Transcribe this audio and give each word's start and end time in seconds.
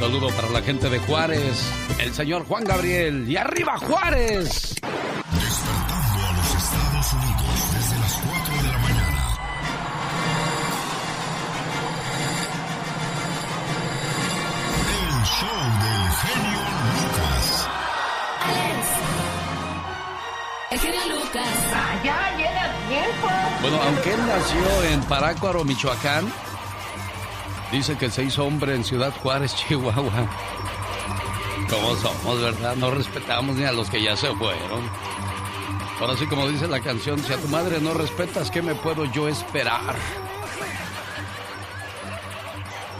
saludo 0.00 0.28
para 0.30 0.48
la 0.48 0.62
gente 0.62 0.88
de 0.88 0.98
Juárez, 1.00 1.62
el 1.98 2.14
señor 2.14 2.46
Juan 2.46 2.64
Gabriel. 2.64 3.28
¡Y 3.28 3.36
arriba 3.36 3.76
Juárez! 3.76 4.74
Despertando 4.80 6.26
a 6.26 6.32
los 6.32 6.54
Estados 6.54 7.12
Unidos 7.12 7.54
desde 7.74 7.98
las 8.00 8.14
4 8.14 8.62
de 8.62 8.72
la 8.72 8.78
mañana. 8.78 9.36
El 14.96 15.24
show 15.26 15.60
del 15.84 16.08
genio 16.22 16.62
Lucas. 16.96 17.68
Alex. 18.40 18.82
El 20.70 20.78
genio 20.80 21.04
Lucas. 21.14 21.56
Ya 22.02 22.36
llega 22.38 22.64
tiempo. 22.88 23.28
Bueno, 23.60 23.82
aunque 23.82 24.14
él 24.14 24.20
nació 24.26 24.82
en 24.94 25.00
Parácuaro, 25.02 25.62
Michoacán, 25.64 26.32
dice 27.72 27.96
que 27.96 28.10
se 28.10 28.24
hizo 28.24 28.44
hombre 28.44 28.74
en 28.74 28.84
Ciudad 28.84 29.12
Juárez, 29.22 29.54
Chihuahua. 29.68 30.28
¿Cómo 31.68 31.94
somos, 31.96 32.40
verdad? 32.40 32.76
No 32.76 32.90
respetamos 32.90 33.56
ni 33.56 33.64
a 33.64 33.72
los 33.72 33.88
que 33.88 34.02
ya 34.02 34.16
se 34.16 34.34
fueron. 34.34 34.82
Ahora 36.00 36.16
sí, 36.16 36.26
como 36.26 36.48
dice 36.48 36.66
la 36.66 36.80
canción, 36.80 37.18
si 37.22 37.32
a 37.32 37.36
tu 37.36 37.48
madre 37.48 37.80
no 37.80 37.92
respetas, 37.94 38.50
¿qué 38.50 38.62
me 38.62 38.74
puedo 38.74 39.04
yo 39.04 39.28
esperar? 39.28 39.94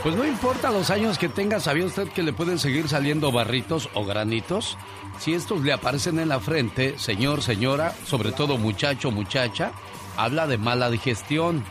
Pues 0.03 0.15
no 0.15 0.27
importa 0.27 0.71
los 0.71 0.91
años 0.91 1.19
que 1.19 1.29
tenga, 1.29 1.61
¿sabía 1.61 1.85
usted 1.85 2.09
que 2.09 2.23
le 2.23 2.33
pueden 2.33 2.59
seguir 2.59 2.89
saliendo 2.89 3.33
barritos 3.33 3.91
o 3.95 4.05
granitos? 4.05 4.79
Si 5.19 5.35
estos 5.35 5.63
le 5.63 5.73
aparecen 5.75 6.19
en 6.19 6.31
la 6.31 6.41
frente, 6.41 6.99
señor, 6.99 7.43
señora, 7.43 7.95
sobre 8.07 8.33
todo 8.33 8.57
muchacho, 8.57 9.11
muchacha, 9.11 9.73
habla 10.17 10.47
de 10.47 10.57
mala 10.57 10.91
digestión. 10.91 11.65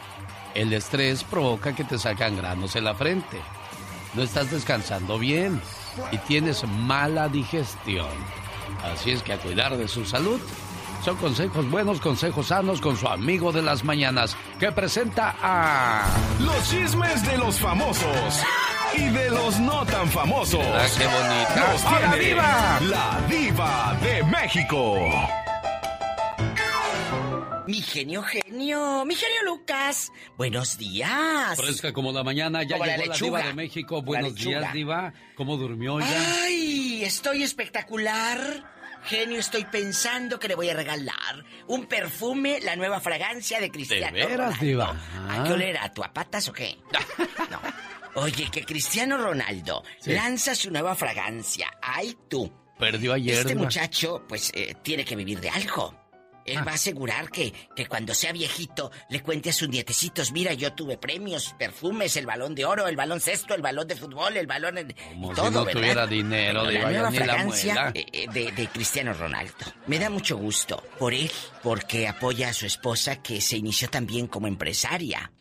El 0.55 0.73
estrés 0.73 1.23
provoca 1.23 1.75
que 1.75 1.83
te 1.83 1.97
sacan 1.97 2.37
granos 2.37 2.75
en 2.75 2.83
la 2.83 2.95
frente. 2.95 3.39
No 4.13 4.23
estás 4.23 4.51
descansando 4.51 5.19
bien 5.19 5.61
y 6.11 6.17
tienes 6.19 6.63
mala 6.67 7.27
digestión. 7.29 8.07
Así 8.83 9.11
es 9.11 9.21
que 9.21 9.33
a 9.33 9.37
cuidar 9.37 9.77
de 9.77 9.87
su 9.87 10.05
salud. 10.05 10.39
Son 11.03 11.15
consejos 11.15 11.69
buenos, 11.69 12.01
consejos 12.01 12.47
sanos 12.47 12.81
con 12.81 12.97
su 12.97 13.07
amigo 13.07 13.51
de 13.53 13.61
las 13.61 13.83
mañanas 13.85 14.35
que 14.59 14.71
presenta 14.71 15.35
a... 15.41 16.05
Los 16.39 16.69
chismes 16.69 17.25
de 17.25 17.37
los 17.37 17.57
famosos 17.57 18.43
y 18.93 19.05
de 19.05 19.29
los 19.29 19.59
no 19.59 19.85
tan 19.85 20.09
famosos. 20.09 20.59
Ah, 20.61 20.87
qué 20.97 21.05
bonita. 21.05 22.79
La 22.81 23.21
diva 23.29 23.97
de 24.01 24.23
México. 24.23 25.48
Mi 27.69 27.83
genio, 27.83 28.23
genio, 28.23 29.05
mi 29.05 29.13
genio 29.13 29.43
Lucas. 29.45 30.11
Buenos 30.37 30.79
días. 30.79 31.55
Fresca 31.55 31.93
como 31.93 32.11
la 32.11 32.23
mañana, 32.23 32.63
ya 32.63 32.77
Como 32.79 32.87
la 32.87 32.97
llegó 32.97 33.05
la, 33.09 33.13
lechuga. 33.13 33.37
diva 33.39 33.47
de 33.47 33.53
México. 33.53 33.95
La 33.97 34.01
Buenos 34.01 34.33
días, 34.33 34.73
diva. 34.73 35.13
¿Cómo 35.35 35.55
durmió 35.55 35.99
ya? 35.99 36.35
Ay, 36.45 37.03
estoy 37.03 37.43
espectacular. 37.43 38.39
Genio, 39.03 39.39
estoy 39.39 39.65
pensando 39.65 40.39
que 40.39 40.47
le 40.47 40.55
voy 40.55 40.69
a 40.69 40.73
regalar 40.73 41.45
un 41.67 41.85
perfume, 41.85 42.59
la 42.61 42.75
nueva 42.75 42.99
fragancia 43.01 43.59
de 43.59 43.69
Cristiano. 43.69 44.17
¿De 44.17 44.25
veras, 44.25 44.37
Ronaldo. 44.59 44.65
diva? 44.65 44.97
¿A 45.29 45.43
qué 45.43 45.53
olerá? 45.53 45.93
¿Tu 45.93 46.03
a 46.03 46.11
patas 46.11 46.47
o 46.47 46.53
qué? 46.53 46.75
No. 47.51 47.61
Oye, 48.23 48.49
que 48.51 48.65
Cristiano 48.65 49.15
Ronaldo 49.19 49.83
Sí. 49.99 50.11
lanza 50.13 50.55
su 50.55 50.71
nueva 50.71 50.95
fragancia. 50.95 51.67
Ay, 51.83 52.17
tú. 52.27 52.51
Perdió 52.79 53.13
ayer. 53.13 53.35
Este 53.37 53.53
muchacho, 53.53 54.25
pues, 54.27 54.51
eh, 54.55 54.73
tiene 54.81 55.05
que 55.05 55.15
vivir 55.15 55.39
de 55.39 55.51
algo. 55.51 55.93
Él 56.51 56.57
Ah. 56.59 56.63
va 56.65 56.71
a 56.71 56.75
asegurar 56.75 57.29
que, 57.29 57.53
que 57.75 57.85
cuando 57.87 58.13
sea 58.13 58.31
viejito 58.31 58.91
le 59.09 59.21
cuente 59.21 59.49
a 59.49 59.53
sus 59.53 59.69
nietecitos, 59.69 60.31
mira, 60.31 60.53
yo 60.53 60.73
tuve 60.73 60.97
premios, 60.97 61.53
perfumes, 61.57 62.15
el 62.17 62.25
balón 62.25 62.55
de 62.55 62.65
oro, 62.65 62.87
el 62.87 62.95
balón 62.95 63.19
cesto, 63.21 63.53
el 63.53 63.61
balón 63.61 63.87
de 63.87 63.95
fútbol, 63.95 64.37
el 64.37 64.47
balón 64.47 64.77
en- 64.77 64.93
Como 65.13 65.31
y 65.31 65.35
si 65.35 65.41
todo, 65.41 65.51
no 65.51 65.65
¿verdad? 65.65 65.79
tuviera 65.81 66.07
dinero, 66.07 66.67
diva, 66.67 66.83
la 66.83 66.89
nueva 66.91 67.09
ni 67.11 67.17
la 67.19 67.25
fragancia 67.25 67.73
muela. 67.73 67.91
eh, 67.95 68.05
eh, 68.11 68.27
de, 68.33 68.51
de 68.51 68.67
Cristiano 68.67 69.13
Ronaldo. 69.13 69.53
Me 69.87 69.99
da 69.99 70.09
mucho 70.09 70.37
gusto 70.37 70.83
por 70.97 71.13
él, 71.13 71.29
porque 71.63 72.07
apoya 72.07 72.49
a 72.49 72.53
su 72.53 72.65
esposa 72.65 73.21
que 73.21 73.41
se 73.41 73.57
inició 73.57 73.89
también 73.89 74.27
como 74.27 74.47
empresaria. 74.47 75.31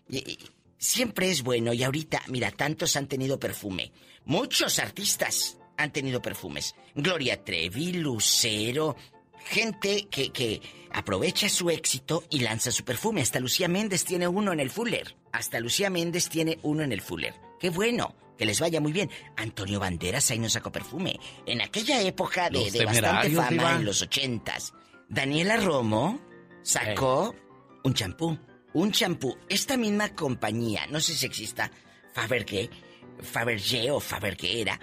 Siempre 0.77 1.31
es 1.31 1.43
bueno 1.43 1.73
y 1.73 1.83
ahorita, 1.83 2.23
mira, 2.29 2.51
tantos 2.53 2.95
han 2.97 3.09
tenido 3.09 3.39
perfume. 3.41 3.91
Muchos 4.25 4.79
artistas 4.79 5.57
han 5.77 5.93
tenido 5.93 6.23
perfumes. 6.23 6.75
Gloria 6.95 7.43
Trevi, 7.43 7.95
Lucero, 7.95 8.97
gente 9.49 10.07
que, 10.11 10.31
que 10.31 10.61
aprovecha 10.93 11.49
su 11.49 11.71
éxito 11.71 12.25
y 12.31 12.41
lanza 12.41 12.71
su 12.71 12.85
perfume. 12.85 13.23
Hasta 13.23 13.41
Lucía 13.41 13.69
Méndez 13.69 14.05
tiene 14.05 14.29
uno 14.29 14.53
en 14.53 14.61
el 14.61 14.71
Fuller. 14.71 15.17
Hasta 15.33 15.61
Lucía 15.61 15.91
Méndez 15.91 16.29
tiene 16.29 16.59
uno 16.63 16.83
en 16.83 16.93
el 16.93 17.01
Fuller. 17.01 17.35
Qué 17.59 17.71
bueno, 17.71 18.15
que 18.37 18.47
les 18.47 18.61
vaya 18.61 18.81
muy 18.81 18.93
bien. 18.93 19.11
Antonio 19.37 19.81
Banderas 19.81 20.31
ahí 20.31 20.39
no 20.39 20.49
sacó 20.49 20.71
perfume. 20.71 21.19
En 21.47 21.61
aquella 21.61 22.01
época 22.03 22.51
de, 22.51 22.71
de 22.71 22.85
bastante 22.85 23.31
fama, 23.31 23.77
en 23.77 23.85
los 23.85 24.03
ochentas, 24.03 24.73
Daniela 25.09 25.57
Romo 25.57 26.21
sacó 26.63 27.35
un 27.85 27.95
champú. 27.95 28.39
Un 28.75 28.93
champú. 28.93 29.37
Esta 29.49 29.77
misma 29.77 30.15
compañía, 30.15 30.87
no 30.89 31.01
sé 31.01 31.15
si 31.15 31.27
exista, 31.27 31.71
Fabergé, 32.13 32.71
Fabergé 33.23 33.91
o 33.91 33.99
Fabergé 33.99 34.61
era, 34.61 34.79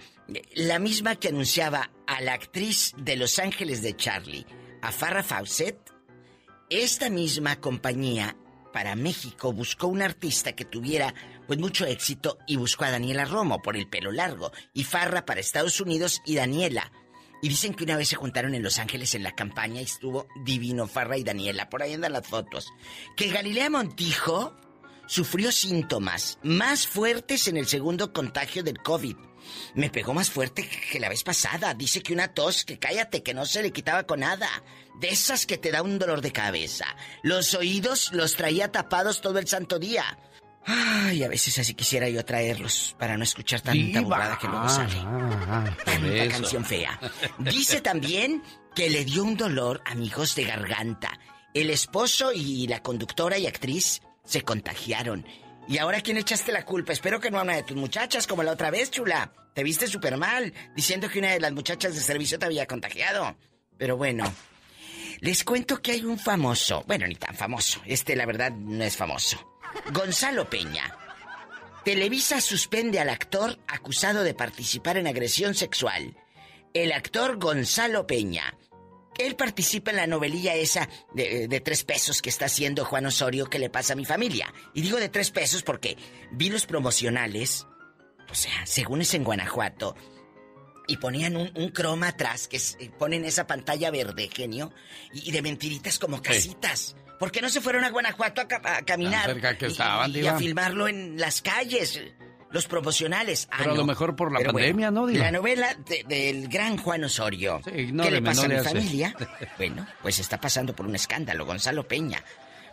la 0.55 0.79
misma 0.79 1.15
que 1.15 1.29
anunciaba 1.29 1.91
a 2.07 2.21
la 2.21 2.33
actriz 2.33 2.93
de 2.97 3.15
Los 3.15 3.39
Ángeles 3.39 3.81
de 3.81 3.95
Charlie, 3.95 4.45
a 4.81 4.91
Farrah 4.91 5.23
Fawcett, 5.23 5.77
esta 6.69 7.09
misma 7.09 7.59
compañía 7.59 8.35
para 8.73 8.95
México 8.95 9.53
buscó 9.53 9.87
un 9.87 10.01
artista 10.01 10.53
que 10.53 10.65
tuviera 10.65 11.13
pues 11.47 11.59
mucho 11.59 11.85
éxito 11.85 12.39
y 12.47 12.57
buscó 12.57 12.85
a 12.85 12.91
Daniela 12.91 13.23
Romo 13.23 13.61
por 13.61 13.77
el 13.77 13.87
pelo 13.87 14.11
largo 14.11 14.51
y 14.73 14.83
Farra 14.83 15.25
para 15.25 15.39
Estados 15.39 15.79
Unidos 15.79 16.21
y 16.25 16.35
Daniela. 16.35 16.91
Y 17.41 17.49
dicen 17.49 17.73
que 17.73 17.83
una 17.83 17.95
vez 17.95 18.09
se 18.09 18.15
juntaron 18.15 18.55
en 18.55 18.63
Los 18.63 18.79
Ángeles 18.79 19.13
en 19.13 19.23
la 19.23 19.35
campaña 19.35 19.79
y 19.79 19.85
estuvo 19.85 20.27
divino 20.43 20.87
Farra 20.87 21.17
y 21.17 21.23
Daniela. 21.23 21.69
Por 21.69 21.83
ahí 21.83 21.93
andan 21.93 22.13
las 22.13 22.27
fotos. 22.27 22.67
Que 23.15 23.29
Galilea 23.29 23.69
Montijo 23.69 24.55
sufrió 25.07 25.51
síntomas 25.51 26.39
más 26.43 26.87
fuertes 26.87 27.47
en 27.47 27.57
el 27.57 27.67
segundo 27.67 28.11
contagio 28.11 28.63
del 28.63 28.79
COVID. 28.79 29.15
Me 29.73 29.89
pegó 29.89 30.13
más 30.13 30.29
fuerte 30.29 30.67
que 30.91 30.99
la 30.99 31.09
vez 31.09 31.23
pasada. 31.23 31.73
Dice 31.73 32.01
que 32.01 32.13
una 32.13 32.29
tos, 32.33 32.65
que 32.65 32.79
cállate, 32.79 33.23
que 33.23 33.33
no 33.33 33.45
se 33.45 33.61
le 33.61 33.71
quitaba 33.71 34.03
con 34.03 34.21
nada. 34.21 34.47
De 34.99 35.09
esas 35.09 35.45
que 35.45 35.57
te 35.57 35.71
da 35.71 35.81
un 35.81 35.99
dolor 35.99 36.21
de 36.21 36.31
cabeza. 36.31 36.85
Los 37.23 37.53
oídos 37.53 38.11
los 38.13 38.35
traía 38.35 38.71
tapados 38.71 39.21
todo 39.21 39.39
el 39.39 39.47
santo 39.47 39.77
día. 39.79 40.17
Ay, 40.67 41.23
a 41.23 41.27
veces 41.27 41.59
así 41.59 41.75
quisiera 41.75 42.09
yo 42.09 42.25
traerlos 42.25 42.95
para 42.97 43.17
no 43.17 43.23
escuchar 43.23 43.61
tanta 43.61 44.01
burrada 44.01 44.39
que 44.39 44.47
luego 44.47 44.63
Ah, 44.65 44.69
sale. 44.69 44.95
ah, 44.97 45.45
ah, 45.47 45.75
por 45.75 45.83
Tanta 45.83 46.27
canción 46.29 46.65
fea. 46.65 46.99
Dice 47.37 47.81
también 47.81 48.41
que 48.73 48.89
le 48.89 49.05
dio 49.05 49.23
un 49.23 49.37
dolor, 49.37 49.81
amigos, 49.85 50.33
de 50.35 50.45
garganta. 50.45 51.19
El 51.53 51.69
esposo 51.69 52.31
y 52.33 52.65
la 52.67 52.81
conductora 52.81 53.37
y 53.37 53.45
actriz 53.45 54.01
se 54.23 54.41
contagiaron. 54.41 55.27
¿Y 55.67 55.79
ahora 55.79 56.01
quién 56.01 56.17
echaste 56.17 56.51
la 56.51 56.63
culpa? 56.63 56.93
Espero 56.93 57.19
que 57.19 57.31
no 57.31 57.39
a 57.39 57.43
una 57.43 57.55
de 57.55 57.63
tus 57.63 57.75
muchachas 57.75 58.27
como 58.27 58.43
la 58.43 58.51
otra 58.51 58.69
vez, 58.69 58.91
chula. 58.91 59.31
Te 59.53 59.63
viste 59.63 59.87
súper 59.87 60.17
mal, 60.17 60.53
diciendo 60.75 61.09
que 61.09 61.19
una 61.19 61.31
de 61.31 61.39
las 61.39 61.53
muchachas 61.53 61.95
de 61.95 62.01
servicio 62.01 62.37
te 62.37 62.45
había 62.45 62.67
contagiado. 62.67 63.35
Pero 63.77 63.97
bueno, 63.97 64.31
les 65.21 65.43
cuento 65.43 65.81
que 65.81 65.93
hay 65.93 66.03
un 66.03 66.19
famoso, 66.19 66.83
bueno, 66.87 67.07
ni 67.07 67.15
tan 67.15 67.35
famoso, 67.35 67.81
este 67.85 68.15
la 68.15 68.25
verdad 68.25 68.51
no 68.51 68.83
es 68.83 68.95
famoso. 68.95 69.59
Gonzalo 69.91 70.49
Peña. 70.49 70.95
Televisa 71.83 72.41
suspende 72.41 72.99
al 72.99 73.09
actor 73.09 73.57
acusado 73.67 74.23
de 74.23 74.33
participar 74.33 74.97
en 74.97 75.07
agresión 75.07 75.55
sexual. 75.55 76.15
El 76.73 76.91
actor 76.91 77.37
Gonzalo 77.37 78.05
Peña. 78.05 78.55
Él 79.17 79.35
participa 79.35 79.91
en 79.91 79.97
la 79.97 80.07
novelilla 80.07 80.55
esa 80.55 80.89
de, 81.13 81.47
de 81.47 81.59
tres 81.61 81.83
pesos 81.83 82.21
que 82.21 82.29
está 82.29 82.45
haciendo 82.45 82.85
Juan 82.85 83.05
Osorio 83.05 83.45
que 83.49 83.59
le 83.59 83.69
pasa 83.69 83.93
a 83.93 83.95
mi 83.95 84.05
familia. 84.05 84.53
Y 84.73 84.81
digo 84.81 84.97
de 84.97 85.09
tres 85.09 85.31
pesos 85.31 85.63
porque 85.63 85.97
vi 86.31 86.49
los 86.49 86.65
promocionales. 86.65 87.65
O 88.29 88.35
sea, 88.35 88.65
según 88.65 89.01
es 89.01 89.13
en 89.13 89.23
Guanajuato. 89.23 89.95
Y 90.87 90.97
ponían 90.97 91.35
un, 91.35 91.51
un 91.55 91.69
croma 91.69 92.09
atrás 92.09 92.47
que 92.47 92.57
es- 92.57 92.77
eh, 92.79 92.91
ponen 92.99 93.25
esa 93.25 93.47
pantalla 93.47 93.89
verde, 93.91 94.29
genio. 94.33 94.71
Y, 95.13 95.29
y 95.29 95.31
de 95.31 95.41
mentiritas 95.41 95.97
como 95.97 96.21
casitas. 96.21 96.95
¿Por 97.19 97.31
qué 97.31 97.41
no 97.41 97.49
se 97.49 97.61
fueron 97.61 97.83
a 97.85 97.89
Guanajuato 97.89 98.41
a, 98.41 98.77
a 98.77 98.81
caminar? 98.83 99.25
Cerca 99.25 99.57
que 99.57 99.67
y- 99.67 99.71
estaban, 99.71 100.11
y, 100.11 100.19
y 100.19 100.27
a 100.27 100.37
filmarlo 100.37 100.87
en 100.87 101.17
las 101.19 101.41
calles. 101.41 102.01
Los 102.51 102.67
promocionales. 102.67 103.47
Ah, 103.51 103.57
Pero 103.59 103.71
a 103.71 103.75
lo 103.75 103.85
mejor 103.85 104.15
por 104.15 104.31
la 104.31 104.39
Pero 104.39 104.53
pandemia, 104.53 104.91
¿no, 104.91 105.07
Diva? 105.07 105.25
La 105.25 105.31
novela 105.31 105.75
de- 105.87 106.03
del 106.07 106.47
gran 106.47 106.77
Juan 106.77 107.03
Osorio. 107.03 107.59
Sí, 107.65 107.71
¿Qué 107.71 108.11
le 108.11 108.21
pasa 108.21 108.47
no 108.47 108.55
a 108.55 108.57
mi 108.59 108.63
familia? 108.63 109.15
Bueno, 109.57 109.85
pues 110.01 110.19
está 110.19 110.39
pasando 110.39 110.75
por 110.75 110.85
un 110.85 110.95
escándalo, 110.95 111.45
Gonzalo 111.45 111.87
Peña. 111.87 112.23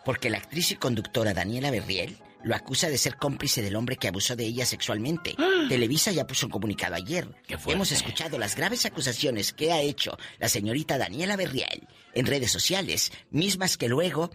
Porque 0.04 0.30
la 0.30 0.38
actriz 0.38 0.70
y 0.72 0.76
conductora 0.76 1.32
Daniela 1.32 1.70
Berriel 1.70 2.16
lo 2.44 2.56
acusa 2.56 2.88
de 2.88 2.98
ser 2.98 3.16
cómplice 3.16 3.62
del 3.62 3.76
hombre 3.76 3.96
que 3.96 4.08
abusó 4.08 4.34
de 4.36 4.44
ella 4.44 4.66
sexualmente. 4.66 5.36
Televisa 5.68 6.10
ya 6.12 6.26
puso 6.26 6.46
un 6.46 6.52
comunicado 6.52 6.94
ayer. 6.96 7.28
Qué 7.46 7.56
fuerte. 7.56 7.72
Hemos 7.74 7.92
escuchado 7.92 8.38
las 8.38 8.56
graves 8.56 8.84
acusaciones 8.84 9.52
que 9.52 9.72
ha 9.72 9.80
hecho 9.80 10.18
la 10.38 10.48
señorita 10.48 10.98
Daniela 10.98 11.36
Berriel 11.36 11.86
en 12.14 12.26
redes 12.26 12.50
sociales, 12.52 13.12
mismas 13.30 13.76
que 13.76 13.88
luego 13.88 14.30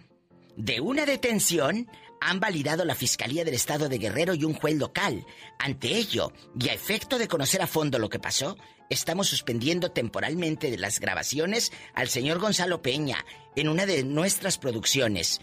de 0.56 0.80
una 0.80 1.04
detención 1.06 1.86
han 2.20 2.40
validado 2.40 2.84
la 2.84 2.94
Fiscalía 2.94 3.44
del 3.44 3.54
Estado 3.54 3.88
de 3.88 3.98
Guerrero 3.98 4.34
y 4.34 4.44
un 4.44 4.54
juez 4.54 4.76
local. 4.76 5.26
Ante 5.58 5.88
ello, 5.88 6.32
y 6.58 6.68
a 6.68 6.74
efecto 6.74 7.18
de 7.18 7.28
conocer 7.28 7.62
a 7.62 7.66
fondo 7.66 7.98
lo 7.98 8.08
que 8.08 8.18
pasó, 8.18 8.56
estamos 8.90 9.28
suspendiendo 9.28 9.90
temporalmente 9.90 10.70
de 10.70 10.78
las 10.78 11.00
grabaciones 11.00 11.72
al 11.94 12.08
señor 12.08 12.38
Gonzalo 12.38 12.82
Peña 12.82 13.24
en 13.56 13.68
una 13.68 13.86
de 13.86 14.04
nuestras 14.04 14.58
producciones. 14.58 15.40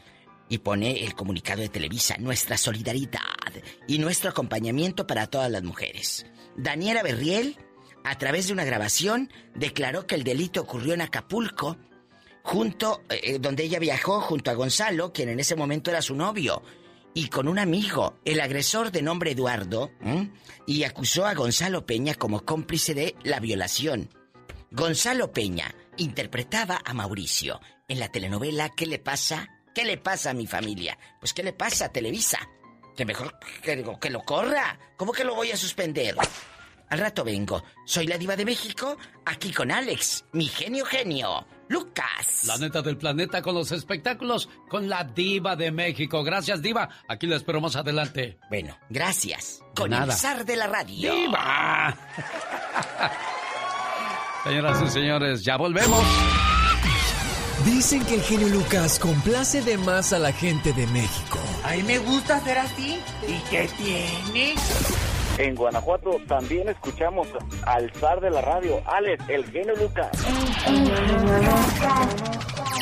Y 0.48 0.60
pone 0.60 1.04
el 1.04 1.16
comunicado 1.16 1.62
de 1.62 1.69
Televisa, 1.69 2.18
nuestra 2.19 2.57
solidaridad 2.57 3.19
y 3.88 3.98
nuestro 3.98 4.30
acompañamiento 4.30 5.07
para 5.07 5.27
todas 5.27 5.50
las 5.50 5.63
mujeres. 5.63 6.27
Daniela 6.56 7.01
Berriel, 7.01 7.57
a 8.04 8.18
través 8.19 8.48
de 8.48 8.54
una 8.54 8.63
grabación, 8.63 9.31
declaró 9.56 10.06
que 10.06 10.13
el 10.13 10.24
delito 10.24 10.62
ocurrió 10.62 10.94
en 10.94 11.01
Acapulco, 11.01 11.77
junto, 12.46 13.02
eh, 13.10 13.20
eh, 13.24 13.40
donde 13.40 13.64
ella 13.64 13.80
viajó 13.80 14.22
junto 14.22 14.52
a 14.52 14.54
Gonzalo, 14.54 15.12
quien 15.12 15.30
en 15.30 15.40
ese 15.40 15.56
momento 15.56 15.90
era 15.90 16.02
su 16.02 16.16
novio, 16.16 16.62
y 17.14 17.28
con 17.28 17.48
un 17.48 17.58
amigo, 17.58 18.20
el 18.24 18.40
agresor 18.40 18.92
de 18.92 19.02
nombre 19.02 19.32
Eduardo, 19.32 19.92
y 20.68 20.84
acusó 20.84 21.26
a 21.26 21.34
Gonzalo 21.34 21.86
Peña 21.86 22.14
como 22.14 22.46
cómplice 22.46 22.94
de 22.94 23.16
la 23.24 23.40
violación. 23.40 24.10
Gonzalo 24.70 25.32
Peña 25.32 25.74
interpretaba 25.98 26.82
a 26.84 26.94
Mauricio 26.94 27.62
en 27.88 28.00
la 28.00 28.12
telenovela 28.12 28.70
¿Qué 28.76 28.86
le 28.86 29.00
pasa? 29.00 29.50
¿Qué 29.74 29.86
le 29.86 29.98
pasa 29.98 30.32
a 30.32 30.34
mi 30.34 30.46
familia? 30.46 30.98
Pues 31.20 31.34
¿qué 31.34 31.42
le 31.42 31.54
pasa 31.54 31.86
a 31.86 31.92
Televisa? 31.92 32.40
Que 32.98 33.06
mejor 33.06 33.40
que, 33.64 33.84
que 34.00 34.10
lo 34.10 34.22
corra. 34.24 34.78
¿Cómo 34.98 35.14
que 35.14 35.24
lo 35.24 35.36
voy 35.36 35.52
a 35.52 35.58
suspender? 35.58 36.16
Al 36.90 37.00
rato 37.00 37.24
vengo. 37.24 37.64
Soy 37.86 38.08
la 38.08 38.18
diva 38.18 38.36
de 38.36 38.46
México, 38.46 38.98
aquí 39.26 39.52
con 39.52 39.72
Alex, 39.72 40.26
mi 40.34 40.48
genio 40.48 40.86
genio, 40.86 41.46
Lucas. 41.68 42.44
La 42.46 42.58
neta 42.58 42.82
del 42.82 42.98
planeta 42.98 43.42
con 43.42 43.56
los 43.56 43.72
espectáculos, 43.72 44.50
con 44.70 44.88
la 44.88 45.04
diva 45.04 45.56
de 45.56 45.72
México. 45.72 46.24
Gracias, 46.24 46.62
diva. 46.62 46.90
Aquí 47.08 47.28
la 47.28 47.38
espero 47.38 47.60
más 47.60 47.76
adelante. 47.76 48.38
Bueno, 48.50 48.78
gracias. 48.90 49.60
De 49.60 49.82
Con 49.82 49.94
el 49.94 50.12
zar 50.12 50.46
de 50.46 50.56
la 50.56 50.68
radio. 50.68 51.14
¡Diva! 51.14 51.96
Señoras 54.44 54.82
y 54.84 54.90
señores, 54.92 55.44
ya 55.44 55.58
volvemos. 55.58 56.06
Dicen 57.66 58.06
que 58.06 58.16
el 58.16 58.22
genio 58.22 58.48
Lucas 58.50 59.00
complace 59.00 59.64
de 59.64 59.78
más 59.80 60.14
a 60.14 60.20
la 60.20 60.32
gente 60.32 60.72
de 60.74 60.86
México. 60.88 61.40
A 61.64 61.72
mí 61.72 61.82
me 61.82 61.98
gusta 61.98 62.40
ser 62.42 62.60
así. 62.60 63.00
¿Y 63.28 63.40
qué 63.50 63.68
tiene? 63.76 64.54
En 65.38 65.56
Guanajuato 65.56 66.18
también 66.28 66.70
escuchamos 66.70 67.28
al 67.66 67.92
zar 67.94 68.22
de 68.22 68.30
la 68.30 68.42
radio, 68.42 68.82
Alex, 68.86 69.24
el 69.28 69.46
genio 69.52 69.76
Lucas. 69.76 70.10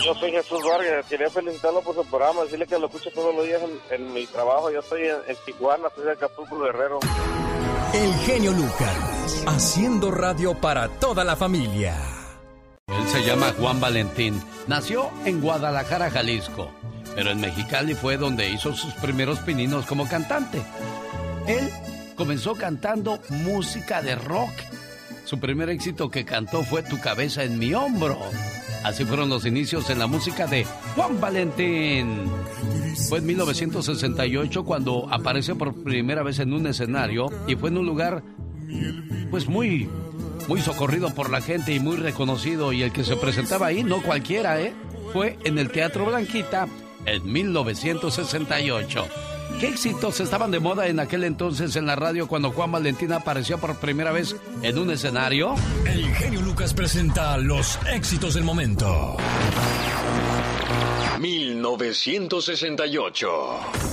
Yo 0.05 0.13
soy 0.15 0.31
Jesús 0.31 0.59
Vargas, 0.69 1.05
quería 1.07 1.29
felicitarlo 1.29 1.81
por 1.81 1.95
su 1.95 2.05
programa, 2.05 2.44
decirle 2.44 2.67
que 2.67 2.77
lo 2.77 2.88
escucho 2.88 3.09
todos 3.15 3.33
los 3.33 3.45
días 3.45 3.61
en, 3.61 4.03
en 4.03 4.13
mi 4.13 4.27
trabajo. 4.27 4.69
Yo 4.69 4.81
estoy 4.81 5.03
en, 5.03 5.15
en 5.27 5.35
Tijuana, 5.45 5.88
soy 5.95 6.05
de 6.05 6.11
Acapulco 6.11 6.59
Guerrero. 6.59 7.00
El 7.94 8.13
genio 8.25 8.51
Lucas, 8.51 9.44
haciendo 9.47 10.11
radio 10.11 10.53
para 10.55 10.89
toda 10.89 11.23
la 11.23 11.35
familia. 11.35 11.95
Él 12.88 13.07
se 13.07 13.23
llama 13.23 13.53
Juan 13.57 13.79
Valentín. 13.79 14.41
Nació 14.67 15.09
en 15.25 15.41
Guadalajara, 15.41 16.11
Jalisco. 16.11 16.69
Pero 17.15 17.31
en 17.31 17.39
Mexicali 17.39 17.95
fue 17.95 18.17
donde 18.17 18.50
hizo 18.50 18.73
sus 18.73 18.94
primeros 18.95 19.39
pininos 19.39 19.85
como 19.85 20.07
cantante. 20.07 20.61
Él 21.47 21.71
comenzó 22.15 22.56
cantando 22.56 23.19
música 23.30 24.01
de 24.01 24.15
rock. 24.15 24.51
Su 25.25 25.39
primer 25.39 25.69
éxito 25.69 26.10
que 26.10 26.25
cantó 26.25 26.63
fue 26.63 26.83
Tu 26.83 27.00
cabeza 27.00 27.44
en 27.44 27.57
mi 27.57 27.74
hombro. 27.74 28.19
Así 28.83 29.06
fueron 29.06 29.30
los 29.30 29.45
inicios 29.45 29.89
en 29.89 30.00
la 30.00 30.07
música 30.07 30.45
de 30.45 30.65
Juan 30.95 31.19
Valentín. 31.21 32.30
Fue 33.07 33.19
en 33.19 33.25
1968 33.27 34.65
cuando 34.65 35.07
apareció 35.10 35.57
por 35.57 35.83
primera 35.83 36.21
vez 36.21 36.39
en 36.39 36.54
un 36.54 36.68
escenario 36.68 37.27
y 37.48 37.56
fue 37.56 37.69
en 37.69 37.77
un 37.77 37.86
lugar 37.86 38.24
pues 39.31 39.48
muy 39.48 39.89
muy 40.48 40.62
socorrido 40.62 41.13
por 41.13 41.30
la 41.30 41.42
gente 41.42 41.74
y 41.74 41.80
muy 41.80 41.95
reconocido 41.95 42.74
y 42.74 42.83
el 42.83 42.92
que 42.92 43.04
se 43.04 43.15
presentaba 43.15 43.68
ahí 43.68 43.83
no 43.83 44.01
cualquiera, 44.01 44.62
¿eh? 44.62 44.74
Fue 45.13 45.38
en 45.45 45.57
el 45.57 45.69
Teatro 45.69 46.06
Blanquita 46.06 46.68
en 47.06 47.31
1968. 47.31 49.07
¿Qué 49.59 49.69
éxitos 49.69 50.19
estaban 50.19 50.51
de 50.51 50.59
moda 50.59 50.88
en 50.88 51.00
aquel 51.00 51.23
entonces 51.23 51.75
en 51.75 51.85
la 51.85 51.95
radio 51.95 52.27
cuando 52.27 52.51
Juan 52.51 52.71
Valentín 52.71 53.13
apareció 53.13 53.57
por 53.57 53.77
primera 53.77 54.11
vez 54.11 54.35
en 54.61 54.77
un 54.77 54.91
escenario? 54.91 55.55
El 55.85 56.13
genio 56.15 56.41
Lucas 56.41 56.73
presenta 56.73 57.38
los 57.38 57.79
éxitos 57.91 58.33
del 58.33 58.44
momento. 58.44 59.17
1968. 61.23 63.27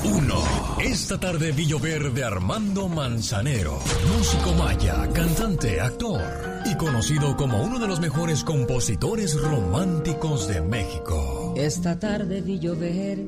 1. 0.05 0.45
Esta 0.83 1.21
tarde 1.21 1.53
vi 1.53 1.67
llover 1.67 2.13
de 2.13 2.25
Armando 2.25 2.89
Manzanero, 2.89 3.79
músico 4.17 4.53
maya, 4.55 5.09
cantante, 5.13 5.81
actor 5.81 6.21
y 6.65 6.77
conocido 6.77 7.37
como 7.37 7.63
uno 7.63 7.79
de 7.79 7.87
los 7.87 8.01
mejores 8.01 8.43
compositores 8.43 9.41
románticos 9.41 10.49
de 10.49 10.61
México. 10.61 11.55
Esta 11.57 11.97
tarde 11.99 12.41
vi 12.41 12.59
llover, 12.59 13.19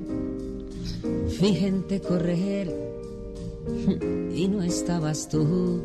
vi 1.41 1.55
gente 1.55 2.01
correr 2.01 2.73
y 4.35 4.49
no 4.49 4.63
estabas 4.63 5.29
tú. 5.29 5.83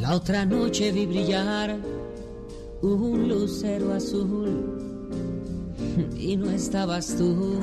La 0.00 0.14
otra 0.14 0.44
noche 0.46 0.92
vi 0.92 1.06
brillar 1.06 1.76
un 2.80 3.28
lucero 3.28 3.92
azul 3.92 4.88
y 6.16 6.36
no 6.36 6.50
estabas 6.50 7.14
tú. 7.16 7.60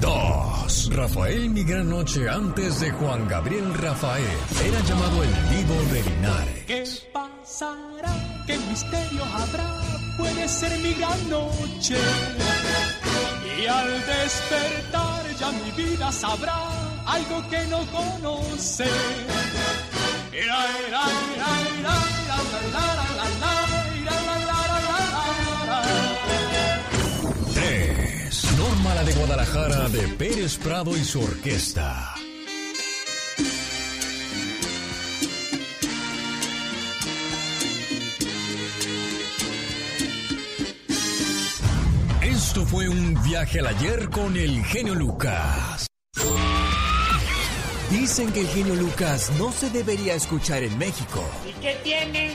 2. 0.00 0.90
Rafael 0.94 1.50
Mi 1.50 1.62
Gran 1.64 1.88
Noche 1.88 2.28
antes 2.28 2.80
de 2.80 2.90
Juan 2.90 3.28
Gabriel 3.28 3.72
Rafael 3.74 4.24
era 4.64 4.80
llamado 4.80 5.22
el 5.22 5.30
Divo 5.50 5.74
de 5.92 6.02
Linares. 6.02 6.64
¿Qué 6.66 6.84
pasará? 7.12 8.44
¿Qué 8.46 8.58
misterio 8.70 9.24
habrá? 9.24 9.80
Puede 10.16 10.48
ser 10.48 10.78
mi 10.80 10.94
gran 10.94 11.30
noche. 11.30 11.96
Y 13.60 13.66
al 13.66 14.06
despertar 14.06 15.36
ya 15.38 15.52
mi 15.52 15.70
vida 15.72 16.10
sabrá 16.12 16.60
algo 17.06 17.48
que 17.48 17.66
no 17.66 17.80
conoce. 17.86 18.88
3. 27.54 28.44
Norma 28.56 28.94
la 28.94 29.04
de 29.04 29.12
Guadalajara 29.12 29.88
de 29.88 30.08
Pérez 30.08 30.56
Prado 30.58 30.96
y 30.96 31.04
su 31.04 31.20
orquesta. 31.20 32.14
Esto 42.52 42.66
fue 42.66 42.86
un 42.86 43.14
viaje 43.22 43.60
al 43.60 43.68
ayer 43.68 44.10
con 44.10 44.36
el 44.36 44.62
genio 44.66 44.94
Lucas. 44.94 45.86
Dicen 47.88 48.30
que 48.30 48.40
el 48.42 48.46
genio 48.48 48.74
Lucas 48.74 49.32
no 49.38 49.50
se 49.50 49.70
debería 49.70 50.12
escuchar 50.12 50.62
en 50.62 50.76
México. 50.76 51.24
¿Y 51.48 51.58
qué 51.62 51.80
tiene? 51.82 52.34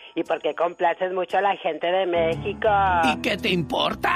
¿y 0.15 0.23
por 0.23 0.41
qué 0.41 0.53
complaces 0.55 1.13
mucho 1.13 1.37
a 1.37 1.41
la 1.41 1.55
gente 1.57 1.87
de 1.87 2.05
México? 2.05 2.67
¿Y 3.03 3.21
qué 3.21 3.37
te 3.37 3.49
importa? 3.49 4.11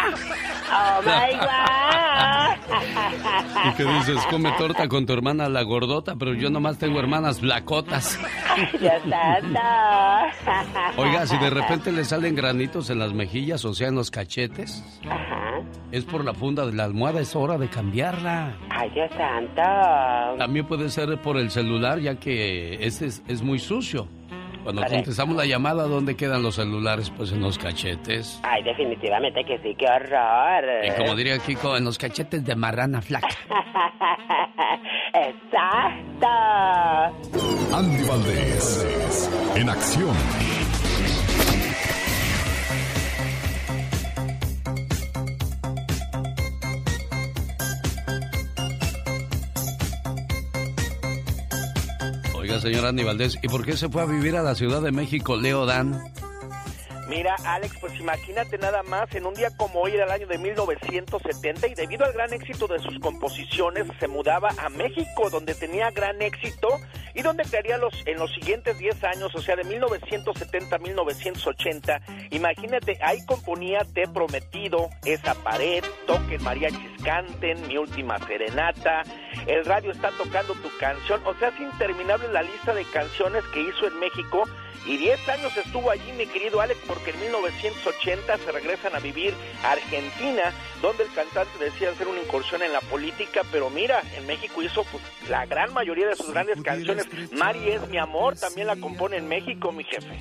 Oh 0.71 1.01
my 1.03 1.37
God. 1.37 2.55
¿Y 3.67 3.75
qué 3.75 3.83
dices? 3.83 4.25
Come 4.29 4.51
torta 4.57 4.87
con 4.87 5.05
tu 5.05 5.13
hermana 5.13 5.49
la 5.49 5.63
gordota, 5.63 6.15
pero 6.17 6.33
yo 6.33 6.49
nomás 6.49 6.77
tengo 6.77 6.99
hermanas 6.99 7.39
flacotas. 7.39 8.19
Ay, 8.55 8.67
Dios 8.79 9.01
santo. 9.09 9.59
Oiga, 11.01 11.25
si 11.27 11.37
de 11.37 11.49
repente 11.49 11.91
le 11.91 12.03
salen 12.03 12.35
granitos 12.35 12.89
en 12.89 12.99
las 12.99 13.13
mejillas, 13.13 13.65
o 13.65 13.73
sea, 13.73 13.87
en 13.89 13.95
los 13.95 14.11
cachetes, 14.11 14.83
Ajá. 15.09 15.61
es 15.91 16.03
por 16.05 16.23
la 16.23 16.33
funda 16.33 16.65
de 16.65 16.73
la 16.73 16.83
almohada, 16.85 17.21
es 17.21 17.35
hora 17.35 17.57
de 17.57 17.69
cambiarla. 17.69 18.57
Ay, 18.69 18.89
Dios 18.91 19.09
santo. 19.15 20.37
También 20.37 20.65
puede 20.67 20.89
ser 20.89 21.19
por 21.21 21.37
el 21.37 21.51
celular, 21.51 21.99
ya 21.99 22.15
que 22.15 22.85
este 22.85 23.05
es, 23.07 23.23
es 23.27 23.41
muy 23.41 23.59
sucio. 23.59 24.07
Cuando 24.65 24.81
Correcto. 24.81 25.03
contestamos 25.03 25.35
la 25.35 25.45
llamada, 25.45 25.83
¿dónde 25.83 26.15
quedan 26.15 26.41
los 26.41 26.55
celulares? 26.55 27.11
Pues 27.15 27.31
en 27.31 27.39
los 27.39 27.59
cachetes. 27.59 28.39
Ay, 28.41 28.63
definitivamente 28.63 29.43
que 29.45 29.59
sí, 29.59 29.75
qué 29.77 29.85
horror. 29.85 30.63
Y 30.83 30.89
como 30.97 31.15
diría 31.15 31.37
Kiko, 31.37 31.77
en 31.77 31.85
los 31.85 31.99
cachetes 31.99 32.43
de 32.43 32.55
marrana 32.55 32.99
flaca. 32.99 33.27
Exacto. 35.13 36.27
Andy 37.75 38.07
Valdés, 38.07 39.29
en 39.55 39.69
acción. 39.69 40.15
Oiga, 52.45 52.61
señor 52.61 52.85
Andy 52.85 53.03
Valdés, 53.03 53.39
¿y 53.41 53.47
por 53.47 53.65
qué 53.65 53.75
se 53.75 53.89
fue 53.89 54.03
a 54.03 54.05
vivir 54.05 54.35
a 54.35 54.43
la 54.43 54.53
Ciudad 54.53 54.79
de 54.79 54.91
México 54.91 55.35
Leo 55.35 55.65
Dan? 55.65 55.99
Mira, 57.15 57.33
Alex, 57.45 57.77
pues 57.79 57.97
imagínate 57.97 58.57
nada 58.57 58.83
más, 58.83 59.15
en 59.15 59.25
un 59.25 59.33
día 59.33 59.47
como 59.55 59.79
hoy 59.79 59.93
era 59.93 60.03
el 60.03 60.11
año 60.11 60.27
de 60.27 60.37
1970 60.37 61.65
y 61.65 61.73
debido 61.73 62.03
al 62.03 62.11
gran 62.11 62.33
éxito 62.33 62.67
de 62.67 62.77
sus 62.79 62.99
composiciones 62.99 63.87
se 64.01 64.09
mudaba 64.09 64.49
a 64.57 64.67
México, 64.67 65.29
donde 65.29 65.55
tenía 65.55 65.91
gran 65.91 66.21
éxito 66.21 66.67
y 67.13 67.21
donde 67.21 67.45
crearía 67.45 67.77
los, 67.77 67.93
en 68.05 68.17
los 68.19 68.33
siguientes 68.33 68.77
10 68.77 69.01
años, 69.05 69.33
o 69.33 69.41
sea, 69.41 69.55
de 69.55 69.63
1970 69.63 70.75
a 70.75 70.79
1980, 70.79 72.01
imagínate, 72.31 72.99
ahí 73.01 73.25
componía 73.25 73.85
Te 73.93 74.09
Prometido, 74.09 74.89
Esa 75.05 75.35
Pared, 75.35 75.85
Toquen 76.07 76.43
Mariachis 76.43 77.01
Canten, 77.01 77.65
Mi 77.69 77.77
Última 77.77 78.19
Serenata, 78.27 79.03
El 79.47 79.63
Radio 79.63 79.91
está 79.91 80.11
tocando 80.17 80.53
tu 80.55 80.69
canción, 80.81 81.21
o 81.25 81.33
sea, 81.35 81.47
es 81.47 81.61
interminable 81.61 82.27
la 82.33 82.43
lista 82.43 82.73
de 82.73 82.83
canciones 82.91 83.45
que 83.53 83.61
hizo 83.61 83.87
en 83.87 83.99
México 84.01 84.43
y 84.85 84.97
10 84.97 85.29
años 85.29 85.57
estuvo 85.57 85.89
allí, 85.91 86.11
mi 86.17 86.25
querido 86.27 86.61
Alex, 86.61 86.79
porque 86.87 87.11
en 87.11 87.19
1980 87.21 88.37
se 88.37 88.51
regresan 88.51 88.95
a 88.95 88.99
vivir 88.99 89.33
a 89.63 89.71
Argentina, 89.71 90.53
donde 90.81 91.03
el 91.03 91.11
cantante 91.13 91.63
decía 91.63 91.89
hacer 91.89 92.07
una 92.07 92.21
incursión 92.21 92.61
en 92.61 92.71
la 92.71 92.81
política, 92.81 93.41
pero 93.51 93.69
mira, 93.69 94.01
en 94.15 94.27
México 94.27 94.61
hizo 94.61 94.83
pues, 94.85 95.03
la 95.29 95.45
gran 95.45 95.73
mayoría 95.73 96.07
de 96.07 96.15
sus 96.15 96.29
grandes 96.31 96.61
canciones. 96.61 97.07
Mari 97.31 97.69
es 97.69 97.87
mi 97.89 97.97
amor, 97.97 98.35
también 98.35 98.67
la 98.67 98.75
compone 98.75 99.17
en 99.17 99.27
México, 99.27 99.71
mi 99.71 99.83
jefe. 99.83 100.19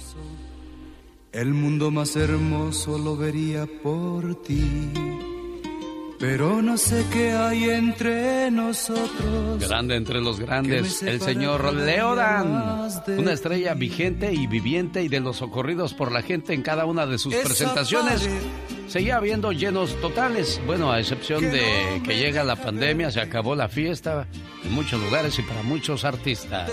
El 1.32 1.52
mundo 1.52 1.90
más 1.90 2.14
hermoso 2.14 2.96
lo 2.96 3.16
vería 3.16 3.66
por 3.82 4.40
ti. 4.42 4.92
Pero 6.26 6.62
no 6.62 6.78
sé 6.78 7.04
qué 7.12 7.32
hay 7.32 7.64
entre 7.68 8.50
nosotros. 8.50 9.60
Grande 9.60 9.94
entre 9.94 10.22
los 10.22 10.40
grandes, 10.40 11.02
el 11.02 11.20
señor 11.20 11.74
Leodan. 11.74 12.88
Una 13.18 13.32
estrella 13.34 13.74
vigente 13.74 14.32
y 14.32 14.46
viviente 14.46 15.02
y 15.02 15.08
de 15.08 15.20
los 15.20 15.36
socorridos 15.36 15.92
por 15.92 16.10
la 16.10 16.22
gente 16.22 16.54
en 16.54 16.62
cada 16.62 16.86
una 16.86 17.04
de 17.04 17.18
sus 17.18 17.34
presentaciones. 17.34 18.26
Seguía 18.88 19.16
habiendo 19.16 19.52
llenos 19.52 20.00
totales. 20.00 20.62
Bueno, 20.64 20.90
a 20.90 20.98
excepción 20.98 21.42
de 21.42 22.00
que 22.02 22.16
llega 22.16 22.42
la 22.42 22.56
pandemia, 22.56 23.10
se 23.10 23.20
acabó 23.20 23.54
la 23.54 23.68
fiesta 23.68 24.26
en 24.64 24.72
muchos 24.72 24.98
lugares 25.02 25.38
y 25.38 25.42
para 25.42 25.62
muchos 25.62 26.06
artistas. 26.06 26.70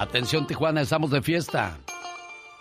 Atención 0.00 0.48
Tijuana, 0.48 0.80
estamos 0.80 1.12
de 1.12 1.22
fiesta. 1.22 1.78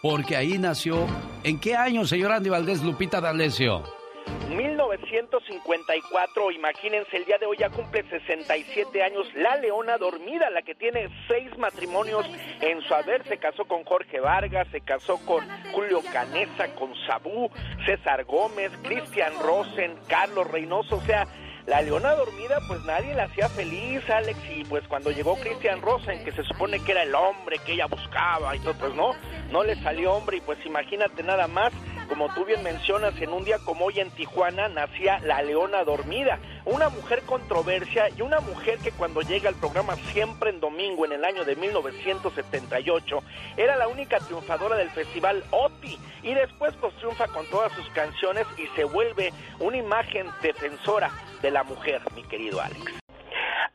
Porque 0.03 0.35
ahí 0.35 0.59
nació. 0.59 1.07
¿En 1.43 1.59
qué 1.59 1.75
año, 1.75 2.05
señor 2.05 2.31
Andy 2.31 2.49
Valdés 2.49 2.83
Lupita 2.83 3.19
D'Alessio? 3.19 4.02
1954, 4.49 6.51
imagínense, 6.51 7.17
el 7.17 7.25
día 7.25 7.37
de 7.39 7.45
hoy 7.45 7.57
ya 7.57 7.69
cumple 7.69 8.03
67 8.03 9.03
años 9.03 9.27
la 9.35 9.57
Leona 9.57 9.97
Dormida, 9.97 10.49
la 10.49 10.61
que 10.61 10.75
tiene 10.75 11.09
seis 11.27 11.57
matrimonios 11.57 12.25
en 12.61 12.81
su 12.81 12.93
haber, 12.93 13.25
se 13.27 13.37
casó 13.37 13.65
con 13.65 13.83
Jorge 13.83 14.19
Vargas, 14.19 14.67
se 14.71 14.81
casó 14.81 15.17
con 15.25 15.43
Julio 15.71 16.01
Canesa, 16.11 16.73
con 16.75 16.93
Sabú, 17.07 17.49
César 17.85 18.25
Gómez, 18.25 18.71
Cristian 18.83 19.33
Rosen, 19.41 19.95
Carlos 20.07 20.49
Reynoso, 20.51 20.97
o 20.97 21.01
sea, 21.01 21.27
la 21.65 21.81
leona 21.81 22.13
dormida, 22.13 22.59
pues 22.67 22.83
nadie 22.83 23.13
la 23.13 23.23
hacía 23.23 23.47
feliz, 23.47 24.07
Alex, 24.09 24.37
y 24.53 24.65
pues 24.65 24.85
cuando 24.87 25.11
llegó 25.11 25.37
Christian 25.37 25.81
Rosen, 25.81 26.23
que 26.25 26.33
se 26.33 26.43
supone 26.43 26.83
que 26.83 26.91
era 26.91 27.03
el 27.03 27.15
hombre 27.15 27.57
que 27.65 27.73
ella 27.73 27.85
buscaba 27.85 28.53
y 28.55 28.59
todo, 28.59 28.73
pues 28.73 28.93
no, 28.93 29.13
no 29.49 29.63
le 29.63 29.81
salió 29.81 30.13
hombre, 30.13 30.37
y 30.37 30.41
pues 30.41 30.63
imagínate 30.65 31.23
nada 31.23 31.47
más, 31.47 31.71
como 32.07 32.33
tú 32.33 32.45
bien 32.45 32.63
mencionas, 32.63 33.19
en 33.21 33.31
un 33.31 33.43
día 33.43 33.57
como 33.59 33.85
hoy 33.85 33.99
en 33.99 34.11
Tijuana 34.11 34.67
nacía 34.67 35.19
la 35.19 35.41
leona 35.41 35.83
dormida, 35.83 36.39
una 36.65 36.89
mujer 36.89 37.21
controversia 37.23 38.09
y 38.15 38.21
una 38.21 38.39
mujer 38.39 38.79
que 38.79 38.91
cuando 38.91 39.21
llega 39.21 39.49
al 39.49 39.55
programa 39.55 39.95
siempre 40.11 40.49
en 40.49 40.59
domingo 40.59 41.05
en 41.05 41.13
el 41.13 41.25
año 41.25 41.43
de 41.45 41.55
1978 41.55 43.23
era 43.57 43.75
la 43.75 43.87
única 43.87 44.19
triunfadora 44.19 44.75
del 44.77 44.89
festival 44.89 45.43
OTI 45.51 45.97
y 46.23 46.33
después 46.33 46.73
pues 46.79 46.95
triunfa 46.95 47.27
con 47.27 47.45
todas 47.47 47.71
sus 47.73 47.89
canciones 47.89 48.45
y 48.57 48.67
se 48.75 48.83
vuelve 48.83 49.31
una 49.59 49.77
imagen 49.77 50.27
defensora 50.41 51.11
de 51.41 51.51
la 51.51 51.63
mujer, 51.63 52.01
mi 52.15 52.23
querido 52.23 52.61
Alex. 52.61 52.93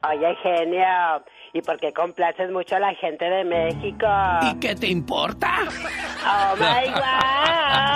Oye, 0.09 0.37
genio, 0.43 1.25
¿y 1.53 1.63
por 1.63 1.79
qué 1.79 1.93
complaces 1.93 2.51
mucho 2.51 2.77
a 2.77 2.81
la 2.81 2.95
gente 2.95 3.25
de 3.25 3.45
México? 3.45 4.07
¿Y 4.43 4.59
qué 4.61 4.75
te 4.75 4.89
importa? 4.89 5.53
Oh 6.27 6.57
my 6.57 6.91
God. 6.91 7.89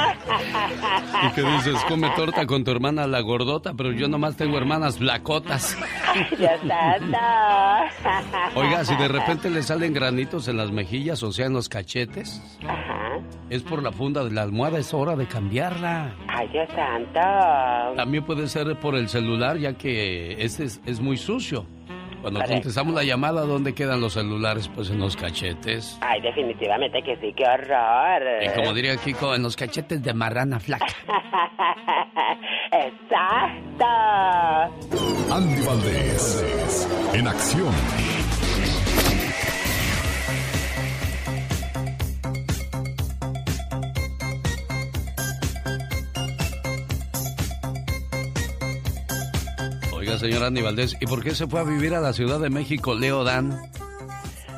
¿Y 1.31 1.33
qué 1.35 1.43
dices? 1.43 1.85
Come 1.89 2.11
torta 2.17 2.47
con 2.47 2.65
tu 2.65 2.71
hermana 2.71 3.07
la 3.07 3.21
gordota, 3.21 3.73
pero 3.77 3.93
yo 3.93 4.09
nomás 4.09 4.37
tengo 4.37 4.57
hermanas 4.59 4.99
flacotas. 4.99 5.77
Dios 6.39 6.61
santo. 6.67 7.19
Oiga, 8.55 8.85
si 8.85 8.95
de 8.97 9.09
repente 9.09 9.51
le 9.51 9.63
salen 9.63 9.93
granitos 9.93 10.49
en 10.49 10.57
las 10.57 10.71
mejillas, 10.71 11.23
o 11.23 11.33
sea, 11.33 11.47
en 11.47 11.53
los 11.53 11.69
cachetes, 11.69 12.43
Ajá. 12.67 13.21
es 13.51 13.63
por 13.63 13.83
la 13.83 13.93
funda 13.93 14.25
de 14.25 14.31
la 14.31 14.43
almohada, 14.43 14.79
es 14.79 14.93
hora 14.95 15.17
de 15.17 15.27
cambiarla. 15.27 16.15
Ay, 16.29 16.49
Dios 16.49 16.69
santo. 16.75 17.97
También 17.97 18.25
puede 18.25 18.49
ser 18.49 18.79
por 18.79 18.95
el 18.95 19.09
celular, 19.09 19.59
ya 19.59 19.75
que 19.75 20.43
este 20.43 20.65
es, 20.65 20.81
es 20.87 21.01
muy 21.01 21.17
sucio. 21.17 21.67
Cuando 22.23 22.41
contestamos 22.45 22.95
la 22.95 23.03
llamada, 23.03 23.43
¿dónde 23.43 23.75
quedan 23.75 24.01
los 24.01 24.13
celulares? 24.15 24.69
Pues 24.73 24.91
en 24.91 25.01
los 25.01 25.17
cachetes. 25.17 25.99
Ay, 26.01 26.21
definitivamente 26.23 27.03
que 27.03 27.17
sí, 27.17 27.35
qué 27.37 27.45
horror. 27.45 28.23
Y 28.43 28.49
como 28.55 28.73
diría 28.73 28.97
Kiko, 28.97 29.35
en 29.35 29.43
los 29.43 29.57
cachetes 29.57 30.01
de 30.03 30.15
marrana 30.15 30.61
flaca. 30.61 30.87
Exacto. 32.71 33.87
Andy 35.35 35.67
Valdés, 35.67 36.89
en 37.13 37.27
acción. 37.27 38.22
Señor 50.19 50.45
Andy 50.45 50.63
Valdés, 50.63 50.97
¿y 51.01 51.07
por 51.07 51.23
qué 51.23 51.35
se 51.35 51.47
fue 51.47 51.61
a 51.61 51.65
vivir 51.65 51.95
a 51.95 52.01
la 52.01 52.13
Ciudad 52.13 52.41
de 52.41 52.51
México 52.51 52.95
Leo 52.95 53.25
Dan? 53.25 53.61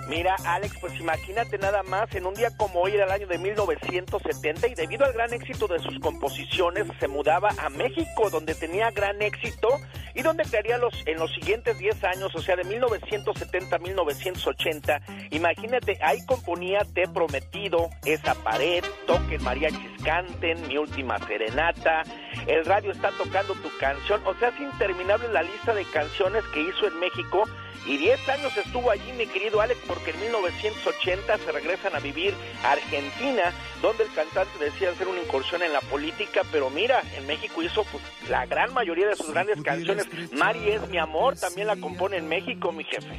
Mira, 0.08 0.36
Alex, 0.44 0.76
pues 0.80 0.94
imagínate 1.00 1.56
nada 1.56 1.82
más, 1.82 2.14
en 2.14 2.26
un 2.26 2.34
día 2.34 2.50
como 2.58 2.80
hoy 2.80 2.92
era 2.92 3.06
el 3.06 3.10
año 3.10 3.26
de 3.26 3.38
1970 3.38 4.68
y 4.68 4.74
debido 4.74 5.06
al 5.06 5.14
gran 5.14 5.32
éxito 5.32 5.66
de 5.66 5.78
sus 5.78 5.98
composiciones 5.98 6.86
se 7.00 7.08
mudaba 7.08 7.48
a 7.56 7.70
México, 7.70 8.28
donde 8.30 8.54
tenía 8.54 8.90
gran 8.90 9.22
éxito 9.22 9.68
y 10.14 10.20
donde 10.20 10.44
crearía 10.44 10.76
los, 10.76 10.94
en 11.06 11.18
los 11.18 11.32
siguientes 11.32 11.78
10 11.78 12.04
años, 12.04 12.34
o 12.34 12.42
sea, 12.42 12.54
de 12.54 12.64
1970 12.64 13.76
a 13.76 13.78
1980, 13.78 15.00
imagínate, 15.30 15.98
ahí 16.02 16.24
componía 16.26 16.80
Te 16.94 17.08
Prometido, 17.08 17.88
Esa 18.04 18.34
Pared, 18.34 18.84
Toquen 19.06 19.42
Mariachis 19.42 20.02
Canten, 20.04 20.68
Mi 20.68 20.76
Última 20.76 21.18
Serenata, 21.26 22.02
El 22.46 22.64
Radio 22.66 22.92
está 22.92 23.10
tocando 23.16 23.54
tu 23.54 23.70
canción, 23.78 24.20
o 24.26 24.34
sea, 24.34 24.50
es 24.50 24.60
interminable 24.60 25.28
la 25.28 25.42
lista 25.42 25.72
de 25.72 25.84
canciones 25.86 26.44
que 26.52 26.60
hizo 26.60 26.86
en 26.86 27.00
México 27.00 27.44
y 27.86 27.96
10 27.96 28.28
años 28.28 28.56
estuvo 28.56 28.90
allí, 28.90 29.12
mi 29.16 29.26
querido 29.26 29.60
Alex, 29.60 29.80
porque 29.86 30.10
en 30.10 30.20
1980 30.20 31.38
se 31.38 31.52
regresan 31.52 31.94
a 31.94 32.00
vivir 32.00 32.34
a 32.62 32.72
Argentina, 32.72 33.52
donde 33.82 34.04
el 34.04 34.12
cantante 34.12 34.58
decía 34.58 34.90
hacer 34.90 35.08
una 35.08 35.20
incursión 35.20 35.62
en 35.62 35.72
la 35.72 35.80
política, 35.80 36.42
pero 36.50 36.70
mira, 36.70 37.02
en 37.16 37.26
México 37.26 37.62
hizo 37.62 37.84
pues, 37.84 38.02
la 38.28 38.46
gran 38.46 38.72
mayoría 38.72 39.08
de 39.08 39.16
sus 39.16 39.30
grandes 39.30 39.62
canciones. 39.62 40.06
Mari 40.32 40.70
es 40.70 40.88
mi 40.88 40.98
amor, 40.98 41.36
también 41.36 41.66
la 41.66 41.76
compone 41.76 42.16
en 42.16 42.28
México, 42.28 42.72
mi 42.72 42.84
jefe. 42.84 43.18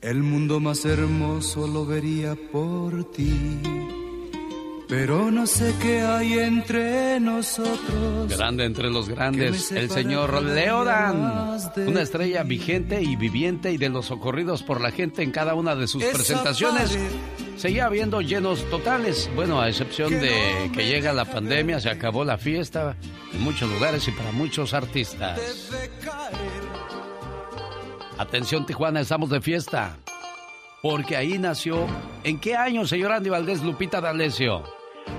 El 0.00 0.22
mundo 0.22 0.58
más 0.58 0.84
hermoso 0.84 1.66
lo 1.68 1.86
vería 1.86 2.34
por 2.50 3.10
ti. 3.12 3.60
Pero 4.88 5.30
no 5.30 5.46
sé 5.46 5.74
qué 5.80 6.02
hay 6.02 6.38
entre 6.38 7.18
nosotros. 7.20 8.28
Grande 8.28 8.64
entre 8.64 8.90
los 8.90 9.08
grandes, 9.08 9.72
el 9.72 9.90
señor 9.90 10.42
Leodan. 10.42 11.58
Una 11.86 12.02
estrella 12.02 12.42
vigente 12.42 13.02
y 13.02 13.16
viviente 13.16 13.72
y 13.72 13.78
de 13.78 13.88
los 13.88 14.06
socorridos 14.06 14.62
por 14.62 14.80
la 14.80 14.90
gente 14.90 15.22
en 15.22 15.30
cada 15.30 15.54
una 15.54 15.74
de 15.74 15.86
sus 15.86 16.04
presentaciones. 16.04 16.98
Seguía 17.56 17.86
habiendo 17.86 18.20
llenos 18.20 18.68
totales. 18.70 19.30
Bueno, 19.34 19.60
a 19.60 19.68
excepción 19.68 20.10
de 20.10 20.70
que 20.74 20.86
llega 20.86 21.12
la 21.12 21.24
pandemia, 21.24 21.80
se 21.80 21.90
acabó 21.90 22.24
la 22.24 22.36
fiesta 22.36 22.96
en 23.32 23.40
muchos 23.42 23.70
lugares 23.70 24.06
y 24.08 24.10
para 24.10 24.32
muchos 24.32 24.74
artistas. 24.74 25.40
Atención 28.18 28.66
Tijuana, 28.66 29.00
estamos 29.00 29.30
de 29.30 29.40
fiesta. 29.40 29.96
Porque 30.82 31.16
ahí 31.16 31.38
nació. 31.38 31.86
¿En 32.24 32.40
qué 32.40 32.56
año, 32.56 32.84
señor 32.86 33.12
Andy 33.12 33.30
Valdés 33.30 33.62
Lupita 33.62 34.00
D'Alessio? 34.00 34.64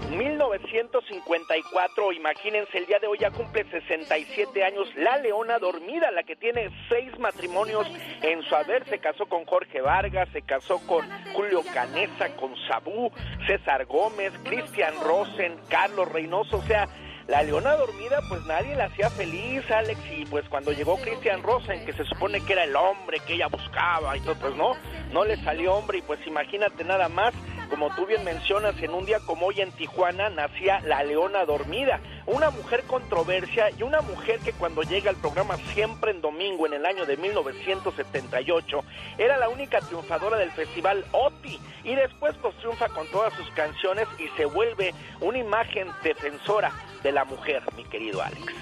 1954, 0.10 2.12
imagínense, 2.12 2.78
el 2.78 2.86
día 2.86 3.00
de 3.00 3.08
hoy 3.08 3.18
ya 3.20 3.32
cumple 3.32 3.64
67 3.70 4.64
años, 4.64 4.88
la 4.96 5.18
leona 5.18 5.58
dormida, 5.60 6.12
la 6.12 6.24
que 6.24 6.36
tiene 6.36 6.70
seis 6.90 7.18
matrimonios 7.18 7.88
en 8.22 8.42
su 8.44 8.56
haber, 8.56 8.88
se 8.90 9.00
casó 9.00 9.26
con 9.26 9.46
Jorge 9.46 9.82
Vargas, 9.82 10.28
se 10.34 10.42
casó 10.42 10.86
con 10.86 11.06
Julio 11.34 11.62
Canesa, 11.74 12.36
con 12.36 12.54
Sabú, 12.68 13.12
César 13.48 13.86
Gómez, 13.86 14.34
Cristian 14.44 14.94
Rosen, 15.02 15.56
Carlos 15.70 16.12
Reynoso, 16.12 16.58
o 16.58 16.64
sea, 16.64 16.88
la 17.28 17.42
leona 17.44 17.76
dormida, 17.76 18.22
pues 18.28 18.46
nadie 18.46 18.76
la 18.76 18.86
hacía 18.86 19.10
feliz, 19.10 19.64
Alex, 19.72 20.00
y 20.12 20.26
pues 20.26 20.48
cuando 20.50 20.72
llegó 20.72 20.98
Christian 20.98 21.42
Rosen, 21.42 21.86
que 21.86 21.94
se 21.94 22.04
supone 22.06 22.42
que 22.42 22.54
era 22.54 22.66
el 22.66 22.76
hombre 22.76 23.20
que 23.26 23.34
ella 23.36 23.48
buscaba 23.48 24.16
y 24.18 24.22
todo, 24.22 24.36
pues 24.36 24.56
no, 24.56 24.74
no 25.12 25.24
le 25.24 25.38
salió 25.44 25.76
hombre, 25.76 26.00
y 26.00 26.02
pues 26.02 26.20
imagínate 26.28 26.84
nada 26.84 27.08
más, 27.08 27.34
como 27.70 27.96
tú 27.96 28.06
bien 28.06 28.24
mencionas, 28.24 28.76
en 28.82 28.94
un 28.94 29.06
día 29.06 29.20
como 29.26 29.48
hoy 29.48 29.62
en 29.62 29.72
Tijuana 29.72 30.30
nacía 30.30 30.82
la 30.82 31.04
leona 31.04 31.46
dormida, 31.46 32.02
una 32.26 32.50
mujer 32.50 32.84
controversia 32.84 33.70
y 33.78 33.84
una 33.84 34.02
mujer 34.02 34.40
que 34.40 34.54
cuando 34.54 34.84
llega 34.84 35.10
al 35.10 35.16
programa 35.16 35.58
siempre 35.74 36.12
en 36.12 36.22
domingo 36.22 36.68
en 36.68 36.74
el 36.74 36.86
año 36.86 37.06
de 37.06 37.18
1978 37.18 38.84
era 39.18 39.38
la 39.38 39.50
única 39.50 39.80
triunfadora 39.80 40.38
del 40.38 40.52
festival 40.52 41.04
OTI 41.12 41.60
y 41.84 41.96
después 41.96 42.36
pues 42.42 42.56
triunfa 42.58 42.90
con 42.90 43.08
todas 43.08 43.34
sus 43.34 43.50
canciones 43.52 44.08
y 44.20 44.28
se 44.38 44.46
vuelve 44.46 44.94
una 45.20 45.38
imagen 45.38 45.88
defensora 46.04 46.72
de 47.04 47.12
la 47.12 47.26
mujer, 47.26 47.62
mi 47.76 47.84
querido 47.84 48.22
Alex. 48.24 48.54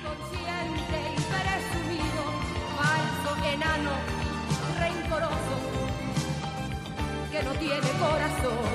Enano, 3.44 3.92
rencoroso, 4.80 5.56
que 7.32 7.44
no 7.44 7.52
tiene 7.56 7.90
corazón, 8.00 8.70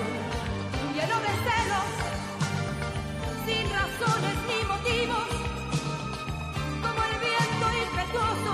lleno 0.93 1.17
de 1.25 1.33
celos, 1.47 1.91
sin 3.47 3.65
razones 3.73 4.37
ni 4.49 4.59
motivos, 4.69 5.29
como 6.83 7.01
el 7.09 7.15
viento 7.25 7.67
impetuoso, 7.87 8.53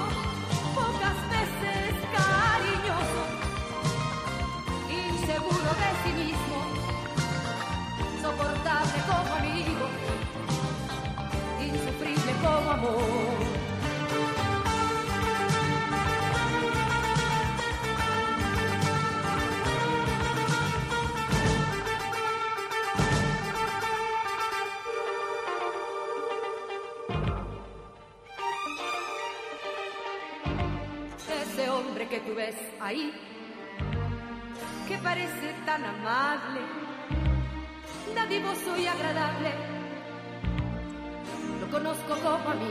pocas 0.76 1.18
veces 1.34 1.90
cariñoso, 2.14 3.22
inseguro 4.88 5.70
de 5.82 5.90
sí 6.04 6.12
mismo, 6.22 6.56
soportable 8.22 8.98
como 9.08 9.34
amigo 9.34 10.01
insufrible 11.74 12.32
como 12.42 12.70
amor. 12.70 12.92
Ese 31.42 31.68
hombre 31.68 32.08
que 32.08 32.20
tú 32.20 32.34
ves 32.34 32.56
ahí, 32.80 33.12
que 34.88 34.96
parece 34.98 35.54
tan 35.66 35.84
amable, 35.84 36.60
dadivoso 38.14 38.76
y 38.78 38.86
agradable 38.86 39.81
conozco 41.72 42.14
como 42.22 42.50
a 42.50 42.54
mí. 42.54 42.70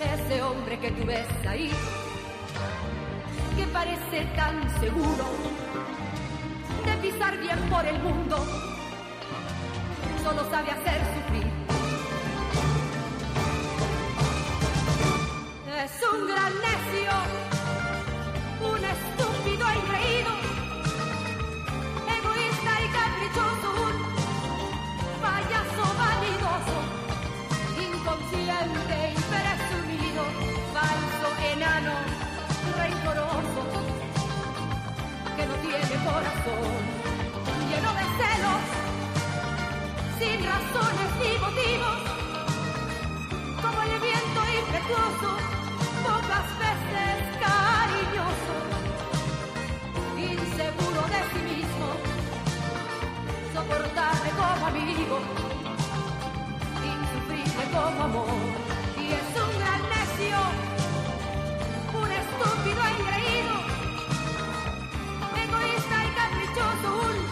Ese 0.00 0.42
hombre 0.42 0.80
que 0.80 0.90
tú 0.92 1.04
ves 1.06 1.28
ahí, 1.46 1.70
que 3.56 3.66
parece 3.66 4.24
tan 4.36 4.80
seguro 4.80 5.26
de 6.86 6.92
pisar 7.02 7.36
bien 7.38 7.58
por 7.68 7.84
el 7.84 7.98
mundo, 8.00 8.36
solo 10.22 10.50
sabe 10.50 10.70
hacer 10.70 11.00
sufrir. 11.14 11.46
Es 15.84 15.92
un 16.10 16.26
gran 16.26 16.52
necio, 16.68 17.43
inconsciente 28.64 29.10
y 29.10 29.20
presumido, 29.32 30.24
falso, 30.72 31.28
enano, 31.52 31.94
rencoroso, 32.76 33.62
que 35.36 35.46
no 35.46 35.54
tiene 35.56 35.94
corazón, 36.04 36.80
lleno 37.68 37.90
de 37.98 38.04
celos, 38.18 38.64
sin 40.18 40.38
razones 40.44 41.10
ni 41.20 41.32
motivos, 41.38 41.98
como 43.62 43.82
el 43.82 44.00
viento 44.00 44.40
impetuoso, 44.60 45.30
pocas 46.02 46.46
veces 46.58 47.16
cariñoso 47.40 48.56
inseguro 50.16 51.02
de 51.12 51.20
sí 51.32 51.40
mismo, 51.54 51.86
soportable 53.52 54.30
como 54.30 54.66
amigo, 54.66 55.53
como 57.74 58.04
amor. 58.04 58.26
Y 58.96 59.06
es 59.12 59.28
un 59.42 59.50
gran 59.58 59.82
necio, 59.94 60.38
un 62.02 62.10
estúpido 62.20 62.80
engreído, 62.94 63.54
egoísta 65.44 65.96
y 66.04 66.10
caprichoso, 66.20 66.88
un, 67.08 67.23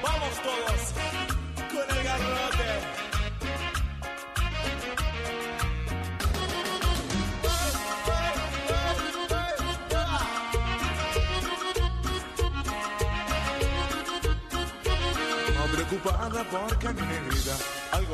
Vamos 0.04 0.36
todos 0.44 0.94
con 1.72 1.98
el 1.98 2.04
garrote. 2.04 3.00
Preocupada 15.72 16.44
por 16.46 16.80
Canel 16.80 17.39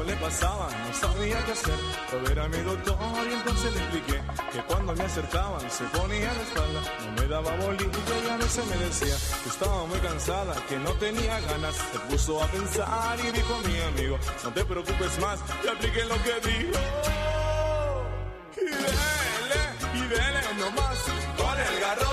le 0.06 0.15
pasaban, 0.15 0.72
no 0.88 0.94
sabía 0.94 1.44
qué 1.46 1.52
hacer. 1.52 1.80
Pero 2.12 2.28
era 2.30 2.48
mi 2.48 2.58
doctor 2.58 2.98
y 3.30 3.34
entonces 3.34 3.74
le 3.74 3.80
expliqué 3.80 4.22
que 4.52 4.60
cuando 4.63 4.94
me 4.94 5.04
acercaban 5.04 5.70
se 5.70 5.84
ponía 5.86 6.34
la 6.34 6.41
espalda. 6.41 6.82
No 7.06 7.22
me 7.22 7.28
daba 7.28 7.56
bolillo 7.58 7.89
y 8.26 8.30
a 8.30 8.38
veces 8.38 8.65
me 8.68 8.78
decía 8.78 9.15
que 9.44 9.50
estaba 9.50 9.86
muy 9.86 10.00
cansada, 10.00 10.56
que 10.68 10.78
no 10.78 10.91
tenía 10.94 11.39
ganas. 11.41 11.76
Se 11.76 12.00
puso 12.00 12.44
a 12.44 12.48
pensar 12.48 13.20
y 13.20 13.32
dijo 13.32 13.60
mi 13.65 13.82
amigo, 13.82 14.18
no 14.44 14.52
te 14.52 14.65
preocupes 14.65 15.20
más, 15.20 15.39
te 15.62 15.70
apliqué 15.70 16.06
lo 16.06 16.15
que 16.24 16.50
digo. 16.50 16.80
Y 18.58 18.65
dele, 18.65 19.62
y 19.94 20.02
dele 20.08 20.41
nomás, 20.60 20.98
con 21.38 21.60
el 21.60 21.80
garro 21.80 22.05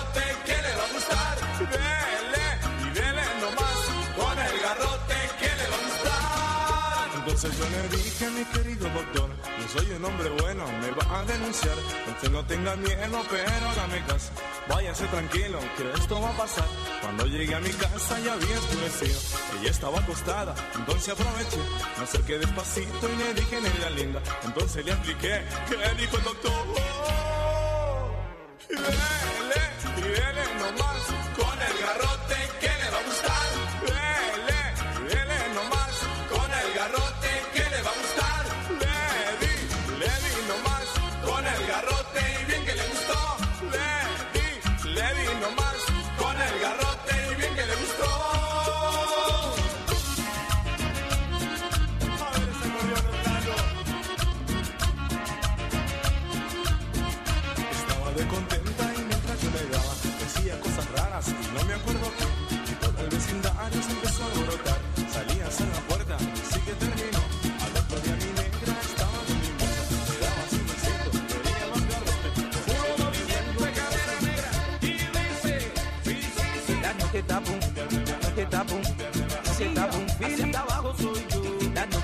Entonces 7.33 7.59
yo 7.59 7.65
le 7.71 7.97
dije, 7.97 8.27
a 8.27 8.31
mi 8.31 8.45
querido 8.45 8.91
doctor, 8.91 9.31
no 9.31 9.69
soy 9.69 9.91
un 9.91 10.05
hombre 10.05 10.29
bueno, 10.43 10.67
me 10.83 10.91
va 10.91 11.19
a 11.19 11.25
denunciar. 11.25 11.75
Entonces 12.07 12.31
no 12.31 12.45
tenga 12.45 12.77
miedo, 12.77 13.23
pero 13.31 13.49
hágame 13.71 14.05
caso. 14.07 14.33
Váyase 14.69 15.07
tranquilo, 15.07 15.59
que 15.79 15.99
esto 15.99 16.21
va 16.21 16.29
a 16.29 16.37
pasar. 16.37 16.67
Cuando 17.01 17.25
llegué 17.25 17.55
a 17.55 17.61
mi 17.61 17.71
casa 17.71 18.21
ya 18.21 18.35
había 18.35 18.55
escurecido. 18.55 19.19
Ella 19.59 19.71
estaba 19.71 19.99
acostada, 19.99 20.55
entonces 20.75 21.09
aproveché. 21.09 21.57
Me 21.97 22.05
acerqué 22.05 22.39
despacito 22.39 23.09
y 23.09 23.17
le 23.17 23.33
dije, 23.33 23.57
en 23.57 23.63
negra 23.63 23.91
linda. 23.91 24.23
Entonces 24.45 24.85
le 24.85 24.93
expliqué, 24.93 25.43
que 25.71 26.03
dijo 26.03 26.19
el 26.19 26.25
doctor? 26.25 26.62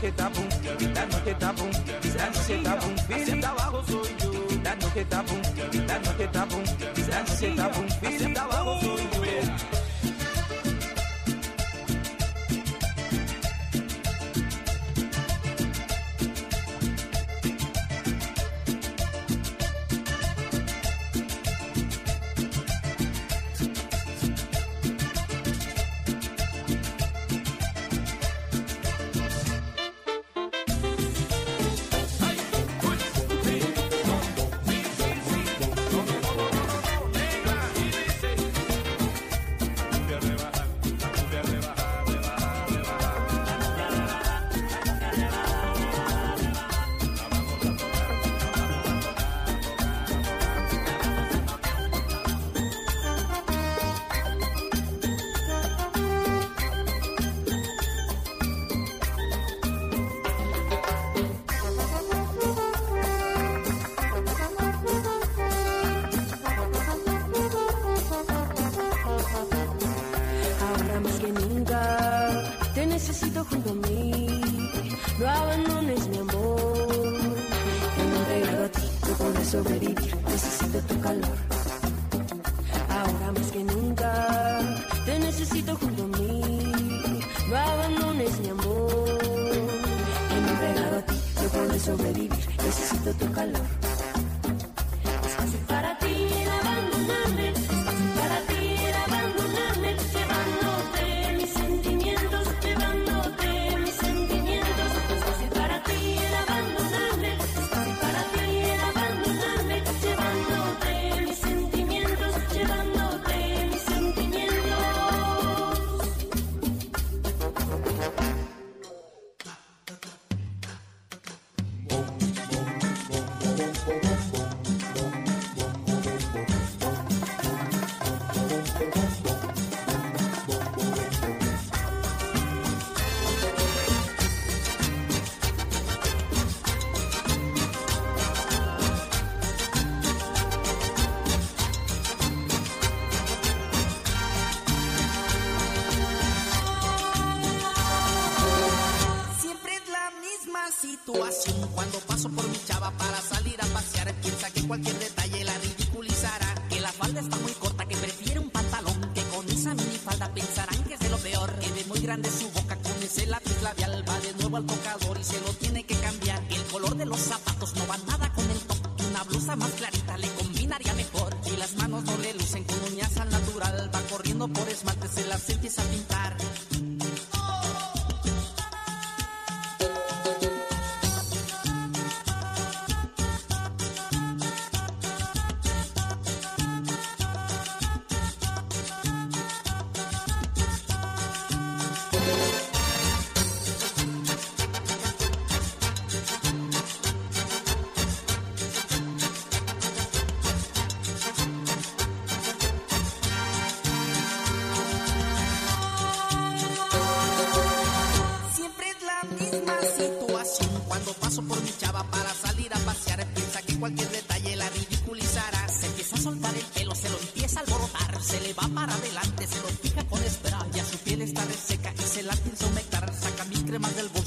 que 0.08 0.12
tá 0.12 0.30
bom, 0.30 0.48
vida 0.78 1.06
no 1.06 1.20
que 1.20 1.34
tá 1.34 1.52
bom, 1.52 1.70
vida 2.00 2.26
no 2.26 2.44
que 2.44 2.62
tá 2.64 2.76
bom, 2.76 2.94
vida 3.08 3.54
o 3.54 3.60
arroz 3.60 3.86
Vida 4.48 4.76
no 4.80 4.90
que 4.90 5.04
tá 5.04 5.22
bom, 5.22 5.42
vida 5.70 5.98
no 5.98 6.14
que 6.14 6.28
tá 6.28 6.46
bom, 6.46 6.62
vida 6.94 7.18
no 7.20 7.36
que 7.36 7.56
tá 7.56 7.68
bom, 7.68 7.86
vida 8.08 8.46
o 8.46 8.52
arroz 8.52 9.77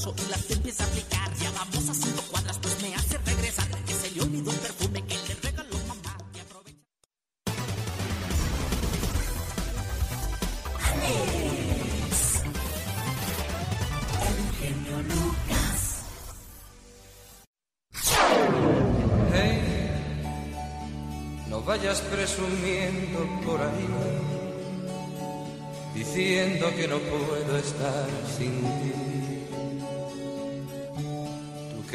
y 0.09 0.29
las 0.31 0.49
empieza 0.49 0.83
a 0.83 0.87
aplicar. 0.87 1.31
Ya 1.37 1.51
vamos 1.51 1.89
a 1.89 1.90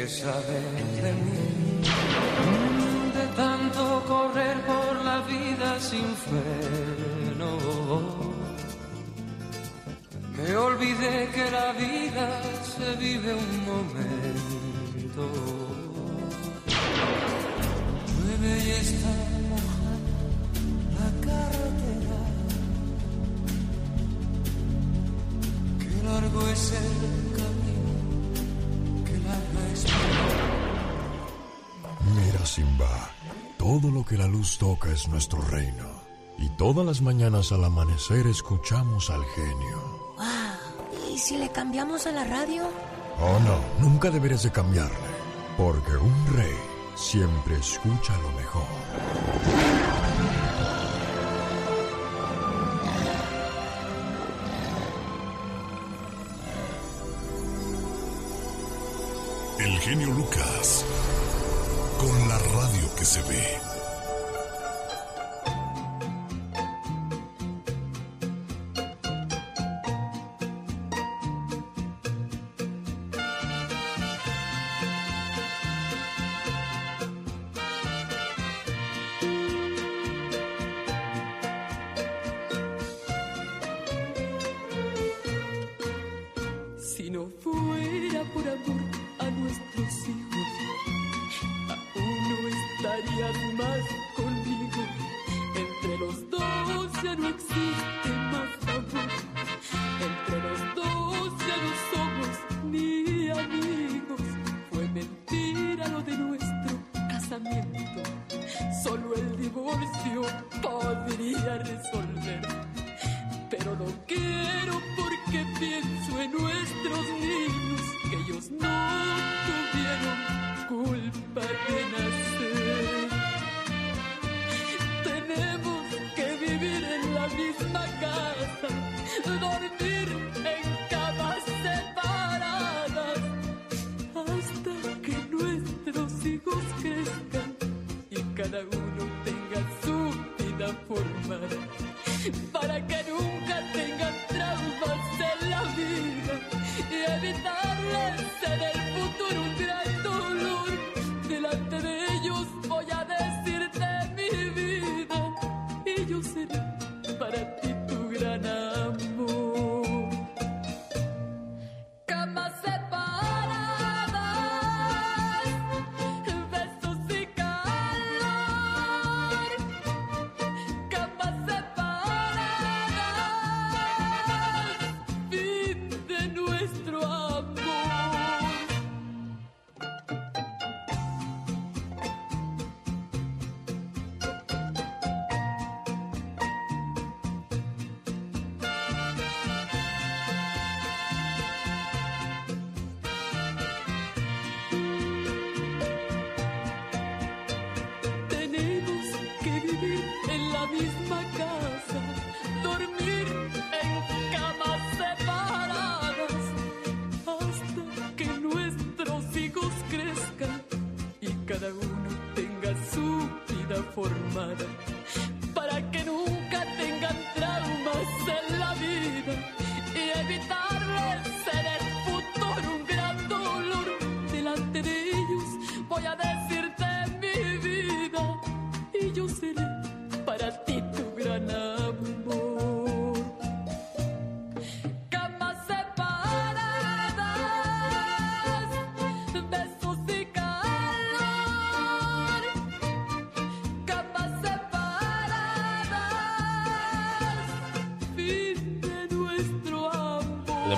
sabes 0.09 1.01
de 1.01 1.13
mí, 1.13 1.81
de 3.13 3.27
tanto 3.35 4.03
correr 4.07 4.57
por 4.65 5.03
la 5.03 5.19
vida 5.21 5.79
sin 5.79 6.07
fe. 6.15 6.76
Todo 33.87 33.99
lo 33.99 34.05
que 34.05 34.17
la 34.17 34.27
luz 34.27 34.57
toca 34.57 34.91
es 34.91 35.07
nuestro 35.07 35.41
reino. 35.43 35.85
Y 36.37 36.49
todas 36.49 36.85
las 36.85 37.01
mañanas 37.01 37.53
al 37.53 37.63
amanecer 37.63 38.27
escuchamos 38.27 39.09
al 39.09 39.23
genio. 39.23 39.77
¡Wow! 40.17 41.13
¿Y 41.13 41.17
si 41.17 41.37
le 41.37 41.49
cambiamos 41.49 42.05
a 42.05 42.11
la 42.11 42.25
radio? 42.25 42.63
Oh, 43.17 43.39
no, 43.39 43.57
nunca 43.79 44.09
deberías 44.09 44.43
de 44.43 44.51
cambiarle. 44.51 44.97
Porque 45.55 45.95
un 45.95 46.27
rey 46.35 46.53
siempre 46.95 47.55
escucha 47.55 48.13
lo 48.17 48.29
mejor. 48.33 48.67
El 59.59 59.79
genio 59.79 60.07
Lucas. 60.07 60.83
Con 61.97 62.27
la 62.27 62.37
radio 62.37 62.95
que 62.95 63.05
se 63.05 63.21
ve. 63.21 63.76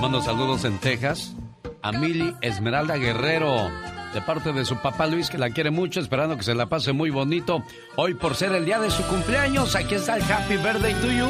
mando 0.10 0.26
saludos 0.26 0.66
en 0.66 0.80
Texas 0.80 1.36
a 1.84 1.92
Mili 1.92 2.36
Esmeralda 2.42 2.96
Guerrero, 2.96 3.70
de 4.12 4.22
parte 4.24 4.52
de 4.54 4.66
su 4.66 4.76
papá 4.78 5.06
Luis, 5.06 5.30
que 5.30 5.38
la 5.38 5.52
quiere 5.52 5.70
mucho, 5.70 6.00
esperando 6.00 6.36
que 6.36 6.42
se 6.42 6.56
la 6.56 6.66
pase 6.66 6.94
muy 6.94 7.12
bonito. 7.12 7.64
Hoy, 7.96 8.16
por 8.16 8.34
ser 8.34 8.54
el 8.54 8.66
día 8.66 8.80
de 8.80 8.90
su 8.90 9.04
cumpleaños, 9.04 9.76
aquí 9.76 9.94
está 9.94 10.18
el 10.18 10.24
Happy 10.24 10.58
Birthday 10.58 10.96
to 10.96 11.12
You 11.12 11.28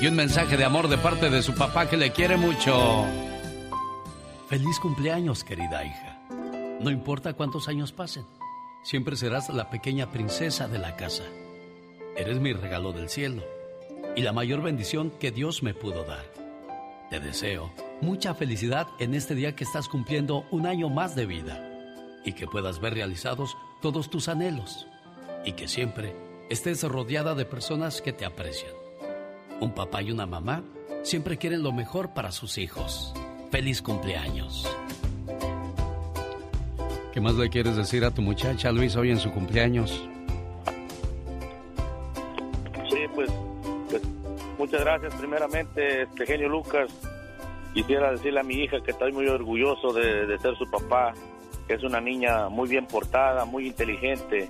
y 0.00 0.06
un 0.06 0.14
mensaje 0.14 0.56
de 0.56 0.64
amor 0.64 0.86
de 0.86 0.96
parte 0.98 1.28
de 1.28 1.42
su 1.42 1.56
papá 1.56 1.88
que 1.88 1.96
le 1.96 2.12
quiere 2.12 2.36
mucho. 2.36 3.04
Feliz 4.48 4.78
cumpleaños, 4.78 5.42
querida 5.42 5.84
hija. 5.84 6.20
No 6.78 6.90
importa 6.90 7.32
cuántos 7.32 7.66
años 7.66 7.90
pasen, 7.90 8.24
siempre 8.84 9.16
serás 9.16 9.48
la 9.48 9.70
pequeña 9.70 10.12
princesa 10.12 10.68
de 10.68 10.78
la 10.78 10.94
casa. 10.94 11.24
Eres 12.16 12.38
mi 12.38 12.52
regalo 12.52 12.92
del 12.92 13.08
cielo 13.08 13.42
y 14.14 14.22
la 14.22 14.32
mayor 14.32 14.62
bendición 14.62 15.10
que 15.18 15.32
Dios 15.32 15.64
me 15.64 15.74
pudo 15.74 16.04
dar. 16.04 16.24
Te 17.10 17.18
deseo 17.18 17.72
mucha 18.00 18.34
felicidad 18.34 18.86
en 18.98 19.14
este 19.14 19.34
día 19.34 19.54
que 19.54 19.64
estás 19.64 19.88
cumpliendo 19.88 20.46
un 20.50 20.66
año 20.66 20.88
más 20.88 21.14
de 21.14 21.26
vida 21.26 21.66
y 22.24 22.32
que 22.32 22.46
puedas 22.46 22.80
ver 22.80 22.94
realizados 22.94 23.56
todos 23.80 24.10
tus 24.10 24.28
anhelos 24.28 24.86
y 25.44 25.52
que 25.52 25.68
siempre 25.68 26.14
estés 26.48 26.82
rodeada 26.82 27.34
de 27.34 27.44
personas 27.44 28.02
que 28.02 28.12
te 28.12 28.24
aprecian. 28.24 28.72
Un 29.60 29.74
papá 29.74 30.02
y 30.02 30.10
una 30.10 30.26
mamá 30.26 30.62
siempre 31.02 31.38
quieren 31.38 31.62
lo 31.62 31.72
mejor 31.72 32.12
para 32.14 32.32
sus 32.32 32.58
hijos. 32.58 33.14
Feliz 33.50 33.82
cumpleaños. 33.82 34.68
¿Qué 37.12 37.20
más 37.20 37.34
le 37.34 37.48
quieres 37.50 37.76
decir 37.76 38.04
a 38.04 38.10
tu 38.10 38.22
muchacha 38.22 38.70
Luis 38.70 38.94
hoy 38.96 39.10
en 39.10 39.18
su 39.18 39.30
cumpleaños? 39.32 39.90
Sí, 42.88 42.98
pues, 43.14 43.30
pues 43.90 44.02
muchas 44.58 44.80
gracias 44.80 45.14
primeramente, 45.16 46.02
este 46.02 46.26
genio 46.26 46.48
Lucas. 46.48 46.90
Quisiera 47.74 48.10
decirle 48.10 48.40
a 48.40 48.42
mi 48.42 48.54
hija 48.54 48.80
que 48.80 48.90
estoy 48.90 49.12
muy 49.12 49.28
orgulloso 49.28 49.92
de, 49.92 50.36
ser 50.38 50.56
su 50.56 50.68
papá, 50.70 51.12
que 51.68 51.74
es 51.74 51.82
una 51.84 52.00
niña 52.00 52.48
muy 52.48 52.68
bien 52.68 52.86
portada, 52.86 53.44
muy 53.44 53.68
inteligente, 53.68 54.48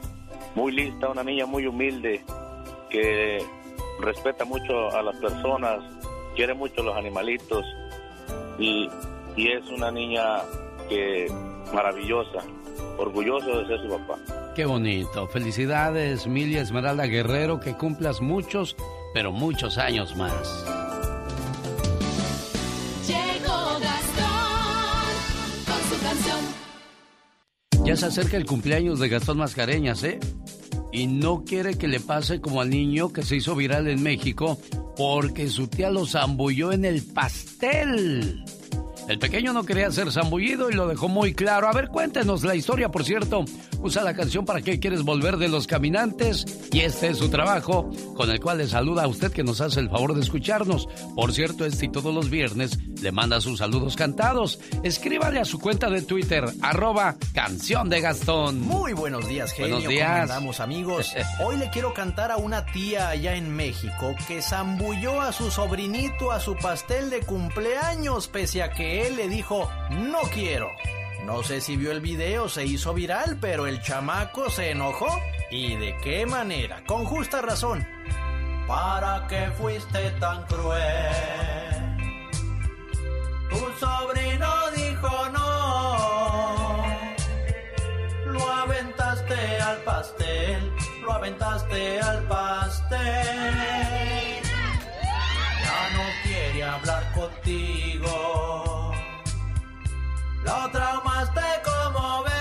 muy 0.54 0.72
lista, 0.72 1.08
una 1.08 1.22
niña 1.22 1.44
muy 1.44 1.66
humilde, 1.66 2.22
que 2.88 3.44
respeta 4.00 4.44
mucho 4.44 4.90
a 4.90 5.02
las 5.02 5.16
personas, 5.16 5.80
quiere 6.34 6.54
mucho 6.54 6.80
a 6.80 6.84
los 6.84 6.96
animalitos 6.96 7.64
y, 8.58 8.88
y 9.36 9.52
es 9.52 9.68
una 9.68 9.90
niña 9.90 10.38
que 10.88 11.26
maravillosa, 11.74 12.38
orgulloso 12.98 13.58
de 13.60 13.66
ser 13.66 13.80
su 13.82 13.88
papá. 13.88 14.18
Qué 14.54 14.64
bonito. 14.64 15.28
Felicidades, 15.28 16.26
Milia 16.26 16.62
Esmeralda 16.62 17.06
Guerrero, 17.06 17.60
que 17.60 17.76
cumplas 17.76 18.20
muchos, 18.20 18.76
pero 19.14 19.30
muchos 19.30 19.78
años 19.78 20.16
más. 20.16 20.89
Ya 27.90 27.96
se 27.96 28.06
acerca 28.06 28.36
el 28.36 28.46
cumpleaños 28.46 29.00
de 29.00 29.08
Gastón 29.08 29.38
Mascareñas, 29.38 30.04
¿eh? 30.04 30.20
Y 30.92 31.08
no 31.08 31.42
quiere 31.42 31.76
que 31.76 31.88
le 31.88 31.98
pase 31.98 32.40
como 32.40 32.60
al 32.60 32.70
niño 32.70 33.12
que 33.12 33.24
se 33.24 33.34
hizo 33.34 33.56
viral 33.56 33.88
en 33.88 34.00
México 34.00 34.60
porque 34.96 35.48
su 35.48 35.66
tía 35.66 35.90
lo 35.90 36.06
zambulló 36.06 36.70
en 36.70 36.84
el 36.84 37.02
pastel. 37.02 38.44
El 39.10 39.18
pequeño 39.18 39.52
no 39.52 39.64
quería 39.64 39.90
ser 39.90 40.12
zambullido 40.12 40.70
y 40.70 40.74
lo 40.74 40.86
dejó 40.86 41.08
muy 41.08 41.34
claro. 41.34 41.66
A 41.66 41.72
ver, 41.72 41.88
cuéntenos 41.88 42.44
la 42.44 42.54
historia, 42.54 42.90
por 42.90 43.02
cierto. 43.02 43.44
Usa 43.80 44.04
la 44.04 44.14
canción 44.14 44.44
para 44.44 44.62
qué 44.62 44.78
quieres 44.78 45.02
volver 45.02 45.36
de 45.36 45.48
los 45.48 45.66
caminantes 45.66 46.46
y 46.70 46.80
este 46.80 47.08
es 47.08 47.18
su 47.18 47.28
trabajo, 47.28 47.90
con 48.14 48.30
el 48.30 48.38
cual 48.38 48.58
le 48.58 48.68
saluda 48.68 49.02
a 49.02 49.08
usted 49.08 49.32
que 49.32 49.42
nos 49.42 49.60
hace 49.60 49.80
el 49.80 49.90
favor 49.90 50.14
de 50.14 50.20
escucharnos. 50.20 50.88
Por 51.16 51.32
cierto, 51.32 51.64
este 51.64 51.86
y 51.86 51.88
todos 51.88 52.14
los 52.14 52.30
viernes 52.30 52.78
le 53.02 53.10
manda 53.10 53.40
sus 53.40 53.58
saludos 53.58 53.96
cantados. 53.96 54.60
Escríbale 54.84 55.40
a 55.40 55.44
su 55.44 55.58
cuenta 55.58 55.90
de 55.90 56.02
Twitter, 56.02 56.44
arroba 56.62 57.16
canción 57.34 57.88
de 57.88 58.00
Gastón. 58.00 58.60
Muy 58.60 58.92
buenos 58.92 59.26
días, 59.26 59.50
genio. 59.52 59.76
Buenos 59.76 59.90
días. 59.90 60.08
¿Cómo 60.08 60.22
andamos, 60.22 60.60
amigos? 60.60 61.14
Hoy 61.44 61.56
le 61.56 61.68
quiero 61.70 61.94
cantar 61.94 62.30
a 62.30 62.36
una 62.36 62.64
tía 62.66 63.08
allá 63.08 63.34
en 63.34 63.50
México 63.50 64.14
que 64.28 64.40
zambulló 64.40 65.20
a 65.20 65.32
su 65.32 65.50
sobrinito 65.50 66.30
a 66.30 66.38
su 66.38 66.54
pastel 66.54 67.10
de 67.10 67.20
cumpleaños, 67.22 68.28
pese 68.28 68.62
a 68.62 68.70
que 68.70 68.99
él 69.06 69.16
le 69.16 69.28
dijo, 69.28 69.70
no 69.90 70.20
quiero. 70.32 70.70
No 71.24 71.42
sé 71.42 71.60
si 71.60 71.76
vio 71.76 71.92
el 71.92 72.00
video, 72.00 72.48
se 72.48 72.64
hizo 72.64 72.94
viral, 72.94 73.38
pero 73.40 73.66
el 73.66 73.80
chamaco 73.82 74.50
se 74.50 74.70
enojó. 74.70 75.08
¿Y 75.50 75.76
de 75.76 75.96
qué 75.98 76.26
manera? 76.26 76.82
Con 76.86 77.04
justa 77.04 77.42
razón. 77.42 77.86
¿Para 78.66 79.26
qué 79.28 79.50
fuiste 79.58 80.10
tan 80.12 80.44
cruel? 80.46 81.90
Tu 83.50 83.56
sobrino 83.78 84.70
dijo 84.76 85.28
no. 85.30 86.86
Lo 88.26 88.50
aventaste 88.50 89.60
al 89.60 89.78
pastel, 89.78 90.72
lo 91.02 91.12
aventaste 91.12 92.00
al 92.00 92.22
pastel. 92.28 92.98
Ya 95.64 95.90
no 95.94 96.04
quiere 96.22 96.62
hablar 96.62 97.12
contigo. 97.12 98.69
Lo 100.44 100.70
traumaste 100.70 101.40
como 101.64 102.22
ves. 102.24 102.32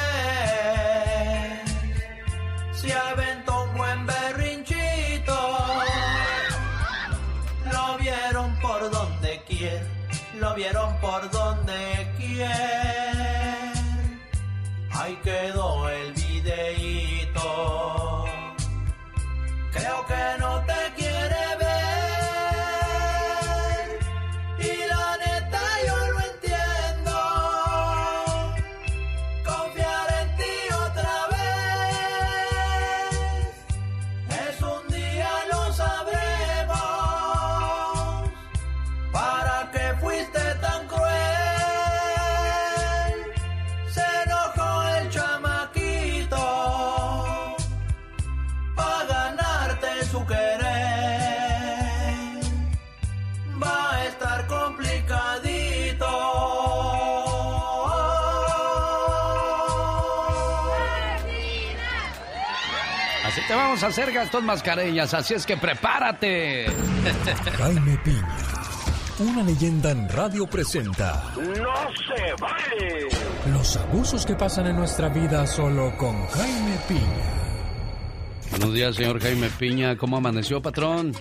Se 2.71 2.93
aventó 2.93 3.63
un 3.63 3.73
buen 3.77 4.05
berrinchito. 4.05 5.57
Lo 7.71 7.97
vieron 7.97 8.55
por 8.61 8.89
donde 8.89 9.41
quiera. 9.47 9.85
Lo 10.39 10.55
vieron 10.55 10.95
por 11.01 11.29
donde 11.29 12.09
quiera. 12.17 13.73
Ahí 14.91 15.19
quedó 15.23 15.89
el 15.89 16.13
videíto. 16.13 18.25
Creo 19.71 20.05
que 20.05 20.37
no 20.39 20.63
te 20.65 20.88
te 63.49 63.55
vamos 63.55 63.81
a 63.81 63.87
hacer, 63.87 64.11
Gastón 64.11 64.45
Mascareñas, 64.45 65.11
así 65.15 65.33
es 65.33 65.43
que 65.43 65.57
prepárate. 65.57 66.67
Jaime 67.57 67.97
Piña, 68.05 68.37
una 69.17 69.41
leyenda 69.41 69.89
en 69.89 70.07
radio 70.07 70.45
presenta 70.45 71.23
¡No 71.35 71.45
se 71.55 72.33
vale! 72.39 73.09
los 73.51 73.75
abusos 73.77 74.23
que 74.23 74.35
pasan 74.35 74.67
en 74.67 74.75
nuestra 74.75 75.09
vida 75.09 75.47
solo 75.47 75.97
con 75.97 76.27
Jaime 76.27 76.77
Piña. 76.87 77.48
Buenos 78.51 78.73
días, 78.73 78.95
señor 78.95 79.21
Jaime 79.21 79.49
Piña. 79.51 79.95
¿Cómo 79.95 80.17
amaneció, 80.17 80.61
patrón? 80.61 81.13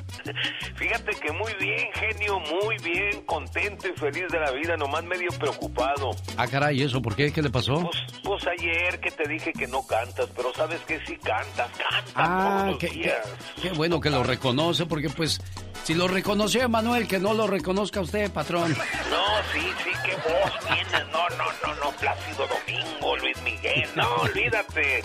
Fíjate 0.77 1.11
que 1.21 1.33
muy 1.33 1.53
bien, 1.61 1.89
genio, 1.93 2.39
muy 2.41 2.77
bien, 2.79 3.23
contento 3.27 3.87
y 3.89 3.93
feliz 3.99 4.25
de 4.31 4.41
la 4.41 4.51
vida, 4.53 4.77
nomás 4.77 5.05
medio 5.05 5.29
preocupado. 5.39 6.11
Ah, 6.37 6.47
caray, 6.47 6.83
¿eso 6.83 7.03
por 7.03 7.15
qué? 7.15 7.33
¿Qué 7.33 7.43
le 7.43 7.51
pasó? 7.51 7.81
Pues, 7.83 7.97
pues 8.23 8.45
ayer 8.47 8.99
que 9.01 9.11
te 9.11 9.29
dije 9.29 9.53
que 9.53 9.67
no 9.67 9.87
cantas, 9.87 10.29
pero 10.35 10.53
sabes 10.55 10.81
que 10.83 10.99
sí 11.07 11.17
cantas, 11.17 11.69
cantas 11.77 12.13
Ah, 12.15 12.59
todos 12.61 12.71
los 12.71 12.79
qué, 12.79 12.89
días. 12.89 13.29
qué 13.61 13.71
bueno 13.73 14.01
que 14.01 14.11
lo 14.11 14.23
reconoce, 14.23 14.87
porque 14.87 15.11
pues, 15.11 15.41
si 15.85 15.95
lo 15.95 16.09
reconoció 16.09 16.63
Emanuel, 16.63 17.07
que 17.07 17.19
no 17.19 17.35
lo 17.35 17.47
reconozca 17.47 18.01
usted, 18.01 18.31
patrón. 18.33 18.71
No, 18.73 19.27
sí, 19.53 19.61
sí, 19.85 19.91
qué 20.05 20.15
voz 20.15 20.59
tienes. 20.67 21.07
No, 21.13 21.29
no, 21.37 21.45
no, 21.67 21.75
no, 21.85 21.91
Plácido 21.99 22.47
Domingo, 22.47 23.17
Luis 23.19 23.43
Miguel. 23.43 23.89
No, 23.97 24.09
olvídate, 24.23 25.03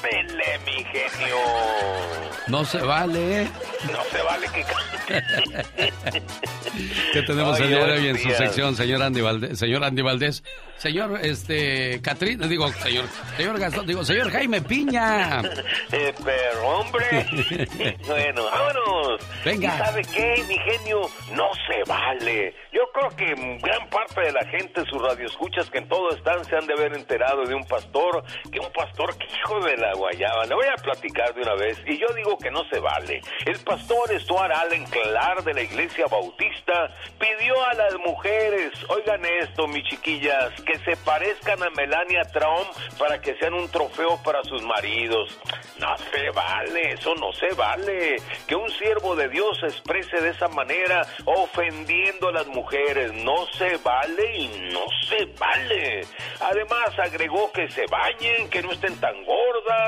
cántele, 0.00 0.58
mi 0.66 0.84
genio. 0.84 1.36
No 2.46 2.64
se 2.64 2.78
vale, 2.78 3.42
¿eh? 3.42 3.48
No 3.92 4.02
se 4.04 4.22
vale 4.22 4.46
que. 4.48 4.64
¿Qué 7.12 7.22
tenemos 7.22 7.58
Ay, 7.58 7.64
el 7.64 7.68
día 7.68 7.84
de 7.84 7.92
hoy 7.92 8.08
en 8.08 8.18
su 8.18 8.30
sección, 8.30 8.74
señor 8.76 9.02
Andy 9.02 9.20
Valdés? 9.20 9.58
Señor 9.58 9.84
Andy 9.84 10.02
Valdés. 10.02 10.42
Señor, 10.80 11.20
este, 11.22 12.00
Catrín, 12.00 12.40
digo, 12.48 12.66
señor, 12.68 13.04
señor 13.36 13.58
Gastón, 13.58 13.86
digo, 13.86 14.02
señor 14.02 14.30
Jaime 14.30 14.62
Piña. 14.62 15.42
Eh, 15.92 16.14
pero 16.24 16.68
hombre, 16.68 17.04
bueno, 18.06 18.44
vámonos. 18.44 19.20
Venga. 19.44 19.74
¿Y 19.74 19.78
sabe 19.78 20.02
qué, 20.02 20.44
mi 20.46 20.56
genio? 20.56 21.00
No 21.32 21.48
se 21.66 21.82
vale. 21.90 22.54
Yo 22.72 22.82
creo 22.92 23.08
que 23.16 23.58
gran 23.60 23.90
parte 23.90 24.20
de 24.20 24.32
la 24.32 24.46
gente, 24.46 24.84
sus 24.88 25.02
radioescuchas 25.02 25.68
que 25.68 25.78
en 25.78 25.88
todo 25.88 26.10
están, 26.10 26.44
se 26.44 26.56
han 26.56 26.66
de 26.66 26.74
haber 26.74 26.94
enterado 26.94 27.44
de 27.44 27.54
un 27.54 27.64
pastor, 27.64 28.22
que 28.52 28.60
un 28.60 28.72
pastor 28.72 29.16
que 29.18 29.26
hijo 29.26 29.58
de 29.64 29.76
la 29.78 29.89
guayaba. 29.92 30.44
Le 30.46 30.54
voy 30.54 30.66
a 30.66 30.82
platicar 30.82 31.34
de 31.34 31.42
una 31.42 31.54
vez. 31.54 31.78
Y 31.86 31.98
yo 31.98 32.08
digo 32.14 32.38
que 32.38 32.50
no 32.50 32.64
se 32.70 32.78
vale. 32.78 33.20
El 33.46 33.58
pastor 33.60 34.10
Stuart 34.20 34.52
Allen 34.52 34.84
Clark 34.86 35.44
de 35.44 35.54
la 35.54 35.62
iglesia 35.62 36.06
bautista 36.06 36.90
pidió 37.18 37.62
a 37.64 37.74
las 37.74 37.94
mujeres, 38.04 38.72
oigan 38.88 39.24
esto, 39.24 39.66
mis 39.66 39.84
chiquillas, 39.84 40.52
que 40.62 40.78
se 40.78 40.96
parezcan 41.04 41.62
a 41.62 41.70
Melania 41.70 42.22
Trump 42.32 42.68
para 42.98 43.20
que 43.20 43.34
sean 43.36 43.54
un 43.54 43.68
trofeo 43.70 44.20
para 44.22 44.42
sus 44.44 44.62
maridos. 44.62 45.38
No 45.78 45.96
se 45.96 46.30
vale, 46.30 46.92
eso 46.92 47.14
no 47.14 47.32
se 47.32 47.54
vale. 47.54 48.16
Que 48.46 48.54
un 48.54 48.68
siervo 48.70 49.16
de 49.16 49.28
Dios 49.28 49.58
se 49.60 49.66
exprese 49.66 50.20
de 50.20 50.30
esa 50.30 50.48
manera, 50.48 51.06
ofendiendo 51.24 52.28
a 52.28 52.32
las 52.32 52.46
mujeres, 52.48 53.12
no 53.14 53.46
se 53.56 53.76
vale 53.78 54.36
y 54.36 54.48
no 54.72 54.84
se 55.08 55.24
vale. 55.38 56.02
Además 56.40 56.98
agregó 56.98 57.50
que 57.52 57.70
se 57.70 57.86
bañen, 57.86 58.50
que 58.50 58.62
no 58.62 58.72
estén 58.72 58.98
tan 59.00 59.24
gordas, 59.24 59.79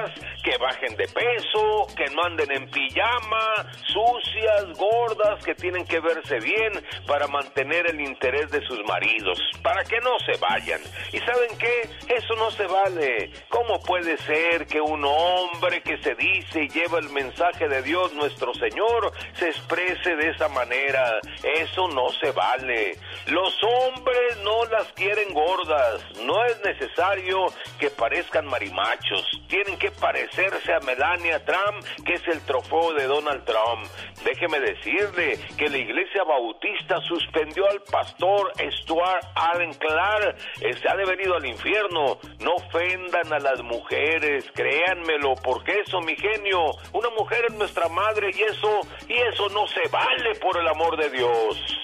que 0.42 0.56
bajen 0.58 0.96
de 0.96 1.06
peso, 1.08 1.86
que 1.96 2.06
no 2.14 2.24
anden 2.24 2.50
en 2.50 2.70
pijama, 2.70 3.66
sucias, 3.86 4.76
gordas, 4.76 5.44
que 5.44 5.54
tienen 5.54 5.86
que 5.86 6.00
verse 6.00 6.38
bien 6.40 6.72
para 7.06 7.26
mantener 7.28 7.86
el 7.88 8.00
interés 8.00 8.50
de 8.50 8.60
sus 8.66 8.80
maridos, 8.84 9.38
para 9.62 9.84
que 9.84 10.00
no 10.00 10.18
se 10.20 10.38
vayan. 10.38 10.80
¿Y 11.12 11.18
saben 11.18 11.56
qué? 11.58 11.88
Eso 12.14 12.34
no 12.36 12.50
se 12.50 12.66
vale. 12.66 13.30
¿Cómo 13.48 13.80
puede 13.80 14.16
ser 14.18 14.66
que 14.66 14.80
un 14.80 15.04
hombre 15.04 15.82
que 15.82 15.98
se 16.02 16.14
dice 16.14 16.62
y 16.62 16.68
lleva 16.68 16.98
el 16.98 17.10
mensaje 17.10 17.68
de 17.68 17.82
Dios 17.82 18.12
nuestro 18.14 18.52
Señor 18.54 19.12
se 19.34 19.48
exprese 19.48 20.16
de 20.16 20.30
esa 20.30 20.48
manera? 20.48 21.20
Eso 21.42 21.88
no 21.88 22.08
se 22.20 22.30
vale. 22.32 22.98
Los 23.26 23.54
hombres 23.62 24.36
no 24.42 24.64
las 24.66 24.92
quieren 24.92 25.32
gordas. 25.32 26.02
No 26.24 26.44
es 26.44 26.60
necesario 26.64 27.46
que 27.78 27.90
parezcan 27.90 28.46
marimachos. 28.46 29.24
Tienen 29.48 29.78
que 29.82 29.90
parecerse 29.90 30.72
a 30.72 30.78
Melania 30.78 31.44
Trump, 31.44 31.84
que 32.06 32.14
es 32.14 32.28
el 32.28 32.40
trofeo 32.42 32.94
de 32.94 33.04
Donald 33.08 33.44
Trump. 33.44 33.84
Déjeme 34.24 34.60
decirle 34.60 35.36
que 35.58 35.68
la 35.68 35.76
iglesia 35.76 36.22
bautista 36.22 37.00
suspendió 37.00 37.68
al 37.68 37.80
pastor 37.90 38.52
Stuart 38.80 39.24
Allen 39.34 39.74
Clark. 39.74 40.36
Eh, 40.60 40.72
Se 40.74 40.88
ha 40.88 40.94
devenido 40.94 41.34
al 41.34 41.44
infierno. 41.44 42.16
No 42.38 42.54
ofendan 42.54 43.32
a 43.32 43.40
las 43.40 43.60
mujeres, 43.64 44.44
créanmelo, 44.54 45.34
porque 45.42 45.80
eso, 45.84 46.00
mi 46.00 46.14
genio, 46.14 46.60
una 46.92 47.10
mujer 47.18 47.46
es 47.48 47.54
nuestra 47.56 47.88
madre 47.88 48.30
y 48.32 48.40
eso, 48.40 48.82
y 49.08 49.14
eso 49.14 49.48
no 49.48 49.66
se 49.66 49.88
vale 49.90 50.36
por 50.36 50.60
el 50.60 50.68
amor 50.68 50.96
de 50.96 51.10
Dios. 51.10 51.82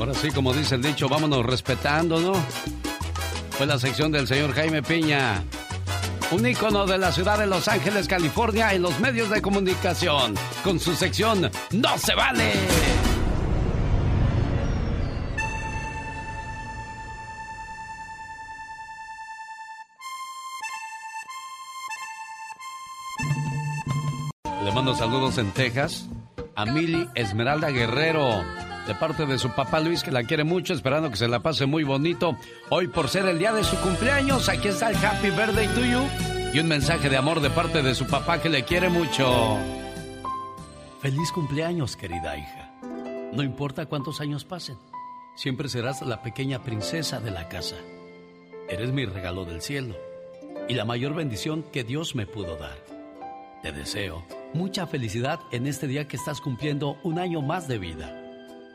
Ahora 0.00 0.14
sí, 0.14 0.30
como 0.30 0.54
dice 0.54 0.76
el 0.76 0.82
dicho, 0.82 1.10
vámonos 1.10 1.44
respetando, 1.44 2.18
¿no? 2.18 2.32
Fue 3.50 3.66
la 3.66 3.78
sección 3.78 4.10
del 4.10 4.26
señor 4.26 4.54
Jaime 4.54 4.82
Piña. 4.82 5.44
Un 6.30 6.46
ícono 6.46 6.86
de 6.86 6.96
la 6.96 7.12
ciudad 7.12 7.38
de 7.38 7.46
Los 7.46 7.68
Ángeles, 7.68 8.08
California, 8.08 8.72
en 8.72 8.80
los 8.80 8.98
medios 8.98 9.28
de 9.28 9.42
comunicación, 9.42 10.34
con 10.64 10.80
su 10.80 10.94
sección 10.94 11.50
No 11.72 11.98
se 11.98 12.14
vale. 12.14 12.54
Le 24.64 24.72
mando 24.72 24.94
saludos 24.94 25.36
en 25.36 25.50
Texas 25.50 26.08
a 26.56 26.64
Mili 26.64 27.06
Esmeralda 27.14 27.68
Guerrero, 27.68 28.42
de 28.90 28.96
parte 28.96 29.24
de 29.24 29.38
su 29.38 29.50
papá 29.50 29.78
Luis, 29.78 30.02
que 30.02 30.10
la 30.10 30.24
quiere 30.24 30.42
mucho, 30.42 30.74
esperando 30.74 31.10
que 31.10 31.16
se 31.16 31.28
la 31.28 31.38
pase 31.38 31.64
muy 31.64 31.84
bonito. 31.84 32.36
Hoy, 32.70 32.88
por 32.88 33.08
ser 33.08 33.24
el 33.26 33.38
día 33.38 33.52
de 33.52 33.62
su 33.62 33.76
cumpleaños, 33.76 34.48
aquí 34.48 34.66
está 34.66 34.90
el 34.90 34.96
Happy 34.96 35.30
Birthday 35.30 35.68
to 35.68 35.84
you 35.84 36.02
y 36.52 36.58
un 36.58 36.66
mensaje 36.66 37.08
de 37.08 37.16
amor 37.16 37.40
de 37.40 37.50
parte 37.50 37.82
de 37.82 37.94
su 37.94 38.08
papá 38.08 38.42
que 38.42 38.48
le 38.48 38.64
quiere 38.64 38.88
mucho. 38.88 39.58
Feliz 41.00 41.30
cumpleaños, 41.30 41.96
querida 41.96 42.36
hija. 42.36 42.72
No 43.32 43.44
importa 43.44 43.86
cuántos 43.86 44.20
años 44.20 44.44
pasen, 44.44 44.76
siempre 45.36 45.68
serás 45.68 46.02
la 46.02 46.20
pequeña 46.20 46.64
princesa 46.64 47.20
de 47.20 47.30
la 47.30 47.48
casa. 47.48 47.76
Eres 48.68 48.90
mi 48.90 49.04
regalo 49.06 49.44
del 49.44 49.62
cielo 49.62 49.94
y 50.68 50.74
la 50.74 50.84
mayor 50.84 51.14
bendición 51.14 51.62
que 51.62 51.84
Dios 51.84 52.16
me 52.16 52.26
pudo 52.26 52.56
dar. 52.56 52.78
Te 53.62 53.70
deseo 53.70 54.26
mucha 54.52 54.88
felicidad 54.88 55.38
en 55.52 55.68
este 55.68 55.86
día 55.86 56.08
que 56.08 56.16
estás 56.16 56.40
cumpliendo 56.40 56.98
un 57.04 57.20
año 57.20 57.40
más 57.40 57.68
de 57.68 57.78
vida 57.78 58.19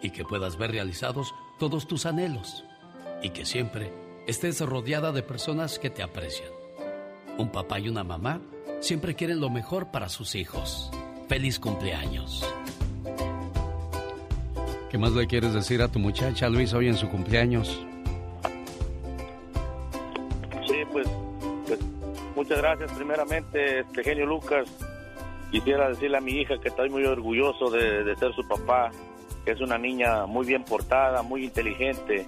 y 0.02 0.12
que 0.12 0.24
puedas 0.24 0.58
ver 0.58 0.72
realizados 0.72 1.34
todos 1.60 1.88
tus 1.88 2.06
anhelos 2.06 2.64
y 3.22 3.30
que 3.30 3.46
siempre 3.46 3.94
estés 4.28 4.62
rodeada 4.62 5.12
de 5.12 5.24
personas 5.24 5.80
que 5.80 5.90
te 5.90 6.04
aprecian. 6.04 6.50
Un 7.38 7.52
papá 7.52 7.80
y 7.80 7.90
una 7.90 8.04
mamá 8.04 8.42
siempre 8.80 9.16
quieren 9.16 9.40
lo 9.40 9.50
mejor 9.50 9.92
para 9.92 10.10
sus 10.10 10.36
hijos. 10.36 10.92
Feliz 11.28 11.60
cumpleaños. 11.60 12.44
¿Qué 14.90 14.98
más 14.98 15.12
le 15.12 15.28
quieres 15.28 15.54
decir 15.54 15.82
a 15.82 15.90
tu 15.90 16.00
muchacha 16.00 16.48
Luis 16.48 16.74
hoy 16.74 16.88
en 16.88 16.96
su 16.96 17.10
cumpleaños? 17.10 17.86
Sí, 20.68 20.78
pues, 20.92 21.08
pues 21.68 21.80
muchas 22.36 22.58
gracias 22.60 22.92
primeramente, 22.94 23.80
este 23.80 24.04
genio 24.04 24.26
Lucas. 24.26 24.70
Quisiera 25.52 25.90
decirle 25.90 26.18
a 26.18 26.22
mi 26.22 26.32
hija 26.34 26.58
que 26.60 26.70
estoy 26.70 26.90
muy 26.90 27.04
orgulloso 27.06 27.70
de, 27.70 28.04
de 28.04 28.16
ser 28.16 28.34
su 28.34 28.48
papá, 28.48 28.92
es 29.46 29.62
una 29.62 29.78
niña 29.78 30.26
muy 30.26 30.46
bien 30.46 30.64
portada, 30.64 31.22
muy 31.22 31.46
inteligente, 31.46 32.26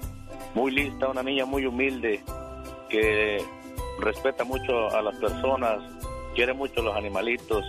muy 0.53 0.71
lista, 0.71 1.07
una 1.07 1.23
niña 1.23 1.45
muy 1.45 1.65
humilde, 1.65 2.21
que 2.89 3.43
respeta 3.99 4.43
mucho 4.43 4.89
a 4.95 5.01
las 5.01 5.15
personas, 5.17 5.79
quiere 6.35 6.53
mucho 6.53 6.81
a 6.81 6.83
los 6.83 6.95
animalitos 6.95 7.65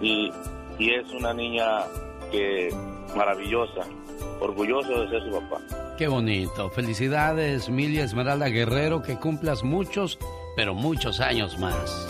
y, 0.00 0.30
y 0.78 0.94
es 0.94 1.10
una 1.12 1.32
niña 1.32 1.84
que 2.30 2.68
maravillosa, 3.16 3.82
orgulloso 4.40 5.02
de 5.02 5.10
ser 5.10 5.22
su 5.24 5.40
papá. 5.40 5.60
Qué 5.96 6.08
bonito. 6.08 6.70
Felicidades, 6.70 7.68
Milia 7.68 8.04
Esmeralda 8.04 8.48
Guerrero, 8.48 9.02
que 9.02 9.16
cumplas 9.16 9.62
muchos, 9.62 10.18
pero 10.56 10.74
muchos 10.74 11.20
años 11.20 11.58
más. 11.58 12.08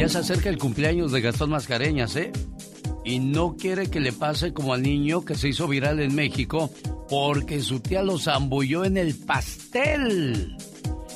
Ya 0.00 0.08
se 0.08 0.16
acerca 0.16 0.48
el 0.48 0.56
cumpleaños 0.56 1.12
de 1.12 1.20
Gastón 1.20 1.50
Mascareñas, 1.50 2.16
¿eh? 2.16 2.32
Y 3.04 3.18
no 3.18 3.58
quiere 3.58 3.90
que 3.90 4.00
le 4.00 4.12
pase 4.12 4.54
como 4.54 4.72
al 4.72 4.80
niño 4.80 5.26
que 5.26 5.34
se 5.34 5.50
hizo 5.50 5.68
viral 5.68 6.00
en 6.00 6.14
México 6.14 6.70
porque 7.10 7.60
su 7.60 7.80
tía 7.80 8.02
lo 8.02 8.18
zambulló 8.18 8.86
en 8.86 8.96
el 8.96 9.14
pastel. 9.14 10.56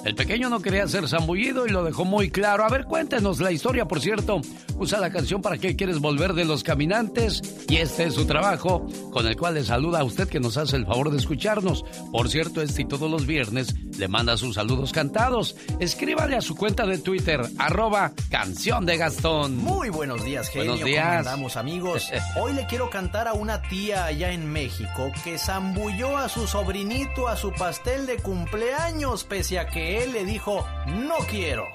El 0.04 0.14
pequeño 0.14 0.50
no 0.50 0.60
quería 0.60 0.86
ser 0.86 1.08
zambullido 1.08 1.66
y 1.66 1.70
lo 1.70 1.82
dejó 1.82 2.04
muy 2.04 2.30
claro. 2.30 2.64
A 2.64 2.68
ver, 2.68 2.84
cuéntenos 2.84 3.40
la 3.40 3.52
historia, 3.52 3.86
por 3.86 4.00
cierto. 4.00 4.42
Usa 4.76 5.00
la 5.00 5.10
canción 5.10 5.40
para 5.40 5.56
qué 5.56 5.76
quieres 5.76 5.98
volver 5.98 6.34
de 6.34 6.44
los 6.44 6.62
caminantes 6.62 7.40
y 7.68 7.76
este 7.76 8.04
es 8.04 8.14
su 8.14 8.26
trabajo 8.26 8.86
con 9.10 9.26
el 9.26 9.36
cual 9.36 9.54
le 9.54 9.64
saluda 9.64 10.00
a 10.00 10.04
usted 10.04 10.28
que 10.28 10.40
nos 10.40 10.58
hace 10.58 10.76
el 10.76 10.84
favor 10.84 11.10
de 11.10 11.16
escucharnos. 11.16 11.84
Por 12.12 12.28
cierto, 12.28 12.60
este 12.60 12.82
y 12.82 12.84
todos 12.84 13.10
los 13.10 13.24
viernes 13.24 13.74
le 13.96 14.08
manda 14.08 14.36
sus 14.36 14.56
saludos 14.56 14.92
cantados. 14.92 15.56
Escríbale 15.78 16.36
a 16.36 16.42
su 16.42 16.54
cuenta 16.54 16.86
de 16.86 16.98
Twitter, 16.98 17.40
arroba 17.56 18.12
canción 18.30 18.84
de 18.84 18.98
Gastón. 18.98 19.56
Muy 19.56 19.88
buenos 19.88 20.24
días, 20.24 20.50
genio. 20.50 20.72
Buenos 20.72 20.86
días. 20.86 21.06
¿Cómo 21.06 21.18
andamos, 21.18 21.56
amigos? 21.56 22.10
Hoy 22.40 22.52
le 22.52 22.66
quiero 22.66 22.90
cantar 22.90 23.28
a 23.28 23.32
una 23.32 23.62
tía 23.62 24.04
allá 24.04 24.32
en 24.32 24.52
México 24.52 25.12
que 25.22 25.38
zambulló 25.38 26.18
a 26.18 26.28
su 26.28 26.46
sobrinito 26.46 27.28
a 27.28 27.36
su 27.36 27.52
pastel 27.52 28.06
de 28.06 28.16
cumpleaños 28.16 29.24
pese 29.24 29.60
a 29.60 29.66
que 29.66 29.93
él 30.02 30.12
le 30.12 30.24
dijo 30.24 30.66
no 30.86 31.18
quiero. 31.28 31.66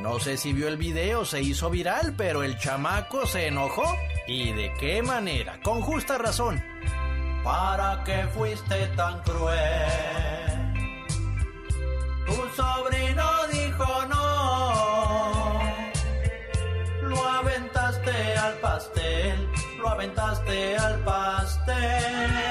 No 0.00 0.18
sé 0.18 0.36
si 0.36 0.52
vio 0.52 0.68
el 0.68 0.76
video, 0.76 1.24
se 1.24 1.40
hizo 1.40 1.70
viral, 1.70 2.14
pero 2.16 2.42
el 2.42 2.58
chamaco 2.58 3.26
se 3.26 3.46
enojó. 3.46 3.84
¿Y 4.26 4.52
de 4.52 4.72
qué 4.74 5.02
manera? 5.02 5.58
Con 5.62 5.80
justa 5.80 6.18
razón. 6.18 6.62
¿Para 7.42 8.02
qué 8.04 8.26
fuiste 8.34 8.86
tan 8.96 9.22
cruel? 9.22 10.74
Tu 12.26 12.34
sobrino 12.56 13.30
dijo 13.52 14.06
no. 14.08 15.62
Lo 17.02 17.24
aventaste 17.24 18.36
al 18.36 18.54
pastel, 18.54 19.48
lo 19.78 19.88
aventaste 19.88 20.76
al 20.76 21.04
pastel. 21.04 22.44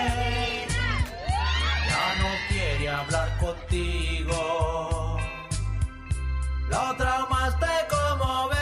hablar 2.94 3.38
contigo. 3.40 5.03
Lo 6.70 6.96
traumaste 6.96 7.68
como 7.90 8.50
ves. 8.50 8.58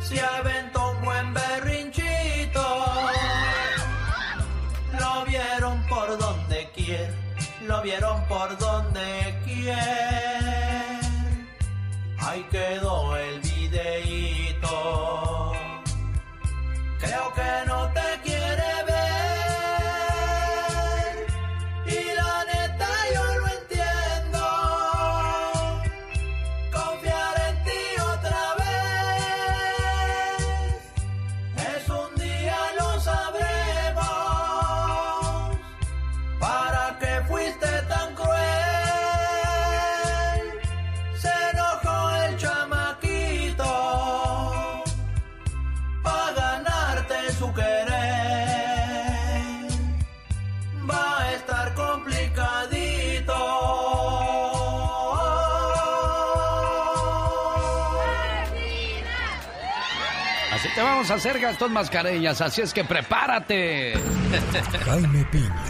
Si 0.00 0.18
aventó 0.18 0.90
un 0.90 1.04
buen 1.04 1.34
berrinchito. 1.34 2.84
Lo 5.00 5.24
vieron 5.24 5.86
por 5.88 6.18
donde 6.18 6.70
quiera. 6.74 7.14
Lo 7.62 7.82
vieron 7.82 8.24
por 8.26 8.56
donde 8.58 9.40
quiera. 9.44 11.00
Ahí 12.18 12.42
quedó 12.50 12.83
vamos 61.04 61.10
a 61.10 61.28
hacer, 61.28 61.38
Gastón 61.38 61.72
Mascareñas, 61.74 62.40
así 62.40 62.62
es 62.62 62.72
que 62.72 62.82
prepárate. 62.82 63.92
Jaime 64.86 65.24
Piña, 65.30 65.64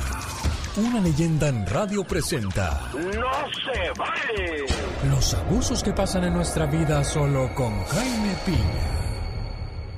una 0.77 1.01
leyenda 1.01 1.49
en 1.49 1.67
radio 1.67 2.05
presenta 2.05 2.89
¡No 2.93 3.03
se 3.03 3.91
vale! 3.99 4.65
los 5.11 5.35
abusos 5.35 5.83
que 5.83 5.93
pasan 5.93 6.23
en 6.25 6.35
nuestra 6.35 6.67
vida 6.67 7.03
solo 7.03 7.53
con 7.53 7.85
Jaime 7.85 8.35
Piña. 8.47 8.95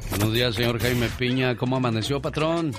Buenos 0.09 0.32
días, 0.32 0.55
señor 0.55 0.80
Jaime 0.80 1.11
Piña. 1.18 1.55
¿Cómo 1.55 1.76
amaneció, 1.76 2.22
patrón? 2.22 2.72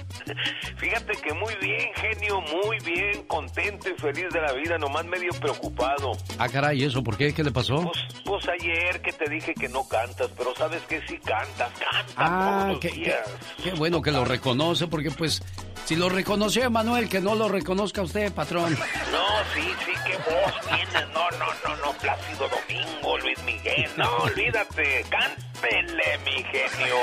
Fíjate 0.77 1.13
que 1.27 1.33
muy 1.33 1.55
bien, 1.55 1.89
genio, 1.95 2.39
muy 2.41 2.79
bien, 2.79 3.23
contento 3.27 3.89
y 3.89 3.93
feliz 3.99 4.27
de 4.31 4.39
la 4.39 4.53
vida, 4.53 4.77
nomás 4.77 5.03
medio 5.05 5.31
preocupado. 5.33 6.13
Ah, 6.37 6.47
caray, 6.47 6.83
¿eso 6.83 7.03
por 7.03 7.17
qué? 7.17 7.33
¿Qué 7.33 7.43
le 7.43 7.51
pasó? 7.51 7.81
Pues, 7.81 7.97
pues 8.23 8.47
ayer 8.47 9.01
que 9.01 9.11
te 9.11 9.29
dije 9.29 9.53
que 9.53 9.67
no 9.67 9.85
cantas, 9.87 10.29
pero 10.37 10.55
sabes 10.55 10.81
que 10.83 11.01
sí 11.07 11.17
cantas, 11.17 11.69
cantas 11.79 12.13
Ah, 12.15 12.55
todos 12.59 12.71
los 12.71 12.79
qué, 12.79 12.89
qué- 12.89 12.95
días. 12.95 13.29
qué 13.63 13.71
bueno 13.71 14.01
que 14.01 14.11
lo 14.11 14.23
reconoce, 14.23 14.87
porque 14.87 15.11
pues, 15.11 15.41
si 15.85 15.95
lo 15.97 16.07
reconoció 16.07 16.63
Emanuel, 16.63 17.09
que 17.09 17.19
no 17.19 17.35
lo 17.35 17.49
reconozca 17.49 18.01
usted, 18.03 18.31
patrón. 18.31 18.73
No, 19.11 19.27
sí, 19.53 19.67
sí, 19.85 19.91
qué 20.05 20.17
voz 20.17 20.61
tienes. 20.67 21.07
No, 21.13 21.29
no, 21.31 21.45
no, 21.67 21.75
no, 21.85 21.93
Plácido 21.97 22.47
Domingo, 22.47 23.17
Luis 23.17 23.43
Miguel. 23.43 23.89
No, 23.97 24.09
olvídate, 24.19 25.03
cántele, 25.09 26.17
mi 26.23 26.43
genio. 26.43 26.95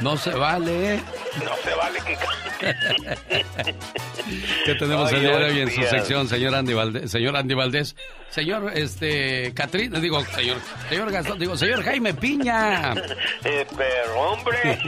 No 0.00 0.16
se 0.16 0.30
vale, 0.30 0.94
¿eh? 0.94 1.00
No 1.44 1.54
se 1.62 1.74
vale 1.74 1.98
que 2.00 2.14
cante. 2.14 2.49
¿Qué 4.64 4.74
tenemos 4.74 5.12
el 5.12 5.20
día 5.20 5.38
de 5.38 5.44
hoy 5.44 5.60
en 5.60 5.70
su 5.70 5.82
sección, 5.84 6.28
señor 6.28 6.54
Andy 6.54 6.74
Valdés? 6.74 7.10
Señor 7.10 7.36
Andy 7.36 7.54
Valdés. 7.54 7.96
Señor, 8.30 8.70
este, 8.74 9.52
Catrina, 9.54 9.98
digo, 9.98 10.20
señor, 10.20 10.58
señor 10.88 11.10
Gastón, 11.10 11.38
digo, 11.38 11.56
señor 11.56 11.82
Jaime 11.82 12.14
Piña. 12.14 12.94
Eh, 13.42 13.66
pero, 13.76 14.20
hombre. 14.20 14.58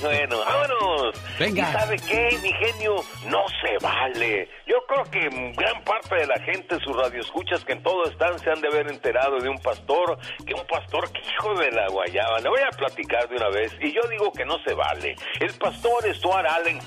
bueno, 0.00 0.38
vámonos. 0.38 1.14
Venga. 1.38 1.68
¿Y 1.68 1.72
sabe 1.72 1.96
qué, 1.96 2.38
mi 2.40 2.52
genio? 2.52 2.94
No 3.26 3.40
se 3.60 3.84
vale. 3.84 4.48
Yo 4.66 4.76
creo 4.86 5.04
que 5.10 5.52
gran 5.56 5.82
parte 5.82 6.14
de 6.14 6.26
la 6.26 6.40
gente, 6.44 6.78
sus 6.84 6.96
radioescuchas 6.96 7.64
que 7.64 7.72
en 7.72 7.82
todo 7.82 8.04
están, 8.04 8.38
se 8.38 8.50
han 8.50 8.60
de 8.60 8.68
haber 8.68 8.88
enterado 8.88 9.38
de 9.38 9.48
un 9.48 9.58
pastor, 9.58 10.16
que 10.46 10.54
un 10.54 10.64
pastor 10.66 11.10
que 11.10 11.20
hijo 11.20 11.54
de 11.54 11.72
la 11.72 11.88
guayaba. 11.88 12.38
Le 12.38 12.48
voy 12.48 12.60
a 12.60 12.76
platicar 12.76 13.28
de 13.28 13.36
una 13.36 13.48
vez. 13.48 13.72
Y 13.80 13.92
yo 13.92 14.02
digo 14.08 14.30
que 14.32 14.44
no 14.44 14.58
se 14.64 14.74
vale. 14.74 15.16
El 15.40 15.52
pastor 15.54 16.04
Stuart 16.14 16.46
Allen 16.46 16.78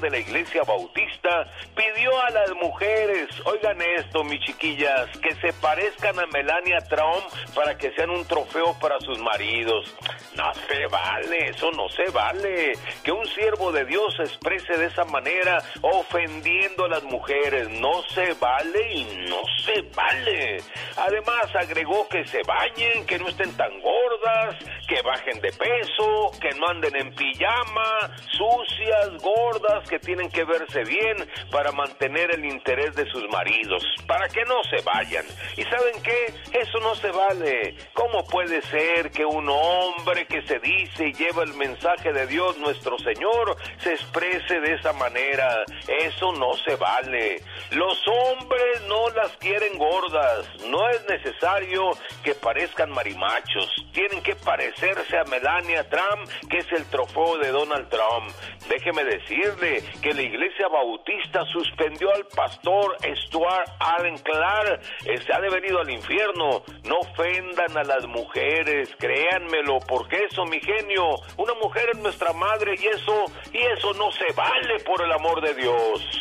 De 0.00 0.10
la 0.10 0.18
iglesia 0.18 0.62
bautista 0.64 1.46
pidió 1.76 2.10
a 2.20 2.30
las 2.30 2.50
mujeres, 2.60 3.28
oigan 3.44 3.80
esto, 3.80 4.24
mis 4.24 4.40
chiquillas, 4.40 5.08
que 5.18 5.34
se 5.36 5.52
parezcan 5.60 6.18
a 6.18 6.26
Melania 6.26 6.80
Trump 6.88 7.24
para 7.54 7.78
que 7.78 7.92
sean 7.92 8.10
un 8.10 8.26
trofeo 8.26 8.76
para 8.80 8.98
sus 9.00 9.18
maridos. 9.20 9.94
No 10.34 10.52
se 10.66 10.86
vale, 10.88 11.50
eso 11.50 11.70
no 11.70 11.88
se 11.88 12.10
vale. 12.10 12.72
Que 13.04 13.12
un 13.12 13.24
siervo 13.26 13.70
de 13.70 13.84
Dios 13.84 14.14
se 14.16 14.24
exprese 14.24 14.76
de 14.76 14.86
esa 14.86 15.04
manera, 15.04 15.62
ofendiendo 15.80 16.86
a 16.86 16.88
las 16.88 17.04
mujeres. 17.04 17.68
No 17.70 18.02
se 18.14 18.34
vale 18.34 18.92
y 18.92 19.04
no 19.28 19.40
se 19.64 19.80
vale. 19.94 20.58
Además, 20.96 21.54
agregó 21.54 22.08
que 22.08 22.24
se 22.26 22.42
bañen, 22.42 23.06
que 23.06 23.18
no 23.18 23.28
estén 23.28 23.56
tan 23.56 23.80
gordas, 23.80 24.56
que 24.88 25.00
bajen 25.02 25.40
de 25.40 25.52
peso, 25.52 26.32
que 26.40 26.50
no 26.58 26.66
anden 26.68 26.96
en 26.96 27.14
pijama, 27.14 28.10
sucias, 28.32 29.22
gordas, 29.22 29.43
que 29.88 29.98
tienen 29.98 30.30
que 30.30 30.44
verse 30.44 30.82
bien 30.84 31.16
para 31.50 31.70
mantener 31.72 32.34
el 32.34 32.44
interés 32.44 32.94
de 32.96 33.06
sus 33.06 33.22
maridos, 33.30 33.82
para 34.06 34.28
que 34.28 34.44
no 34.44 34.62
se 34.64 34.82
vayan. 34.82 35.24
¿Y 35.56 35.62
saben 35.64 36.02
qué? 36.02 36.58
Eso 36.58 36.78
no 36.80 36.94
se 36.94 37.10
vale. 37.10 37.76
¿Cómo 37.92 38.24
puede 38.24 38.62
ser 38.62 39.10
que 39.10 39.24
un 39.24 39.48
hombre 39.48 40.26
que 40.26 40.42
se 40.46 40.58
dice 40.58 41.08
y 41.08 41.12
lleva 41.12 41.42
el 41.42 41.54
mensaje 41.54 42.12
de 42.12 42.26
Dios 42.26 42.58
nuestro 42.58 42.98
Señor 42.98 43.56
se 43.78 43.92
exprese 43.92 44.60
de 44.60 44.74
esa 44.74 44.92
manera? 44.94 45.64
Eso 45.88 46.32
no 46.32 46.54
se 46.66 46.76
vale. 46.76 47.42
Los 47.70 47.98
hombres 48.08 48.82
no 48.88 49.08
las 49.10 49.36
quieren 49.36 49.78
gordas. 49.78 50.46
No 50.68 50.88
es 50.88 51.04
necesario 51.08 51.90
que 52.22 52.34
parezcan 52.34 52.90
marimachos. 52.90 53.70
Tienen 53.92 54.22
que 54.22 54.34
parecerse 54.36 55.18
a 55.18 55.24
Melania 55.24 55.88
Trump, 55.88 56.28
que 56.48 56.58
es 56.58 56.72
el 56.72 56.84
trofeo 56.86 57.38
de 57.38 57.50
Donald 57.50 57.88
Trump. 57.88 58.30
Déjeme 58.68 59.04
decirle 59.34 59.82
que 60.00 60.14
la 60.14 60.22
iglesia 60.22 60.68
bautista 60.68 61.44
suspendió 61.52 62.12
al 62.14 62.24
pastor 62.26 62.96
Stuart 63.26 63.68
Allen 63.80 64.18
Clark. 64.18 64.80
Se 65.04 65.32
ha 65.32 65.40
de 65.40 65.50
venido 65.50 65.80
al 65.80 65.90
infierno. 65.90 66.62
No 66.84 66.98
ofendan 66.98 67.76
a 67.76 67.84
las 67.84 68.06
mujeres, 68.06 68.90
créanmelo, 68.98 69.78
porque 69.86 70.24
eso, 70.30 70.44
mi 70.44 70.60
genio, 70.60 71.16
una 71.36 71.54
mujer 71.54 71.90
es 71.92 71.98
nuestra 72.00 72.32
madre 72.32 72.74
y 72.80 72.86
eso, 72.86 73.24
y 73.52 73.58
eso 73.58 73.92
no 73.94 74.10
se 74.12 74.32
vale 74.34 74.78
por 74.84 75.02
el 75.02 75.12
amor 75.12 75.40
de 75.42 75.54
Dios. 75.54 76.20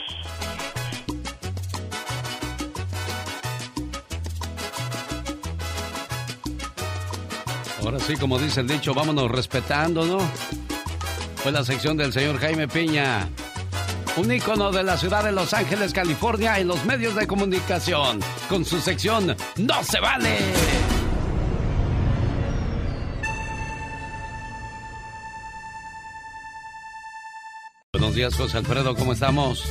Ahora 7.83 7.99
sí, 7.99 8.15
como 8.15 8.39
dice 8.39 8.61
el 8.61 8.67
dicho, 8.67 8.93
vámonos 8.93 9.29
respetando, 9.29 10.05
¿no? 10.05 10.19
Fue 11.43 11.51
la 11.51 11.65
sección 11.65 11.97
del 11.97 12.13
señor 12.13 12.39
Jaime 12.39 12.69
Piña. 12.69 13.27
Un 14.15 14.31
ícono 14.31 14.71
de 14.71 14.81
la 14.81 14.95
ciudad 14.95 15.25
de 15.25 15.33
Los 15.33 15.53
Ángeles, 15.53 15.91
California, 15.91 16.57
en 16.57 16.69
los 16.69 16.85
medios 16.85 17.15
de 17.15 17.27
comunicación, 17.27 18.21
con 18.47 18.63
su 18.63 18.79
sección 18.79 19.35
No 19.57 19.83
se 19.83 19.99
vale. 19.99 20.37
Buenos 27.91 28.15
días, 28.15 28.35
José 28.35 28.59
Alfredo, 28.59 28.95
¿cómo 28.95 29.11
estamos? 29.11 29.65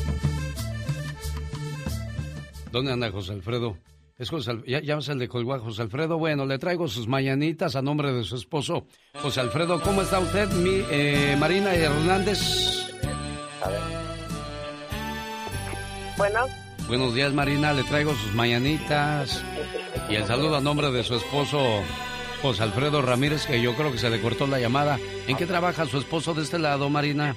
¿Dónde 2.71 2.93
anda 2.93 3.11
José 3.11 3.33
Alfredo? 3.33 3.79
Es 4.23 4.31
José 4.31 4.53
ya, 4.69 4.81
ya 4.81 5.01
se 5.01 5.17
le 5.17 5.27
colgó 5.27 5.53
a 5.55 5.59
José 5.59 5.83
Alfredo. 5.83 6.17
Bueno, 6.17 6.47
le 6.47 6.57
traigo 6.57 6.87
sus 6.87 7.09
mañanitas 7.09 7.75
a 7.75 7.83
nombre 7.83 8.13
de 8.13 8.23
su 8.23 8.37
esposo. 8.37 8.87
José 9.21 9.41
Alfredo, 9.41 9.81
¿cómo 9.81 10.01
está 10.01 10.21
usted? 10.21 10.49
Mi, 10.51 10.85
eh, 10.93 11.35
Marina 11.41 11.75
Hernández. 11.75 12.39
Bueno, 16.17 16.47
Buenos 16.87 17.15
días, 17.17 17.33
Marina. 17.33 17.73
Le 17.73 17.83
traigo 17.83 18.15
sus 18.15 18.33
mañanitas. 18.33 19.45
Y 20.09 20.15
el 20.15 20.25
saludo 20.25 20.55
a 20.55 20.61
nombre 20.61 20.93
de 20.93 21.03
su 21.03 21.17
esposo, 21.17 21.59
José 22.43 22.63
Alfredo 22.63 23.03
Ramírez, 23.03 23.45
que 23.45 23.61
yo 23.61 23.75
creo 23.75 23.91
que 23.91 23.99
se 23.99 24.09
le 24.09 24.21
cortó 24.21 24.47
la 24.47 24.61
llamada. 24.61 25.01
¿En 25.27 25.37
qué 25.37 25.47
trabaja 25.47 25.85
su 25.87 25.99
esposo 25.99 26.33
de 26.33 26.43
este 26.43 26.61
lado, 26.61 26.89
Marina? 26.89 27.35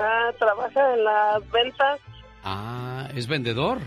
ah, 0.00 0.30
trabaja 0.38 0.94
en 0.94 1.04
las 1.04 1.50
ventas. 1.50 2.00
Ah, 2.42 3.06
¿es 3.14 3.26
vendedor? 3.26 3.80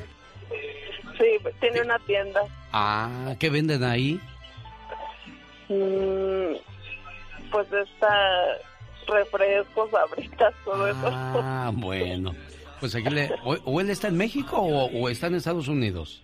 Sí, 1.18 1.38
tiene 1.60 1.82
una 1.82 2.00
tienda. 2.00 2.42
Ah, 2.72 3.36
¿qué 3.40 3.50
venden 3.50 3.84
ahí? 3.84 4.20
Mm, 5.70 6.56
pues 7.52 7.72
está 7.72 8.58
refrescos, 9.08 9.94
abritas, 9.94 10.54
todo 10.66 10.88
eso. 10.88 11.10
Ah, 11.12 11.72
bueno. 11.74 12.34
Pues 12.80 12.96
aquí 12.96 13.10
le... 13.10 13.32
O, 13.44 13.80
él 13.80 13.90
está 13.90 14.08
en 14.10 14.18
México 14.18 14.58
o, 14.58 14.86
o 14.86 15.10
está 15.10 15.28
en 15.28 15.36
Estados 15.36 15.68
Unidos. 15.68 16.22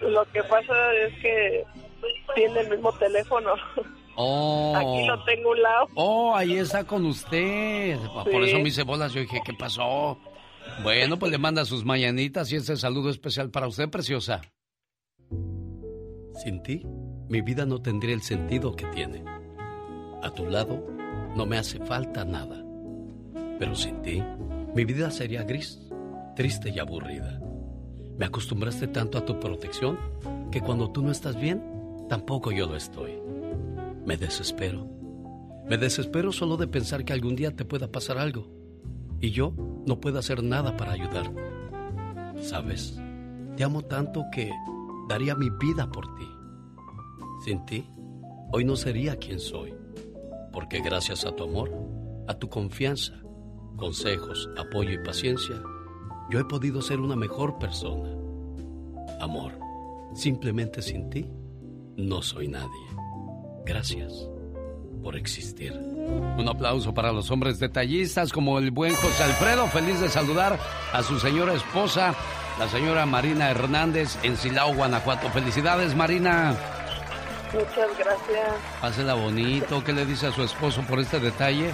Lo 0.00 0.24
que 0.32 0.42
pasa 0.44 0.74
es 0.94 1.14
que 1.20 1.64
tiene 2.34 2.60
el 2.60 2.70
mismo 2.70 2.92
teléfono. 2.92 3.54
Oh. 4.16 4.74
Aquí 4.74 5.06
lo 5.06 5.22
tengo 5.24 5.50
a 5.50 5.52
un 5.52 5.62
lado. 5.62 5.86
Oh, 5.94 6.34
ahí 6.34 6.56
está 6.56 6.84
con 6.84 7.04
usted. 7.04 7.98
Por 8.24 8.42
eso 8.42 8.58
me 8.58 8.68
hice 8.68 8.82
bolas. 8.82 9.12
Yo 9.12 9.20
dije, 9.20 9.40
¿qué 9.44 9.52
pasó? 9.52 10.18
Bueno, 10.82 11.18
pues 11.18 11.32
le 11.32 11.38
manda 11.38 11.64
sus 11.64 11.84
mañanitas 11.84 12.50
y 12.52 12.56
ese 12.56 12.76
saludo 12.76 13.10
especial 13.10 13.50
para 13.50 13.66
usted, 13.66 13.88
preciosa. 13.88 14.42
Sin 16.42 16.62
ti, 16.62 16.82
mi 17.28 17.40
vida 17.40 17.66
no 17.66 17.80
tendría 17.80 18.14
el 18.14 18.22
sentido 18.22 18.76
que 18.76 18.86
tiene. 18.86 19.24
A 20.22 20.30
tu 20.34 20.46
lado, 20.46 20.86
no 21.34 21.46
me 21.46 21.58
hace 21.58 21.78
falta 21.78 22.24
nada. 22.24 22.64
Pero 23.58 23.74
sin 23.74 24.02
ti, 24.02 24.22
mi 24.74 24.84
vida 24.84 25.10
sería 25.10 25.44
gris, 25.44 25.80
triste 26.34 26.70
y 26.70 26.78
aburrida. 26.78 27.40
Me 28.18 28.26
acostumbraste 28.26 28.88
tanto 28.88 29.18
a 29.18 29.24
tu 29.24 29.40
protección 29.40 29.98
que 30.50 30.60
cuando 30.60 30.90
tú 30.90 31.02
no 31.02 31.10
estás 31.10 31.40
bien, 31.40 31.62
tampoco 32.08 32.52
yo 32.52 32.66
lo 32.66 32.76
estoy. 32.76 33.12
Me 34.04 34.16
desespero. 34.16 34.88
Me 35.68 35.78
desespero 35.78 36.32
solo 36.32 36.56
de 36.56 36.68
pensar 36.68 37.04
que 37.04 37.12
algún 37.12 37.34
día 37.34 37.50
te 37.50 37.64
pueda 37.64 37.90
pasar 37.90 38.18
algo 38.18 38.48
y 39.20 39.30
yo 39.30 39.54
no 39.86 40.00
puedo 40.00 40.18
hacer 40.18 40.42
nada 40.42 40.76
para 40.76 40.92
ayudar. 40.92 41.32
Sabes, 42.40 43.00
te 43.56 43.64
amo 43.64 43.82
tanto 43.82 44.24
que 44.32 44.52
daría 45.08 45.34
mi 45.34 45.48
vida 45.50 45.90
por 45.90 46.14
ti. 46.16 46.28
Sin 47.44 47.64
ti, 47.64 47.88
hoy 48.52 48.64
no 48.64 48.76
sería 48.76 49.16
quien 49.16 49.38
soy, 49.38 49.74
porque 50.52 50.80
gracias 50.80 51.24
a 51.24 51.32
tu 51.34 51.44
amor, 51.44 51.70
a 52.26 52.34
tu 52.34 52.48
confianza, 52.48 53.14
consejos, 53.76 54.50
apoyo 54.58 54.90
y 54.90 54.98
paciencia, 54.98 55.62
yo 56.30 56.40
he 56.40 56.44
podido 56.44 56.82
ser 56.82 57.00
una 57.00 57.16
mejor 57.16 57.58
persona. 57.58 58.10
Amor, 59.20 59.52
simplemente 60.14 60.82
sin 60.82 61.08
ti, 61.08 61.30
no 61.96 62.20
soy 62.22 62.48
nadie. 62.48 62.86
Gracias 63.64 64.28
por 65.06 65.14
existir. 65.14 65.72
Un 65.72 66.48
aplauso 66.48 66.92
para 66.92 67.12
los 67.12 67.30
hombres 67.30 67.60
detallistas 67.60 68.32
como 68.32 68.58
el 68.58 68.72
buen 68.72 68.92
José 68.92 69.22
Alfredo, 69.22 69.68
feliz 69.68 70.00
de 70.00 70.08
saludar 70.08 70.58
a 70.92 71.00
su 71.04 71.20
señora 71.20 71.54
esposa, 71.54 72.12
la 72.58 72.68
señora 72.68 73.06
Marina 73.06 73.48
Hernández 73.48 74.18
en 74.24 74.36
Silao, 74.36 74.74
Guanajuato. 74.74 75.30
Felicidades, 75.30 75.94
Marina. 75.94 76.56
Muchas 77.54 77.96
gracias. 77.96 78.50
Pásela 78.80 79.14
bonito. 79.14 79.84
¿Qué 79.84 79.92
le 79.92 80.04
dice 80.04 80.26
a 80.26 80.32
su 80.32 80.42
esposo 80.42 80.82
por 80.82 80.98
este 80.98 81.20
detalle? 81.20 81.70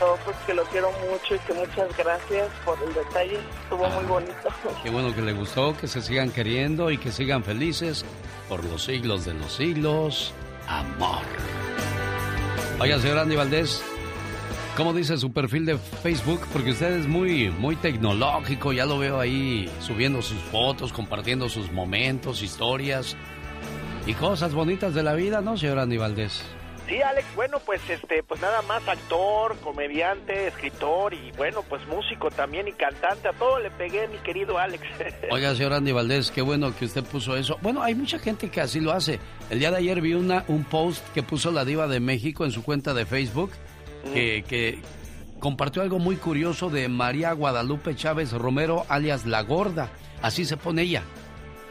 Oh, 0.00 0.16
pues 0.24 0.38
que 0.46 0.54
lo 0.54 0.64
quiero 0.64 0.90
mucho 1.10 1.34
y 1.34 1.38
que 1.40 1.52
muchas 1.52 1.94
gracias 1.98 2.48
por 2.64 2.78
el 2.82 2.94
detalle. 2.94 3.38
Estuvo 3.62 3.86
muy 3.90 4.04
bonito. 4.06 4.48
Qué 4.82 4.88
bueno 4.88 5.14
que 5.14 5.20
le 5.20 5.34
gustó, 5.34 5.76
que 5.76 5.86
se 5.86 6.00
sigan 6.00 6.30
queriendo 6.30 6.90
y 6.90 6.96
que 6.96 7.12
sigan 7.12 7.44
felices 7.44 8.06
por 8.48 8.64
los 8.64 8.84
siglos 8.84 9.26
de 9.26 9.34
los 9.34 9.52
siglos 9.52 10.32
amor. 10.66 11.22
Oiga, 12.78 12.98
señor 12.98 13.18
Andy 13.18 13.36
Valdés, 13.36 13.82
¿cómo 14.76 14.92
dice 14.92 15.16
su 15.16 15.32
perfil 15.32 15.64
de 15.64 15.78
Facebook? 15.78 16.42
Porque 16.52 16.72
usted 16.72 16.92
es 16.98 17.06
muy, 17.06 17.48
muy 17.48 17.74
tecnológico, 17.74 18.70
ya 18.70 18.84
lo 18.84 18.98
veo 18.98 19.18
ahí 19.18 19.66
subiendo 19.80 20.20
sus 20.20 20.36
fotos, 20.36 20.92
compartiendo 20.92 21.48
sus 21.48 21.72
momentos, 21.72 22.42
historias 22.42 23.16
y 24.06 24.12
cosas 24.12 24.52
bonitas 24.52 24.92
de 24.92 25.02
la 25.02 25.14
vida, 25.14 25.40
¿no, 25.40 25.56
señor 25.56 25.78
Andy 25.78 25.96
Valdés? 25.96 26.44
Sí, 26.86 27.02
Alex, 27.02 27.26
bueno, 27.34 27.58
pues 27.66 27.80
este, 27.90 28.22
pues 28.22 28.40
nada 28.40 28.62
más 28.62 28.86
actor, 28.86 29.56
comediante, 29.58 30.46
escritor 30.46 31.14
y 31.14 31.32
bueno, 31.32 31.64
pues 31.68 31.84
músico 31.88 32.30
también 32.30 32.68
y 32.68 32.72
cantante, 32.72 33.26
a 33.26 33.32
todo 33.32 33.58
le 33.58 33.72
pegué, 33.72 34.06
mi 34.06 34.18
querido 34.18 34.56
Alex. 34.56 34.84
Oiga, 35.32 35.52
señor 35.56 35.72
Andy 35.72 35.90
Valdés, 35.90 36.30
qué 36.30 36.42
bueno 36.42 36.76
que 36.76 36.84
usted 36.84 37.02
puso 37.02 37.36
eso. 37.36 37.58
Bueno, 37.60 37.82
hay 37.82 37.96
mucha 37.96 38.20
gente 38.20 38.50
que 38.50 38.60
así 38.60 38.78
lo 38.78 38.92
hace. 38.92 39.18
El 39.50 39.58
día 39.58 39.72
de 39.72 39.78
ayer 39.78 40.00
vi 40.00 40.14
una, 40.14 40.44
un 40.46 40.62
post 40.62 41.04
que 41.12 41.24
puso 41.24 41.50
la 41.50 41.64
diva 41.64 41.88
de 41.88 41.98
México 41.98 42.44
en 42.44 42.52
su 42.52 42.62
cuenta 42.62 42.94
de 42.94 43.04
Facebook, 43.04 43.50
que, 44.14 44.44
que 44.46 44.78
compartió 45.40 45.82
algo 45.82 45.98
muy 45.98 46.14
curioso 46.14 46.70
de 46.70 46.88
María 46.88 47.32
Guadalupe 47.32 47.96
Chávez 47.96 48.32
Romero, 48.32 48.86
alias 48.88 49.26
La 49.26 49.42
Gorda. 49.42 49.90
Así 50.22 50.44
se 50.44 50.56
pone 50.56 50.82
ella. 50.82 51.02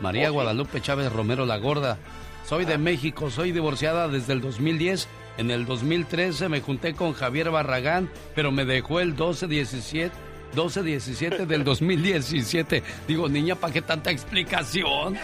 María 0.02 0.30
Guadalupe 0.30 0.82
Chávez 0.82 1.12
Romero 1.12 1.46
La 1.46 1.58
Gorda. 1.58 1.98
Soy 2.46 2.66
de 2.66 2.78
México, 2.78 3.32
soy 3.32 3.52
divorciada 3.52 4.08
desde 4.08 4.34
el 4.34 4.42
2010. 4.42 5.08
En 5.38 5.50
el 5.50 5.66
2013 5.66 6.48
me 6.48 6.62
junté 6.62 6.94
con 6.94 7.14
Javier 7.14 7.50
Barragán, 7.50 8.10
pero 8.36 8.52
me 8.52 8.66
dejó 8.66 9.00
el 9.00 9.16
12-17 9.16 10.12
12-17 10.56 11.46
del 11.48 11.64
2017. 11.64 12.84
Digo, 13.08 13.28
niña, 13.28 13.56
¿para 13.56 13.74
qué 13.74 13.82
tanta 13.82 14.12
explicación? 14.12 15.18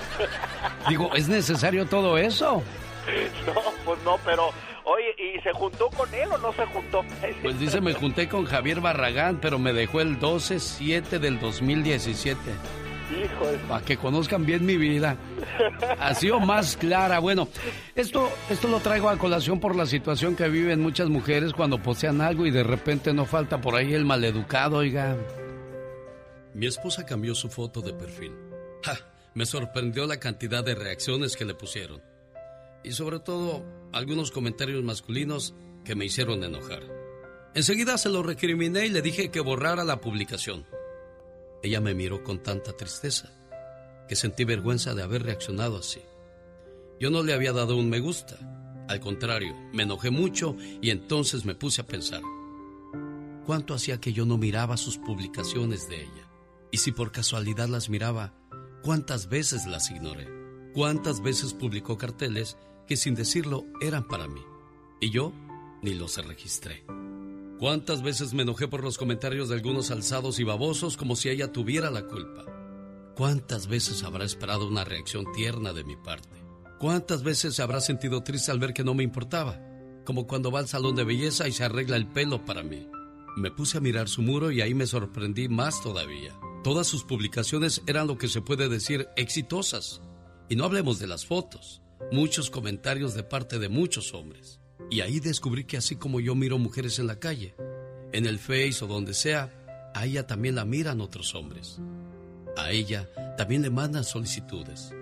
Digo, 0.90 1.16
¿es 1.16 1.30
necesario 1.30 1.86
todo 1.86 2.18
eso? 2.18 2.64
No, 3.46 3.54
pues 3.86 4.00
no, 4.04 4.18
pero 4.26 4.50
oye, 4.84 5.16
¿y 5.18 5.40
se 5.42 5.54
juntó 5.54 5.90
con 5.90 6.14
él 6.14 6.30
o 6.32 6.38
no 6.40 6.52
se 6.54 6.66
juntó? 6.66 7.02
Pues 7.42 7.60
dice, 7.60 7.82
me 7.82 7.94
junté 7.94 8.28
con 8.28 8.46
Javier 8.46 8.82
Barragán, 8.82 9.40
pero 9.42 9.58
me 9.58 9.74
dejó 9.74 10.02
el 10.02 10.20
12-7 10.20 11.20
del 11.20 11.40
2017. 11.40 12.40
Para 13.68 13.84
que 13.84 13.98
conozcan 13.98 14.46
bien 14.46 14.66
mi 14.66 14.78
vida. 14.78 15.18
Así 16.00 16.30
o 16.30 16.40
más 16.40 16.78
clara. 16.78 17.20
Bueno, 17.20 17.48
esto, 17.96 18.30
esto 18.50 18.68
lo 18.68 18.80
traigo 18.80 19.10
a 19.10 19.18
colación 19.18 19.60
por 19.60 19.76
la 19.76 19.86
situación 19.86 20.36
que 20.36 20.48
viven 20.50 20.82
muchas 20.82 21.10
mujeres 21.10 21.54
cuando 21.54 21.82
posean 21.82 22.22
algo 22.22 22.46
y 22.46 22.52
de 22.52 22.64
repente 22.64 23.14
no 23.14 23.26
falta 23.26 23.62
por 23.62 23.76
ahí 23.76 23.94
el 23.94 24.06
maleducado, 24.06 24.78
oiga. 24.78 25.16
Mi 26.54 26.66
esposa 26.66 27.06
cambió 27.06 27.34
su 27.36 27.50
foto 27.50 27.82
de 27.82 27.94
perfil. 27.94 28.34
Me 29.34 29.46
sorprendió 29.46 30.08
la 30.08 30.20
cantidad 30.20 30.62
de 30.62 30.76
reacciones 30.76 31.38
que 31.38 31.46
le 31.46 31.54
pusieron. 31.54 32.02
Y 32.84 32.92
sobre 32.92 33.20
todo, 33.20 33.64
algunos 33.94 34.30
comentarios 34.30 34.84
masculinos 34.84 35.54
que 35.86 35.96
me 35.96 36.06
hicieron 36.06 36.44
enojar. 36.44 36.84
Enseguida 37.54 37.98
se 37.98 38.10
lo 38.10 38.24
recriminé 38.24 38.86
y 38.88 38.90
le 38.90 39.02
dije 39.02 39.32
que 39.32 39.40
borrara 39.40 39.86
la 39.86 40.02
publicación. 40.02 40.66
Ella 41.64 41.82
me 41.82 41.94
miró 41.94 42.24
con 42.24 42.42
tanta 42.42 42.74
tristeza 42.74 43.32
que 44.08 44.16
sentí 44.16 44.44
vergüenza 44.44 44.94
de 44.94 45.04
haber 45.04 45.24
reaccionado 45.24 45.78
así. 45.78 46.02
Yo 47.00 47.10
no 47.10 47.24
le 47.24 47.34
había 47.34 47.54
dado 47.54 47.78
un 47.78 47.90
me 47.90 48.00
gusta. 48.00 48.38
Al 48.88 49.00
contrario, 49.00 49.56
me 49.72 49.84
enojé 49.84 50.12
mucho 50.12 50.56
y 50.82 50.90
entonces 50.90 51.46
me 51.46 51.56
puse 51.56 51.82
a 51.82 51.88
pensar. 51.88 52.22
¿Cuánto 53.46 53.74
hacía 53.74 54.02
que 54.02 54.12
yo 54.12 54.26
no 54.26 54.38
miraba 54.38 54.76
sus 54.76 54.98
publicaciones 54.98 55.88
de 55.88 56.02
ella? 56.02 56.30
Y 56.72 56.78
si 56.78 56.92
por 56.92 57.12
casualidad 57.12 57.70
las 57.70 57.90
miraba, 57.90 58.34
¿cuántas 58.84 59.30
veces 59.30 59.66
las 59.66 59.90
ignoré? 59.92 60.28
¿Cuántas 60.74 61.22
veces 61.22 61.54
publicó 61.54 61.98
carteles 61.98 62.58
que 62.88 62.98
sin 62.98 63.16
decirlo 63.16 63.66
eran 63.82 64.08
para 64.08 64.28
mí? 64.28 64.42
Y 65.00 65.10
yo 65.10 65.34
ni 65.82 65.94
los 65.94 66.18
registré. 66.18 66.84
¿Cuántas 67.62 68.02
veces 68.02 68.34
me 68.34 68.42
enojé 68.42 68.68
por 68.68 68.84
los 68.84 68.98
comentarios 68.98 69.50
de 69.50 69.54
algunos 69.54 69.92
alzados 69.92 70.40
y 70.40 70.44
babosos 70.44 70.98
como 70.98 71.16
si 71.16 71.30
ella 71.30 71.52
tuviera 71.52 71.92
la 71.92 72.08
culpa? 72.08 72.44
¿Cuántas 73.16 73.68
veces 73.68 74.02
habrá 74.02 74.26
esperado 74.26 74.68
una 74.68 74.84
reacción 74.84 75.32
tierna 75.32 75.72
de 75.72 75.84
mi 75.84 75.96
parte? 75.96 76.44
¿Cuántas 76.80 77.22
veces 77.22 77.54
se 77.54 77.62
habrá 77.62 77.80
sentido 77.80 78.24
triste 78.24 78.50
al 78.50 78.58
ver 78.58 78.74
que 78.74 78.84
no 78.84 78.96
me 78.96 79.04
importaba? 79.04 79.60
Como 80.06 80.26
cuando 80.26 80.50
va 80.50 80.58
al 80.58 80.68
salón 80.68 80.96
de 80.96 81.04
belleza 81.04 81.48
y 81.48 81.52
se 81.52 81.64
arregla 81.64 81.98
el 81.98 82.08
pelo 82.08 82.44
para 82.46 82.64
mí. 82.64 82.88
Me 83.38 83.52
puse 83.52 83.78
a 83.78 83.82
mirar 83.82 84.10
su 84.10 84.24
muro 84.24 84.50
y 84.50 84.62
ahí 84.62 84.74
me 84.74 84.88
sorprendí 84.88 85.48
más 85.48 85.84
todavía. 85.84 86.34
Todas 86.64 86.88
sus 86.88 87.04
publicaciones 87.04 87.84
eran 87.86 88.08
lo 88.08 88.18
que 88.18 88.28
se 88.28 88.42
puede 88.42 88.70
decir 88.70 89.08
exitosas. 89.18 90.02
Y 90.50 90.56
no 90.56 90.66
hablemos 90.66 90.98
de 90.98 91.06
las 91.06 91.28
fotos, 91.28 91.84
muchos 92.12 92.50
comentarios 92.50 93.14
de 93.14 93.22
parte 93.22 93.60
de 93.60 93.70
muchos 93.70 94.16
hombres. 94.16 94.61
Y 94.92 95.00
ahí 95.00 95.22
descubrí 95.22 95.64
que 95.64 95.78
así 95.78 95.96
como 95.96 96.20
yo 96.20 96.36
miro 96.36 96.60
mujeres 96.60 97.00
en 97.00 97.08
la 97.08 97.18
calle, 97.18 97.56
en 98.12 98.26
el 98.26 98.40
Face 98.40 98.84
o 98.84 98.88
donde 98.88 99.14
sea, 99.14 99.50
a 99.96 100.06
ella 100.06 100.28
también 100.28 100.56
la 100.56 100.66
miran 100.66 101.00
otros 101.00 101.34
hombres. 101.34 101.80
A 102.58 102.72
ella 102.72 103.10
también 103.38 103.62
le 103.62 103.70
mandan 103.70 104.04
solicitudes. 104.04 104.94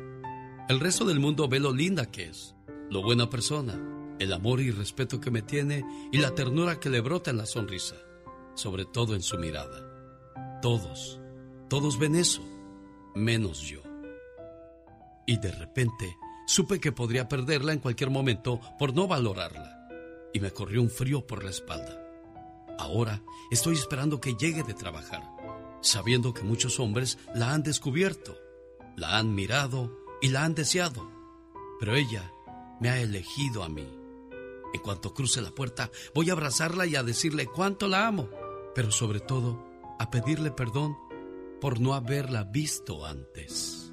El 0.70 0.80
resto 0.80 1.06
del 1.06 1.20
mundo 1.20 1.48
ve 1.48 1.60
lo 1.60 1.74
linda 1.74 2.06
que 2.06 2.26
es, 2.26 2.54
lo 2.92 3.02
buena 3.02 3.32
persona, 3.32 3.80
el 4.20 4.32
amor 4.32 4.62
y 4.62 4.70
respeto 4.70 5.20
que 5.20 5.32
me 5.32 5.42
tiene 5.42 5.84
y 6.12 6.20
la 6.20 6.36
ternura 6.36 6.80
que 6.80 6.92
le 6.92 7.02
brota 7.02 7.32
en 7.32 7.38
la 7.38 7.48
sonrisa, 7.48 7.96
sobre 8.54 8.86
todo 8.86 9.16
en 9.16 9.24
su 9.24 9.40
mirada. 9.40 10.62
Todos, 10.62 11.20
todos 11.68 11.98
ven 11.98 12.16
eso, 12.16 12.44
menos 13.16 13.62
yo. 13.62 13.82
Y 15.26 15.38
de 15.38 15.52
repente 15.52 16.16
supe 16.46 16.80
que 16.80 16.92
podría 16.92 17.28
perderla 17.28 17.74
en 17.74 17.80
cualquier 17.80 18.12
momento 18.12 18.62
por 18.78 18.94
no 18.94 19.08
valorarla 19.08 19.79
y 20.34 20.40
me 20.40 20.52
corrió 20.52 20.82
un 20.82 20.90
frío 20.90 21.26
por 21.26 21.44
la 21.44 21.50
espalda. 21.50 22.00
Ahora 22.78 23.22
estoy 23.52 23.76
esperando 23.76 24.22
que 24.22 24.36
llegue 24.36 24.64
de 24.64 24.74
trabajar, 24.74 25.24
sabiendo 25.82 26.34
que 26.34 26.44
muchos 26.44 26.80
hombres 26.80 27.18
la 27.34 27.54
han 27.54 27.64
descubierto, 27.64 28.38
la 28.96 29.18
han 29.18 29.34
mirado 29.34 29.98
y 30.22 30.30
la 30.30 30.44
han 30.44 30.56
deseado, 30.56 31.10
pero 31.80 31.96
ella 31.96 32.32
me 32.80 32.90
ha 32.90 33.02
elegido 33.02 33.64
a 33.64 33.70
mí. 33.70 33.88
En 34.74 34.82
cuanto 34.82 35.14
cruce 35.14 35.42
la 35.42 35.52
puerta, 35.52 35.90
voy 36.14 36.30
a 36.30 36.34
abrazarla 36.34 36.86
y 36.86 36.96
a 36.96 37.04
decirle 37.04 37.48
cuánto 37.48 37.88
la 37.88 38.08
amo, 38.08 38.30
pero 38.76 38.92
sobre 38.92 39.20
todo, 39.20 39.66
a 40.00 40.10
pedirle 40.10 40.52
perdón 40.52 40.96
por 41.60 41.80
no 41.80 41.94
haberla 41.94 42.44
visto 42.44 43.06
antes. 43.06 43.92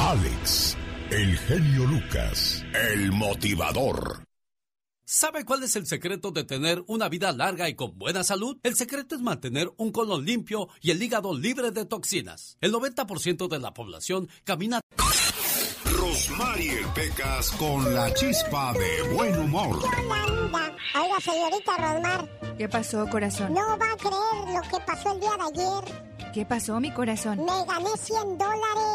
Alex, 0.00 0.76
el 1.10 1.38
genio 1.38 1.84
Lucas, 1.86 2.64
el 2.92 3.12
motivador. 3.12 4.24
¿Sabe 5.04 5.44
cuál 5.44 5.62
es 5.62 5.76
el 5.76 5.86
secreto 5.86 6.32
de 6.32 6.42
tener 6.42 6.82
una 6.88 7.08
vida 7.08 7.30
larga 7.30 7.68
y 7.68 7.74
con 7.74 7.96
buena 7.96 8.24
salud? 8.24 8.58
El 8.64 8.74
secreto 8.74 9.14
es 9.14 9.20
mantener 9.20 9.72
un 9.76 9.92
colon 9.92 10.24
limpio 10.24 10.68
y 10.80 10.90
el 10.90 11.00
hígado 11.00 11.32
libre 11.32 11.70
de 11.70 11.84
toxinas. 11.84 12.58
El 12.60 12.72
90% 12.72 13.48
de 13.48 13.58
la 13.60 13.72
población 13.72 14.28
camina... 14.42 14.80
Rosmarie 15.84 16.84
Pecas 16.94 17.52
con 17.52 17.94
la 17.94 18.12
chispa 18.12 18.72
de 18.72 19.14
buen 19.14 19.38
humor. 19.38 19.78
Oiga, 19.78 21.20
señorita 21.20 21.76
Rosmar. 21.76 22.56
¿Qué 22.58 22.68
pasó, 22.68 23.06
corazón? 23.08 23.54
No 23.54 23.78
va 23.78 23.92
a 23.92 23.96
creer 23.96 24.54
lo 24.54 24.62
que 24.62 24.84
pasó 24.84 25.12
el 25.12 25.20
día 25.20 25.36
de 25.36 25.62
ayer. 25.62 26.06
¿Qué 26.34 26.44
pasó, 26.44 26.80
mi 26.80 26.90
corazón? 26.90 27.38
Me 27.44 27.64
gané 27.64 27.90
100 27.96 28.38
dólares. 28.38 28.85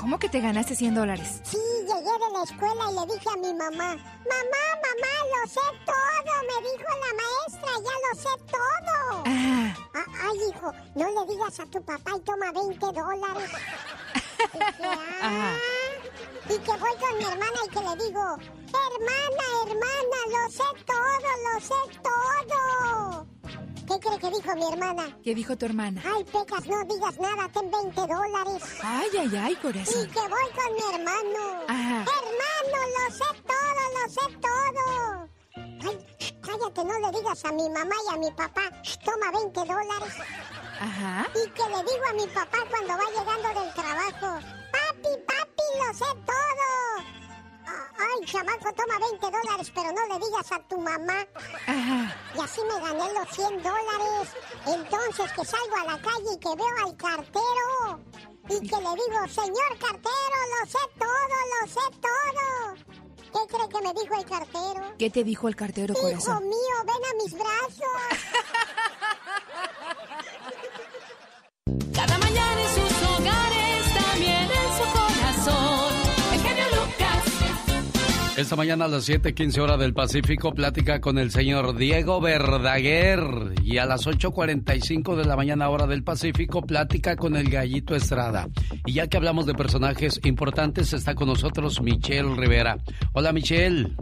¿Cómo 0.00 0.18
que 0.18 0.28
te 0.28 0.40
ganaste 0.40 0.74
100 0.74 0.94
dólares? 0.94 1.40
Sí, 1.44 1.58
llegué 1.80 2.12
de 2.12 2.32
la 2.32 2.42
escuela 2.42 2.90
y 2.90 2.94
le 2.94 3.14
dije 3.14 3.28
a 3.28 3.36
mi 3.36 3.52
mamá, 3.54 3.96
mamá, 3.96 4.64
mamá, 4.84 5.14
lo 5.32 5.48
sé 5.48 5.60
todo. 5.84 6.32
Me 6.48 6.56
dijo 6.68 6.90
la 7.04 7.12
maestra, 7.20 7.72
ya 7.86 7.94
lo 8.04 8.12
sé 8.20 8.32
todo. 8.46 9.22
Ah. 9.26 9.74
Ah, 9.94 10.06
ay, 10.30 10.38
hijo, 10.48 10.72
no 10.94 11.06
le 11.06 11.32
digas 11.32 11.60
a 11.60 11.66
tu 11.66 11.82
papá 11.84 12.12
y 12.16 12.20
toma 12.20 12.52
20 12.52 12.78
dólares. 12.86 13.50
Dije, 14.52 14.90
ah. 15.22 15.56
Y 16.48 16.58
que 16.58 16.70
voy 16.72 16.96
con 16.98 17.18
mi 17.18 17.24
hermana 17.24 17.58
y 17.64 17.68
que 17.68 17.80
le 17.80 18.04
digo, 18.04 18.22
hermana, 18.22 19.44
hermana, 19.66 20.18
lo 20.30 20.50
sé 20.50 20.64
todo, 20.86 21.30
lo 21.44 21.60
sé 21.60 21.98
todo. 22.02 23.26
¿Qué 23.90 23.98
cree 23.98 24.18
que 24.20 24.30
dijo 24.30 24.54
mi 24.54 24.72
hermana? 24.72 25.18
¿Qué 25.24 25.34
dijo 25.34 25.56
tu 25.56 25.66
hermana? 25.66 26.00
Ay, 26.04 26.22
Pecas, 26.24 26.64
no 26.66 26.84
digas 26.84 27.18
nada, 27.18 27.48
ten 27.48 27.68
20 27.70 28.00
dólares. 28.00 28.62
Ay, 28.84 29.08
ay, 29.18 29.36
ay, 29.36 29.52
Y 29.52 29.56
corazón. 29.56 30.06
que 30.08 30.20
voy 30.20 30.48
con 30.54 30.74
mi 30.74 30.94
hermano. 30.94 31.64
Ajá. 31.66 32.04
Hermano, 32.04 32.78
lo 32.96 33.14
sé 33.14 33.24
todo, 33.50 33.82
lo 33.96 34.08
sé 34.08 34.38
todo. 34.46 35.28
Ay, 35.82 36.38
cállate, 36.40 36.84
no 36.84 36.98
le 37.00 37.18
digas 37.18 37.44
a 37.44 37.50
mi 37.52 37.68
mamá 37.68 37.96
y 38.08 38.14
a 38.14 38.16
mi 38.18 38.30
papá. 38.30 38.62
Toma 39.04 39.32
20 39.32 39.60
dólares. 39.60 40.14
Ajá. 40.80 41.26
Y 41.34 41.50
que 41.50 41.62
le 41.62 41.78
digo 41.82 42.04
a 42.08 42.12
mi 42.12 42.26
papá 42.28 42.58
cuando 42.70 42.92
va 42.96 43.04
llegando 43.10 43.60
del 43.60 43.74
trabajo. 43.74 44.40
Papi, 44.70 45.12
papi, 45.26 45.66
lo 45.78 45.94
sé 45.94 46.04
todo. 46.24 46.70
Ay, 47.98 48.24
chamaco, 48.26 48.72
toma 48.74 48.98
20 48.98 49.26
dólares, 49.30 49.72
pero 49.74 49.92
no 49.92 50.06
le 50.06 50.24
digas 50.26 50.52
a 50.52 50.58
tu 50.68 50.78
mamá. 50.78 51.26
Ajá. 51.66 52.16
Y 52.34 52.40
así 52.40 52.60
me 52.62 52.80
gané 52.80 53.12
los 53.12 53.28
100 53.34 53.62
dólares. 53.62 54.28
Entonces 54.66 55.32
que 55.32 55.44
salgo 55.44 55.76
a 55.76 55.84
la 55.84 56.02
calle 56.02 56.32
y 56.34 56.38
que 56.38 56.56
veo 56.56 56.86
al 56.86 56.96
cartero. 56.96 58.00
Y 58.48 58.60
que 58.68 58.76
le 58.76 58.90
digo, 58.90 59.28
señor 59.28 59.78
cartero, 59.78 60.36
lo 60.60 60.66
sé 60.66 60.78
todo, 60.98 61.36
lo 61.52 61.66
sé 61.68 61.98
todo. 62.00 63.00
¿Qué 63.32 63.54
cree 63.56 63.68
que 63.68 63.80
me 63.82 63.94
dijo 64.00 64.14
el 64.16 64.24
cartero? 64.24 64.94
¿Qué 64.98 65.08
te 65.10 65.22
dijo 65.22 65.46
el 65.46 65.54
cartero, 65.54 65.94
Hijo 65.94 66.02
corazón? 66.02 66.48
mío, 66.48 66.76
ven 66.84 66.96
a 66.96 67.22
mis 67.22 67.32
brazos. 67.32 68.00
Esta 78.40 78.56
mañana 78.56 78.86
a 78.86 78.88
las 78.88 79.06
7:15 79.06 79.60
horas 79.60 79.78
del 79.78 79.92
Pacífico, 79.92 80.54
plática 80.54 80.98
con 81.02 81.18
el 81.18 81.30
señor 81.30 81.76
Diego 81.76 82.22
Verdaguer. 82.22 83.20
Y 83.62 83.76
a 83.76 83.84
las 83.84 84.06
8:45 84.06 85.14
de 85.14 85.26
la 85.26 85.36
mañana, 85.36 85.68
hora 85.68 85.86
del 85.86 86.02
Pacífico, 86.02 86.62
plática 86.62 87.16
con 87.16 87.36
el 87.36 87.50
Gallito 87.50 87.94
Estrada. 87.94 88.48
Y 88.86 88.94
ya 88.94 89.08
que 89.08 89.18
hablamos 89.18 89.44
de 89.44 89.52
personajes 89.52 90.18
importantes, 90.24 90.94
está 90.94 91.14
con 91.14 91.28
nosotros 91.28 91.82
Michelle 91.82 92.34
Rivera. 92.34 92.78
Hola, 93.12 93.30
Michelle. 93.34 93.94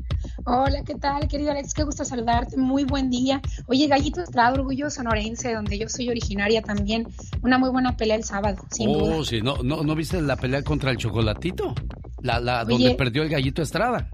Hola, 0.44 0.84
¿qué 0.86 0.94
tal, 0.94 1.26
querido 1.26 1.50
Alex? 1.50 1.74
Qué 1.74 1.82
gusto 1.82 2.04
saludarte. 2.04 2.56
Muy 2.56 2.84
buen 2.84 3.10
día. 3.10 3.42
Oye, 3.66 3.88
Gallito 3.88 4.22
Estrada, 4.22 4.52
orgullo 4.52 4.88
sonorense, 4.88 5.52
donde 5.52 5.80
yo 5.80 5.88
soy 5.88 6.10
originaria 6.10 6.62
también. 6.62 7.08
Una 7.42 7.58
muy 7.58 7.70
buena 7.70 7.96
pelea 7.96 8.14
el 8.14 8.22
sábado, 8.22 8.64
sin 8.70 8.90
oh, 8.90 8.98
duda. 9.00 9.24
sí, 9.24 9.42
¿no, 9.42 9.64
no, 9.64 9.82
¿no 9.82 9.96
viste 9.96 10.22
la 10.22 10.36
pelea 10.36 10.62
contra 10.62 10.92
el 10.92 10.96
Chocolatito? 10.96 11.74
La, 12.22 12.40
la, 12.40 12.62
Oye. 12.62 12.72
donde 12.72 12.94
perdió 12.94 13.22
el 13.22 13.28
Gallito 13.28 13.62
Estrada. 13.62 14.10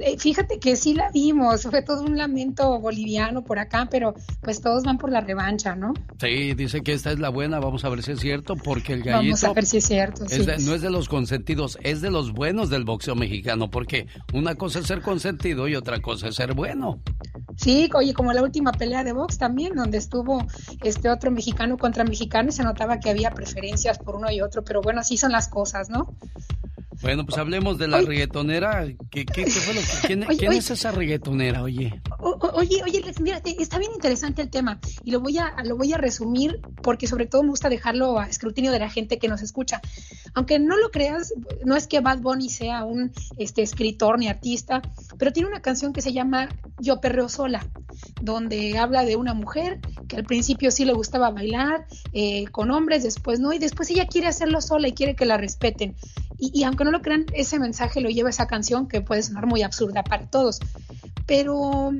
Eh, 0.00 0.18
Fíjate 0.18 0.58
que 0.58 0.74
sí 0.74 0.92
la 0.92 1.08
vimos, 1.12 1.62
fue 1.62 1.82
todo 1.82 2.02
un 2.02 2.18
lamento 2.18 2.80
boliviano 2.80 3.44
por 3.44 3.60
acá, 3.60 3.86
pero 3.88 4.12
pues 4.42 4.60
todos 4.60 4.82
van 4.82 4.98
por 4.98 5.12
la 5.12 5.20
revancha, 5.20 5.76
¿no? 5.76 5.94
Sí, 6.20 6.52
dice 6.54 6.82
que 6.82 6.92
esta 6.92 7.12
es 7.12 7.20
la 7.20 7.28
buena, 7.28 7.60
vamos 7.60 7.84
a 7.84 7.88
ver 7.88 8.02
si 8.02 8.10
es 8.12 8.18
cierto, 8.20 8.56
porque 8.56 8.94
el 8.94 9.02
Gallito... 9.04 9.36
Vamos 9.36 9.44
a 9.44 9.52
ver 9.52 9.66
si 9.66 9.76
es 9.76 9.84
cierto. 9.86 10.24
Es 10.24 10.32
sí. 10.32 10.44
de- 10.44 10.58
no 10.58 10.74
es 10.74 10.82
de 10.82 10.90
los 10.90 11.08
consentidos, 11.08 11.78
es 11.82 12.00
de 12.00 12.10
los 12.10 12.32
buenos 12.32 12.70
del 12.70 12.84
boxeo 12.84 13.14
mexicano, 13.14 13.70
porque 13.70 14.08
una 14.34 14.56
cosa 14.56 14.80
es 14.80 14.86
ser 14.86 15.00
consentido 15.00 15.68
y 15.68 15.76
otra 15.76 16.00
cosa 16.00 16.26
es 16.28 16.34
ser 16.34 16.54
bueno. 16.54 17.00
Sí, 17.56 17.88
oye, 17.94 18.14
como 18.14 18.32
la 18.32 18.42
última 18.42 18.72
pelea 18.72 19.04
de 19.04 19.12
box 19.12 19.38
también, 19.38 19.74
donde 19.76 19.98
estuvo 19.98 20.44
este 20.82 21.08
otro 21.08 21.30
mexicano 21.30 21.76
contra 21.78 22.02
mexicano 22.04 22.48
y 22.48 22.52
se 22.52 22.64
notaba 22.64 22.98
que 22.98 23.10
había 23.10 23.30
preferencias 23.30 23.98
por 23.98 24.16
uno 24.16 24.28
y 24.30 24.40
otro, 24.40 24.64
pero 24.64 24.80
bueno, 24.82 25.00
así 25.00 25.16
son 25.16 25.30
las 25.32 25.48
cosas, 25.48 25.88
¿no? 25.88 26.14
Bueno, 27.00 27.24
pues 27.24 27.38
hablemos 27.38 27.78
de 27.78 27.86
la 27.88 28.00
reggaetonera. 28.00 28.86
¿Qué, 29.10 29.24
qué, 29.24 29.44
qué 29.44 29.50
fue 29.50 29.74
lo 29.74 29.80
que, 29.80 30.06
¿Quién, 30.06 30.22
Oye, 30.28 30.36
quién 30.38 30.50
oye. 30.50 30.58
es 30.58 30.70
esa 30.70 30.90
reggaetonera, 30.90 31.62
oye? 31.62 32.00
O- 32.18 32.36
Oye, 32.54 32.82
oye, 32.84 33.02
mira, 33.20 33.40
está 33.44 33.78
bien 33.78 33.92
interesante 33.94 34.42
el 34.42 34.50
tema 34.50 34.80
y 35.04 35.12
lo 35.12 35.20
voy 35.20 35.38
a 35.38 35.54
lo 35.64 35.76
voy 35.76 35.92
a 35.92 35.96
resumir 35.96 36.60
porque 36.82 37.06
sobre 37.06 37.26
todo 37.26 37.42
me 37.44 37.50
gusta 37.50 37.68
dejarlo 37.68 38.18
a 38.18 38.26
escrutinio 38.26 38.72
de 38.72 38.80
la 38.80 38.90
gente 38.90 39.18
que 39.18 39.28
nos 39.28 39.42
escucha. 39.42 39.80
Aunque 40.34 40.58
no 40.58 40.76
lo 40.76 40.90
creas, 40.90 41.32
no 41.64 41.76
es 41.76 41.86
que 41.86 42.00
Bad 42.00 42.18
Bunny 42.18 42.48
sea 42.48 42.84
un 42.84 43.12
este 43.36 43.62
escritor 43.62 44.18
ni 44.18 44.26
artista, 44.28 44.82
pero 45.18 45.32
tiene 45.32 45.48
una 45.48 45.60
canción 45.62 45.92
que 45.92 46.02
se 46.02 46.12
llama 46.12 46.48
Yo 46.78 47.00
perreo 47.00 47.28
sola, 47.28 47.64
donde 48.20 48.76
habla 48.78 49.04
de 49.04 49.14
una 49.16 49.34
mujer 49.34 49.78
que 50.08 50.16
al 50.16 50.24
principio 50.24 50.70
sí 50.72 50.84
le 50.84 50.92
gustaba 50.94 51.30
bailar 51.30 51.86
eh, 52.12 52.46
con 52.50 52.70
hombres, 52.70 53.02
después 53.04 53.38
no, 53.40 53.52
y 53.52 53.58
después 53.58 53.88
ella 53.90 54.06
quiere 54.06 54.26
hacerlo 54.26 54.60
sola 54.60 54.88
y 54.88 54.92
quiere 54.92 55.14
que 55.14 55.26
la 55.26 55.36
respeten. 55.36 55.94
Y, 56.38 56.50
y 56.60 56.64
aunque 56.64 56.84
no 56.84 56.87
lo 56.90 57.02
crean, 57.02 57.26
ese 57.32 57.58
mensaje 57.58 58.00
lo 58.00 58.08
lleva 58.08 58.30
esa 58.30 58.46
canción 58.46 58.88
que 58.88 59.00
puede 59.00 59.22
sonar 59.22 59.46
muy 59.46 59.62
absurda 59.62 60.02
para 60.04 60.26
todos. 60.26 60.60
Pero 61.26 61.92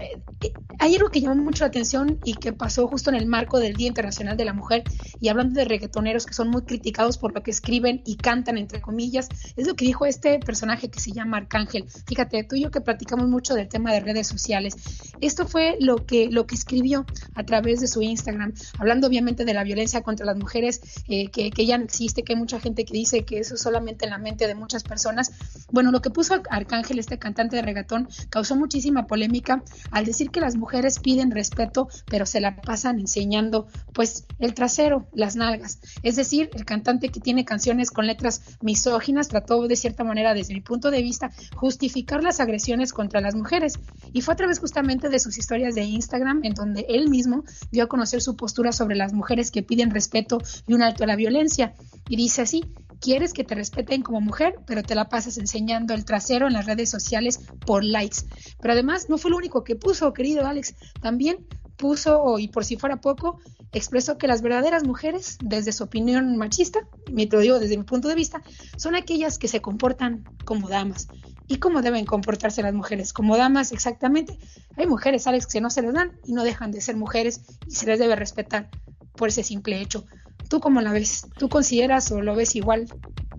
eh, 0.00 0.52
hay 0.78 0.94
algo 0.94 1.10
que 1.10 1.20
llamó 1.20 1.42
mucho 1.42 1.64
la 1.64 1.68
atención 1.68 2.20
y 2.24 2.34
que 2.34 2.52
pasó 2.52 2.86
justo 2.86 3.10
en 3.10 3.16
el 3.16 3.26
marco 3.26 3.58
del 3.58 3.74
Día 3.74 3.88
Internacional 3.88 4.36
de 4.36 4.44
la 4.44 4.52
Mujer 4.52 4.84
y 5.20 5.28
hablando 5.28 5.58
de 5.58 5.64
reggaetoneros 5.64 6.26
que 6.26 6.34
son 6.34 6.48
muy 6.48 6.62
criticados 6.62 7.18
por 7.18 7.34
lo 7.34 7.42
que 7.42 7.50
escriben 7.50 8.02
y 8.04 8.16
cantan, 8.16 8.58
entre 8.58 8.80
comillas, 8.80 9.28
es 9.56 9.66
lo 9.66 9.74
que 9.74 9.84
dijo 9.84 10.06
este 10.06 10.38
personaje 10.38 10.88
que 10.90 11.00
se 11.00 11.12
llama 11.12 11.38
Arcángel. 11.38 11.86
Fíjate, 12.06 12.44
tú 12.44 12.56
y 12.56 12.62
yo 12.62 12.70
que 12.70 12.80
platicamos 12.80 13.28
mucho 13.28 13.54
del 13.54 13.68
tema 13.68 13.92
de 13.92 14.00
redes 14.00 14.28
sociales. 14.28 14.76
Esto 15.20 15.46
fue 15.46 15.76
lo 15.80 16.06
que, 16.06 16.28
lo 16.30 16.46
que 16.46 16.54
escribió 16.54 17.06
a 17.34 17.44
través 17.44 17.80
de 17.80 17.86
su 17.86 18.02
Instagram, 18.02 18.52
hablando 18.78 19.06
obviamente 19.06 19.44
de 19.44 19.54
la 19.54 19.64
violencia 19.64 20.02
contra 20.02 20.26
las 20.26 20.36
mujeres, 20.36 20.80
eh, 21.08 21.28
que, 21.30 21.50
que 21.50 21.66
ya 21.66 21.78
no 21.78 21.84
existe, 21.84 22.22
que 22.22 22.34
hay 22.34 22.38
mucha 22.38 22.60
gente 22.60 22.84
que 22.84 22.92
dice 22.92 23.24
que 23.24 23.38
eso 23.38 23.54
es 23.54 23.60
solamente 23.60 24.04
en 24.04 24.10
la 24.10 24.18
mente 24.18 24.35
de 24.36 24.54
muchas 24.54 24.82
personas. 24.82 25.32
Bueno, 25.72 25.90
lo 25.90 26.02
que 26.02 26.10
puso 26.10 26.34
Arcángel, 26.50 26.98
este 26.98 27.18
cantante 27.18 27.56
de 27.56 27.62
reggaetón, 27.62 28.08
causó 28.28 28.56
muchísima 28.56 29.06
polémica 29.06 29.62
al 29.90 30.04
decir 30.04 30.30
que 30.30 30.40
las 30.40 30.56
mujeres 30.56 30.98
piden 30.98 31.30
respeto, 31.30 31.88
pero 32.06 32.26
se 32.26 32.40
la 32.40 32.56
pasan 32.60 32.98
enseñando 32.98 33.66
pues 33.94 34.26
el 34.38 34.52
trasero, 34.52 35.08
las 35.12 35.36
nalgas. 35.36 35.80
Es 36.02 36.16
decir, 36.16 36.50
el 36.54 36.64
cantante 36.64 37.08
que 37.08 37.20
tiene 37.20 37.44
canciones 37.44 37.90
con 37.90 38.06
letras 38.06 38.42
misóginas 38.60 39.28
trató 39.28 39.66
de 39.66 39.76
cierta 39.76 40.04
manera, 40.04 40.34
desde 40.34 40.54
mi 40.54 40.60
punto 40.60 40.90
de 40.90 41.02
vista, 41.02 41.30
justificar 41.54 42.22
las 42.22 42.40
agresiones 42.40 42.92
contra 42.92 43.20
las 43.20 43.34
mujeres. 43.34 43.74
Y 44.12 44.20
fue 44.20 44.34
a 44.34 44.36
través 44.36 44.58
justamente 44.58 45.08
de 45.08 45.18
sus 45.18 45.38
historias 45.38 45.74
de 45.74 45.84
Instagram, 45.84 46.40
en 46.44 46.54
donde 46.54 46.84
él 46.88 47.08
mismo 47.08 47.44
dio 47.70 47.84
a 47.84 47.88
conocer 47.88 48.20
su 48.20 48.36
postura 48.36 48.72
sobre 48.72 48.96
las 48.96 49.12
mujeres 49.12 49.50
que 49.50 49.62
piden 49.62 49.90
respeto 49.90 50.38
y 50.66 50.74
un 50.74 50.82
alto 50.82 51.04
a 51.04 51.06
la 51.06 51.16
violencia. 51.16 51.74
Y 52.08 52.16
dice 52.16 52.42
así, 52.42 52.64
quieres 53.00 53.32
que 53.32 53.44
te 53.44 53.54
respeten 53.54 54.02
como 54.02 54.20
mujer, 54.20 54.56
pero 54.66 54.82
te 54.82 54.94
la 54.94 55.08
pasas 55.08 55.38
enseñando 55.38 55.94
el 55.94 56.04
trasero 56.04 56.46
en 56.46 56.52
las 56.52 56.66
redes 56.66 56.90
sociales 56.90 57.40
por 57.64 57.84
likes. 57.84 58.18
Pero 58.60 58.72
además 58.72 59.08
no 59.08 59.18
fue 59.18 59.30
lo 59.30 59.36
único 59.36 59.64
que 59.64 59.76
puso, 59.76 60.12
querido 60.12 60.46
Alex, 60.46 60.74
también 61.00 61.46
puso, 61.76 62.38
y 62.38 62.48
por 62.48 62.64
si 62.64 62.76
fuera 62.76 63.00
poco, 63.00 63.38
expresó 63.72 64.18
que 64.18 64.26
las 64.26 64.42
verdaderas 64.42 64.84
mujeres, 64.84 65.38
desde 65.42 65.72
su 65.72 65.84
opinión 65.84 66.36
machista, 66.36 66.80
me 67.12 67.26
lo 67.26 67.40
digo 67.40 67.58
desde 67.58 67.76
mi 67.76 67.84
punto 67.84 68.08
de 68.08 68.14
vista, 68.14 68.42
son 68.76 68.94
aquellas 68.94 69.38
que 69.38 69.48
se 69.48 69.60
comportan 69.60 70.24
como 70.44 70.68
damas. 70.68 71.08
¿Y 71.48 71.58
cómo 71.58 71.80
deben 71.80 72.06
comportarse 72.06 72.62
las 72.62 72.74
mujeres? 72.74 73.12
Como 73.12 73.36
damas, 73.36 73.70
exactamente. 73.70 74.36
Hay 74.76 74.86
mujeres, 74.86 75.26
Alex, 75.28 75.46
que 75.46 75.60
no 75.60 75.70
se 75.70 75.82
les 75.82 75.92
dan 75.92 76.18
y 76.24 76.32
no 76.32 76.42
dejan 76.42 76.72
de 76.72 76.80
ser 76.80 76.96
mujeres 76.96 77.42
y 77.68 77.74
se 77.76 77.86
les 77.86 78.00
debe 78.00 78.16
respetar 78.16 78.68
por 79.14 79.28
ese 79.28 79.44
simple 79.44 79.80
hecho. 79.80 80.04
¿Tú 80.48 80.60
cómo 80.60 80.80
la 80.80 80.92
ves? 80.92 81.26
¿Tú 81.38 81.48
consideras 81.48 82.10
o 82.12 82.20
lo 82.20 82.34
ves 82.34 82.56
igual 82.56 82.86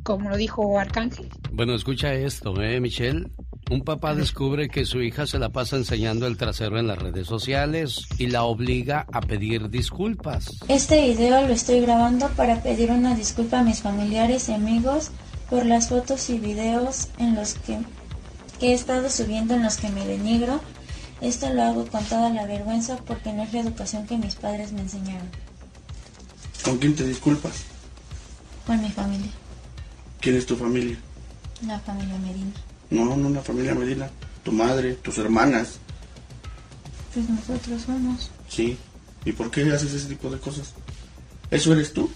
como 0.03 0.29
lo 0.29 0.37
dijo 0.37 0.79
Arcángel? 0.79 1.29
Bueno, 1.51 1.75
escucha 1.75 2.13
esto, 2.13 2.61
¿eh, 2.61 2.79
Michelle? 2.79 3.27
Un 3.69 3.81
papá 3.81 4.15
descubre 4.15 4.69
que 4.69 4.85
su 4.85 5.01
hija 5.01 5.27
se 5.27 5.39
la 5.39 5.49
pasa 5.49 5.75
enseñando 5.75 6.25
el 6.25 6.37
trasero 6.37 6.79
en 6.79 6.87
las 6.87 6.97
redes 6.97 7.27
sociales 7.27 8.07
y 8.17 8.27
la 8.27 8.43
obliga 8.43 9.05
a 9.11 9.19
pedir 9.19 9.69
disculpas. 9.69 10.59
Este 10.69 11.05
video 11.05 11.45
lo 11.45 11.53
estoy 11.53 11.81
grabando 11.81 12.29
para 12.29 12.63
pedir 12.63 12.91
una 12.91 13.13
disculpa 13.15 13.59
a 13.59 13.63
mis 13.63 13.81
familiares 13.81 14.47
y 14.47 14.53
amigos 14.53 15.11
por 15.49 15.65
las 15.65 15.89
fotos 15.89 16.29
y 16.29 16.39
videos 16.39 17.09
en 17.17 17.35
los 17.35 17.55
que, 17.55 17.79
que 18.59 18.69
he 18.69 18.73
estado 18.73 19.09
subiendo 19.09 19.55
en 19.55 19.63
los 19.63 19.75
que 19.75 19.89
me 19.89 20.05
denigro. 20.05 20.61
Esto 21.19 21.53
lo 21.53 21.63
hago 21.63 21.85
con 21.87 22.05
toda 22.05 22.29
la 22.29 22.45
vergüenza 22.45 22.95
porque 23.05 23.33
no 23.33 23.43
es 23.43 23.51
la 23.51 23.59
educación 23.59 24.05
que 24.07 24.17
mis 24.17 24.35
padres 24.35 24.71
me 24.71 24.81
enseñaron. 24.81 25.27
¿Con 26.63 26.77
quién 26.77 26.95
te 26.95 27.05
disculpas? 27.05 27.63
Con 28.65 28.81
mi 28.81 28.89
familia, 28.91 29.31
¿Quién 30.19 30.35
es 30.35 30.45
tu 30.45 30.55
familia? 30.57 30.97
la 31.65 31.79
familia 31.79 32.17
Medina. 32.19 32.51
No, 32.89 33.15
no 33.15 33.29
la 33.29 33.41
familia 33.41 33.73
Medina. 33.73 34.09
Tu 34.43 34.51
madre, 34.51 34.93
tus 34.95 35.17
hermanas. 35.17 35.79
Pues 37.13 37.27
nosotros 37.29 37.81
somos. 37.81 38.29
Sí. 38.49 38.77
¿Y 39.25 39.31
por 39.31 39.49
qué 39.49 39.61
haces 39.73 39.93
ese 39.93 40.07
tipo 40.07 40.29
de 40.29 40.39
cosas? 40.39 40.73
¿Eso 41.49 41.73
eres 41.73 41.93
tú? 41.93 42.09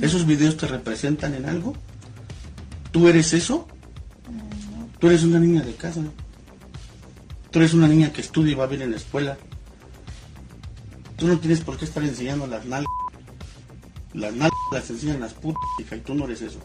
¿Esos 0.00 0.26
videos 0.26 0.56
te 0.56 0.66
representan 0.66 1.34
en 1.34 1.46
algo? 1.46 1.74
¿Tú 2.92 3.08
eres 3.08 3.32
eso? 3.32 3.66
Tú 4.98 5.08
eres 5.08 5.22
una 5.24 5.38
niña 5.38 5.62
de 5.62 5.74
casa. 5.74 6.00
Tú 7.50 7.58
eres 7.58 7.74
una 7.74 7.88
niña 7.88 8.12
que 8.12 8.20
estudia 8.20 8.52
y 8.52 8.54
va 8.54 8.66
bien 8.66 8.82
en 8.82 8.90
la 8.92 8.96
escuela. 8.96 9.36
Tú 11.16 11.26
no 11.26 11.38
tienes 11.38 11.60
por 11.60 11.76
qué 11.76 11.84
estar 11.84 12.02
enseñando 12.02 12.46
las 12.46 12.64
nalgas. 12.66 12.86
Las 14.14 14.32
nalgas 14.32 14.52
las 14.72 14.90
enseñan 14.90 15.20
las 15.20 15.34
putas, 15.34 15.62
hija, 15.80 15.96
y 15.96 16.00
tú 16.00 16.14
no 16.14 16.24
eres 16.24 16.40
eso. 16.42 16.60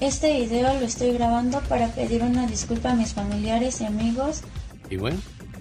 Este 0.00 0.40
video 0.40 0.80
lo 0.80 0.86
estoy 0.86 1.12
grabando 1.12 1.60
para 1.68 1.88
pedir 1.88 2.22
una 2.22 2.46
disculpa 2.46 2.92
a 2.92 2.94
mis 2.94 3.12
familiares 3.12 3.80
y 3.82 3.84
amigos. 3.84 4.42
Y 4.88 4.96
bueno, 4.96 5.18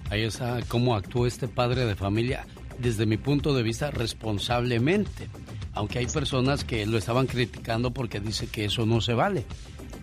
ahí 0.10 0.24
está 0.24 0.60
cómo 0.68 0.96
actuó 0.96 1.28
este 1.28 1.48
padre 1.48 1.86
de 1.86 1.96
familia 1.96 2.48
desde 2.80 3.06
mi 3.06 3.18
punto 3.18 3.54
de 3.54 3.64
vista 3.64 3.92
responsablemente. 3.92 5.30
Aunque 5.74 6.00
hay 6.00 6.06
personas 6.06 6.64
que 6.64 6.86
lo 6.86 6.98
estaban 6.98 7.28
criticando 7.28 7.92
porque 7.92 8.22
dice 8.22 8.48
que 8.48 8.66
eso 8.66 8.86
no 8.86 9.02
se 9.02 9.14
vale. 9.14 9.46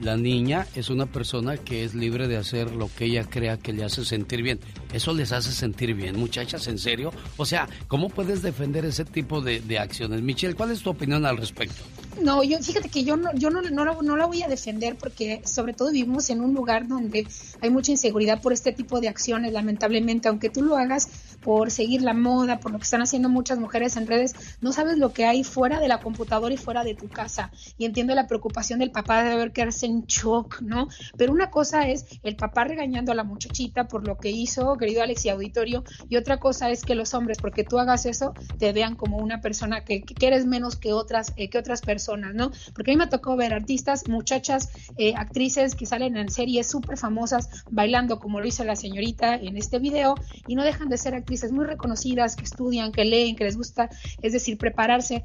La 0.03 0.17
niña 0.17 0.67
es 0.75 0.91
una 0.91 1.07
persona 1.07 1.57
que 1.57 1.85
es 1.85 1.95
libre 1.95 2.27
de 2.27 2.37
hacer 2.37 2.73
lo 2.73 2.91
que 2.93 3.05
ella 3.05 3.23
crea 3.23 3.57
que 3.57 3.73
le 3.73 3.85
hace 3.85 4.05
sentir 4.05 4.43
bien. 4.43 4.59
¿Eso 4.93 5.15
les 5.15 5.31
hace 5.31 5.53
sentir 5.53 5.95
bien, 5.95 6.19
muchachas? 6.19 6.67
¿En 6.67 6.79
serio? 6.79 7.13
O 7.37 7.47
sea, 7.47 7.69
¿cómo 7.87 8.09
puedes 8.09 8.43
defender 8.43 8.85
ese 8.85 9.05
tipo 9.05 9.41
de, 9.41 9.63
acciones? 9.79 10.21
Michelle, 10.21 10.55
¿cuál 10.57 10.73
es 10.73 10.83
tu 10.83 10.91
opinión 10.91 11.25
al 11.25 11.37
respecto? 11.37 11.83
No, 12.21 12.43
yo 12.43 12.59
fíjate 12.59 12.89
que 12.89 13.05
yo 13.05 13.17
no, 13.17 13.33
yo 13.35 13.51
no, 13.51 13.63
no, 13.63 13.85
la- 13.85 13.97
no 14.03 14.17
la 14.17 14.27
voy 14.27 14.43
a 14.43 14.49
defender 14.49 14.97
porque 14.97 15.41
sobre 15.47 15.73
todo 15.73 15.93
vivimos 15.93 16.29
en 16.31 16.41
un 16.41 16.53
lugar 16.53 16.89
donde 16.89 17.27
hay 17.61 17.71
mucha 17.71 17.93
inseguridad 17.93 18.43
por 18.43 18.53
este 18.53 18.73
tipo 18.73 19.01
de 19.01 19.09
acciones, 19.09 19.53
lamentablemente, 19.53 20.27
aunque 20.29 20.51
tú 20.51 20.63
lo 20.63 20.77
hagas 20.77 21.09
por 21.43 21.71
seguir 21.71 22.03
la 22.03 22.15
moda, 22.15 22.59
por 22.61 22.73
lo 22.73 22.79
que 22.79 22.85
están 22.85 23.03
haciendo 23.03 23.29
muchas 23.29 23.59
mujeres 23.59 23.97
en 23.97 24.07
redes, 24.07 24.35
no 24.61 24.73
sabes 24.73 24.97
lo 24.97 25.13
que 25.13 25.27
hay 25.27 25.45
fuera 25.45 25.81
de 25.81 25.89
la 25.89 26.01
computadora 26.01 26.55
y 26.55 26.57
fuera 26.57 26.85
de 26.85 26.95
tu 26.95 27.09
casa. 27.09 27.51
Y 27.77 27.85
entiendo 27.85 28.15
la 28.15 28.27
preocupación 28.27 28.79
del 28.79 28.91
papá 28.91 29.23
de 29.25 29.37
ver 29.37 29.53
quedarse 29.53 29.87
en 29.87 30.05
shock, 30.07 30.61
¿no? 30.63 30.89
Pero 31.17 31.33
una 31.33 31.51
cosa 31.51 31.89
es 31.89 32.07
el 32.23 32.37
papá 32.37 32.65
regañando 32.65 33.13
a 33.13 33.15
la 33.15 33.25
muchachita 33.25 33.89
por 33.89 34.07
lo 34.07 34.19
que 34.19 34.31
hizo, 34.31 34.77
querido 34.77 35.03
Alex 35.03 35.25
y 35.27 35.29
auditorio, 35.31 35.85
y 36.09 36.17
otra 36.17 36.39
cosa 36.39 36.71
es 36.71 36.83
que 36.83 36.95
los 36.95 37.13
hombres, 37.15 37.39
porque 37.39 37.65
tú 37.65 37.79
hagas 37.79 38.07
eso, 38.07 38.35
te 38.59 38.73
vean 38.73 38.95
como 38.95 39.19
una 39.19 39.41
persona 39.41 39.85
que, 39.85 40.03
que 40.03 40.27
eres 40.27 40.47
menos 40.47 40.77
que 40.77 40.93
otras, 40.93 41.33
eh, 41.37 41.51
que 41.51 41.59
otras 41.59 41.81
personas, 41.81 42.35
¿no? 42.35 42.53
Porque 42.75 42.93
a 42.93 42.95
mí 42.95 42.99
me 42.99 43.09
tocó 43.09 43.37
ver 43.37 43.53
artistas, 43.53 44.09
muchachas, 44.09 44.71
eh, 44.97 45.15
actrices 45.17 45.75
que 45.75 45.87
salen 45.87 46.17
en 46.17 46.31
series 46.31 46.71
súper 46.71 46.97
famosas 46.97 47.49
bailando 47.71 48.21
como 48.21 48.41
lo 48.41 48.47
hizo 48.47 48.65
la 48.65 48.77
señorita 48.77 49.35
en 49.35 49.57
este 49.57 49.79
video 49.79 50.15
y 50.47 50.55
no 50.55 50.63
dejan 50.63 50.89
de 50.89 50.99
ser 50.99 51.15
actrices 51.15 51.32
muy 51.53 51.65
reconocidas, 51.65 52.37
que 52.37 52.45
estudian, 52.45 52.93
que 52.93 53.05
leen, 53.05 53.37
que 53.37 53.45
les 53.45 53.57
gusta, 53.57 53.89
es 54.21 54.33
decir, 54.33 54.59
prepararse. 54.59 55.25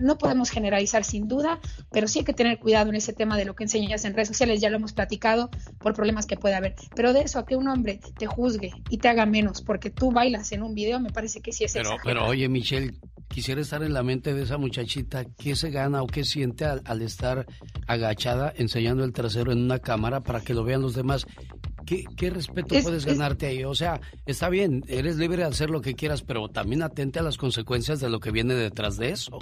No 0.00 0.18
podemos 0.18 0.50
generalizar 0.50 1.04
sin 1.04 1.28
duda, 1.28 1.58
pero 1.90 2.06
sí 2.08 2.20
hay 2.20 2.24
que 2.24 2.32
tener 2.32 2.58
cuidado 2.58 2.90
en 2.90 2.96
ese 2.96 3.12
tema 3.12 3.36
de 3.36 3.44
lo 3.44 3.54
que 3.54 3.64
enseñas 3.64 4.04
en 4.04 4.14
redes 4.14 4.28
sociales, 4.28 4.60
ya 4.60 4.70
lo 4.70 4.76
hemos 4.76 4.92
platicado 4.92 5.50
por 5.78 5.94
problemas 5.94 6.26
que 6.26 6.36
puede 6.36 6.54
haber. 6.54 6.74
Pero 6.94 7.12
de 7.12 7.22
eso 7.22 7.38
a 7.38 7.46
que 7.46 7.56
un 7.56 7.68
hombre 7.68 8.00
te 8.18 8.26
juzgue 8.26 8.70
y 8.90 8.98
te 8.98 9.08
haga 9.08 9.26
menos 9.26 9.62
porque 9.62 9.90
tú 9.90 10.12
bailas 10.12 10.52
en 10.52 10.62
un 10.62 10.74
video, 10.74 11.00
me 11.00 11.10
parece 11.10 11.40
que 11.40 11.52
sí 11.52 11.64
es 11.64 11.72
Pero, 11.72 11.94
exagerado. 11.94 12.20
pero 12.20 12.30
oye, 12.30 12.48
Michelle, 12.48 12.94
quisiera 13.28 13.60
estar 13.60 13.82
en 13.82 13.92
la 13.92 14.02
mente 14.02 14.34
de 14.34 14.42
esa 14.42 14.58
muchachita. 14.58 15.24
¿Qué 15.24 15.56
se 15.56 15.70
gana 15.70 16.02
o 16.02 16.06
qué 16.06 16.24
siente 16.24 16.64
al, 16.64 16.82
al 16.84 17.02
estar 17.02 17.46
agachada 17.86 18.52
enseñando 18.56 19.04
el 19.04 19.12
trasero 19.12 19.52
en 19.52 19.58
una 19.62 19.78
cámara 19.78 20.20
para 20.20 20.40
que 20.40 20.54
lo 20.54 20.64
vean 20.64 20.82
los 20.82 20.94
demás? 20.94 21.26
¿Qué, 21.88 22.04
qué 22.18 22.28
respeto 22.28 22.74
Es- 22.74 22.84
puedes 22.84 23.06
es- 23.06 23.16
ganarte 23.16 23.46
ahí? 23.46 23.64
O 23.64 23.74
sea, 23.74 23.98
está 24.26 24.50
bien, 24.50 24.84
eres 24.88 25.16
libre 25.16 25.38
de 25.38 25.44
hacer 25.44 25.70
lo 25.70 25.80
que 25.80 25.94
quieras, 25.94 26.20
pero 26.22 26.46
también 26.48 26.82
atente 26.82 27.18
a 27.18 27.22
las 27.22 27.38
consecuencias 27.38 27.98
de 28.00 28.10
lo 28.10 28.20
que 28.20 28.30
viene 28.30 28.52
detrás 28.54 28.98
de 28.98 29.08
eso. 29.10 29.38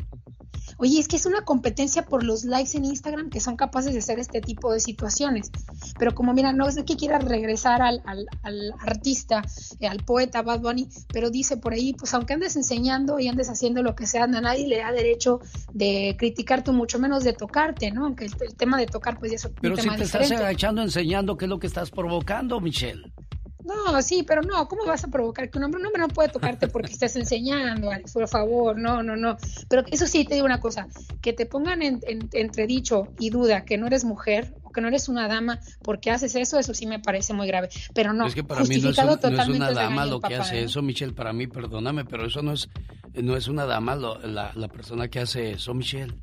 Oye, 0.79 1.01
es 1.01 1.09
que 1.09 1.17
es 1.17 1.25
una 1.27 1.41
competencia 1.43 2.05
por 2.05 2.23
los 2.23 2.45
likes 2.45 2.77
en 2.77 2.85
Instagram 2.85 3.31
que 3.31 3.41
son 3.41 3.57
capaces 3.57 3.93
de 3.95 3.99
hacer 4.01 4.19
este 4.19 4.41
tipo 4.41 4.73
de 4.73 4.81
situaciones. 4.81 5.51
Pero 5.99 6.15
como 6.15 6.35
mira, 6.35 6.53
no 6.53 6.69
es 6.69 6.77
que 6.85 6.97
quiera 6.97 7.19
regresar 7.19 7.81
al, 7.83 8.03
al- 8.05 8.27
al 8.43 8.73
artista, 8.81 9.43
eh, 9.81 9.87
al 9.87 10.05
poeta 10.05 10.43
Bad 10.43 10.61
Bunny, 10.61 10.89
pero 11.13 11.31
dice 11.31 11.57
por 11.57 11.73
ahí, 11.73 11.95
pues 11.95 12.13
aunque 12.15 12.35
andes 12.35 12.57
enseñando 12.57 13.19
y 13.19 13.29
andes 13.29 13.49
haciendo 13.49 13.83
lo 13.83 13.95
que 13.97 14.07
sea, 14.07 14.25
a 14.25 14.27
nadie 14.27 14.69
le 14.69 14.79
da 14.79 14.93
derecho 14.93 15.41
de 15.73 16.15
criticarte, 16.19 16.73
mucho 16.73 16.99
menos 16.99 17.25
de 17.25 17.33
tocarte, 17.33 17.91
¿no? 17.91 18.05
Aunque 18.05 18.27
el, 18.27 18.33
el 18.41 18.55
tema 18.55 18.77
de 18.77 18.87
tocar, 18.87 19.19
pues 19.19 19.31
ya 19.33 19.37
es 19.37 19.45
un 19.47 19.53
Pero 19.55 19.77
si 19.77 19.83
tema 19.83 19.97
te 19.97 20.05
estás 20.05 20.31
agachando 20.31 20.83
enseñando, 20.83 21.37
¿qué 21.37 21.47
es 21.47 21.49
lo 21.49 21.59
que 21.59 21.67
estás 21.67 21.91
provocando, 21.91 22.61
Michelle? 22.61 23.13
No, 23.67 24.01
sí, 24.01 24.23
pero 24.23 24.43
no, 24.43 24.69
¿cómo 24.69 24.85
vas 24.87 25.03
a 25.05 25.09
provocar 25.09 25.51
que 25.51 25.59
un 25.59 25.65
hombre, 25.65 25.81
un 25.81 25.87
hombre 25.87 26.03
no 26.03 26.09
puede 26.09 26.29
tocarte 26.29 26.69
porque 26.69 26.93
estás 26.93 27.17
enseñando, 27.17 27.91
Alex, 27.91 28.13
por 28.13 28.29
favor, 28.29 28.79
no, 28.79 29.03
no, 29.03 29.17
no. 29.17 29.37
Pero 29.69 29.83
eso 29.91 30.07
sí, 30.07 30.25
te 30.25 30.35
digo 30.35 30.47
una 30.47 30.61
cosa, 30.61 30.87
que 31.21 31.33
te 31.33 31.47
pongan 31.47 31.83
en, 31.83 32.01
en- 32.07 32.29
entredicho 32.33 33.09
y 33.19 33.31
duda 33.31 33.65
que 33.65 33.77
no 33.77 33.87
eres 33.89 34.05
mujer 34.05 34.55
o 34.63 34.71
que 34.71 34.81
no 34.81 34.89
eres 34.89 35.09
una 35.09 35.27
dama 35.27 35.59
porque 35.83 36.11
haces 36.11 36.37
eso, 36.37 36.59
eso 36.59 36.75
sí 36.75 36.87
me 36.87 37.01
parece 37.01 37.33
muy 37.35 37.47
grave. 37.49 37.69
Pero 37.93 38.13
no, 38.13 38.27
es 38.27 38.35
que 38.35 38.45
para 38.45 38.61
mí 38.63 38.79
no 38.79 38.91
es, 38.91 38.99
un- 38.99 39.07
no 39.07 39.43
es 39.43 39.49
una 39.49 39.71
dama 39.73 40.07
lo 40.07 40.21
que 40.21 40.35
papá, 40.35 40.43
hace 40.45 40.61
¿eh? 40.61 40.65
eso, 40.65 40.81
Michelle. 40.83 41.13
Para 41.13 41.33
mí, 41.33 41.47
perdóname, 41.49 42.05
pero 42.05 42.27
eso 42.27 42.43
no 42.43 42.53
es, 42.53 42.69
no 43.15 43.37
es 43.37 43.49
una 43.49 43.67
dama 43.67 43.97
lo- 43.97 44.19
la, 44.21 44.53
la 44.55 44.69
persona 44.69 45.09
que 45.09 45.19
hace 45.21 45.53
eso, 45.53 45.75
Michelle. 45.75 46.15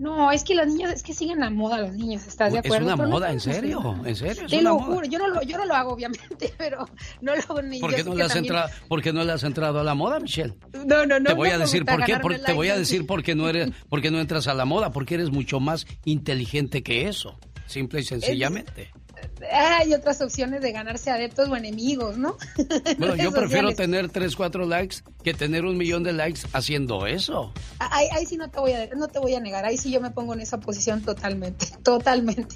No, 0.00 0.32
es 0.32 0.44
que 0.44 0.54
los 0.54 0.66
niños, 0.66 0.90
es 0.92 1.02
que 1.02 1.12
siguen 1.12 1.40
la 1.40 1.50
moda 1.50 1.78
los 1.78 1.92
niños, 1.92 2.26
¿estás 2.26 2.52
de 2.54 2.60
Es 2.60 2.64
acuerdo? 2.64 2.86
una 2.86 2.96
Pero 2.96 3.08
no 3.08 3.14
moda, 3.14 3.32
¿en 3.32 3.38
serio? 3.40 3.96
¿En 4.04 4.16
serio? 4.16 4.44
Es 4.46 4.50
Te 4.50 4.58
una 4.58 4.70
lo 4.70 4.78
juro, 4.78 5.06
yo 5.06 5.18
no 5.18 5.28
lo, 5.28 5.42
yo 5.42 5.58
no 5.58 5.66
lo 5.66 5.74
hago, 5.74 5.92
obviamente, 5.92 6.54
pero 6.58 6.86
no 7.20 7.36
lo 7.36 7.42
hago 7.42 7.60
ni 7.62 7.78
¿Por 7.80 7.90
yo 7.90 7.96
qué, 7.98 8.04
no 8.04 8.14
le 8.14 8.22
has 8.24 8.32
también- 8.32 8.54
entrado, 8.54 8.70
¿Por 8.88 9.02
qué 9.02 9.12
no 9.12 9.22
le 9.24 9.32
has 9.32 9.44
entrado 9.44 9.78
a 9.78 9.84
la 9.84 9.94
moda, 9.94 10.18
Michelle? 10.18 10.54
No, 10.86 11.04
no, 11.04 11.20
no. 11.20 11.26
te 11.28 11.34
voy 11.34 11.50
no 11.50 11.54
a 11.54 11.58
decir 11.58 11.84
por 11.84 12.02
qué, 12.04 12.16
por- 12.18 12.34
te 12.38 12.52
voy 12.54 12.68
a 12.70 12.78
decir 12.78 13.06
por 13.06 13.22
qué 13.22 13.34
no 13.34 13.48
eres, 13.48 13.70
por 13.90 14.00
qué 14.00 14.10
no 14.10 14.18
entras 14.20 14.48
a 14.48 14.54
la 14.54 14.64
moda, 14.64 14.90
porque 14.90 15.14
eres 15.16 15.30
mucho 15.30 15.60
más 15.60 15.86
inteligente 16.06 16.82
que 16.82 17.06
eso, 17.06 17.38
simple 17.66 18.00
y 18.00 18.04
sencillamente. 18.04 18.90
Hay 19.52 19.94
otras 19.94 20.20
opciones 20.20 20.60
de 20.60 20.72
ganarse 20.72 21.10
adeptos 21.10 21.48
o 21.48 21.56
enemigos, 21.56 22.16
¿no? 22.18 22.36
Bueno, 22.98 23.16
yo 23.16 23.30
prefiero 23.32 23.70
sociales. 23.70 23.76
tener 23.76 24.08
3, 24.10 24.36
4 24.36 24.66
likes 24.66 24.96
que 25.24 25.34
tener 25.34 25.64
un 25.64 25.76
millón 25.76 26.02
de 26.02 26.12
likes 26.12 26.40
haciendo 26.52 27.06
eso. 27.06 27.52
Ahí, 27.78 28.06
ahí 28.12 28.26
sí 28.26 28.36
no 28.36 28.50
te 28.50 28.58
voy 28.60 28.72
a 28.72 28.86
no 28.94 29.08
te 29.08 29.18
voy 29.18 29.34
a 29.34 29.40
negar, 29.40 29.64
ahí 29.64 29.78
sí 29.78 29.90
yo 29.90 30.00
me 30.00 30.10
pongo 30.10 30.34
en 30.34 30.40
esa 30.40 30.58
posición 30.60 31.02
totalmente, 31.02 31.66
totalmente. 31.82 32.54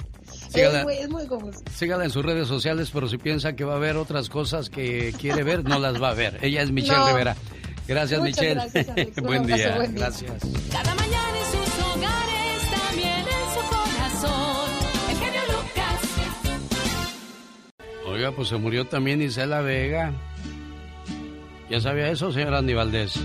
Sígala. 0.51 0.79
Es 0.81 0.85
muy, 0.85 0.95
es 0.95 1.09
muy 1.09 1.27
confuso. 1.27 1.61
Sígala 1.75 2.05
en 2.05 2.11
sus 2.11 2.25
redes 2.25 2.49
sociales, 2.49 2.91
pero 2.93 3.09
si 3.09 3.19
piensa 3.19 3.55
que 3.55 3.65
va 3.65 3.75
a 3.75 3.77
haber 3.77 3.97
otras 3.97 4.29
cosas 4.29 4.71
que 4.71 5.15
quiere 5.21 5.43
ver, 5.43 5.65
no 5.65 5.79
las 5.79 6.01
va 6.03 6.11
a 6.11 6.15
ver. 6.15 6.39
Ella 6.43 6.63
es 6.63 6.71
Michelle 6.71 6.99
No. 6.99 7.09
Rivera. 7.09 7.37
Gracias, 7.87 8.19
Muchas 8.21 8.37
Michelle. 8.39 8.55
gracias, 8.55 8.89
Alex. 8.89 9.19
Un 9.19 9.25
buen, 9.25 9.43
abrazo, 9.43 9.63
día. 9.63 9.77
buen 9.77 9.95
día. 9.95 10.05
Gracias. 10.07 10.33
Cada 10.73 10.95
mañana 10.95 11.39
en 11.39 11.45
sus 11.47 11.85
hogares, 11.85 12.34
Oiga, 18.15 18.31
pues 18.31 18.47
se 18.47 18.57
murió 18.57 18.85
también 18.85 19.21
Isela 19.21 19.61
Vega. 19.61 20.13
¿Ya 21.69 21.81
sabía 21.81 22.11
eso, 22.11 22.31
señor 22.31 22.55
Andy 22.55 22.73
Valdés? 22.73 23.21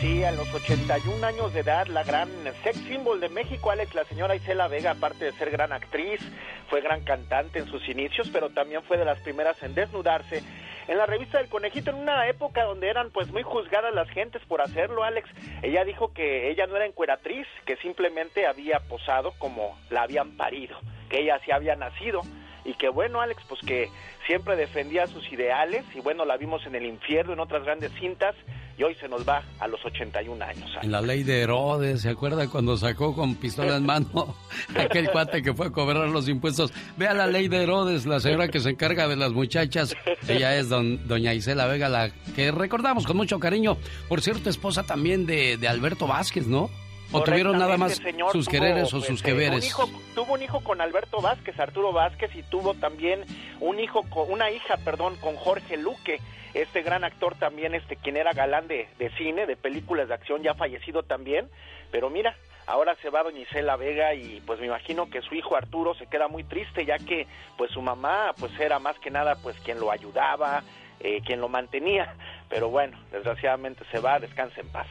Sí, 0.00 0.22
a 0.22 0.32
los 0.32 0.52
81 0.52 1.26
años 1.26 1.54
de 1.54 1.60
edad, 1.60 1.86
la 1.86 2.04
gran 2.04 2.28
sex 2.62 2.76
symbol 2.80 3.20
de 3.20 3.30
México, 3.30 3.70
Alex, 3.70 3.94
la 3.94 4.04
señora 4.04 4.36
Isela 4.36 4.68
Vega, 4.68 4.90
aparte 4.90 5.24
de 5.24 5.32
ser 5.32 5.50
gran 5.50 5.72
actriz, 5.72 6.20
fue 6.68 6.82
gran 6.82 7.04
cantante 7.04 7.60
en 7.60 7.68
sus 7.68 7.88
inicios, 7.88 8.28
pero 8.30 8.50
también 8.50 8.82
fue 8.82 8.98
de 8.98 9.06
las 9.06 9.18
primeras 9.20 9.62
en 9.62 9.74
desnudarse 9.74 10.42
en 10.88 10.98
la 10.98 11.06
revista 11.06 11.38
del 11.38 11.48
Conejito 11.48 11.88
en 11.88 11.96
una 11.96 12.28
época 12.28 12.64
donde 12.64 12.90
eran 12.90 13.10
pues 13.10 13.32
muy 13.32 13.42
juzgadas 13.42 13.94
las 13.94 14.10
gentes 14.10 14.42
por 14.46 14.60
hacerlo, 14.60 15.04
Alex. 15.04 15.26
Ella 15.62 15.84
dijo 15.84 16.12
que 16.12 16.50
ella 16.50 16.66
no 16.66 16.76
era 16.76 16.84
encueratriz, 16.84 17.46
que 17.64 17.76
simplemente 17.78 18.46
había 18.46 18.80
posado 18.80 19.32
como 19.38 19.78
la 19.88 20.02
habían 20.02 20.36
parido, 20.36 20.78
que 21.08 21.22
ella 21.22 21.40
sí 21.46 21.50
había 21.50 21.76
nacido 21.76 22.20
y 22.68 22.74
que 22.74 22.90
bueno, 22.90 23.20
Alex, 23.20 23.42
pues 23.48 23.60
que 23.62 23.88
siempre 24.26 24.54
defendía 24.54 25.06
sus 25.06 25.32
ideales 25.32 25.84
y 25.94 26.00
bueno, 26.00 26.26
la 26.26 26.36
vimos 26.36 26.64
en 26.66 26.74
el 26.74 26.84
infierno, 26.84 27.32
en 27.32 27.40
otras 27.40 27.64
grandes 27.64 27.90
cintas 27.98 28.34
y 28.76 28.82
hoy 28.82 28.94
se 28.96 29.08
nos 29.08 29.26
va 29.26 29.42
a 29.58 29.66
los 29.66 29.82
81 29.84 30.44
años. 30.44 30.70
En 30.82 30.92
la 30.92 31.00
ley 31.00 31.22
de 31.22 31.40
Herodes, 31.40 32.02
¿se 32.02 32.10
acuerda 32.10 32.46
cuando 32.46 32.76
sacó 32.76 33.14
con 33.14 33.36
pistola 33.36 33.76
en 33.76 33.86
mano 33.86 34.36
aquel 34.76 35.10
cuate 35.10 35.42
que 35.42 35.54
fue 35.54 35.68
a 35.68 35.70
cobrar 35.70 36.08
los 36.08 36.28
impuestos? 36.28 36.72
Vea 36.98 37.14
la 37.14 37.26
ley 37.26 37.48
de 37.48 37.62
Herodes, 37.62 38.04
la 38.04 38.20
señora 38.20 38.48
que 38.48 38.60
se 38.60 38.68
encarga 38.68 39.08
de 39.08 39.16
las 39.16 39.32
muchachas. 39.32 39.96
Ella 40.28 40.54
es 40.56 40.68
don, 40.68 41.08
doña 41.08 41.32
Isela 41.32 41.66
Vega, 41.66 41.88
la 41.88 42.10
que 42.36 42.52
recordamos 42.52 43.06
con 43.06 43.16
mucho 43.16 43.40
cariño. 43.40 43.78
Por 44.10 44.20
cierto, 44.20 44.50
esposa 44.50 44.82
también 44.82 45.24
de, 45.24 45.56
de 45.56 45.68
Alberto 45.68 46.06
Vázquez, 46.06 46.46
¿no? 46.46 46.68
¿O 47.12 47.22
tuvieron 47.22 47.58
nada 47.58 47.76
más 47.78 47.96
señor, 47.96 48.32
sus 48.32 48.44
tuvo, 48.46 48.52
quereres 48.52 48.92
o 48.92 49.00
sus 49.00 49.22
que 49.22 49.32
un 49.32 49.38
hijo- 49.64 49.88
tuvo 50.14 50.34
un 50.34 50.42
hijo 50.42 50.60
con 50.60 50.80
Alberto 50.80 51.20
Vázquez, 51.20 51.58
Arturo 51.58 51.92
Vázquez, 51.92 52.34
y 52.36 52.42
tuvo 52.42 52.74
también 52.74 53.24
un 53.60 53.80
hijo, 53.80 54.02
con, 54.10 54.30
una 54.30 54.50
hija, 54.50 54.76
perdón, 54.84 55.16
con 55.16 55.36
Jorge 55.36 55.76
Luque, 55.76 56.20
este 56.54 56.82
gran 56.82 57.04
actor 57.04 57.34
también, 57.36 57.74
este 57.74 57.96
quien 57.96 58.16
era 58.16 58.32
galán 58.32 58.68
de, 58.68 58.88
de 58.98 59.10
cine, 59.16 59.46
de 59.46 59.56
películas 59.56 60.08
de 60.08 60.14
acción, 60.14 60.42
ya 60.42 60.54
fallecido 60.54 61.02
también. 61.02 61.48
Pero 61.90 62.10
mira, 62.10 62.36
ahora 62.66 62.94
se 63.00 63.08
va 63.10 63.22
doña 63.22 63.40
Isela 63.40 63.76
Vega 63.76 64.12
y 64.14 64.42
pues 64.46 64.60
me 64.60 64.66
imagino 64.66 65.08
que 65.08 65.22
su 65.22 65.34
hijo 65.34 65.56
Arturo 65.56 65.94
se 65.94 66.06
queda 66.06 66.28
muy 66.28 66.44
triste, 66.44 66.84
ya 66.84 66.98
que 66.98 67.26
pues 67.56 67.70
su 67.70 67.80
mamá 67.80 68.32
pues 68.38 68.52
era 68.60 68.78
más 68.78 68.98
que 68.98 69.10
nada 69.10 69.36
pues 69.42 69.56
quien 69.60 69.80
lo 69.80 69.90
ayudaba, 69.90 70.62
eh, 71.00 71.20
quien 71.24 71.40
lo 71.40 71.48
mantenía. 71.48 72.14
Pero 72.50 72.68
bueno, 72.68 72.98
desgraciadamente 73.12 73.84
se 73.90 73.98
va, 74.00 74.18
descansa 74.18 74.60
en 74.60 74.68
paz. 74.68 74.86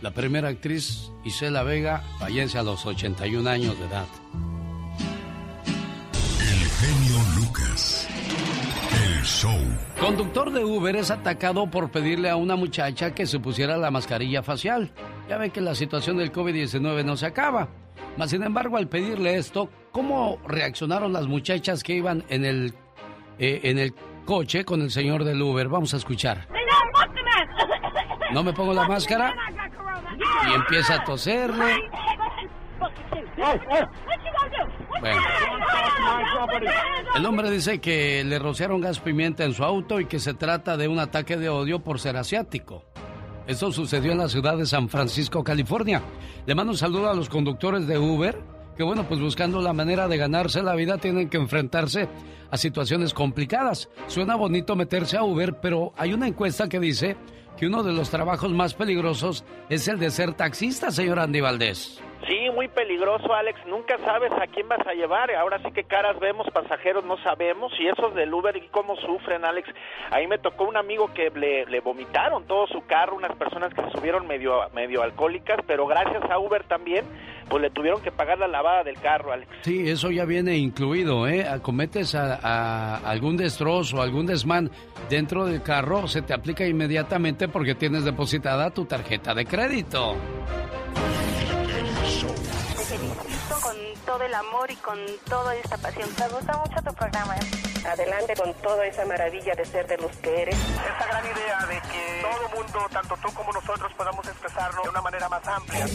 La 0.00 0.12
primera 0.12 0.48
actriz, 0.48 1.10
Isela 1.24 1.64
Vega, 1.64 2.04
fallece 2.20 2.56
a 2.56 2.62
los 2.62 2.86
81 2.86 3.50
años 3.50 3.76
de 3.80 3.86
edad. 3.86 4.06
El 6.40 6.68
genio 6.68 7.18
Lucas. 7.36 8.08
El 8.92 9.24
show. 9.24 9.58
Conductor 9.98 10.52
de 10.52 10.64
Uber 10.64 10.94
es 10.94 11.10
atacado 11.10 11.68
por 11.68 11.90
pedirle 11.90 12.30
a 12.30 12.36
una 12.36 12.54
muchacha 12.54 13.12
que 13.12 13.26
se 13.26 13.40
pusiera 13.40 13.76
la 13.76 13.90
mascarilla 13.90 14.44
facial. 14.44 14.92
Ya 15.28 15.36
ve 15.36 15.50
que 15.50 15.60
la 15.60 15.74
situación 15.74 16.16
del 16.18 16.30
COVID-19 16.30 17.04
no 17.04 17.16
se 17.16 17.26
acaba. 17.26 17.68
Mas, 18.16 18.30
sin 18.30 18.44
embargo, 18.44 18.76
al 18.76 18.88
pedirle 18.88 19.36
esto, 19.36 19.68
¿cómo 19.90 20.38
reaccionaron 20.46 21.12
las 21.12 21.26
muchachas 21.26 21.82
que 21.82 21.94
iban 21.94 22.24
en 22.28 22.44
el, 22.44 22.72
eh, 23.40 23.60
en 23.64 23.78
el 23.80 23.94
coche 24.24 24.64
con 24.64 24.80
el 24.80 24.92
señor 24.92 25.24
del 25.24 25.42
Uber? 25.42 25.68
Vamos 25.68 25.92
a 25.92 25.96
escuchar. 25.96 26.46
No 28.32 28.44
me 28.44 28.52
pongo 28.52 28.74
la 28.74 28.86
máscara 28.86 29.34
y 30.48 30.52
empieza 30.52 30.94
a 30.94 31.04
toserle. 31.04 31.90
Bueno. 35.00 35.20
El 37.14 37.26
hombre 37.26 37.50
dice 37.50 37.80
que 37.80 38.24
le 38.24 38.38
rociaron 38.38 38.80
gas 38.80 39.00
pimienta 39.00 39.44
en 39.44 39.52
su 39.52 39.64
auto 39.64 40.00
y 40.00 40.06
que 40.06 40.18
se 40.18 40.34
trata 40.34 40.76
de 40.76 40.88
un 40.88 40.98
ataque 40.98 41.36
de 41.36 41.48
odio 41.48 41.80
por 41.80 42.00
ser 42.00 42.16
asiático. 42.16 42.84
Esto 43.46 43.72
sucedió 43.72 44.12
en 44.12 44.18
la 44.18 44.28
ciudad 44.28 44.58
de 44.58 44.66
San 44.66 44.88
Francisco, 44.88 45.42
California. 45.42 46.02
Le 46.46 46.54
mando 46.54 46.72
un 46.72 46.78
saludo 46.78 47.08
a 47.10 47.14
los 47.14 47.28
conductores 47.28 47.86
de 47.86 47.98
Uber, 47.98 48.38
que 48.76 48.82
bueno, 48.82 49.04
pues 49.08 49.20
buscando 49.20 49.60
la 49.62 49.72
manera 49.72 50.06
de 50.06 50.18
ganarse 50.18 50.62
la 50.62 50.74
vida 50.74 50.98
tienen 50.98 51.28
que 51.28 51.38
enfrentarse 51.38 52.08
a 52.50 52.56
situaciones 52.56 53.14
complicadas. 53.14 53.88
Suena 54.06 54.36
bonito 54.36 54.76
meterse 54.76 55.16
a 55.16 55.24
Uber, 55.24 55.60
pero 55.60 55.92
hay 55.96 56.12
una 56.12 56.28
encuesta 56.28 56.68
que 56.68 56.78
dice 56.78 57.16
que 57.58 57.66
uno 57.66 57.82
de 57.82 57.92
los 57.92 58.10
trabajos 58.10 58.50
más 58.52 58.74
peligrosos 58.74 59.44
es 59.68 59.88
el 59.88 59.98
de 59.98 60.10
ser 60.10 60.34
taxista, 60.34 60.90
señor 60.90 61.18
Andy 61.18 61.40
Valdés. 61.40 62.00
Sí, 62.26 62.50
muy 62.54 62.68
peligroso, 62.68 63.32
Alex. 63.32 63.58
Nunca 63.66 63.96
sabes 64.04 64.30
a 64.32 64.46
quién 64.48 64.68
vas 64.68 64.86
a 64.86 64.92
llevar. 64.92 65.34
Ahora 65.34 65.58
sí 65.64 65.72
que 65.72 65.84
caras 65.84 66.18
vemos, 66.20 66.46
pasajeros 66.52 67.04
no 67.04 67.16
sabemos. 67.22 67.72
Y 67.78 67.86
esos 67.86 68.14
del 68.14 68.32
Uber, 68.34 68.54
¿y 68.56 68.68
cómo 68.68 68.96
sufren, 68.96 69.44
Alex? 69.44 69.68
Ahí 70.10 70.26
me 70.26 70.38
tocó 70.38 70.64
un 70.64 70.76
amigo 70.76 71.12
que 71.14 71.30
le, 71.30 71.64
le 71.66 71.80
vomitaron 71.80 72.44
todo 72.46 72.66
su 72.66 72.84
carro, 72.86 73.16
unas 73.16 73.34
personas 73.36 73.72
que 73.72 73.82
se 73.82 73.90
subieron 73.92 74.26
medio, 74.26 74.60
medio 74.74 75.02
alcohólicas, 75.02 75.58
pero 75.66 75.86
gracias 75.86 76.22
a 76.30 76.38
Uber 76.38 76.64
también, 76.64 77.06
pues 77.48 77.62
le 77.62 77.70
tuvieron 77.70 78.00
que 78.02 78.10
pagar 78.10 78.38
la 78.38 78.48
lavada 78.48 78.84
del 78.84 78.98
carro, 79.00 79.32
Alex. 79.32 79.50
Sí, 79.62 79.88
eso 79.88 80.10
ya 80.10 80.24
viene 80.24 80.56
incluido, 80.56 81.26
¿eh? 81.26 81.46
Acometes 81.48 82.14
a, 82.14 82.38
a 82.42 82.96
algún 83.10 83.36
destrozo, 83.36 84.02
algún 84.02 84.26
desmán 84.26 84.70
dentro 85.08 85.46
del 85.46 85.62
carro, 85.62 86.06
se 86.06 86.22
te 86.22 86.34
aplica 86.34 86.66
inmediatamente 86.66 87.48
porque 87.48 87.74
tienes 87.74 88.04
depositada 88.04 88.70
tu 88.70 88.84
tarjeta 88.84 89.34
de 89.34 89.44
crédito. 89.46 90.16
Todo 94.08 94.22
el 94.22 94.34
amor 94.34 94.70
y 94.70 94.76
con 94.76 94.98
toda 95.28 95.54
esta 95.54 95.76
pasión. 95.76 96.08
Me 96.18 96.28
gusta 96.28 96.56
mucho 96.56 96.82
tu 96.82 96.94
programa. 96.94 97.34
Adelante 97.86 98.32
con 98.38 98.54
toda 98.54 98.86
esa 98.86 99.04
maravilla 99.04 99.52
de 99.54 99.66
ser 99.66 99.86
de 99.86 99.98
los 99.98 100.10
que 100.16 100.42
eres. 100.44 100.56
Esa 100.56 101.06
gran 101.08 101.24
idea 101.26 101.66
de 101.66 101.74
que 101.90 102.22
todo 102.22 102.46
el 102.46 102.54
mundo, 102.56 102.78
tanto 102.90 103.14
tú 103.22 103.34
como 103.34 103.52
nosotros, 103.52 103.92
podamos 103.98 104.26
expresarlo 104.26 104.82
de 104.82 104.88
una 104.88 105.02
manera 105.02 105.28
más 105.28 105.46
amplia. 105.46 105.86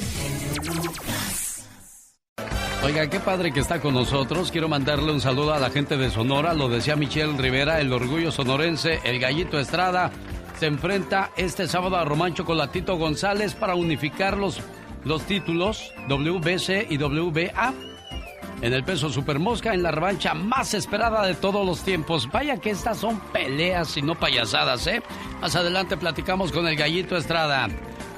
Oiga, 2.84 3.10
qué 3.10 3.20
padre 3.20 3.52
que 3.52 3.62
está 3.62 3.82
con 3.82 3.96
nosotros. 3.96 4.52
Quiero 4.52 4.70
mandarle 4.70 5.12
un 5.12 5.20
saludo 5.20 5.56
a 5.56 5.60
la 5.60 5.72
gente 5.72 5.98
de 5.98 6.12
Sonora. 6.12 6.54
Lo 6.54 6.70
decía 6.70 6.96
Michelle 6.96 7.36
Rivera, 7.36 7.80
el 7.80 7.92
orgullo 7.92 8.32
sonorense, 8.32 9.02
el 9.06 9.20
gallito 9.20 9.60
Estrada. 9.60 10.12
Se 10.60 10.68
enfrenta 10.68 11.32
este 11.36 11.68
sábado 11.68 11.98
a 11.98 12.06
Román 12.06 12.36
Chocolatito 12.36 12.96
González 12.96 13.56
para 13.56 13.74
unificar 13.74 14.38
los, 14.38 14.62
los 15.04 15.24
títulos 15.24 15.92
WBC 16.08 16.92
y 16.92 16.98
WBA. 17.00 17.93
En 18.64 18.72
el 18.72 18.86
peso 18.86 19.10
supermosca, 19.10 19.74
en 19.74 19.84
la 19.84 19.92
revancha 19.92 20.34
más 20.34 20.74
esperada 20.74 21.26
de 21.26 21.34
todos 21.34 21.66
los 21.66 21.82
tiempos. 21.82 22.32
Vaya 22.32 22.56
que 22.62 22.70
estas 22.70 22.98
son 22.98 23.20
peleas 23.20 23.98
y 23.98 24.02
no 24.02 24.16
payasadas, 24.16 24.88
¿eh? 24.88 25.04
Más 25.42 25.54
adelante 25.58 25.98
platicamos 25.98 26.54
con 26.54 26.66
el 26.66 26.78
gallito 26.78 27.18
Estrada. 27.18 27.68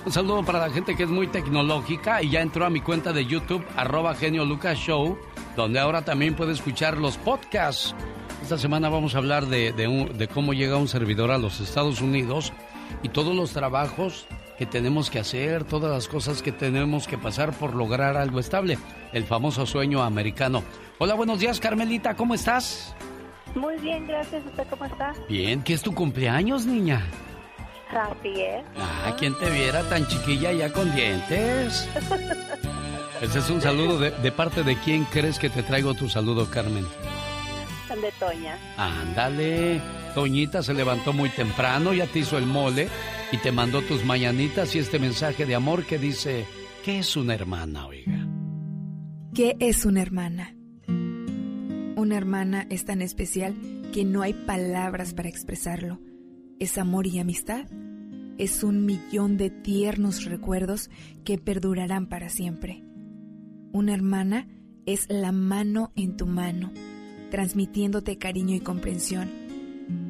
Un 0.05 0.11
saludo 0.11 0.43
para 0.43 0.59
la 0.59 0.69
gente 0.69 0.95
que 0.95 1.01
es 1.01 1.09
muy 1.09 1.25
tecnológica 1.25 2.21
y 2.21 2.29
ya 2.29 2.41
entró 2.41 2.63
a 2.63 2.69
mi 2.69 2.79
cuenta 2.79 3.11
de 3.11 3.25
YouTube, 3.25 3.65
arroba 3.75 4.13
genio 4.13 4.45
Lucas 4.45 4.77
Show, 4.77 5.17
donde 5.55 5.79
ahora 5.79 6.05
también 6.05 6.35
puede 6.35 6.53
escuchar 6.53 6.97
los 6.97 7.17
podcasts. 7.17 7.95
Esta 8.43 8.59
semana 8.59 8.87
vamos 8.89 9.15
a 9.15 9.17
hablar 9.17 9.47
de, 9.47 10.29
cómo 10.31 10.53
llega 10.53 10.77
un 10.77 10.87
servidor 10.87 11.31
a 11.31 11.39
los 11.39 11.59
Estados 11.59 12.01
Unidos 12.01 12.53
y 13.01 13.09
todos 13.09 13.35
los 13.35 13.51
trabajos 13.51 14.27
que 14.57 14.65
tenemos 14.65 15.09
que 15.09 15.19
hacer, 15.19 15.63
todas 15.63 15.91
las 15.91 16.07
cosas 16.07 16.41
que 16.41 16.51
tenemos 16.51 17.07
que 17.07 17.17
pasar 17.17 17.53
por 17.53 17.75
lograr 17.75 18.17
algo 18.17 18.39
estable, 18.39 18.77
el 19.13 19.25
famoso 19.25 19.65
sueño 19.65 20.03
americano. 20.03 20.63
Hola, 20.97 21.13
buenos 21.13 21.39
días, 21.39 21.59
Carmelita, 21.59 22.15
¿cómo 22.15 22.33
estás? 22.33 22.95
Muy 23.53 23.77
bien, 23.77 24.07
gracias. 24.07 24.45
¿Usted 24.45 24.65
cómo 24.69 24.85
está? 24.85 25.13
Bien, 25.29 25.61
¿qué 25.63 25.73
es 25.73 25.81
tu 25.81 25.93
cumpleaños, 25.93 26.65
niña? 26.65 27.05
Así 27.89 28.41
es. 28.41 28.65
Ah, 28.77 29.15
¿quién 29.17 29.37
te 29.37 29.49
viera 29.49 29.83
tan 29.83 30.05
chiquilla 30.07 30.51
ya 30.51 30.71
con 30.71 30.93
dientes? 30.95 31.89
Ese 33.21 33.39
es 33.39 33.49
un 33.49 33.61
saludo 33.61 33.97
de, 33.97 34.11
de 34.11 34.31
parte 34.31 34.63
de 34.63 34.75
quién 34.77 35.05
crees 35.05 35.39
que 35.39 35.49
te 35.49 35.63
traigo 35.63 35.93
tu 35.93 36.09
saludo, 36.09 36.49
Carmen. 36.49 36.85
De 38.01 38.11
Toña. 38.19 38.57
Ándale, 38.77 39.81
Toñita 40.13 40.61
se 40.61 40.73
levantó 40.73 41.13
muy 41.13 41.29
temprano, 41.29 41.93
ya 41.93 42.07
te 42.07 42.19
hizo 42.19 42.37
el 42.37 42.45
mole 42.45 42.89
y 43.31 43.37
te 43.37 43.51
mandó 43.51 43.81
tus 43.81 44.03
mañanitas 44.03 44.75
y 44.75 44.79
este 44.79 44.99
mensaje 44.99 45.45
de 45.45 45.55
amor 45.55 45.85
que 45.85 45.97
dice, 45.97 46.45
¿qué 46.83 46.99
es 46.99 47.15
una 47.15 47.33
hermana, 47.33 47.87
oiga? 47.87 48.27
¿Qué 49.33 49.55
es 49.59 49.85
una 49.85 50.01
hermana? 50.01 50.55
Una 50.87 52.17
hermana 52.17 52.67
es 52.69 52.85
tan 52.85 53.01
especial 53.01 53.55
que 53.93 54.05
no 54.05 54.21
hay 54.21 54.33
palabras 54.33 55.13
para 55.13 55.29
expresarlo. 55.29 55.99
Es 56.59 56.77
amor 56.77 57.07
y 57.07 57.19
amistad. 57.19 57.65
Es 58.37 58.63
un 58.63 58.85
millón 58.85 59.37
de 59.37 59.49
tiernos 59.49 60.25
recuerdos 60.25 60.89
que 61.23 61.37
perdurarán 61.37 62.07
para 62.07 62.29
siempre. 62.29 62.83
Una 63.71 63.93
hermana 63.93 64.47
es 64.85 65.07
la 65.09 65.31
mano 65.31 65.91
en 65.95 66.15
tu 66.15 66.27
mano, 66.27 66.71
transmitiéndote 67.29 68.17
cariño 68.17 68.55
y 68.55 68.59
comprensión. 68.59 69.29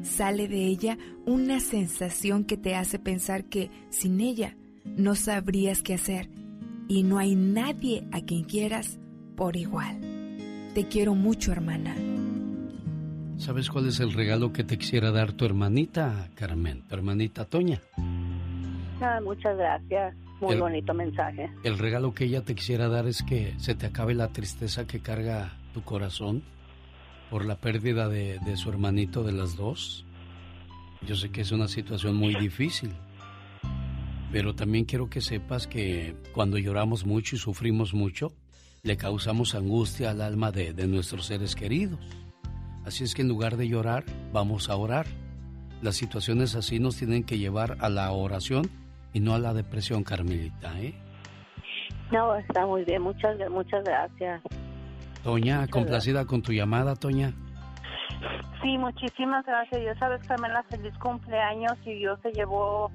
Sale 0.02 0.48
de 0.48 0.64
ella 0.66 0.96
una 1.26 1.60
sensación 1.60 2.44
que 2.44 2.56
te 2.56 2.74
hace 2.74 2.98
pensar 2.98 3.44
que 3.44 3.70
sin 3.90 4.20
ella 4.20 4.56
no 4.84 5.14
sabrías 5.14 5.82
qué 5.82 5.94
hacer 5.94 6.30
y 6.88 7.02
no 7.02 7.18
hay 7.18 7.34
nadie 7.34 8.04
a 8.12 8.20
quien 8.20 8.44
quieras 8.44 8.98
por 9.36 9.56
igual. 9.56 10.00
Te 10.74 10.86
quiero 10.86 11.14
mucho, 11.14 11.52
hermana. 11.52 11.94
¿Sabes 13.38 13.68
cuál 13.68 13.88
es 13.88 14.00
el 14.00 14.12
regalo 14.12 14.52
que 14.52 14.64
te 14.64 14.78
quisiera 14.78 15.10
dar 15.10 15.32
tu 15.32 15.44
hermanita, 15.44 16.30
Carmen? 16.36 16.82
Tu 16.88 16.94
hermanita 16.94 17.44
Toña. 17.44 17.80
Ah, 19.00 19.20
muchas 19.22 19.56
gracias. 19.58 20.14
Muy 20.40 20.54
El- 20.54 20.60
bonito 20.60 20.94
mensaje. 20.94 21.50
El 21.64 21.78
regalo 21.78 22.14
que 22.14 22.24
ella 22.24 22.42
te 22.42 22.54
quisiera 22.54 22.88
dar 22.88 23.06
es 23.06 23.22
que 23.22 23.54
se 23.58 23.74
te 23.74 23.86
acabe 23.86 24.14
la 24.14 24.28
tristeza 24.28 24.86
que 24.86 25.00
carga 25.00 25.52
tu 25.74 25.82
corazón 25.82 26.42
por 27.30 27.44
la 27.44 27.56
pérdida 27.56 28.08
de, 28.08 28.38
de 28.40 28.56
su 28.56 28.68
hermanito 28.68 29.22
de 29.22 29.32
las 29.32 29.56
dos. 29.56 30.04
Yo 31.06 31.14
sé 31.16 31.30
que 31.30 31.42
es 31.42 31.52
una 31.52 31.68
situación 31.68 32.16
muy 32.16 32.34
difícil, 32.34 32.92
pero 34.32 34.54
también 34.54 34.84
quiero 34.84 35.08
que 35.08 35.20
sepas 35.20 35.66
que 35.66 36.16
cuando 36.32 36.58
lloramos 36.58 37.04
mucho 37.06 37.36
y 37.36 37.38
sufrimos 37.38 37.94
mucho, 37.94 38.32
le 38.82 38.96
causamos 38.96 39.54
angustia 39.54 40.10
al 40.10 40.20
alma 40.20 40.52
de, 40.52 40.72
de 40.72 40.86
nuestros 40.86 41.26
seres 41.26 41.54
queridos. 41.54 42.00
Así 42.84 43.02
es 43.04 43.14
que 43.14 43.22
en 43.22 43.28
lugar 43.28 43.56
de 43.56 43.68
llorar, 43.68 44.04
vamos 44.32 44.68
a 44.70 44.76
orar. 44.76 45.06
las 45.82 45.96
situaciones 45.96 46.54
así 46.54 46.78
nos 46.78 46.96
tienen 46.96 47.24
que 47.24 47.38
llevar 47.38 47.76
a 47.80 47.88
la 47.88 48.10
oración 48.12 48.68
y 49.12 49.20
no 49.20 49.34
a 49.34 49.38
la 49.38 49.54
depresión, 49.54 50.04
Carmelita, 50.04 50.80
¿eh? 50.80 50.94
No, 52.12 52.36
está 52.36 52.66
muy 52.66 52.84
bien, 52.84 53.02
muchas, 53.02 53.36
muchas 53.50 53.82
gracias. 53.84 54.42
Toña, 55.26 55.66
complacida 55.66 56.24
con 56.24 56.40
tu 56.40 56.52
llamada, 56.52 56.94
Toña. 56.94 57.32
Sí, 58.62 58.78
muchísimas 58.78 59.44
gracias. 59.44 59.82
Ya 59.82 59.98
sabes, 59.98 60.24
Carmela, 60.24 60.62
feliz 60.70 60.96
cumpleaños 60.98 61.72
y 61.84 61.94
Dios 61.94 62.20
se 62.22 62.30
llevó 62.30 62.92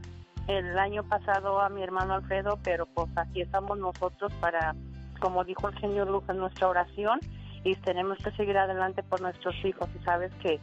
el 0.47 0.79
año 0.79 1.03
pasado 1.03 1.59
a 1.59 1.67
mi 1.67 1.83
hermano 1.83 2.13
Alfredo, 2.13 2.57
pero 2.63 2.85
pues 2.85 3.09
aquí 3.17 3.41
estamos 3.41 3.77
nosotros 3.77 4.31
para, 4.39 4.73
como 5.19 5.43
dijo 5.43 5.67
el 5.67 5.77
señor 5.81 6.09
Lucas, 6.09 6.37
nuestra 6.37 6.69
oración 6.69 7.19
y 7.65 7.75
tenemos 7.75 8.17
que 8.19 8.31
seguir 8.31 8.57
adelante 8.57 9.03
por 9.03 9.19
nuestros 9.19 9.53
hijos 9.65 9.89
y 9.99 10.01
sabes 10.05 10.31
que 10.35 10.61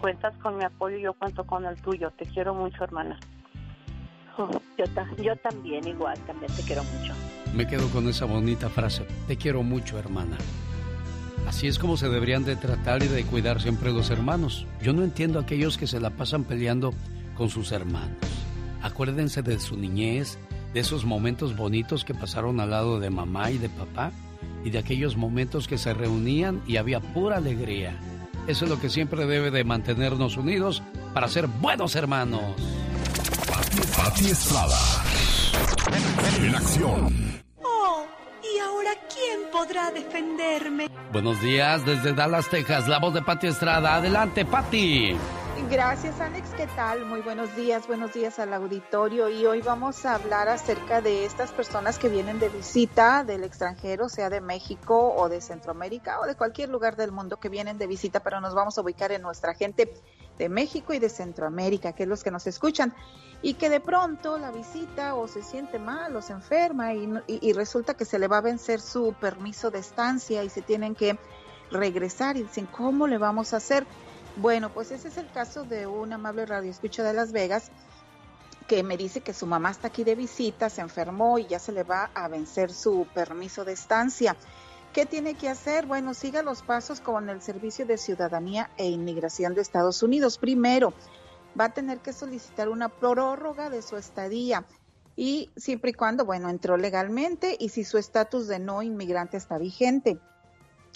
cuentas 0.00 0.34
con 0.42 0.58
mi 0.58 0.64
apoyo 0.64 0.96
y 0.96 1.02
yo 1.02 1.14
cuento 1.14 1.44
con 1.44 1.64
el 1.64 1.80
tuyo. 1.80 2.10
Te 2.18 2.26
quiero 2.26 2.54
mucho, 2.54 2.82
hermana. 2.82 3.20
Oh, 4.36 4.50
yo, 4.76 4.84
yo 5.22 5.36
también, 5.36 5.86
igual, 5.86 6.18
también 6.26 6.52
te 6.56 6.62
quiero 6.62 6.82
mucho. 6.82 7.14
Me 7.54 7.68
quedo 7.68 7.88
con 7.90 8.08
esa 8.08 8.24
bonita 8.24 8.68
frase. 8.68 9.06
Te 9.28 9.36
quiero 9.36 9.62
mucho, 9.62 9.96
hermana. 9.96 10.36
Así 11.46 11.68
es 11.68 11.78
como 11.78 11.96
se 11.96 12.08
deberían 12.08 12.44
de 12.44 12.56
tratar 12.56 13.02
y 13.02 13.08
de 13.08 13.24
cuidar 13.24 13.60
siempre 13.60 13.92
los 13.92 14.10
hermanos. 14.10 14.66
Yo 14.82 14.92
no 14.92 15.04
entiendo 15.04 15.38
a 15.38 15.42
aquellos 15.42 15.76
que 15.76 15.86
se 15.86 16.00
la 16.00 16.10
pasan 16.10 16.44
peleando 16.44 16.94
con 17.36 17.50
sus 17.50 17.72
hermanos. 17.72 18.16
Acuérdense 18.82 19.42
de 19.42 19.58
su 19.60 19.76
niñez, 19.76 20.38
de 20.72 20.80
esos 20.80 21.04
momentos 21.04 21.56
bonitos 21.56 22.04
que 22.04 22.14
pasaron 22.14 22.60
al 22.60 22.70
lado 22.70 22.98
de 22.98 23.10
mamá 23.10 23.50
y 23.50 23.58
de 23.58 23.68
papá 23.68 24.12
y 24.64 24.70
de 24.70 24.78
aquellos 24.78 25.16
momentos 25.16 25.68
que 25.68 25.78
se 25.78 25.94
reunían 25.94 26.62
y 26.66 26.76
había 26.76 27.00
pura 27.00 27.36
alegría. 27.36 27.98
Eso 28.46 28.64
es 28.64 28.70
lo 28.70 28.80
que 28.80 28.90
siempre 28.90 29.26
debe 29.26 29.50
de 29.50 29.64
mantenernos 29.64 30.36
unidos 30.36 30.82
para 31.14 31.28
ser 31.28 31.46
buenos 31.46 31.94
hermanos. 31.94 32.42
Pati 33.96 34.26
Estrada. 34.26 34.78
En 36.40 36.54
acción. 36.54 37.42
Oh, 37.62 38.04
¿y 38.42 38.58
ahora 38.58 38.90
quién 39.08 39.50
podrá 39.50 39.90
defenderme? 39.90 40.93
Buenos 41.14 41.40
días 41.40 41.86
desde 41.86 42.12
Dallas, 42.12 42.50
Texas. 42.50 42.88
La 42.88 42.98
voz 42.98 43.14
de 43.14 43.22
Pati 43.22 43.46
Estrada. 43.46 43.94
Adelante, 43.94 44.44
Pati. 44.44 45.16
Gracias, 45.70 46.20
Alex. 46.20 46.50
¿Qué 46.56 46.66
tal? 46.74 47.06
Muy 47.06 47.20
buenos 47.20 47.54
días. 47.54 47.86
Buenos 47.86 48.12
días 48.12 48.40
al 48.40 48.52
auditorio. 48.52 49.28
Y 49.28 49.46
hoy 49.46 49.60
vamos 49.60 50.04
a 50.06 50.16
hablar 50.16 50.48
acerca 50.48 51.00
de 51.00 51.24
estas 51.24 51.52
personas 51.52 52.00
que 52.00 52.08
vienen 52.08 52.40
de 52.40 52.48
visita 52.48 53.22
del 53.22 53.44
extranjero, 53.44 54.08
sea 54.08 54.28
de 54.28 54.40
México 54.40 55.14
o 55.16 55.28
de 55.28 55.40
Centroamérica 55.40 56.18
o 56.18 56.26
de 56.26 56.34
cualquier 56.34 56.70
lugar 56.70 56.96
del 56.96 57.12
mundo 57.12 57.38
que 57.38 57.48
vienen 57.48 57.78
de 57.78 57.86
visita, 57.86 58.18
pero 58.18 58.40
nos 58.40 58.52
vamos 58.52 58.76
a 58.76 58.80
ubicar 58.80 59.12
en 59.12 59.22
nuestra 59.22 59.54
gente 59.54 59.94
de 60.38 60.48
México 60.48 60.92
y 60.92 60.98
de 60.98 61.08
Centroamérica, 61.08 61.92
que 61.92 62.04
es 62.04 62.08
los 62.08 62.22
que 62.22 62.30
nos 62.30 62.46
escuchan, 62.46 62.94
y 63.42 63.54
que 63.54 63.68
de 63.68 63.80
pronto 63.80 64.38
la 64.38 64.50
visita 64.50 65.14
o 65.14 65.28
se 65.28 65.42
siente 65.42 65.78
mal 65.78 66.16
o 66.16 66.22
se 66.22 66.32
enferma 66.32 66.94
y, 66.94 67.22
y 67.26 67.52
resulta 67.52 67.94
que 67.94 68.04
se 68.04 68.18
le 68.18 68.26
va 68.26 68.38
a 68.38 68.42
vencer 68.42 68.80
su 68.80 69.14
permiso 69.20 69.70
de 69.70 69.80
estancia 69.80 70.42
y 70.42 70.48
se 70.48 70.62
tienen 70.62 70.94
que 70.94 71.18
regresar 71.70 72.36
y 72.36 72.42
dicen, 72.42 72.66
¿cómo 72.66 73.06
le 73.06 73.18
vamos 73.18 73.52
a 73.52 73.58
hacer? 73.58 73.86
Bueno, 74.36 74.70
pues 74.72 74.90
ese 74.90 75.08
es 75.08 75.16
el 75.18 75.30
caso 75.30 75.64
de 75.64 75.86
un 75.86 76.12
amable 76.12 76.46
radio 76.46 76.70
escucha 76.70 77.02
de 77.02 77.12
Las 77.12 77.32
Vegas 77.32 77.70
que 78.66 78.82
me 78.82 78.96
dice 78.96 79.20
que 79.20 79.34
su 79.34 79.46
mamá 79.46 79.70
está 79.70 79.88
aquí 79.88 80.04
de 80.04 80.14
visita, 80.14 80.70
se 80.70 80.80
enfermó 80.80 81.38
y 81.38 81.46
ya 81.46 81.58
se 81.58 81.72
le 81.72 81.82
va 81.82 82.10
a 82.14 82.28
vencer 82.28 82.72
su 82.72 83.06
permiso 83.14 83.64
de 83.64 83.72
estancia. 83.72 84.36
¿Qué 84.94 85.06
tiene 85.06 85.34
que 85.34 85.48
hacer? 85.48 85.86
Bueno, 85.86 86.14
siga 86.14 86.44
los 86.44 86.62
pasos 86.62 87.00
con 87.00 87.28
el 87.28 87.42
Servicio 87.42 87.84
de 87.84 87.98
Ciudadanía 87.98 88.70
e 88.76 88.86
Inmigración 88.86 89.52
de 89.52 89.60
Estados 89.60 90.04
Unidos. 90.04 90.38
Primero, 90.38 90.94
va 91.58 91.64
a 91.64 91.74
tener 91.74 91.98
que 91.98 92.12
solicitar 92.12 92.68
una 92.68 92.88
prórroga 92.88 93.70
de 93.70 93.82
su 93.82 93.96
estadía 93.96 94.64
y 95.16 95.50
siempre 95.56 95.90
y 95.90 95.94
cuando, 95.94 96.24
bueno, 96.24 96.48
entró 96.48 96.76
legalmente 96.76 97.56
y 97.58 97.70
si 97.70 97.82
su 97.82 97.98
estatus 97.98 98.46
de 98.46 98.60
no 98.60 98.82
inmigrante 98.82 99.36
está 99.36 99.58
vigente. 99.58 100.20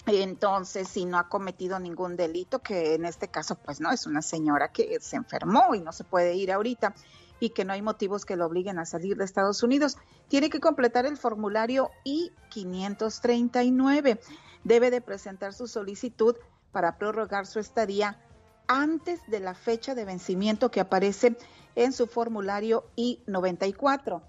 Entonces, 0.05 0.87
si 0.87 1.03
no 1.03 1.19
ha 1.19 1.27
cometido 1.27 1.77
ningún 1.77 2.15
delito, 2.15 2.59
que 2.59 2.93
en 2.93 3.03
este 3.03 3.27
caso, 3.27 3.55
pues 3.55 3.81
no, 3.81 3.91
es 3.91 4.07
una 4.07 4.21
señora 4.21 4.71
que 4.71 4.97
se 5.01 5.17
enfermó 5.17 5.75
y 5.75 5.81
no 5.81 5.91
se 5.91 6.05
puede 6.05 6.35
ir 6.35 6.53
ahorita 6.53 6.95
y 7.39 7.51
que 7.51 7.65
no 7.65 7.73
hay 7.73 7.81
motivos 7.81 8.25
que 8.25 8.35
lo 8.35 8.45
obliguen 8.45 8.77
a 8.79 8.85
salir 8.85 9.17
de 9.17 9.25
Estados 9.25 9.63
Unidos, 9.63 9.97
tiene 10.27 10.49
que 10.49 10.59
completar 10.59 11.05
el 11.05 11.17
formulario 11.17 11.91
I-539. 12.03 14.19
Debe 14.63 14.91
de 14.91 15.01
presentar 15.01 15.53
su 15.53 15.67
solicitud 15.67 16.35
para 16.71 16.97
prorrogar 16.97 17.47
su 17.47 17.59
estadía 17.59 18.21
antes 18.67 19.21
de 19.27 19.39
la 19.39 19.55
fecha 19.55 19.95
de 19.95 20.05
vencimiento 20.05 20.69
que 20.69 20.81
aparece 20.81 21.37
en 21.75 21.93
su 21.93 22.07
formulario 22.07 22.85
I-94. 22.95 24.21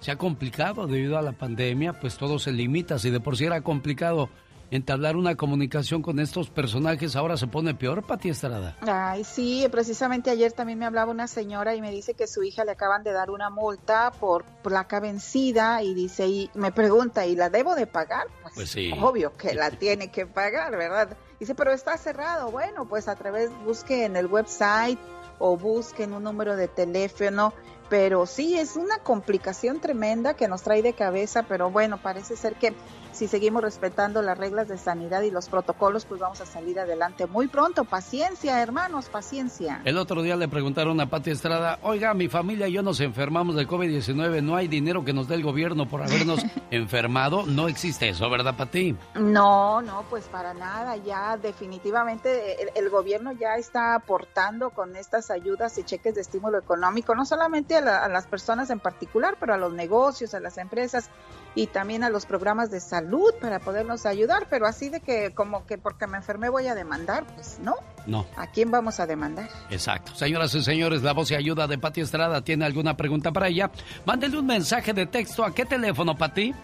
se 0.00 0.10
ha 0.10 0.16
complicado 0.16 0.86
debido 0.86 1.18
a 1.18 1.22
la 1.22 1.32
pandemia, 1.32 2.00
pues 2.00 2.16
todo 2.16 2.38
se 2.38 2.52
limita. 2.52 2.98
Si 2.98 3.10
de 3.10 3.20
por 3.20 3.36
sí 3.36 3.44
era 3.44 3.60
complicado 3.60 4.30
entablar 4.72 5.16
una 5.16 5.36
comunicación 5.36 6.00
con 6.00 6.18
estos 6.18 6.48
personajes, 6.48 7.14
ahora 7.14 7.36
se 7.36 7.46
pone 7.46 7.74
peor, 7.74 8.02
Pati 8.06 8.30
Estrada. 8.30 8.74
Ay, 8.80 9.22
sí, 9.22 9.66
precisamente 9.70 10.30
ayer 10.30 10.50
también 10.52 10.78
me 10.78 10.86
hablaba 10.86 11.10
una 11.10 11.26
señora 11.26 11.76
y 11.76 11.82
me 11.82 11.90
dice 11.90 12.14
que 12.14 12.26
su 12.26 12.42
hija 12.42 12.64
le 12.64 12.72
acaban 12.72 13.04
de 13.04 13.12
dar 13.12 13.30
una 13.30 13.50
multa 13.50 14.10
por 14.18 14.44
placa 14.62 14.98
vencida 14.98 15.82
y 15.82 15.92
dice, 15.92 16.26
y 16.26 16.50
me 16.54 16.72
pregunta, 16.72 17.26
¿y 17.26 17.36
la 17.36 17.50
debo 17.50 17.74
de 17.74 17.86
pagar? 17.86 18.28
Pues, 18.42 18.54
pues 18.54 18.70
sí. 18.70 18.90
Obvio 18.98 19.36
que 19.36 19.54
la 19.54 19.70
tiene 19.70 20.10
que 20.10 20.24
pagar, 20.26 20.72
¿verdad? 20.72 21.18
Dice, 21.38 21.54
pero 21.54 21.72
está 21.72 21.98
cerrado. 21.98 22.50
Bueno, 22.50 22.88
pues 22.88 23.08
a 23.08 23.16
través, 23.16 23.50
busque 23.64 24.06
en 24.06 24.16
el 24.16 24.26
website 24.26 24.98
o 25.38 25.58
busquen 25.58 26.14
un 26.14 26.22
número 26.22 26.56
de 26.56 26.68
teléfono 26.68 27.52
pero 27.92 28.24
sí 28.24 28.58
es 28.58 28.76
una 28.76 29.00
complicación 29.00 29.78
tremenda 29.78 30.32
que 30.32 30.48
nos 30.48 30.62
trae 30.62 30.80
de 30.80 30.94
cabeza, 30.94 31.42
pero 31.42 31.70
bueno, 31.70 32.00
parece 32.00 32.36
ser 32.36 32.54
que 32.54 32.72
si 33.12 33.28
seguimos 33.28 33.62
respetando 33.62 34.22
las 34.22 34.38
reglas 34.38 34.68
de 34.68 34.78
sanidad 34.78 35.22
y 35.22 35.30
los 35.30 35.48
protocolos, 35.48 36.06
pues 36.06 36.20
vamos 36.20 36.40
a 36.40 36.46
salir 36.46 36.80
adelante 36.80 37.26
muy 37.26 37.46
pronto. 37.46 37.84
Paciencia, 37.84 38.62
hermanos, 38.62 39.08
paciencia. 39.10 39.82
El 39.84 39.98
otro 39.98 40.22
día 40.22 40.36
le 40.36 40.48
preguntaron 40.48 40.98
a 41.00 41.10
Pati 41.10 41.30
Estrada, 41.30 41.78
oiga, 41.82 42.14
mi 42.14 42.28
familia 42.28 42.68
y 42.68 42.72
yo 42.72 42.82
nos 42.82 43.00
enfermamos 43.00 43.54
de 43.54 43.68
COVID-19, 43.68 44.42
no 44.42 44.56
hay 44.56 44.66
dinero 44.66 45.04
que 45.04 45.12
nos 45.12 45.28
dé 45.28 45.34
el 45.34 45.42
gobierno 45.42 45.88
por 45.88 46.02
habernos 46.02 46.40
enfermado. 46.70 47.44
No 47.46 47.68
existe 47.68 48.08
eso, 48.08 48.28
¿verdad, 48.30 48.56
Pati? 48.56 48.96
No, 49.14 49.82
no, 49.82 50.04
pues 50.08 50.24
para 50.24 50.54
nada. 50.54 50.96
Ya 50.96 51.36
definitivamente 51.36 52.56
el, 52.78 52.90
gobierno 52.90 53.32
ya 53.32 53.56
está 53.56 53.94
aportando 53.94 54.70
con 54.70 54.96
estas 54.96 55.30
ayudas 55.30 55.76
y 55.78 55.84
cheques 55.84 56.14
de 56.14 56.20
estímulo 56.20 56.58
económico, 56.58 57.14
no 57.14 57.24
solamente 57.24 57.76
a 57.76 58.08
las 58.08 58.26
personas 58.26 58.70
en 58.70 58.80
particular, 58.80 59.36
pero 59.38 59.54
a 59.54 59.56
los 59.56 59.72
negocios, 59.72 60.34
a 60.34 60.40
las 60.40 60.58
empresas 60.58 61.10
y 61.54 61.66
también 61.66 62.02
a 62.04 62.10
los 62.10 62.26
programas 62.26 62.70
de 62.70 62.80
salud 62.80 63.32
para 63.40 63.58
podernos 63.60 64.06
ayudar, 64.06 64.46
pero 64.48 64.66
así 64.66 64.88
de 64.88 65.00
que 65.00 65.32
como 65.34 65.66
que 65.66 65.78
porque 65.78 66.06
me 66.06 66.16
enfermé 66.18 66.48
voy 66.48 66.66
a 66.68 66.74
demandar, 66.74 67.24
pues 67.34 67.58
no. 67.60 67.76
No. 68.06 68.26
¿A 68.36 68.46
quién 68.48 68.70
vamos 68.70 69.00
a 69.00 69.06
demandar? 69.06 69.48
Exacto. 69.70 70.14
Señoras 70.14 70.54
y 70.54 70.62
señores, 70.62 71.02
la 71.02 71.12
voz 71.12 71.30
y 71.30 71.34
ayuda 71.34 71.66
de 71.66 71.78
Pati 71.78 72.00
Estrada. 72.00 72.42
¿Tiene 72.42 72.64
alguna 72.64 72.96
pregunta 72.96 73.32
para 73.32 73.48
ella? 73.48 73.70
Mándele 74.04 74.38
un 74.38 74.46
mensaje 74.46 74.92
de 74.92 75.06
texto. 75.06 75.44
¿A 75.44 75.54
qué 75.54 75.64
teléfono, 75.64 76.16
Pati? 76.16 76.54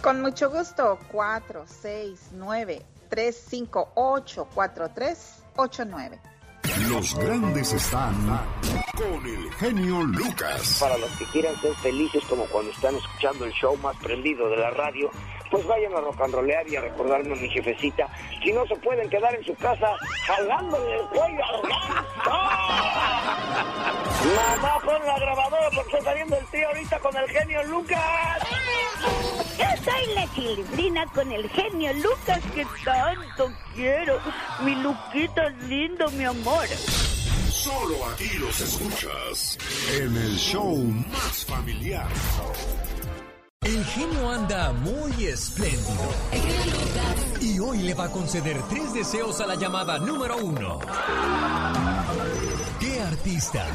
Con 0.00 0.22
mucho 0.22 0.50
gusto. 0.50 0.98
469 1.12 2.82
358 3.10 4.48
4389 4.54 6.35
los 6.88 7.14
grandes 7.18 7.72
están 7.72 8.14
con 8.96 9.26
el 9.26 9.52
genio 9.54 10.02
Lucas. 10.02 10.78
Para 10.80 10.98
los 10.98 11.10
que 11.12 11.24
quieran 11.26 11.54
ser 11.60 11.74
felices 11.76 12.24
como 12.28 12.44
cuando 12.46 12.70
están 12.72 12.94
escuchando 12.96 13.44
el 13.44 13.52
show 13.52 13.76
más 13.78 13.96
prendido 13.96 14.48
de 14.48 14.56
la 14.56 14.70
radio, 14.70 15.10
pues 15.50 15.66
vayan 15.66 15.92
a 15.94 16.00
rock 16.00 16.20
and 16.22 16.34
rollear 16.34 16.68
y 16.68 16.76
a 16.76 16.80
recordarme 16.80 17.32
a 17.32 17.36
mi 17.36 17.48
jefecita. 17.48 18.08
Si 18.42 18.52
no 18.52 18.66
se 18.66 18.76
pueden 18.76 19.08
quedar 19.08 19.34
en 19.34 19.44
su 19.44 19.54
casa 19.56 19.92
jalándole 20.26 20.94
el 20.94 21.06
cuello 21.06 21.42
Mamá, 24.36 24.78
pon 24.84 25.06
la 25.06 25.18
grabadora 25.18 25.70
porque 25.74 25.96
está 25.96 26.10
saliendo 26.10 26.36
el 26.36 26.46
tío 26.46 26.66
ahorita 26.68 26.98
con 26.98 27.16
el 27.16 27.28
genio 27.28 27.62
Lucas. 27.64 28.42
Yo 29.58 29.64
soy 29.84 30.14
la 30.14 30.26
chilibrina 30.34 31.06
con 31.14 31.30
el 31.30 31.48
genio 31.50 31.92
Lucas 31.94 32.40
que 32.54 32.66
tanto 32.84 33.52
quiero. 33.74 34.18
Mi 34.62 34.74
Luquita 34.76 35.48
lindo, 35.68 36.10
mi 36.12 36.24
amor. 36.24 36.66
Solo 37.50 38.06
aquí 38.12 38.36
los 38.38 38.60
escuchas 38.60 39.58
en 39.98 40.16
el 40.16 40.36
show 40.36 40.76
más 40.76 41.44
familiar. 41.46 42.08
El 43.66 43.84
genio 43.84 44.30
anda 44.30 44.72
muy 44.72 45.26
espléndido. 45.26 46.08
Y 47.40 47.58
hoy 47.58 47.78
le 47.78 47.94
va 47.94 48.04
a 48.04 48.10
conceder 48.12 48.62
tres 48.68 48.94
deseos 48.94 49.40
a 49.40 49.46
la 49.48 49.56
llamada 49.56 49.98
número 49.98 50.36
uno. 50.36 50.78
¿Qué 52.78 53.00
artista? 53.00 53.66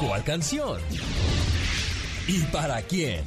¿Cuál 0.00 0.24
canción? 0.24 0.80
¿Y 2.26 2.40
para 2.46 2.82
quién? 2.82 3.22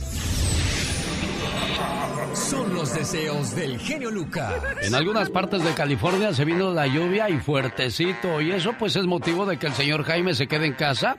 Son 2.34 2.74
los 2.74 2.94
deseos 2.94 3.56
del 3.56 3.80
genio 3.80 4.12
Lucas. 4.12 4.62
En 4.82 4.94
algunas 4.94 5.30
partes 5.30 5.64
de 5.64 5.74
California 5.74 6.34
se 6.34 6.44
vino 6.44 6.74
la 6.74 6.86
lluvia 6.86 7.30
y 7.30 7.38
fuertecito. 7.38 8.42
Y 8.42 8.52
eso 8.52 8.74
pues 8.78 8.98
es 8.98 9.06
motivo 9.06 9.46
de 9.46 9.58
que 9.58 9.68
el 9.68 9.74
señor 9.74 10.04
Jaime 10.04 10.34
se 10.34 10.48
quede 10.48 10.66
en 10.66 10.74
casa 10.74 11.16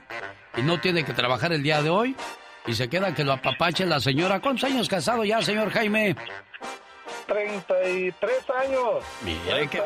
y 0.55 0.61
no 0.61 0.79
tiene 0.79 1.03
que 1.03 1.13
trabajar 1.13 1.53
el 1.53 1.63
día 1.63 1.81
de 1.81 1.89
hoy. 1.89 2.15
Y 2.67 2.73
se 2.73 2.89
queda 2.89 3.15
que 3.15 3.23
lo 3.23 3.31
apapache 3.31 3.85
la 3.85 4.01
señora. 4.01 4.41
¿Cuántos 4.41 4.65
años 4.65 4.89
casado 4.89 5.23
ya, 5.23 5.41
señor 5.41 5.71
Jaime? 5.71 6.15
33 7.27 8.33
años. 8.65 9.03
Mire, 9.23 9.67
qué, 9.69 9.81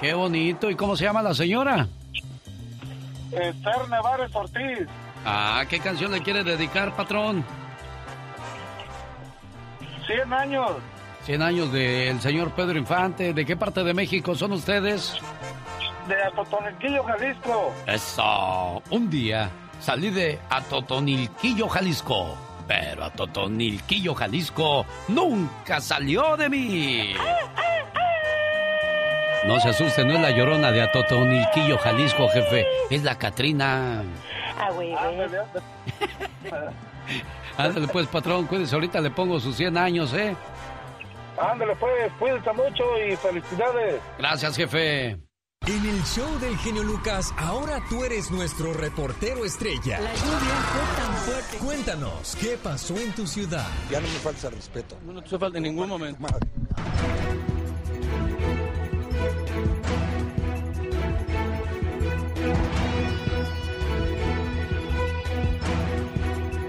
qué 0.00 0.14
bonito. 0.14 0.70
¿Y 0.70 0.74
cómo 0.74 0.96
se 0.96 1.04
llama 1.04 1.22
la 1.22 1.34
señora? 1.34 1.86
Esther 3.30 3.88
Nevares 3.90 4.34
Ortiz. 4.34 4.88
Ah, 5.26 5.64
¿qué 5.68 5.78
canción 5.80 6.12
le 6.12 6.22
quiere 6.22 6.42
dedicar, 6.42 6.96
patrón? 6.96 7.44
100 10.06 10.32
años. 10.32 10.70
100 11.24 11.42
años 11.42 11.72
del 11.72 12.20
señor 12.20 12.52
Pedro 12.52 12.78
Infante. 12.78 13.34
¿De 13.34 13.44
qué 13.44 13.56
parte 13.56 13.84
de 13.84 13.92
México 13.92 14.34
son 14.34 14.52
ustedes? 14.52 15.18
De 16.08 16.22
Atotonilquillo, 16.22 17.04
Jalisco. 17.04 17.74
Eso. 17.86 18.82
Un 18.90 19.10
día 19.10 19.50
salí 19.84 20.08
de 20.10 20.38
Atotonilquillo, 20.48 21.68
Jalisco. 21.68 22.34
Pero 22.66 23.04
Atotonilquillo, 23.04 24.14
Jalisco 24.14 24.86
nunca 25.08 25.80
salió 25.80 26.36
de 26.38 26.48
mí. 26.48 27.14
No 29.46 29.60
se 29.60 29.68
asuste, 29.68 30.02
no 30.06 30.14
es 30.14 30.20
la 30.20 30.30
llorona 30.30 30.72
de 30.72 30.80
Atotonilquillo, 30.80 31.76
Jalisco, 31.76 32.26
jefe. 32.28 32.66
Es 32.90 33.04
la 33.04 33.18
Catrina. 33.18 34.02
Ah, 34.58 34.70
güey, 34.70 34.94
Ándale 37.58 37.86
pues, 37.88 38.06
patrón, 38.06 38.46
cuídese. 38.46 38.74
Ahorita 38.74 39.00
le 39.02 39.10
pongo 39.10 39.38
sus 39.38 39.54
100 39.54 39.76
años, 39.76 40.14
¿eh? 40.14 40.34
Ándale 41.38 41.76
pues, 41.76 42.10
cuídese 42.18 42.52
mucho 42.54 42.84
y 43.06 43.14
felicidades. 43.16 44.00
Gracias, 44.18 44.56
jefe. 44.56 45.18
En 45.66 45.86
el 45.86 46.02
show 46.04 46.38
del 46.40 46.58
genio 46.58 46.82
Lucas, 46.82 47.32
ahora 47.38 47.82
tú 47.88 48.04
eres 48.04 48.30
nuestro 48.30 48.74
reportero 48.74 49.46
estrella. 49.46 49.98
La 49.98 50.14
lluvia 50.14 50.36
fue 50.36 51.02
tan 51.02 51.14
fuerte. 51.14 51.56
Cuéntanos, 51.56 52.36
¿qué 52.38 52.58
pasó 52.62 52.98
en 52.98 53.14
tu 53.14 53.26
ciudad? 53.26 53.66
Ya 53.90 53.98
no 53.98 54.06
me 54.06 54.14
falta 54.18 54.50
respeto. 54.50 54.98
No, 55.06 55.14
no 55.14 55.22
te 55.22 55.38
falta 55.38 55.56
en 55.56 55.64
ningún 55.64 55.88
momento. 55.88 56.22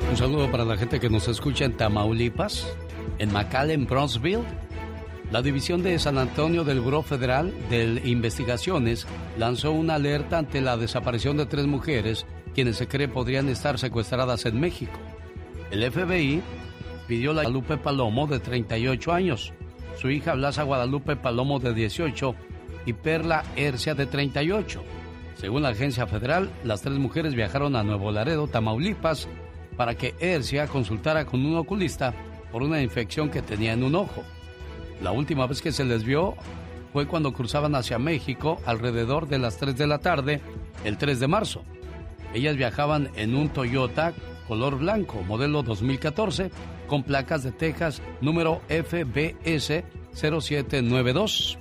Un 0.10 0.18
saludo 0.18 0.50
para 0.50 0.64
la 0.64 0.78
gente 0.78 1.02
que 1.02 1.10
nos 1.10 1.28
escucha 1.28 1.66
en 1.66 1.76
Tamaulipas, 1.76 2.66
en 3.18 3.34
McAllen, 3.34 3.88
Bronxville. 3.88 4.46
La 5.36 5.42
División 5.42 5.84
de 5.84 6.00
San 6.00 6.18
Antonio 6.18 6.64
del 6.64 6.80
Bureau 6.80 7.02
Federal 7.02 7.54
de 7.70 8.02
Investigaciones 8.06 9.06
lanzó 9.38 9.74
una 9.74 9.96
alerta 9.96 10.38
ante 10.38 10.62
la 10.62 10.78
desaparición 10.78 11.36
de 11.36 11.46
tres 11.46 11.66
mujeres 11.66 12.26
quienes 12.54 12.78
se 12.78 12.88
cree 12.88 13.10
podrían 13.10 13.50
estar 13.50 13.78
secuestradas 13.78 14.46
en 14.46 14.62
México. 14.62 14.98
El 15.72 15.92
FBI 15.92 16.42
pidió 17.06 17.32
a 17.32 17.34
Guadalupe 17.34 17.76
Palomo 17.76 18.28
de 18.28 18.40
38 18.40 19.12
años, 19.12 19.52
su 20.00 20.10
hija 20.10 20.36
Blasa 20.36 20.64
Guadalupe 20.64 21.18
Palomo 21.18 21.60
de 21.60 21.74
18 21.74 22.34
y 22.86 22.94
Perla 22.94 23.44
Hercia 23.58 23.94
de 23.94 24.06
38. 24.06 24.82
Según 25.36 25.64
la 25.64 25.70
agencia 25.70 26.08
federal, 26.08 26.50
las 26.64 26.82
tres 26.82 26.98
mujeres 26.98 27.36
viajaron 27.36 27.76
a 27.76 27.84
Nuevo 27.84 28.10
Laredo, 28.10 28.48
Tamaulipas, 28.48 29.28
para 29.76 29.96
que 29.96 30.16
Hercia 30.18 30.68
consultara 30.68 31.26
con 31.26 31.46
un 31.46 31.58
oculista 31.58 32.14
por 32.54 32.64
una 32.64 32.82
infección 32.82 33.30
que 33.30 33.42
tenía 33.42 33.74
en 33.74 33.84
un 33.84 33.96
ojo. 33.96 34.24
La 35.02 35.12
última 35.12 35.48
vez 35.48 35.62
que 35.62 35.72
se 35.72 35.86
les 35.86 36.04
vio 36.04 36.36
fue 36.94 37.08
cuando 37.08 37.34
cruzaban 37.34 37.76
hacia 37.76 38.00
México 38.00 38.62
alrededor 38.66 39.28
de 39.28 39.38
las 39.38 39.58
3 39.58 39.78
de 39.78 39.88
la 39.88 40.00
tarde, 40.00 40.42
el 40.84 40.98
3 40.98 41.20
de 41.20 41.28
marzo. 41.28 41.62
Ellas 42.34 42.56
viajaban 42.56 43.10
en 43.16 43.36
un 43.36 43.50
Toyota 43.50 44.14
color 44.48 44.78
blanco, 44.78 45.22
modelo 45.24 45.64
2014, 45.64 46.52
con 46.88 47.04
placas 47.04 47.44
de 47.44 47.52
Texas 47.52 48.02
número 48.22 48.62
FBS 48.70 49.84
0792. 50.14 51.58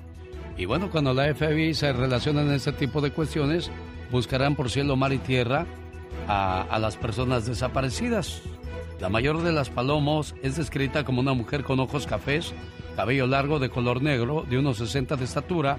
Y 0.56 0.66
bueno, 0.66 0.90
cuando 0.90 1.12
la 1.14 1.34
FBI 1.34 1.74
se 1.74 1.92
relaciona 1.92 2.42
en 2.42 2.52
este 2.52 2.72
tipo 2.72 3.00
de 3.00 3.10
cuestiones, 3.10 3.70
buscarán 4.10 4.54
por 4.54 4.70
cielo, 4.70 4.96
mar 4.96 5.12
y 5.12 5.18
tierra 5.18 5.66
a, 6.28 6.62
a 6.62 6.78
las 6.78 6.96
personas 6.96 7.46
desaparecidas. 7.46 8.42
La 9.00 9.08
mayor 9.08 9.42
de 9.42 9.52
las 9.52 9.70
palomos 9.70 10.34
es 10.42 10.56
descrita 10.56 11.04
como 11.04 11.20
una 11.20 11.34
mujer 11.34 11.64
con 11.64 11.80
ojos 11.80 12.06
cafés, 12.06 12.54
cabello 12.96 13.26
largo 13.26 13.58
de 13.58 13.70
color 13.70 14.02
negro, 14.02 14.44
de 14.48 14.58
unos 14.58 14.78
60 14.78 15.16
de 15.16 15.24
estatura, 15.24 15.78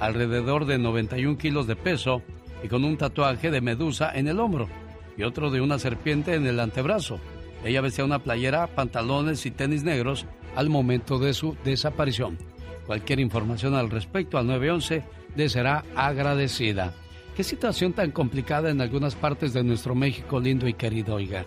alrededor 0.00 0.66
de 0.66 0.78
91 0.78 1.38
kilos 1.38 1.66
de 1.66 1.76
peso 1.76 2.22
y 2.62 2.68
con 2.68 2.84
un 2.84 2.96
tatuaje 2.96 3.50
de 3.50 3.60
medusa 3.60 4.10
en 4.14 4.28
el 4.28 4.40
hombro 4.40 4.68
y 5.16 5.22
otro 5.22 5.50
de 5.50 5.60
una 5.60 5.78
serpiente 5.78 6.34
en 6.34 6.46
el 6.46 6.60
antebrazo. 6.60 7.18
Ella 7.64 7.80
vestía 7.80 8.04
una 8.04 8.18
playera, 8.18 8.66
pantalones 8.66 9.46
y 9.46 9.50
tenis 9.50 9.82
negros 9.82 10.26
al 10.54 10.68
momento 10.68 11.18
de 11.18 11.34
su 11.34 11.56
desaparición. 11.64 12.38
Cualquier 12.86 13.20
información 13.20 13.74
al 13.74 13.90
respecto 13.90 14.38
al 14.38 14.46
911 14.46 15.02
le 15.34 15.48
será 15.48 15.84
agradecida. 15.94 16.94
Qué 17.36 17.44
situación 17.44 17.92
tan 17.92 18.12
complicada 18.12 18.70
en 18.70 18.80
algunas 18.80 19.14
partes 19.14 19.52
de 19.52 19.64
nuestro 19.64 19.94
México 19.94 20.40
lindo 20.40 20.68
y 20.68 20.74
querido, 20.74 21.16
oiga. 21.16 21.46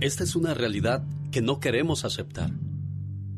Esta 0.00 0.24
es 0.24 0.34
una 0.34 0.54
realidad 0.54 1.02
que 1.30 1.40
no 1.40 1.60
queremos 1.60 2.04
aceptar. 2.04 2.50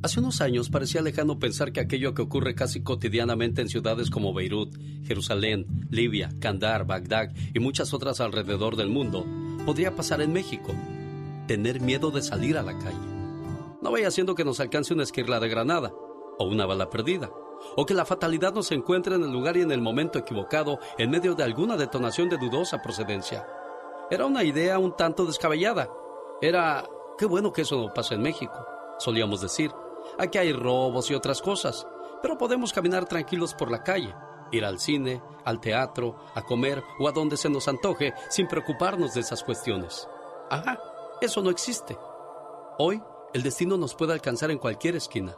Hace 0.03 0.19
unos 0.19 0.41
años 0.41 0.69
parecía 0.69 1.01
lejano 1.01 1.39
pensar 1.39 1.71
que 1.71 1.79
aquello 1.79 2.13
que 2.13 2.23
ocurre 2.23 2.57
casi 2.57 2.83
cotidianamente 2.83 3.63
en 3.63 3.69
ciudades 3.69 4.11
como 4.11 4.35
Beirut, 4.35 4.77
Jerusalén, 5.05 5.87
Libia, 5.91 6.29
Kandar, 6.41 6.85
Bagdad 6.85 7.31
y 7.55 7.61
muchas 7.61 7.95
otras 7.95 8.21
alrededor 8.21 8.75
del 8.75 8.89
mundo 8.89 9.25
podría 9.65 9.95
pasar 9.95 10.21
en 10.21 10.33
México. 10.33 10.73
Tener 11.47 11.81
miedo 11.81 12.11
de 12.11 12.21
salir 12.21 12.59
a 12.59 12.65
la 12.65 12.77
calle. 12.79 12.99
No 13.81 13.93
vaya 13.93 14.11
siendo 14.11 14.35
que 14.35 14.45
nos 14.45 14.59
alcance 14.59 14.93
una 14.93 15.05
esquirla 15.05 15.39
de 15.39 15.49
granada 15.49 15.93
o 16.37 16.47
una 16.47 16.67
bala 16.67 16.91
perdida, 16.91 17.31
o 17.77 17.87
que 17.87 17.95
la 17.95 18.05
fatalidad 18.05 18.53
nos 18.53 18.73
encuentre 18.73 19.15
en 19.15 19.23
el 19.23 19.31
lugar 19.31 19.57
y 19.57 19.61
en 19.61 19.71
el 19.71 19.83
momento 19.83 20.19
equivocado 20.19 20.81
en 20.99 21.11
medio 21.11 21.37
de 21.37 21.45
alguna 21.45 21.77
detonación 21.77 22.29
de 22.29 22.39
dudosa 22.39 22.83
procedencia. 22.83 23.47
Era 24.11 24.27
una 24.27 24.43
idea 24.43 24.81
un 24.81 24.97
tanto 24.97 25.27
descabellada. 25.27 25.89
Era, 26.41 26.85
qué 27.17 27.27
bueno 27.27 27.53
que 27.53 27.63
eso 27.63 27.81
no 27.81 27.95
pasa 27.95 28.17
en 28.17 28.23
México, 28.23 28.67
solíamos 28.99 29.41
decir. 29.41 29.71
Aquí 30.19 30.39
hay 30.39 30.53
robos 30.53 31.11
y 31.11 31.15
otras 31.15 31.41
cosas, 31.41 31.87
pero 32.21 32.39
podemos 32.39 32.73
caminar 32.73 33.07
tranquilos 33.07 33.55
por 33.55 33.71
la 33.71 33.83
calle, 33.83 34.15
ir 34.53 34.65
al 34.65 34.79
cine, 34.79 35.23
al 35.45 35.61
teatro, 35.61 36.17
a 36.35 36.43
comer 36.43 36.83
o 36.99 37.09
a 37.09 37.13
donde 37.13 37.37
se 37.37 37.49
nos 37.49 37.69
antoje 37.69 38.15
sin 38.29 38.47
preocuparnos 38.47 39.15
de 39.15 39.21
esas 39.21 39.43
cuestiones. 39.43 40.09
Ajá, 40.51 40.79
eso 41.21 41.43
no 41.43 41.51
existe. 41.51 41.97
Hoy, 42.79 43.03
el 43.33 43.43
destino 43.43 43.77
nos 43.77 43.95
puede 43.95 44.13
alcanzar 44.13 44.51
en 44.51 44.59
cualquier 44.59 44.97
esquina, 44.97 45.35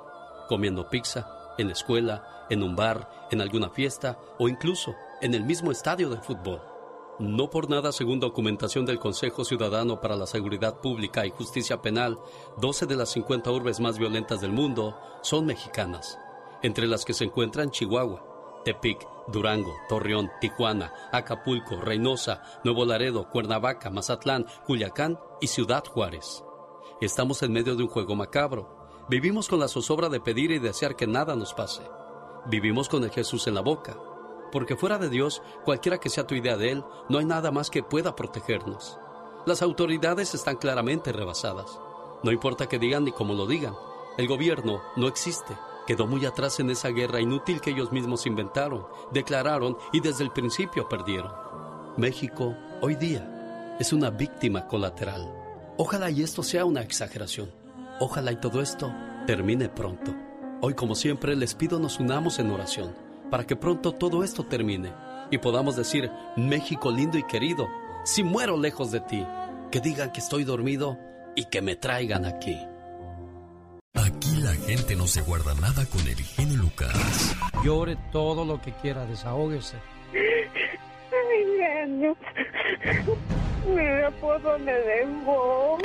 comiendo 0.48 0.88
pizza, 0.90 1.28
en 1.58 1.68
la 1.68 1.72
escuela, 1.72 2.46
en 2.50 2.62
un 2.62 2.74
bar, 2.76 3.08
en 3.30 3.40
alguna 3.40 3.70
fiesta 3.70 4.18
o 4.38 4.48
incluso 4.48 4.94
en 5.20 5.34
el 5.34 5.44
mismo 5.44 5.70
estadio 5.70 6.10
de 6.10 6.18
fútbol. 6.18 6.73
No 7.20 7.48
por 7.48 7.70
nada, 7.70 7.92
según 7.92 8.18
documentación 8.18 8.84
del 8.84 8.98
Consejo 8.98 9.44
Ciudadano 9.44 10.00
para 10.00 10.16
la 10.16 10.26
Seguridad 10.26 10.80
Pública 10.80 11.24
y 11.24 11.30
Justicia 11.30 11.80
Penal, 11.80 12.18
12 12.58 12.86
de 12.86 12.96
las 12.96 13.10
50 13.10 13.52
urbes 13.52 13.78
más 13.78 13.98
violentas 13.98 14.40
del 14.40 14.50
mundo 14.50 14.98
son 15.22 15.46
mexicanas, 15.46 16.18
entre 16.62 16.88
las 16.88 17.04
que 17.04 17.14
se 17.14 17.22
encuentran 17.22 17.70
Chihuahua, 17.70 18.62
Tepic, 18.64 19.06
Durango, 19.28 19.72
Torreón, 19.88 20.28
Tijuana, 20.40 20.92
Acapulco, 21.12 21.76
Reynosa, 21.76 22.42
Nuevo 22.64 22.84
Laredo, 22.84 23.30
Cuernavaca, 23.30 23.90
Mazatlán, 23.90 24.46
Culiacán 24.66 25.20
y 25.40 25.46
Ciudad 25.46 25.84
Juárez. 25.86 26.42
Estamos 27.00 27.44
en 27.44 27.52
medio 27.52 27.76
de 27.76 27.84
un 27.84 27.88
juego 27.90 28.16
macabro. 28.16 28.88
Vivimos 29.08 29.48
con 29.48 29.60
la 29.60 29.68
zozobra 29.68 30.08
de 30.08 30.18
pedir 30.18 30.50
y 30.50 30.58
desear 30.58 30.96
que 30.96 31.06
nada 31.06 31.36
nos 31.36 31.54
pase. 31.54 31.82
Vivimos 32.46 32.88
con 32.88 33.04
el 33.04 33.10
Jesús 33.10 33.46
en 33.46 33.54
la 33.54 33.60
boca 33.60 33.96
porque 34.54 34.76
fuera 34.76 34.98
de 34.98 35.10
Dios, 35.10 35.42
cualquiera 35.64 35.98
que 35.98 36.08
sea 36.08 36.28
tu 36.28 36.36
idea 36.36 36.56
de 36.56 36.70
Él, 36.70 36.84
no 37.08 37.18
hay 37.18 37.24
nada 37.24 37.50
más 37.50 37.70
que 37.70 37.82
pueda 37.82 38.14
protegernos. 38.14 39.00
Las 39.46 39.62
autoridades 39.62 40.32
están 40.32 40.54
claramente 40.58 41.10
rebasadas. 41.10 41.80
No 42.22 42.30
importa 42.30 42.68
que 42.68 42.78
digan 42.78 43.02
ni 43.02 43.10
cómo 43.10 43.34
lo 43.34 43.48
digan, 43.48 43.74
el 44.16 44.28
gobierno 44.28 44.80
no 44.94 45.08
existe. 45.08 45.56
quedó 45.88 46.06
muy 46.06 46.24
atrás 46.24 46.60
en 46.60 46.70
esa 46.70 46.90
guerra 46.90 47.20
inútil 47.20 47.60
que 47.60 47.70
ellos 47.70 47.90
mismos 47.90 48.26
inventaron, 48.26 48.86
declararon 49.10 49.76
y 49.92 49.98
desde 49.98 50.22
el 50.22 50.30
principio 50.30 50.88
perdieron. 50.88 51.32
México, 51.96 52.54
hoy 52.80 52.94
día, 52.94 53.76
es 53.80 53.92
una 53.92 54.10
víctima 54.10 54.68
colateral. 54.68 55.34
Ojalá 55.78 56.10
y 56.10 56.22
esto 56.22 56.44
sea 56.44 56.64
una 56.64 56.80
exageración. 56.80 57.50
Ojalá 57.98 58.30
y 58.30 58.36
todo 58.36 58.62
esto 58.62 58.94
termine 59.26 59.68
pronto. 59.68 60.14
Hoy, 60.60 60.74
como 60.74 60.94
siempre, 60.94 61.34
les 61.34 61.56
pido 61.56 61.80
nos 61.80 61.98
unamos 61.98 62.38
en 62.38 62.52
oración 62.52 63.03
para 63.34 63.48
que 63.48 63.56
pronto 63.56 63.90
todo 63.90 64.22
esto 64.22 64.44
termine 64.44 64.92
y 65.28 65.38
podamos 65.38 65.74
decir, 65.74 66.08
México 66.36 66.92
lindo 66.92 67.18
y 67.18 67.24
querido, 67.24 67.66
si 68.04 68.22
muero 68.22 68.56
lejos 68.56 68.92
de 68.92 69.00
ti, 69.00 69.26
que 69.72 69.80
digan 69.80 70.12
que 70.12 70.20
estoy 70.20 70.44
dormido 70.44 70.96
y 71.34 71.46
que 71.46 71.60
me 71.60 71.74
traigan 71.74 72.26
aquí. 72.26 72.56
Aquí 73.94 74.36
la 74.36 74.52
gente 74.52 74.94
no 74.94 75.08
se 75.08 75.20
guarda 75.22 75.52
nada 75.54 75.84
con 75.86 76.06
el 76.06 76.14
genio 76.14 76.58
Lucas. 76.58 77.34
Llore 77.64 77.96
todo 78.12 78.44
lo 78.44 78.62
que 78.62 78.70
quiera, 78.74 79.04
desahógese. 79.04 79.78
Ay, 80.12 81.44
genio. 81.58 82.16
Mi 83.66 83.84
esposo 84.06 84.58
me 84.60 84.72
dejó. 84.72 85.78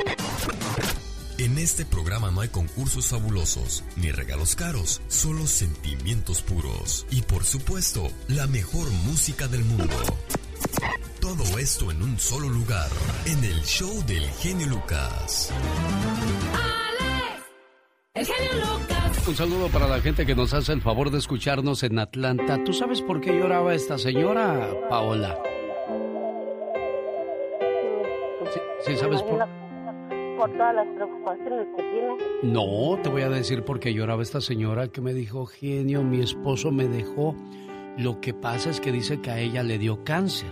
En 1.39 1.57
este 1.57 1.85
programa 1.85 2.31
no 2.31 2.41
hay 2.41 2.49
concursos 2.49 3.07
fabulosos 3.07 3.85
ni 3.95 4.11
regalos 4.11 4.57
caros, 4.57 5.01
solo 5.07 5.47
sentimientos 5.47 6.41
puros 6.41 7.07
y 7.11 7.21
por 7.21 7.45
supuesto 7.45 8.09
la 8.27 8.45
mejor 8.45 8.89
música 9.05 9.47
del 9.47 9.63
mundo. 9.63 9.95
Todo 11.21 11.57
esto 11.57 11.91
en 11.91 12.01
un 12.01 12.19
solo 12.19 12.49
lugar, 12.49 12.89
en 13.25 13.41
el 13.45 13.61
show 13.61 14.03
del 14.05 14.25
genio 14.31 14.67
Lucas. 14.67 15.53
Alex, 16.51 17.45
el 18.15 18.25
genio 18.25 18.77
Lucas. 18.77 19.27
Un 19.29 19.35
saludo 19.37 19.69
para 19.69 19.87
la 19.87 20.01
gente 20.01 20.25
que 20.25 20.35
nos 20.35 20.53
hace 20.53 20.73
el 20.73 20.81
favor 20.81 21.09
de 21.09 21.19
escucharnos 21.19 21.83
en 21.83 21.99
Atlanta. 21.99 22.61
¿Tú 22.65 22.73
sabes 22.73 23.01
por 23.01 23.21
qué 23.21 23.31
lloraba 23.31 23.73
esta 23.73 23.97
señora, 23.97 24.73
Paola? 24.89 25.41
Sí, 28.53 28.59
sí 28.87 28.97
sabes 28.97 29.21
por... 29.21 29.68
Por 30.39 30.53
todas 30.53 30.73
las 30.73 30.87
preocupaciones 30.95 31.67
que 31.75 31.83
tiene. 31.83 32.17
No, 32.43 32.97
te 33.03 33.09
voy 33.09 33.23
a 33.23 33.29
decir 33.29 33.65
por 33.65 33.81
qué 33.81 33.93
lloraba 33.93 34.23
esta 34.23 34.39
señora 34.39 34.87
que 34.87 35.01
me 35.01 35.13
dijo, 35.13 35.45
genio, 35.45 36.01
mi 36.01 36.21
esposo 36.21 36.71
me 36.71 36.87
dejó. 36.87 37.35
Lo 37.97 38.21
que 38.21 38.33
pasa 38.33 38.69
es 38.69 38.79
que 38.79 38.93
dice 38.93 39.19
que 39.19 39.31
a 39.31 39.39
ella 39.39 39.63
le 39.63 39.77
dio 39.77 40.01
cáncer. 40.05 40.49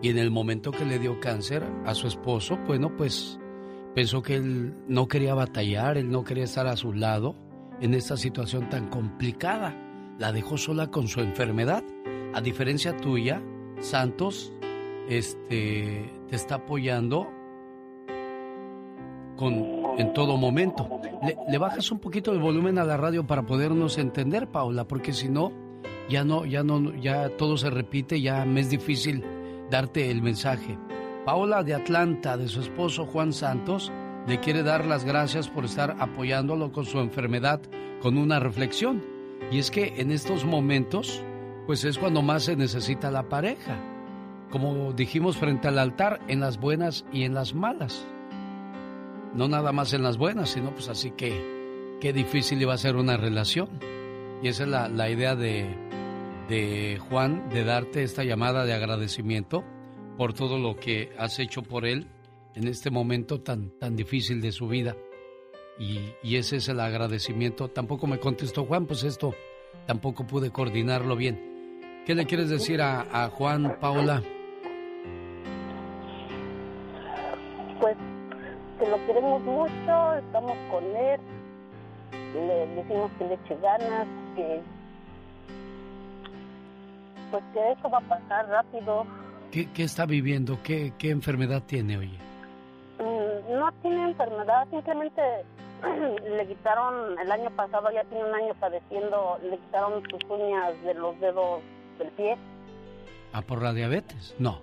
Y 0.00 0.08
en 0.08 0.16
el 0.16 0.30
momento 0.30 0.70
que 0.70 0.86
le 0.86 0.98
dio 0.98 1.20
cáncer 1.20 1.62
a 1.84 1.94
su 1.94 2.06
esposo, 2.06 2.58
bueno, 2.66 2.96
pues 2.96 3.38
pensó 3.94 4.22
que 4.22 4.36
él 4.36 4.74
no 4.88 5.06
quería 5.06 5.34
batallar, 5.34 5.98
él 5.98 6.10
no 6.10 6.24
quería 6.24 6.44
estar 6.44 6.66
a 6.66 6.74
su 6.74 6.94
lado 6.94 7.36
en 7.82 7.92
esta 7.92 8.16
situación 8.16 8.70
tan 8.70 8.88
complicada. 8.88 9.76
La 10.18 10.32
dejó 10.32 10.56
sola 10.56 10.90
con 10.90 11.08
su 11.08 11.20
enfermedad. 11.20 11.84
A 12.32 12.40
diferencia 12.40 12.96
tuya, 12.96 13.42
Santos 13.80 14.50
este, 15.10 16.10
te 16.30 16.36
está 16.36 16.54
apoyando 16.54 17.28
en 19.40 20.12
todo 20.12 20.36
momento. 20.36 21.00
Le, 21.48 21.58
bajas 21.58 21.90
un 21.90 21.98
poquito 21.98 22.32
el 22.32 22.38
volumen 22.38 22.78
a 22.78 22.84
la 22.84 22.96
radio 22.96 23.26
para 23.26 23.42
podernos 23.42 23.98
entender, 23.98 24.48
Paula, 24.48 24.86
porque 24.86 25.12
si 25.12 25.28
no, 25.28 25.52
ya 26.08 26.24
no, 26.24 26.44
ya 26.44 26.62
no, 26.62 26.94
ya 26.94 27.30
todo 27.36 27.56
se 27.56 27.70
repite, 27.70 28.20
ya 28.20 28.44
me 28.44 28.60
es 28.60 28.70
difícil 28.70 29.24
darte 29.70 30.10
el 30.10 30.22
mensaje. 30.22 30.78
Paola 31.24 31.62
de 31.62 31.74
Atlanta, 31.74 32.36
de 32.36 32.48
su 32.48 32.60
esposo 32.60 33.06
Juan 33.06 33.32
Santos, 33.32 33.90
le 34.26 34.40
quiere 34.40 34.62
dar 34.62 34.86
las 34.86 35.04
gracias 35.04 35.48
por 35.48 35.64
estar 35.64 35.96
apoyándolo 35.98 36.72
con 36.72 36.84
su 36.84 36.98
enfermedad 37.00 37.60
con 38.00 38.18
una 38.18 38.38
reflexión. 38.40 39.02
Y 39.50 39.58
es 39.58 39.70
que 39.70 39.94
en 40.00 40.10
estos 40.10 40.44
momentos, 40.44 41.22
pues 41.66 41.84
es 41.84 41.98
cuando 41.98 42.22
más 42.22 42.44
se 42.44 42.56
necesita 42.56 43.10
la 43.10 43.28
pareja. 43.28 43.76
Como 44.50 44.92
dijimos 44.92 45.36
frente 45.36 45.68
al 45.68 45.78
altar, 45.78 46.20
en 46.28 46.40
las 46.40 46.58
buenas 46.58 47.04
y 47.12 47.24
en 47.24 47.34
las 47.34 47.54
malas. 47.54 48.06
No 49.34 49.48
nada 49.48 49.72
más 49.72 49.92
en 49.92 50.02
las 50.02 50.16
buenas, 50.16 50.50
sino 50.50 50.70
pues 50.70 50.88
así 50.88 51.10
que 51.10 51.98
qué 52.00 52.12
difícil 52.12 52.60
iba 52.62 52.74
a 52.74 52.78
ser 52.78 52.96
una 52.96 53.16
relación. 53.16 53.68
Y 54.42 54.48
esa 54.48 54.64
es 54.64 54.68
la, 54.68 54.88
la 54.88 55.10
idea 55.10 55.34
de, 55.34 55.66
de 56.48 56.98
Juan 57.08 57.48
de 57.48 57.64
darte 57.64 58.02
esta 58.02 58.24
llamada 58.24 58.64
de 58.64 58.74
agradecimiento 58.74 59.64
por 60.16 60.34
todo 60.34 60.58
lo 60.58 60.76
que 60.76 61.12
has 61.18 61.38
hecho 61.38 61.62
por 61.62 61.86
él 61.86 62.06
en 62.54 62.68
este 62.68 62.90
momento 62.90 63.40
tan, 63.40 63.70
tan 63.78 63.96
difícil 63.96 64.40
de 64.40 64.52
su 64.52 64.68
vida. 64.68 64.96
Y, 65.78 65.98
y 66.22 66.36
ese 66.36 66.56
es 66.56 66.68
el 66.68 66.78
agradecimiento. 66.78 67.68
Tampoco 67.68 68.06
me 68.06 68.20
contestó 68.20 68.64
Juan, 68.64 68.86
pues 68.86 69.02
esto 69.02 69.34
tampoco 69.86 70.26
pude 70.26 70.50
coordinarlo 70.50 71.16
bien. 71.16 72.02
¿Qué 72.06 72.14
le 72.14 72.26
quieres 72.26 72.50
decir 72.50 72.80
a, 72.82 73.24
a 73.24 73.30
Juan, 73.30 73.78
Paola? 73.80 74.22
Que 78.78 78.88
lo 78.88 79.06
queremos 79.06 79.42
mucho, 79.42 80.14
estamos 80.14 80.56
con 80.70 80.84
él, 80.96 81.20
le 82.34 82.66
decimos 82.74 83.10
que 83.18 83.24
le 83.24 83.34
eche 83.34 83.56
ganas, 83.60 84.06
que 84.36 84.60
pues 87.30 87.42
que 87.52 87.72
eso 87.72 87.90
va 87.90 87.98
a 87.98 88.00
pasar 88.02 88.48
rápido. 88.48 89.06
¿Qué, 89.50 89.68
qué 89.72 89.84
está 89.84 90.06
viviendo? 90.06 90.58
¿Qué, 90.62 90.92
¿Qué 90.98 91.10
enfermedad 91.10 91.62
tiene, 91.66 91.98
oye? 91.98 92.18
Mm, 92.98 93.58
No 93.58 93.72
tiene 93.82 94.04
enfermedad, 94.10 94.66
simplemente 94.70 95.22
le 96.36 96.46
quitaron, 96.46 97.18
el 97.18 97.30
año 97.30 97.50
pasado 97.50 97.90
ya 97.92 98.04
tiene 98.04 98.24
un 98.24 98.34
año 98.34 98.54
padeciendo, 98.60 99.38
le 99.42 99.58
quitaron 99.58 100.02
sus 100.10 100.20
uñas 100.30 100.72
de 100.84 100.94
los 100.94 101.18
dedos 101.20 101.60
del 101.98 102.08
pie. 102.12 102.36
¿Ah, 103.32 103.42
por 103.42 103.62
la 103.62 103.72
diabetes? 103.72 104.34
No. 104.38 104.60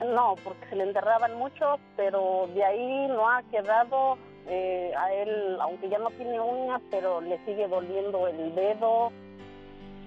No, 0.00 0.36
porque 0.44 0.66
se 0.68 0.76
le 0.76 0.84
enterraban 0.84 1.36
mucho, 1.36 1.78
pero 1.96 2.48
de 2.54 2.64
ahí 2.64 3.06
no 3.08 3.28
ha 3.28 3.42
quedado. 3.50 4.16
eh, 4.50 4.92
a 4.96 5.12
él, 5.12 5.58
aunque 5.60 5.90
ya 5.90 5.98
no 5.98 6.08
tiene 6.10 6.40
uñas, 6.40 6.80
pero 6.90 7.20
le 7.20 7.38
sigue 7.44 7.68
doliendo 7.68 8.26
el 8.28 8.54
dedo 8.54 9.12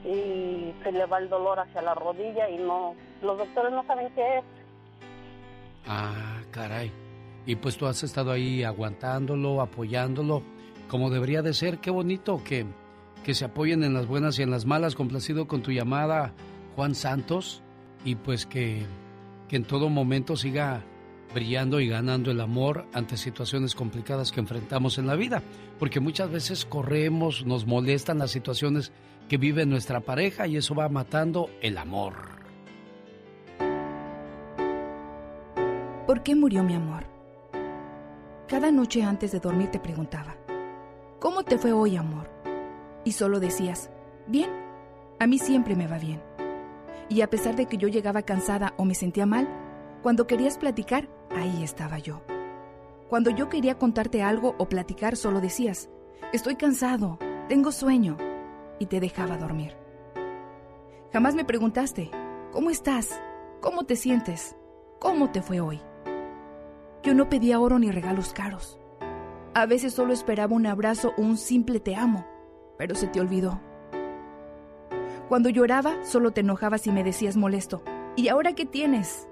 y 0.04 0.74
se 0.82 0.92
le 0.92 1.06
va 1.06 1.20
el 1.20 1.30
dolor 1.30 1.60
hacia 1.60 1.84
la 1.84 1.94
rodilla 1.94 2.50
y 2.50 2.58
no, 2.58 2.96
los 3.22 3.38
doctores 3.38 3.72
no 3.72 3.86
saben 3.86 4.10
qué 4.16 4.40
es. 4.40 4.44
Ah, 5.86 6.42
caray. 6.50 6.92
Y 7.46 7.56
pues 7.56 7.78
tú 7.78 7.86
has 7.86 8.02
estado 8.04 8.32
ahí 8.32 8.64
aguantándolo, 8.64 9.62
apoyándolo, 9.62 10.42
como 10.90 11.10
debería 11.12 11.42
de 11.44 11.54
ser. 11.54 11.78
Qué 11.78 11.92
bonito 11.92 12.42
que, 12.44 12.66
que 13.24 13.36
se 13.36 13.46
apoyen 13.46 13.84
en 13.84 13.94
las 13.94 14.08
buenas 14.08 14.40
y 14.40 14.42
en 14.44 14.50
las 14.50 14.66
malas. 14.66 14.96
Complacido 14.96 15.48
con 15.48 15.62
tu 15.62 15.72
llamada, 15.72 16.34
Juan 16.76 16.96
Santos. 16.96 17.62
Y 18.06 18.16
pues 18.16 18.46
que, 18.48 18.86
que 19.52 19.58
en 19.58 19.66
todo 19.66 19.90
momento 19.90 20.38
siga 20.38 20.82
brillando 21.34 21.82
y 21.82 21.90
ganando 21.90 22.32
el 22.32 22.40
amor 22.40 22.86
ante 22.94 23.18
situaciones 23.18 23.76
complicadas 23.76 24.32
que 24.32 24.40
enfrentamos 24.40 24.98
en 24.98 25.08
la 25.08 25.16
vida. 25.16 25.44
Porque 25.78 26.00
muchas 26.00 26.32
veces 26.32 26.64
corremos, 26.64 27.46
nos 27.46 27.68
molestan 27.68 28.20
las 28.20 28.32
situaciones 28.32 28.94
que 29.28 29.36
vive 29.36 29.66
nuestra 29.66 30.00
pareja 30.00 30.48
y 30.48 30.56
eso 30.56 30.74
va 30.74 30.88
matando 30.88 31.50
el 31.62 31.78
amor. 31.78 32.14
¿Por 36.08 36.24
qué 36.24 36.34
murió 36.34 36.64
mi 36.64 36.76
amor? 36.76 37.04
Cada 38.48 38.72
noche 38.72 39.04
antes 39.04 39.34
de 39.34 39.42
dormir 39.42 39.70
te 39.70 39.80
preguntaba, 39.80 40.38
¿cómo 41.20 41.44
te 41.44 41.58
fue 41.58 41.74
hoy, 41.74 41.98
amor? 41.98 42.30
Y 43.04 43.12
solo 43.12 43.42
decías, 43.42 43.90
bien, 44.28 44.50
a 45.20 45.28
mí 45.28 45.40
siempre 45.40 45.76
me 45.76 45.88
va 45.88 45.98
bien. 45.98 46.31
Y 47.12 47.24
a 47.24 47.30
pesar 47.30 47.58
de 47.58 47.66
que 47.66 47.76
yo 47.76 47.90
llegaba 47.90 48.22
cansada 48.22 48.74
o 48.78 48.86
me 48.86 48.96
sentía 48.96 49.26
mal, 49.26 49.50
cuando 50.02 50.28
querías 50.28 50.58
platicar, 50.58 51.10
ahí 51.36 51.62
estaba 51.62 52.00
yo. 52.00 52.22
Cuando 53.10 53.32
yo 53.32 53.50
quería 53.50 53.78
contarte 53.78 54.24
algo 54.24 54.56
o 54.58 54.70
platicar, 54.70 55.18
solo 55.18 55.42
decías, 55.42 55.90
estoy 56.32 56.56
cansado, 56.56 57.20
tengo 57.50 57.74
sueño, 57.74 58.16
y 58.80 58.86
te 58.86 59.02
dejaba 59.02 59.36
dormir. 59.36 59.76
Jamás 61.12 61.36
me 61.36 61.44
preguntaste, 61.44 62.10
¿cómo 62.54 62.70
estás? 62.70 63.22
¿Cómo 63.60 63.84
te 63.84 63.98
sientes? 63.98 64.56
¿Cómo 64.98 65.32
te 65.32 65.42
fue 65.42 65.60
hoy? 65.60 65.82
Yo 67.04 67.14
no 67.14 67.28
pedía 67.28 67.60
oro 67.60 67.78
ni 67.78 67.92
regalos 67.92 68.32
caros. 68.32 68.80
A 69.54 69.66
veces 69.66 69.94
solo 69.94 70.14
esperaba 70.14 70.56
un 70.56 70.66
abrazo 70.66 71.14
o 71.18 71.22
un 71.22 71.36
simple 71.36 71.82
te 71.82 71.94
amo, 71.94 72.26
pero 72.78 72.96
se 72.96 73.08
te 73.08 73.20
olvidó. 73.20 73.60
Cuando 75.32 75.48
lloraba, 75.48 76.04
solo 76.04 76.32
te 76.32 76.42
enojabas 76.42 76.86
y 76.88 76.92
me 76.92 77.06
decías 77.06 77.38
molesto, 77.38 77.82
¿y 78.18 78.28
ahora 78.28 78.52
qué 78.52 78.66
tienes? 78.66 79.30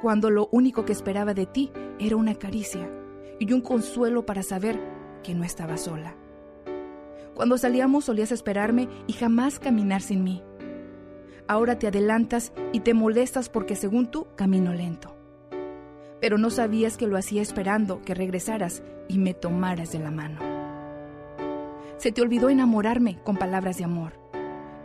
Cuando 0.00 0.30
lo 0.30 0.48
único 0.52 0.84
que 0.84 0.92
esperaba 0.92 1.34
de 1.34 1.46
ti 1.46 1.72
era 1.98 2.14
una 2.14 2.36
caricia 2.36 2.88
y 3.40 3.52
un 3.52 3.60
consuelo 3.60 4.24
para 4.24 4.44
saber 4.44 4.78
que 5.24 5.34
no 5.34 5.42
estaba 5.42 5.78
sola. 5.78 6.14
Cuando 7.34 7.58
salíamos 7.58 8.04
solías 8.04 8.30
esperarme 8.30 8.88
y 9.08 9.14
jamás 9.14 9.58
caminar 9.58 10.00
sin 10.00 10.22
mí. 10.22 10.44
Ahora 11.48 11.76
te 11.76 11.88
adelantas 11.88 12.52
y 12.72 12.78
te 12.78 12.94
molestas 12.94 13.48
porque 13.48 13.74
según 13.74 14.08
tú 14.12 14.28
camino 14.36 14.72
lento. 14.74 15.16
Pero 16.20 16.38
no 16.38 16.50
sabías 16.50 16.96
que 16.96 17.08
lo 17.08 17.16
hacía 17.16 17.42
esperando 17.42 18.00
que 18.02 18.14
regresaras 18.14 18.84
y 19.08 19.18
me 19.18 19.34
tomaras 19.34 19.90
de 19.90 19.98
la 19.98 20.12
mano. 20.12 20.38
Se 21.96 22.12
te 22.12 22.22
olvidó 22.22 22.48
enamorarme 22.48 23.18
con 23.24 23.36
palabras 23.36 23.76
de 23.76 23.82
amor 23.82 24.25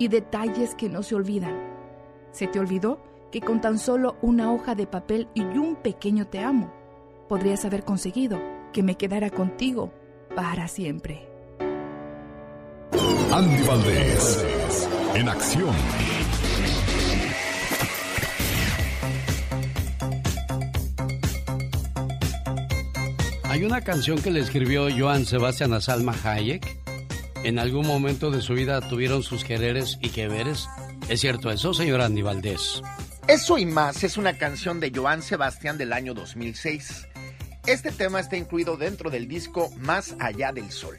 y 0.01 0.07
detalles 0.07 0.73
que 0.73 0.89
no 0.89 1.03
se 1.03 1.13
olvidan. 1.13 1.55
Se 2.31 2.47
te 2.47 2.59
olvidó 2.59 2.99
que 3.31 3.39
con 3.39 3.61
tan 3.61 3.77
solo 3.77 4.17
una 4.23 4.51
hoja 4.51 4.73
de 4.73 4.87
papel 4.87 5.27
y 5.35 5.43
un 5.43 5.75
pequeño 5.75 6.25
te 6.25 6.39
amo, 6.39 6.73
podrías 7.29 7.65
haber 7.65 7.83
conseguido 7.83 8.41
que 8.73 8.81
me 8.81 8.95
quedara 8.95 9.29
contigo 9.29 9.93
para 10.35 10.67
siempre. 10.67 11.29
Andy 13.31 13.61
Valdés, 13.67 14.43
en 15.13 15.29
acción. 15.29 15.75
Hay 23.43 23.63
una 23.65 23.81
canción 23.81 24.19
que 24.19 24.31
le 24.31 24.39
escribió 24.39 24.87
Joan 24.97 25.27
Sebastián 25.27 25.73
a 25.73 25.79
Salma 25.79 26.15
Hayek. 26.23 26.81
En 27.43 27.57
algún 27.57 27.87
momento 27.87 28.29
de 28.29 28.41
su 28.41 28.53
vida 28.53 28.81
tuvieron 28.81 29.23
sus 29.23 29.43
quereres 29.43 29.97
y 29.99 30.09
que 30.09 30.27
veres. 30.27 30.69
¿Es 31.09 31.21
cierto 31.21 31.49
eso, 31.49 31.73
señor 31.73 32.01
Andy 32.01 32.21
Valdés? 32.21 32.83
Eso 33.27 33.57
y 33.57 33.65
más 33.65 34.03
es 34.03 34.17
una 34.17 34.37
canción 34.37 34.79
de 34.79 34.91
Joan 34.93 35.23
Sebastián 35.23 35.77
del 35.77 35.91
año 35.91 36.13
2006. 36.13 37.07
Este 37.65 37.91
tema 37.91 38.19
está 38.19 38.37
incluido 38.37 38.77
dentro 38.77 39.09
del 39.09 39.27
disco 39.27 39.71
Más 39.77 40.15
allá 40.19 40.51
del 40.51 40.71
sol. 40.71 40.97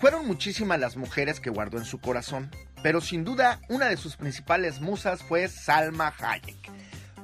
Fueron 0.00 0.26
muchísimas 0.26 0.80
las 0.80 0.96
mujeres 0.96 1.38
que 1.38 1.50
guardó 1.50 1.76
en 1.76 1.84
su 1.84 1.98
corazón, 1.98 2.50
pero 2.82 3.00
sin 3.02 3.24
duda 3.24 3.60
una 3.68 3.86
de 3.86 3.96
sus 3.96 4.16
principales 4.16 4.80
musas 4.80 5.22
fue 5.22 5.48
Salma 5.48 6.14
Hayek, 6.18 6.70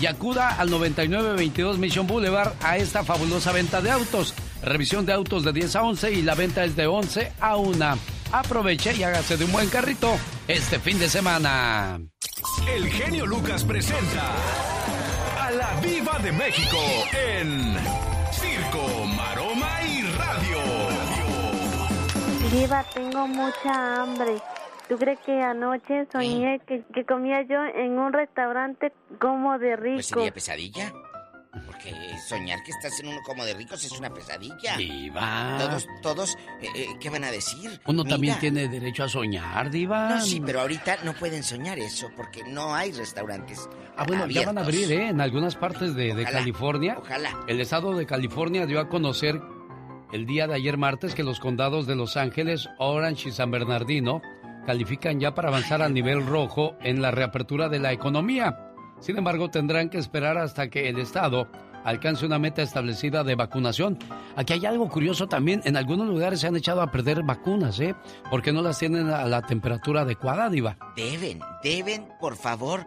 Y 0.00 0.06
acuda 0.06 0.58
al 0.58 0.70
9922 0.70 1.78
Mission 1.78 2.06
Boulevard 2.06 2.52
a 2.62 2.78
esta 2.78 3.04
fabulosa 3.04 3.52
venta 3.52 3.80
de 3.80 3.90
autos. 3.90 4.34
Revisión 4.62 5.06
de 5.06 5.12
autos 5.12 5.44
de 5.44 5.52
10 5.52 5.76
a 5.76 5.82
11 5.82 6.12
y 6.12 6.22
la 6.22 6.34
venta 6.34 6.64
es 6.64 6.74
de 6.74 6.86
11 6.86 7.32
a 7.40 7.56
1. 7.56 7.98
Aproveche 8.32 8.96
y 8.96 9.02
hágase 9.02 9.36
de 9.36 9.44
un 9.44 9.52
buen 9.52 9.68
carrito 9.68 10.16
este 10.48 10.80
fin 10.80 10.98
de 10.98 11.08
semana. 11.08 12.00
El 12.68 12.88
genio 12.88 13.26
Lucas 13.26 13.64
presenta 13.64 14.32
a 15.40 15.50
la 15.50 15.80
Viva 15.80 16.18
de 16.18 16.32
México 16.32 16.78
en 17.12 17.76
Viva, 22.54 22.84
tengo 22.94 23.26
mucha 23.26 24.02
hambre. 24.02 24.36
¿Tú 24.88 24.96
crees 24.96 25.18
que 25.26 25.42
anoche 25.42 26.06
soñé 26.12 26.60
que, 26.68 26.84
que 26.94 27.04
comía 27.04 27.42
yo 27.42 27.56
en 27.64 27.98
un 27.98 28.12
restaurante 28.12 28.92
como 29.20 29.58
de 29.58 29.74
rico? 29.74 29.94
Pues 29.96 30.06
sería 30.06 30.32
pesadilla. 30.32 30.92
Porque 31.66 31.92
soñar 32.28 32.62
que 32.62 32.70
estás 32.70 32.98
en 33.00 33.08
uno 33.08 33.18
como 33.26 33.44
de 33.44 33.54
ricos 33.54 33.82
es 33.84 33.98
una 33.98 34.10
pesadilla. 34.10 34.76
Diva. 34.76 35.56
Todos, 35.58 35.86
todos, 36.00 36.36
eh, 36.60 36.68
eh, 36.76 36.86
¿qué 37.00 37.10
van 37.10 37.24
a 37.24 37.30
decir? 37.32 37.80
Uno 37.86 38.04
Mira. 38.04 38.14
también 38.14 38.38
tiene 38.38 38.68
derecho 38.68 39.04
a 39.04 39.08
soñar, 39.08 39.70
Diva. 39.70 40.10
No, 40.10 40.20
sí, 40.20 40.40
pero 40.44 40.60
ahorita 40.60 40.98
no 41.04 41.12
pueden 41.14 41.42
soñar 41.42 41.78
eso 41.80 42.08
porque 42.16 42.44
no 42.44 42.72
hay 42.74 42.92
restaurantes. 42.92 43.68
Ah, 43.96 44.04
bueno, 44.06 44.26
ya 44.28 44.46
van 44.46 44.58
a 44.58 44.60
abrir, 44.62 44.90
¿eh? 44.92 45.08
En 45.08 45.20
algunas 45.20 45.56
partes 45.56 45.94
de, 45.94 46.14
de 46.14 46.24
California. 46.24 46.98
ojalá. 46.98 47.36
El 47.48 47.60
estado 47.60 47.96
de 47.96 48.06
California 48.06 48.66
dio 48.66 48.78
a 48.80 48.88
conocer 48.88 49.40
el 50.14 50.26
día 50.26 50.46
de 50.46 50.54
ayer 50.54 50.78
martes 50.78 51.12
que 51.12 51.24
los 51.24 51.40
condados 51.40 51.88
de 51.88 51.96
Los 51.96 52.16
Ángeles, 52.16 52.68
Orange 52.78 53.30
y 53.30 53.32
San 53.32 53.50
Bernardino 53.50 54.22
califican 54.64 55.18
ya 55.18 55.34
para 55.34 55.48
avanzar 55.48 55.82
al 55.82 55.92
nivel 55.92 56.24
rojo 56.24 56.76
en 56.82 57.02
la 57.02 57.10
reapertura 57.10 57.68
de 57.68 57.80
la 57.80 57.92
economía. 57.92 58.70
Sin 59.00 59.18
embargo, 59.18 59.50
tendrán 59.50 59.90
que 59.90 59.98
esperar 59.98 60.38
hasta 60.38 60.70
que 60.70 60.88
el 60.88 61.00
estado 61.00 61.48
alcance 61.82 62.24
una 62.24 62.38
meta 62.38 62.62
establecida 62.62 63.24
de 63.24 63.34
vacunación. 63.34 63.98
Aquí 64.36 64.52
hay 64.52 64.64
algo 64.66 64.88
curioso 64.88 65.26
también. 65.26 65.62
En 65.64 65.76
algunos 65.76 66.06
lugares 66.06 66.38
se 66.38 66.46
han 66.46 66.54
echado 66.54 66.80
a 66.80 66.92
perder 66.92 67.24
vacunas, 67.24 67.80
¿eh? 67.80 67.96
Porque 68.30 68.52
no 68.52 68.62
las 68.62 68.78
tienen 68.78 69.10
a 69.10 69.24
la 69.24 69.42
temperatura 69.42 70.02
adecuada, 70.02 70.48
Diva. 70.48 70.76
Deben, 70.94 71.40
deben, 71.64 72.06
por 72.20 72.36
favor. 72.36 72.86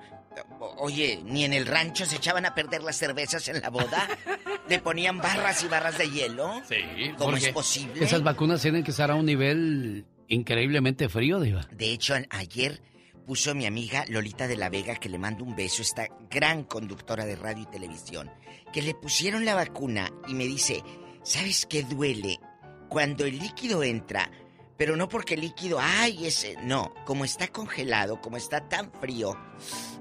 Oye, 0.78 1.22
ni 1.24 1.46
en 1.46 1.54
el 1.54 1.66
rancho 1.66 2.06
se 2.06 2.18
echaban 2.18 2.46
a 2.46 2.54
perder 2.54 2.84
las 2.84 2.98
cervezas 2.98 3.48
en 3.48 3.62
la 3.62 3.70
boda. 3.70 4.08
Le 4.70 4.80
ponían 4.80 5.20
barras 5.20 5.64
y 5.64 5.68
barras 5.68 5.98
de 5.98 6.10
hielo. 6.10 6.62
Sí. 6.68 6.76
¿Cómo 7.18 7.38
es 7.38 7.50
posible? 7.50 8.04
Esas 8.04 8.24
vacunas 8.24 8.62
tienen 8.62 8.84
que 8.84 8.92
estar 8.92 9.10
a 9.12 9.16
un 9.16 9.26
nivel 9.26 10.06
increíblemente 10.28 11.10
frío, 11.10 11.40
Diva. 11.40 11.68
De 11.72 11.92
hecho, 11.92 12.16
ayer 12.30 12.82
puso 13.26 13.54
mi 13.54 13.66
amiga 13.66 14.06
Lolita 14.08 14.48
de 14.48 14.56
la 14.56 14.70
Vega, 14.70 14.96
que 14.96 15.10
le 15.10 15.18
mando 15.20 15.44
un 15.44 15.56
beso, 15.56 15.82
esta 15.82 16.08
gran 16.30 16.64
conductora 16.64 17.26
de 17.26 17.36
radio 17.36 17.64
y 17.64 17.72
televisión, 17.72 18.32
que 18.72 18.82
le 18.82 18.94
pusieron 18.94 19.44
la 19.44 19.54
vacuna 19.54 20.10
y 20.28 20.34
me 20.34 20.46
dice, 20.46 20.82
¿sabes 21.24 21.66
qué 21.66 21.84
duele? 21.84 22.40
Cuando 22.88 23.26
el 23.26 23.38
líquido 23.38 23.84
entra, 23.84 24.32
pero 24.78 24.96
no 24.96 25.10
porque 25.10 25.34
el 25.34 25.42
líquido, 25.42 25.78
ay, 25.82 26.26
ese, 26.26 26.56
no, 26.64 26.94
como 27.06 27.26
está 27.26 27.50
congelado, 27.50 28.22
como 28.22 28.38
está 28.38 28.70
tan 28.70 28.94
frío, 28.94 29.36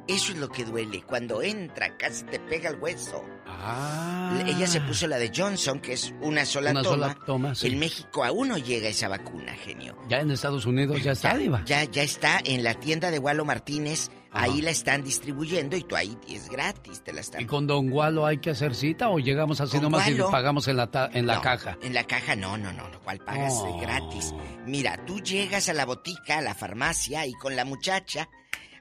eso 0.08 0.32
es 0.32 0.38
lo 0.38 0.48
que 0.48 0.64
duele. 0.64 1.02
Cuando 1.02 1.42
entra, 1.42 1.96
casi 1.96 2.24
te 2.24 2.38
pega 2.40 2.70
el 2.70 2.76
hueso. 2.80 3.24
Ah. 3.48 4.42
Ella 4.46 4.66
se 4.66 4.80
puso 4.80 5.06
la 5.06 5.18
de 5.18 5.32
Johnson, 5.34 5.80
que 5.80 5.94
es 5.94 6.12
una 6.20 6.44
sola 6.44 6.70
Una 6.72 6.82
toma. 6.82 6.94
sola 7.12 7.18
toma, 7.26 7.54
sí. 7.54 7.68
En 7.68 7.78
México 7.78 8.24
aún 8.24 8.48
no 8.48 8.58
llega 8.58 8.88
esa 8.88 9.08
vacuna, 9.08 9.52
genio. 9.54 9.96
Ya 10.08 10.20
en 10.20 10.30
Estados 10.30 10.66
Unidos 10.66 11.02
ya 11.02 11.12
está, 11.12 11.36
Diva. 11.36 11.62
Ya, 11.64 11.84
ya 11.84 12.02
está 12.02 12.38
en 12.44 12.62
la 12.64 12.74
tienda 12.74 13.10
de 13.10 13.18
Walo 13.18 13.44
Martínez. 13.44 14.10
Ahí 14.32 14.60
la 14.60 14.70
están 14.70 15.02
distribuyendo 15.02 15.78
y 15.78 15.82
tú 15.82 15.96
ahí 15.96 16.14
es 16.28 16.50
gratis, 16.50 17.02
te 17.02 17.14
la 17.14 17.22
están. 17.22 17.40
¿Y 17.40 17.46
con 17.46 17.66
Don 17.66 17.88
Gualo 17.88 18.26
hay 18.26 18.36
que 18.36 18.50
hacer 18.50 18.74
cita 18.74 19.08
o 19.08 19.18
llegamos 19.18 19.62
así 19.62 19.80
nomás 19.80 20.06
y 20.08 20.12
Gualo. 20.12 20.30
pagamos 20.30 20.68
en 20.68 20.76
la, 20.76 20.90
ta- 20.90 21.08
en 21.14 21.26
la 21.26 21.36
No, 21.36 21.40
caja? 21.40 21.78
En 21.80 21.94
la 21.94 22.04
caja 22.04 22.36
no, 22.36 22.58
no, 22.58 22.70
no, 22.70 22.86
lo 22.90 23.00
cual 23.00 23.18
pagas 23.20 23.54
eh, 23.54 23.56
Oh. 23.62 23.80
gratis. 23.80 24.34
Mira, 24.66 25.02
tú 25.06 25.20
llegas 25.20 25.70
a 25.70 25.72
la 25.72 25.86
botica, 25.86 26.38
a 26.38 26.42
la 26.42 26.54
farmacia 26.54 27.24
y 27.24 27.32
con 27.32 27.56
la 27.56 27.64
muchacha, 27.64 28.28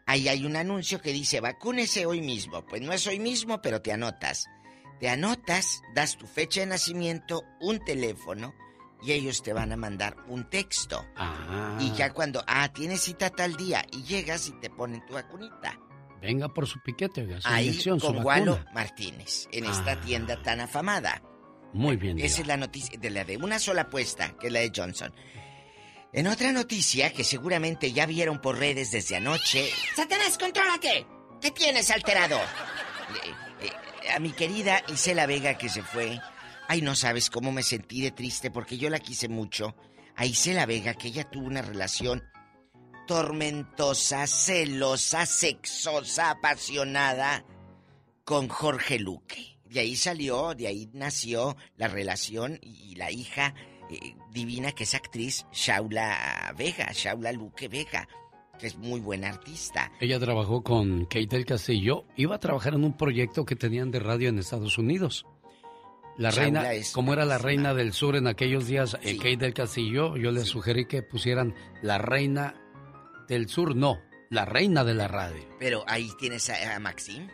ahí 0.05 0.27
hay 0.27 0.45
un 0.45 0.55
anuncio 0.55 1.01
que 1.01 1.11
dice 1.11 1.39
vacúnese 1.41 2.05
hoy 2.05 2.21
mismo. 2.21 2.65
Pues 2.65 2.81
no 2.81 2.91
es 2.93 3.05
hoy 3.07 3.19
mismo, 3.19 3.61
pero 3.61 3.81
te 3.81 3.91
anotas. 3.91 4.45
Te 4.99 5.09
anotas, 5.09 5.81
das 5.93 6.17
tu 6.17 6.25
fecha 6.25 6.61
de 6.61 6.67
nacimiento, 6.67 7.43
un 7.59 7.83
teléfono 7.83 8.53
y 9.03 9.11
ellos 9.11 9.43
te 9.43 9.51
van 9.53 9.71
a 9.71 9.77
mandar 9.77 10.15
un 10.29 10.49
texto. 10.49 11.05
Ah. 11.17 11.77
Y 11.81 11.91
ya 11.93 12.13
cuando, 12.13 12.43
ah, 12.47 12.71
tienes 12.73 13.01
cita 13.01 13.29
tal 13.29 13.55
día 13.57 13.85
y 13.91 14.03
llegas 14.03 14.47
y 14.47 14.53
te 14.53 14.69
ponen 14.69 15.05
tu 15.05 15.13
vacunita. 15.13 15.79
Venga 16.21 16.47
por 16.47 16.65
su 16.65 16.79
piquete, 16.81 17.21
oiga, 17.21 17.41
su 17.41 17.47
Ahí 17.49 17.73
su 17.73 17.97
con. 17.99 18.23
Gualo 18.23 18.63
Martínez, 18.73 19.47
en 19.51 19.65
esta 19.65 19.91
Ah. 19.91 20.01
tienda 20.01 20.41
tan 20.41 20.61
afamada. 20.61 21.21
Muy 21.73 21.97
bien, 21.97 22.17
Esa 22.17 22.37
Diva. 22.37 22.41
es 22.43 22.47
la 22.47 22.57
noticia 22.57 22.97
de 22.97 23.09
la 23.09 23.25
de 23.25 23.35
una 23.37 23.59
sola 23.59 23.81
apuesta, 23.83 24.35
que 24.39 24.47
es 24.47 24.53
la 24.53 24.61
de 24.61 24.71
Johnson. 24.73 25.13
En 26.15 26.27
otra 26.27 26.53
noticia 26.53 27.11
que 27.11 27.25
seguramente 27.25 27.91
ya 27.91 28.05
vieron 28.05 28.39
por 28.39 28.57
redes 28.57 28.89
desde 28.89 29.17
anoche. 29.17 29.69
¡Satanás, 29.97 30.37
contrólate! 30.37 31.05
¿Qué 31.41 31.51
tienes 31.51 31.91
alterado? 31.91 32.37
Eh, 32.37 33.65
eh, 33.65 34.11
a 34.11 34.19
mi 34.19 34.31
querida 34.31 34.81
Isela 34.87 35.25
Vega 35.25 35.57
que 35.57 35.67
se 35.67 35.83
fue. 35.83 36.21
Ay, 36.69 36.81
no 36.81 36.95
sabes 36.95 37.29
cómo 37.29 37.51
me 37.51 37.63
sentí 37.63 37.99
de 37.99 38.11
triste 38.11 38.49
porque 38.49 38.77
yo 38.77 38.89
la 38.89 38.99
quise 38.99 39.27
mucho. 39.27 39.75
A 40.15 40.25
Isela 40.25 40.65
Vega, 40.65 40.93
que 40.93 41.09
ella 41.09 41.29
tuvo 41.29 41.47
una 41.47 41.61
relación 41.61 42.23
tormentosa, 43.07 44.25
celosa, 44.25 45.25
sexosa, 45.25 46.29
apasionada 46.29 47.43
con 48.23 48.47
Jorge 48.47 48.99
Luque. 48.99 49.59
De 49.65 49.81
ahí 49.81 49.97
salió, 49.97 50.55
de 50.55 50.67
ahí 50.67 50.89
nació 50.93 51.57
la 51.75 51.89
relación 51.89 52.57
y 52.61 52.95
la 52.95 53.11
hija 53.11 53.53
eh, 53.89 54.15
divina 54.31 54.71
que 54.71 54.83
es 54.83 54.93
actriz, 54.93 55.45
Shaula 55.51 56.53
Vega, 56.57 56.89
Shaula 56.93 57.31
Luque 57.31 57.67
Vega, 57.67 58.07
que 58.59 58.67
es 58.67 58.77
muy 58.77 58.99
buena 58.99 59.29
artista. 59.29 59.91
Ella 59.99 60.19
trabajó 60.19 60.63
con 60.63 61.05
Kate 61.05 61.27
del 61.27 61.45
Castillo, 61.45 62.05
iba 62.15 62.35
a 62.35 62.39
trabajar 62.39 62.73
en 62.73 62.83
un 62.83 62.97
proyecto 62.97 63.45
que 63.45 63.55
tenían 63.55 63.91
de 63.91 63.99
radio 63.99 64.29
en 64.29 64.39
Estados 64.39 64.77
Unidos. 64.77 65.25
La 66.17 66.29
Shaula 66.29 66.61
reina, 66.61 66.73
es 66.73 66.91
como 66.91 67.13
era 67.13 67.25
la 67.25 67.37
reina 67.37 67.73
del 67.73 67.91
sur 67.91 68.15
en 68.15 68.27
aquellos 68.27 68.67
días, 68.67 68.97
eh, 69.01 69.17
Kate 69.17 69.37
del 69.37 69.53
Castillo, 69.53 70.15
yo 70.15 70.31
le 70.31 70.45
sugerí 70.45 70.85
que 70.85 71.03
pusieran 71.03 71.53
la 71.81 71.97
reina 71.97 72.55
del 73.27 73.49
sur, 73.49 73.75
no, 73.75 73.99
la 74.29 74.45
reina 74.45 74.83
de 74.83 74.93
la 74.93 75.07
radio. 75.07 75.43
Pero 75.59 75.83
ahí 75.87 76.09
tienes 76.17 76.49
a, 76.49 76.75
a 76.75 76.79
Maxim. 76.79 77.27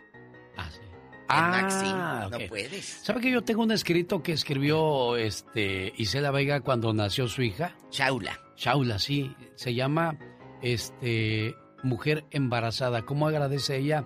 Ah, 0.58 0.70
sí. 0.72 0.91
En 1.38 1.50
Maxim, 1.50 1.98
no 1.98 2.28
ok. 2.38 2.50
puedes. 2.50 2.86
¿Sabe 3.04 3.22
que 3.22 3.32
yo 3.32 3.42
tengo 3.42 3.64
un 3.64 3.72
escrito 3.72 4.22
que 4.22 4.34
escribió 4.34 5.16
este 5.16 5.94
Isela 5.98 6.32
Vega 6.32 6.62
cuando 6.62 6.94
nació 6.94 7.28
su 7.28 7.42
hija? 7.42 7.76
Shaula. 7.92 8.40
Shaula, 8.58 9.00
sí. 9.00 9.34
Se 9.56 9.74
llama 9.74 10.18
este 10.62 11.56
Mujer 11.84 12.26
embarazada. 12.32 13.04
¿Cómo 13.04 13.28
agradece 13.28 13.78
ella 13.78 14.06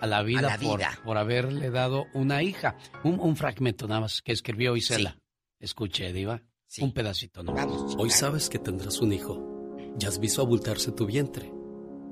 a 0.00 0.06
la 0.06 0.22
vida, 0.22 0.42
la 0.42 0.58
por, 0.58 0.78
vida. 0.78 0.98
por 1.04 1.16
haberle 1.16 1.70
dado 1.70 2.04
una 2.12 2.42
hija? 2.42 2.76
Un, 3.02 3.18
un 3.20 3.36
fragmento 3.36 3.86
nada 3.88 4.02
más 4.02 4.20
que 4.22 4.32
escribió 4.32 4.76
Isela. 4.76 5.18
Escuche, 5.58 6.12
Diva. 6.12 6.42
Un 6.80 6.92
pedacito, 6.92 7.42
¿no? 7.42 7.54
Hoy 7.98 8.10
sabes 8.10 8.48
que 8.48 8.58
tendrás 8.58 9.00
un 9.00 9.12
hijo. 9.12 9.76
Ya 9.96 10.08
has 10.08 10.18
visto 10.18 10.42
abultarse 10.42 10.90
tu 10.90 11.06
vientre. 11.06 11.52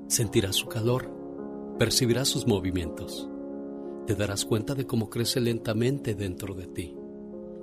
Sentirás 0.07 0.55
su 0.55 0.67
calor. 0.67 1.11
Percibirás 1.77 2.29
sus 2.29 2.47
movimientos. 2.47 3.29
Te 4.07 4.15
darás 4.15 4.45
cuenta 4.45 4.75
de 4.75 4.85
cómo 4.85 5.09
crece 5.09 5.39
lentamente 5.39 6.13
dentro 6.15 6.53
de 6.53 6.67
ti. 6.67 6.93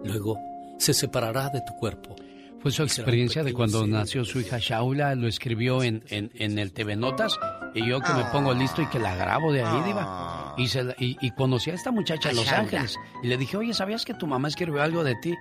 Luego 0.05 0.39
se 0.79 0.95
separará 0.95 1.51
de 1.51 1.61
tu 1.67 1.75
cuerpo. 1.75 2.17
Fue 2.61 2.71
su 2.71 2.83
experiencia 2.83 3.43
de 3.43 3.55
cuando 3.55 3.87
nació 3.87 4.25
su 4.25 4.41
hija 4.41 4.59
Shaula, 4.61 5.15
lo 5.15 5.27
escribió 5.29 5.83
en, 5.83 6.03
en, 6.09 6.31
en 6.35 6.59
el 6.59 6.73
TV 6.73 6.95
Notas 6.97 7.39
y 7.75 7.89
yo 7.89 8.01
que 8.01 8.13
me 8.13 8.25
pongo 8.33 8.53
listo 8.53 8.83
y 8.83 8.87
que 8.87 8.99
la 8.99 9.15
grabo 9.17 9.51
de 9.53 9.63
ahí, 9.63 9.83
Diva. 9.85 10.55
Y, 10.59 10.67
se 10.69 10.85
la- 10.85 10.95
y, 10.99 11.17
y 11.23 11.31
conocí 11.31 11.71
a 11.71 11.75
esta 11.75 11.91
muchacha 11.91 12.31
en 12.31 12.37
Los. 12.37 12.49
Ángeles 12.53 12.97
y 13.23 13.29
le 13.29 13.37
dije, 13.39 13.57
oye, 13.57 13.73
¿sabías 13.73 14.05
que 14.05 14.13
tu 14.13 14.27
mamá 14.27 14.49
escribió 14.49 14.83
algo 14.83 15.05
de 15.05 15.15
ti? 15.17 15.35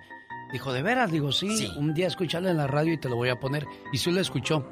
Dijo, 0.53 0.71
¿de 0.71 0.81
veras? 0.81 1.11
Digo, 1.11 1.31
sí, 1.33 1.69
un 1.77 1.93
día 1.93 2.07
escucharla 2.07 2.51
en 2.51 2.57
la 2.57 2.67
radio 2.67 2.93
y 2.93 2.97
te 2.97 3.09
lo 3.09 3.17
voy 3.17 3.29
a 3.29 3.39
poner. 3.39 3.65
Y 3.91 3.97
sí 3.97 4.11
lo 4.11 4.21
escuchó. 4.21 4.65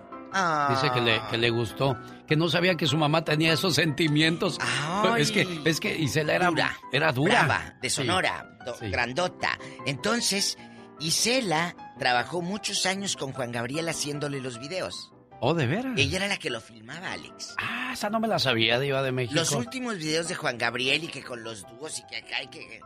Dice 0.69 0.91
que 0.91 1.01
le, 1.01 1.21
que 1.29 1.37
le 1.37 1.49
gustó, 1.49 1.97
que 2.27 2.35
no 2.35 2.49
sabía 2.49 2.75
que 2.75 2.87
su 2.87 2.97
mamá 2.97 3.23
tenía 3.23 3.53
esos 3.53 3.75
sentimientos. 3.75 4.57
Ay. 4.61 5.21
Es 5.21 5.31
que, 5.31 5.61
es 5.65 5.79
que 5.79 5.95
Isela 5.97 6.33
era 6.35 6.47
dura. 6.47 6.77
Era 6.91 7.11
dura. 7.11 7.43
Brava, 7.45 7.73
de 7.81 7.89
Sí. 7.89 7.95
Sonora, 7.97 8.57
do- 8.65 8.75
grandota. 8.81 9.57
Entonces, 9.85 10.57
Isela 10.99 11.75
trabajó 11.99 12.41
muchos 12.41 12.85
años 12.85 13.15
con 13.15 13.31
Juan 13.33 13.51
Gabriel 13.51 13.87
haciéndole 13.89 14.41
los 14.41 14.59
videos. 14.59 15.11
Oh, 15.39 15.53
de 15.53 15.67
veras. 15.67 15.93
Ella 15.97 16.17
era 16.17 16.27
la 16.27 16.37
que 16.37 16.49
lo 16.49 16.59
filmaba, 16.59 17.11
Alex. 17.11 17.53
Ah, 17.59 17.91
esa 17.93 18.09
no 18.09 18.19
me 18.19 18.27
la 18.27 18.39
sabía, 18.39 18.79
Diva 18.79 19.03
de 19.03 19.11
México. 19.11 19.35
Los 19.35 19.51
últimos 19.51 19.97
videos 19.97 20.27
de 20.27 20.33
Juan 20.35 20.57
Gabriel 20.57 21.03
y 21.03 21.07
que 21.09 21.23
con 21.23 21.43
los 21.43 21.61
dúos 21.67 21.99
y 21.99 22.07
que 22.07 22.17
acá 22.17 22.41
y 22.43 22.47
que... 22.47 22.81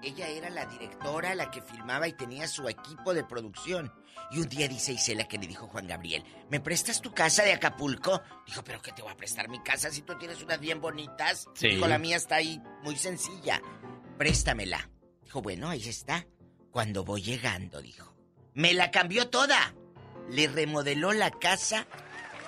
Ella 0.00 0.28
era 0.28 0.48
la 0.48 0.64
directora, 0.66 1.34
la 1.34 1.50
que 1.50 1.60
filmaba 1.60 2.06
y 2.06 2.12
tenía 2.12 2.46
su 2.46 2.68
equipo 2.68 3.14
de 3.14 3.24
producción. 3.24 3.92
Y 4.30 4.38
un 4.38 4.48
día 4.48 4.68
dice 4.68 4.92
Isela 4.92 5.24
que 5.24 5.38
le 5.38 5.46
dijo 5.46 5.66
Juan 5.68 5.86
Gabriel, 5.86 6.22
¿me 6.50 6.60
prestas 6.60 7.00
tu 7.00 7.12
casa 7.12 7.42
de 7.44 7.52
Acapulco? 7.52 8.20
Dijo, 8.46 8.62
¿pero 8.62 8.82
qué 8.82 8.92
te 8.92 9.02
voy 9.02 9.10
a 9.12 9.16
prestar 9.16 9.48
mi 9.48 9.60
casa 9.62 9.90
si 9.90 10.02
tú 10.02 10.16
tienes 10.18 10.42
unas 10.42 10.60
bien 10.60 10.80
bonitas? 10.80 11.48
Sí. 11.54 11.68
Dijo, 11.68 11.86
la 11.86 11.98
mía 11.98 12.16
está 12.16 12.36
ahí 12.36 12.60
muy 12.82 12.96
sencilla. 12.96 13.60
Préstamela. 14.18 14.88
Dijo, 15.22 15.40
bueno, 15.42 15.68
ahí 15.70 15.88
está. 15.88 16.26
Cuando 16.70 17.04
voy 17.04 17.22
llegando, 17.22 17.80
dijo. 17.80 18.14
Me 18.54 18.74
la 18.74 18.90
cambió 18.90 19.28
toda. 19.28 19.74
Le 20.30 20.46
remodeló 20.48 21.12
la 21.12 21.30
casa 21.30 21.86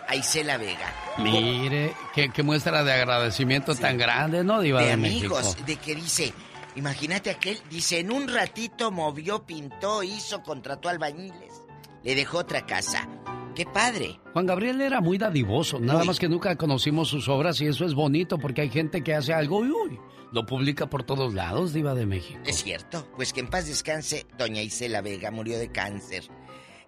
a 0.06 0.16
Isela 0.16 0.58
Vega. 0.58 0.92
Mire, 1.18 1.94
qué, 2.14 2.30
qué 2.30 2.42
muestra 2.42 2.82
de 2.84 2.92
agradecimiento 2.92 3.74
tan 3.74 3.96
grande, 3.96 4.44
¿no, 4.44 4.60
Diva 4.60 4.82
de, 4.82 4.88
de 4.88 4.96
México? 4.96 5.36
amigos, 5.38 5.64
de 5.64 5.76
que 5.76 5.94
dice, 5.94 6.34
imagínate 6.74 7.30
aquel, 7.30 7.60
dice, 7.70 8.00
en 8.00 8.10
un 8.10 8.28
ratito 8.28 8.90
movió, 8.90 9.46
pintó, 9.46 10.02
hizo, 10.02 10.42
contrató 10.42 10.88
albañiles, 10.88 11.59
le 12.02 12.14
dejó 12.14 12.38
otra 12.38 12.66
casa. 12.66 13.08
¡Qué 13.54 13.66
padre! 13.66 14.20
Juan 14.32 14.46
Gabriel 14.46 14.80
era 14.80 15.00
muy 15.00 15.18
dadivoso, 15.18 15.80
nada 15.80 16.04
más 16.04 16.18
que 16.18 16.28
nunca 16.28 16.56
conocimos 16.56 17.08
sus 17.08 17.28
obras 17.28 17.60
y 17.60 17.66
eso 17.66 17.84
es 17.84 17.94
bonito 17.94 18.38
porque 18.38 18.62
hay 18.62 18.70
gente 18.70 19.02
que 19.02 19.14
hace 19.14 19.34
algo 19.34 19.64
y 19.64 19.70
uy, 19.70 19.98
lo 20.32 20.46
publica 20.46 20.88
por 20.88 21.02
todos 21.02 21.34
lados, 21.34 21.72
Diva 21.72 21.94
de 21.94 22.06
México. 22.06 22.40
Es 22.46 22.62
cierto, 22.62 23.08
pues 23.16 23.32
que 23.32 23.40
en 23.40 23.48
paz 23.48 23.66
descanse, 23.66 24.26
doña 24.38 24.62
Isela 24.62 25.00
Vega 25.00 25.30
murió 25.30 25.58
de 25.58 25.72
cáncer. 25.72 26.24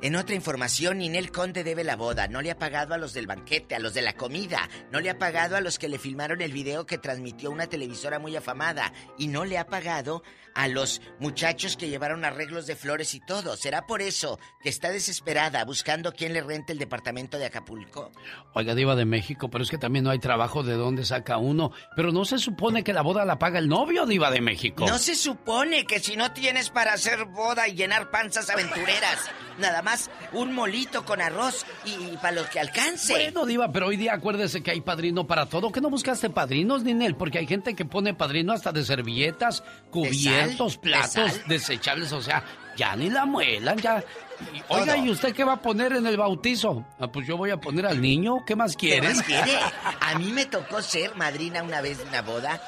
En 0.03 0.17
otra 0.17 0.35
información, 0.35 0.99
Ninel 0.99 1.31
Conde 1.31 1.63
debe 1.63 1.85
la 1.85 1.95
boda. 1.95 2.27
No 2.27 2.43
le 2.43 2.51
ha 2.51 2.59
pagado 2.59 2.93
a 2.93 2.99
los 2.99 3.13
del 3.13 3.29
banquete, 3.29 3.77
a 3.77 3.79
los 3.79 3.95
de 3.95 4.03
la 4.03 4.15
comida. 4.15 4.69
No 4.91 4.99
le 4.99 5.11
ha 5.11 5.17
pagado 5.17 5.55
a 5.55 5.61
los 5.61 5.79
que 5.79 5.89
le 5.89 6.01
filmaron 6.01 6.43
el 6.43 6.53
video 6.53 6.87
que 6.87 6.99
transmitió 6.99 7.53
una 7.53 7.69
televisora 7.69 8.19
muy 8.19 8.35
afamada. 8.35 8.93
Y 9.17 9.29
no 9.29 9.45
le 9.45 9.59
ha 9.59 9.67
pagado 9.69 10.25
a 10.55 10.69
los 10.69 11.01
muchachos 11.19 11.77
que 11.77 11.89
llevaron 11.89 12.25
arreglos 12.25 12.67
de 12.67 12.77
flores 12.77 13.15
y 13.15 13.21
todo. 13.21 13.57
¿Será 13.57 13.87
por 13.87 14.03
eso 14.03 14.39
que 14.63 14.69
está 14.69 14.91
desesperada 14.91 15.65
buscando 15.65 16.13
quién 16.13 16.33
le 16.33 16.43
rente 16.43 16.73
el 16.73 16.79
departamento 16.79 17.39
de 17.39 17.47
Acapulco? 17.47 18.11
Oiga, 18.55 18.75
Diva 18.75 18.95
de 18.95 19.05
México, 19.05 19.51
pero 19.51 19.65
es 19.65 19.71
que 19.71 19.79
también 19.79 20.05
no 20.05 20.11
hay 20.11 20.19
trabajo 20.19 20.63
de 20.63 20.75
dónde 20.75 21.05
saca 21.05 21.39
uno. 21.39 21.73
Pero 21.97 22.13
no 22.13 22.25
se 22.25 22.39
supone 22.39 22.85
que 22.85 22.93
la 22.93 23.03
boda 23.03 23.25
la 23.25 23.39
paga 23.39 23.59
el 23.59 23.69
novio, 23.69 24.07
Diva 24.07 24.31
de 24.31 24.41
México. 24.41 24.87
No 24.87 24.99
se 24.99 25.15
supone 25.15 25.85
que 25.87 26.01
si 26.01 26.17
no 26.17 26.33
tienes 26.33 26.71
para 26.71 26.95
hacer 26.95 27.25
boda 27.27 27.69
y 27.69 27.75
llenar 27.75 28.11
panzas 28.11 28.51
aventureras, 28.51 29.31
nada 29.59 29.83
más 29.83 30.11
un 30.33 30.55
molito 30.55 31.05
con 31.05 31.21
arroz 31.21 31.65
y, 31.85 32.17
para 32.17 32.33
lo 32.33 32.49
que 32.49 32.61
alcance. 32.61 33.13
Bueno, 33.13 33.47
Diva, 33.47 33.73
pero 33.73 33.89
hoy 33.89 33.97
día 33.97 34.15
acuérdese 34.15 34.63
que 34.63 34.71
hay 34.71 34.81
padrino 34.81 35.27
para 35.27 35.47
todo. 35.47 35.73
¿Qué 35.73 35.81
no 35.81 35.91
buscaste 35.91 36.31
padrinos, 36.31 36.83
Ninel? 36.83 37.17
Porque 37.17 37.39
hay 37.39 37.47
gente 37.47 37.75
que 37.75 37.85
pone 37.85 38.15
padrino 38.15 38.53
hasta 38.53 38.73
de 38.73 38.85
servilletas, 38.85 39.63
cubiertos, 39.91 40.42
de 40.49 40.79
platos 40.79 41.41
desechables. 41.47 42.13
O 42.13 42.23
sea, 42.23 42.45
ya 42.77 42.95
ni 42.97 43.11
la 43.11 43.25
muelan, 43.27 43.79
ya. 43.79 44.05
Y, 44.53 44.61
Oiga. 44.69 44.97
¿y 44.97 45.09
usted 45.11 45.33
qué 45.35 45.45
va 45.45 45.53
a 45.55 45.63
poner 45.63 45.93
en 45.93 46.07
el 46.07 46.17
bautizo? 46.17 46.85
Ah, 46.99 47.07
pues 47.11 47.27
yo 47.27 47.37
voy 47.37 47.51
a 47.51 47.59
poner 47.61 47.87
al 47.87 48.01
niño. 48.01 48.45
¿Qué 48.47 48.57
más 48.57 48.73
¿Qué 48.77 48.89
quiere? 48.89 49.09
más 49.15 49.23
quiere? 49.27 49.57
A 50.01 50.19
mí 50.19 50.33
me 50.33 50.47
tocó 50.47 50.83
ser 50.83 51.15
madrina 51.17 51.63
una 51.63 51.81
vez 51.81 51.99
de 51.99 52.05
una 52.05 52.23
boda 52.23 52.61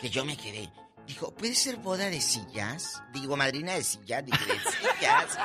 que 0.00 0.08
yo 0.10 0.24
me 0.24 0.36
quedé. 0.36 0.70
Dijo, 1.06 1.34
¿puede 1.34 1.54
ser 1.56 1.76
boda 1.76 2.08
de 2.08 2.20
sillas? 2.20 3.02
Digo, 3.12 3.36
madrina 3.36 3.72
de 3.74 3.82
sillas, 3.82 4.24
dije, 4.24 4.44
de 4.46 4.58
sillas. 4.60 5.38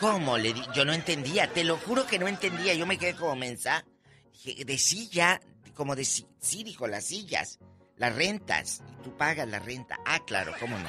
¿Cómo? 0.00 0.38
Le 0.38 0.52
di? 0.54 0.62
Yo 0.74 0.84
no 0.84 0.92
entendía, 0.92 1.52
te 1.52 1.64
lo 1.64 1.76
juro 1.76 2.06
que 2.06 2.18
no 2.18 2.28
entendía. 2.28 2.72
Yo 2.74 2.86
me 2.86 2.96
quedé 2.98 3.14
como 3.14 3.34
mensa. 3.36 3.84
Dije, 4.32 4.64
de 4.64 4.78
silla, 4.78 5.40
como 5.74 5.96
de 5.96 6.04
si- 6.04 6.26
sí, 6.40 6.62
dijo, 6.64 6.86
las 6.86 7.04
sillas, 7.04 7.58
las 8.02 8.16
rentas. 8.16 8.82
Y 8.90 9.04
tú 9.04 9.16
pagas 9.16 9.48
la 9.48 9.60
renta. 9.60 9.96
Ah, 10.04 10.18
claro, 10.26 10.52
¿cómo 10.58 10.76
no? 10.76 10.88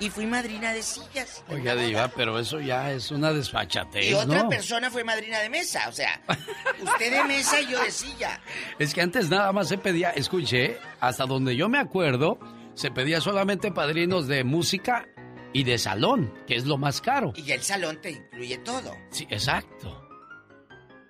Y 0.00 0.08
fui 0.08 0.24
madrina 0.24 0.72
de 0.72 0.82
sillas. 0.82 1.44
Oiga, 1.48 1.74
Diva, 1.74 2.08
pero 2.08 2.38
eso 2.38 2.58
ya 2.58 2.90
es 2.90 3.10
una 3.10 3.32
desfachatez, 3.34 4.06
Y 4.10 4.14
otra 4.14 4.44
¿no? 4.44 4.48
persona 4.48 4.90
fue 4.90 5.04
madrina 5.04 5.40
de 5.40 5.50
mesa, 5.50 5.86
o 5.90 5.92
sea, 5.92 6.22
usted 6.82 7.12
de 7.12 7.24
mesa 7.24 7.60
y 7.60 7.66
yo 7.66 7.82
de 7.82 7.90
silla. 7.90 8.40
Es 8.78 8.94
que 8.94 9.02
antes 9.02 9.28
nada 9.28 9.52
más 9.52 9.68
se 9.68 9.76
pedía, 9.76 10.10
escuché, 10.10 10.78
hasta 11.00 11.26
donde 11.26 11.54
yo 11.54 11.68
me 11.68 11.78
acuerdo, 11.78 12.38
se 12.72 12.90
pedía 12.90 13.20
solamente 13.20 13.70
padrinos 13.70 14.26
de 14.26 14.42
música 14.42 15.06
y 15.52 15.64
de 15.64 15.76
salón, 15.76 16.32
que 16.46 16.56
es 16.56 16.64
lo 16.64 16.78
más 16.78 17.02
caro. 17.02 17.34
Y 17.36 17.52
el 17.52 17.60
salón 17.62 18.00
te 18.00 18.10
incluye 18.10 18.56
todo. 18.58 18.96
Sí, 19.10 19.26
exacto. 19.28 20.00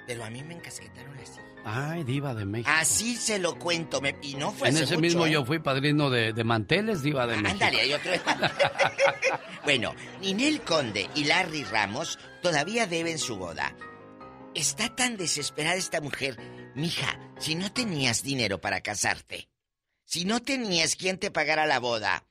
Pero 0.07 0.25
a 0.25 0.31
mí 0.31 0.43
me 0.43 0.55
encasquetaron. 0.55 1.14
Ay, 1.65 2.05
diva 2.05 2.35
de 2.35 2.45
México. 2.45 2.71
Así 2.73 3.17
se 3.17 3.39
lo 3.39 3.59
cuento, 3.59 4.01
me- 4.01 4.17
y 4.23 4.35
no 4.35 4.53
fue 4.53 4.69
en 4.69 4.75
hace 4.75 4.85
ese 4.85 4.95
mucho, 4.95 5.01
mismo 5.03 5.27
¿eh? 5.27 5.31
yo 5.31 5.45
fui 5.45 5.59
padrino 5.61 6.11
de, 6.11 6.33
de 6.33 6.45
manteles, 6.45 7.03
diva 7.03 7.27
de 7.27 7.37
México. 7.37 7.51
Ándale, 7.53 7.81
hay 7.81 7.93
otro. 7.95 8.13
bueno, 9.65 9.95
Ninel 10.21 10.61
Conde 10.63 11.09
y 11.15 11.25
Larry 11.25 11.65
Ramos 11.65 12.19
todavía 12.43 12.87
deben 12.87 13.19
su 13.19 13.37
boda. 13.37 13.75
Está 14.55 14.95
tan 14.95 15.17
desesperada 15.17 15.77
esta 15.77 16.01
mujer. 16.01 16.37
Mija, 16.75 17.19
si 17.39 17.55
no 17.55 17.73
tenías 17.73 18.23
dinero 18.23 18.61
para 18.61 18.81
casarte, 18.81 19.49
si 20.05 20.25
no 20.25 20.41
tenías 20.43 20.97
quien 20.97 21.19
te 21.19 21.31
pagara 21.31 21.67
la 21.67 21.79
boda, 21.81 22.25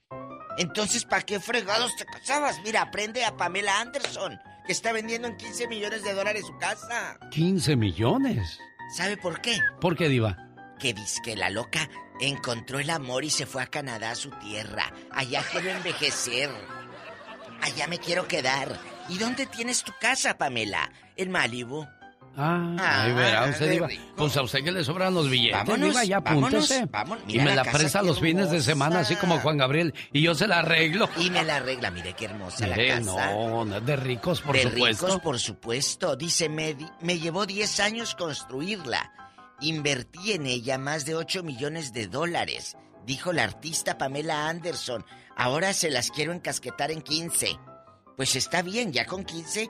entonces 0.58 1.06
¿para 1.06 1.24
qué 1.24 1.40
fregados 1.40 1.96
te 1.96 2.06
casabas? 2.06 2.62
Mira, 2.64 2.84
aprende 2.84 3.26
a 3.26 3.36
Pamela 3.36 3.80
Anderson, 3.80 4.38
que 4.68 4.72
está 4.74 4.92
vendiendo 4.94 5.28
en 5.28 5.38
15 5.38 5.68
millones 5.68 6.04
de 6.04 6.14
dólares 6.14 6.46
su 6.46 6.58
casa. 6.60 7.18
15 7.32 7.76
millones. 7.76 8.60
¿Sabe 8.94 9.18
por 9.18 9.41
qué? 9.41 9.60
¿Por 9.82 9.95
qué, 9.95 10.07
diva? 10.07 10.38
Que 10.80 10.94
dice 10.94 11.20
que 11.24 11.36
la 11.36 11.49
loca 11.49 11.90
encontró 12.20 12.78
el 12.80 12.91
amor 12.91 13.24
y 13.24 13.32
se 13.32 13.48
fue 13.48 13.64
a 13.64 13.68
Canadá, 13.68 14.11
a 14.11 14.15
su 14.15 14.30
tierra. 14.30 14.94
Allá 15.11 15.44
quiero 15.52 15.72
envejecer. 15.72 16.52
Allá 17.61 17.88
me 17.88 17.98
quiero 17.98 18.28
quedar. 18.28 18.80
¿Y 19.10 19.18
dónde 19.18 19.48
tienes 19.48 19.84
tu 19.84 19.94
casa, 19.99 20.38
Pamela? 20.38 20.91
En 21.15 21.32
Malibu. 21.32 21.88
Ah, 22.36 23.04
ahí 23.04 23.14
verá 23.14 23.46
usted, 23.46 23.66
de 23.68 23.72
Diva. 23.74 23.88
rico. 23.88 24.04
Pues 24.18 24.36
a 24.38 24.42
usted 24.42 24.64
que 24.64 24.72
le 24.72 24.84
sobran 24.84 25.14
los 25.14 25.30
billetes, 25.30 25.58
Vámonos, 25.60 25.90
Diva, 25.90 26.04
ya 26.04 26.20
vámonos, 26.20 26.50
apúntese. 26.72 26.86
vamos. 26.90 27.20
y 27.28 27.32
Mira 27.34 27.44
me 27.44 27.56
la 27.56 27.64
la 27.64 27.72
presta 27.72 28.02
los 28.02 28.20
fines 28.20 28.50
de 28.50 28.62
semana, 28.62 29.00
así 29.02 29.16
como. 29.16 29.40
Juan 29.40 29.58
Gabriel, 29.58 29.94
y 30.12 30.22
yo 30.24 30.34
se 30.34 30.48
la 30.48 30.60
arreglo. 30.60 31.08
Y 31.18 31.30
me 31.30 31.44
la 31.44 31.58
arregla, 31.58 31.92
mire 31.92 32.14
qué 32.14 32.26
hermosa 32.26 32.66
Mire, 32.68 32.88
la 32.90 32.96
casa. 33.00 33.32
no, 33.34 33.66
no 33.66 33.80
de 33.82 33.96
ricos, 33.96 34.42
por 34.42 34.56
de 34.56 34.64
supuesto. 34.64 35.06
ricos, 35.08 35.22
por 35.22 35.40
supuesto. 35.40 36.16
Dice, 36.16 36.50
me, 36.50 36.76
me 37.02 37.20
llevó 37.20 37.46
10 37.46 37.80
años 37.82 38.16
construirla. 38.16 39.12
Invertí 39.62 40.34
en 40.34 40.46
ella 40.48 40.78
más 40.78 41.06
de 41.06 41.16
8 41.16 41.44
millones 41.44 41.94
de 41.94 42.08
dólares, 42.08 42.76
dijo 43.06 43.32
la 43.32 43.44
artista 43.44 43.98
Pamela 43.98 44.48
Anderson. 44.50 45.06
Ahora 45.38 45.74
se 45.74 45.90
las 45.90 46.10
quiero 46.12 46.32
encasquetar 46.34 46.92
en 46.92 47.02
15. 47.02 47.58
Pues 48.18 48.36
está 48.36 48.62
bien, 48.62 48.92
ya 48.92 49.06
con 49.06 49.24
15. 49.24 49.70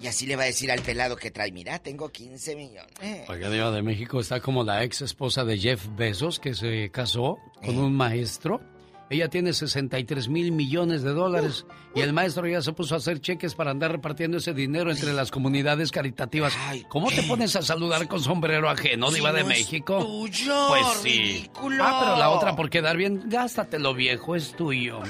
Y 0.00 0.08
así 0.08 0.26
le 0.26 0.36
va 0.36 0.42
a 0.42 0.46
decir 0.46 0.70
al 0.70 0.82
pelado 0.82 1.16
que 1.16 1.30
trae, 1.30 1.50
mira, 1.52 1.78
tengo 1.78 2.10
15 2.10 2.54
millones. 2.54 3.28
Oiga, 3.28 3.48
Diva 3.50 3.70
de 3.70 3.82
México 3.82 4.20
está 4.20 4.40
como 4.40 4.62
la 4.62 4.84
ex 4.84 5.00
esposa 5.00 5.44
de 5.44 5.58
Jeff 5.58 5.86
Bezos, 5.96 6.38
que 6.38 6.54
se 6.54 6.90
casó 6.90 7.38
Eh. 7.62 7.66
con 7.66 7.78
un 7.78 7.94
maestro. 7.94 8.60
Ella 9.08 9.28
tiene 9.28 9.52
63 9.52 10.28
mil 10.28 10.50
millones 10.50 11.02
de 11.02 11.12
dólares 11.12 11.64
y 11.94 12.00
el 12.00 12.12
maestro 12.12 12.46
ya 12.48 12.60
se 12.60 12.72
puso 12.72 12.94
a 12.94 12.98
hacer 12.98 13.20
cheques 13.20 13.54
para 13.54 13.70
andar 13.70 13.92
repartiendo 13.92 14.38
ese 14.38 14.52
dinero 14.52 14.90
entre 14.90 15.12
las 15.12 15.30
comunidades 15.30 15.92
caritativas. 15.92 16.52
¿Cómo 16.88 17.10
te 17.10 17.22
pones 17.22 17.54
a 17.54 17.62
saludar 17.62 18.08
con 18.08 18.20
sombrero 18.20 18.68
ajeno, 18.68 19.12
Diva 19.12 19.32
de 19.32 19.44
México? 19.44 20.04
tuyo, 20.04 20.68
pues 20.68 20.86
sí. 21.02 21.08
ridículo. 21.10 21.84
Ah, 21.86 22.00
pero 22.00 22.16
la 22.16 22.30
otra 22.30 22.56
por 22.56 22.68
quedar 22.68 22.96
bien, 22.96 23.22
gástatelo 23.26 23.94
viejo, 23.94 24.34
es 24.34 24.56
tuyo. 24.56 25.00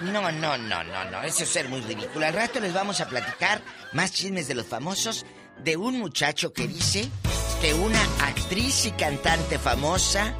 No, 0.00 0.32
no, 0.32 0.58
no, 0.58 0.82
no, 0.84 1.10
no, 1.10 1.22
eso 1.22 1.44
es 1.44 1.48
ser 1.48 1.68
muy 1.68 1.80
ridículo. 1.80 2.26
Al 2.26 2.34
rato 2.34 2.58
les 2.58 2.74
vamos 2.74 3.00
a 3.00 3.08
platicar 3.08 3.62
más 3.92 4.12
chismes 4.12 4.48
de 4.48 4.54
los 4.54 4.66
famosos 4.66 5.24
de 5.62 5.76
un 5.76 5.98
muchacho 5.98 6.52
que 6.52 6.66
dice 6.66 7.08
que 7.60 7.74
una 7.74 8.00
actriz 8.20 8.86
y 8.86 8.90
cantante 8.92 9.58
famosa 9.58 10.34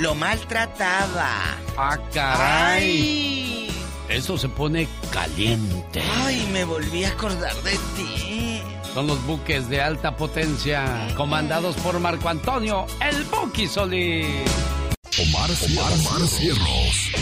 lo 0.00 0.14
maltrataba. 0.14 1.58
¡Ah, 1.76 1.98
caray! 2.12 3.68
Eso 4.08 4.36
se 4.36 4.48
pone 4.48 4.88
caliente. 5.12 6.02
Ay, 6.24 6.48
me 6.52 6.64
volví 6.64 7.04
a 7.04 7.10
acordar 7.10 7.54
de 7.62 7.72
ti. 7.96 8.62
Son 8.94 9.06
los 9.06 9.24
buques 9.24 9.68
de 9.68 9.80
alta 9.80 10.16
potencia, 10.16 11.08
comandados 11.16 11.76
por 11.76 12.00
Marco 12.00 12.28
Antonio, 12.28 12.86
el 13.00 13.22
Buki 13.24 13.68
Solís. 13.68 14.26
Omar, 15.20 15.50
Omar, 15.50 15.92
Omar 15.92 16.26
Cierros. 16.26 17.12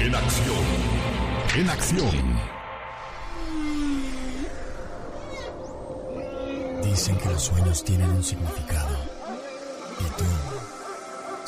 En 0.00 0.14
acción. 0.14 0.64
En 1.56 1.70
acción. 1.70 2.42
Dicen 6.82 7.16
que 7.16 7.28
los 7.28 7.42
sueños 7.42 7.84
tienen 7.84 8.10
un 8.10 8.22
significado. 8.22 8.98
¿Y 10.00 10.18
tú 10.18 10.24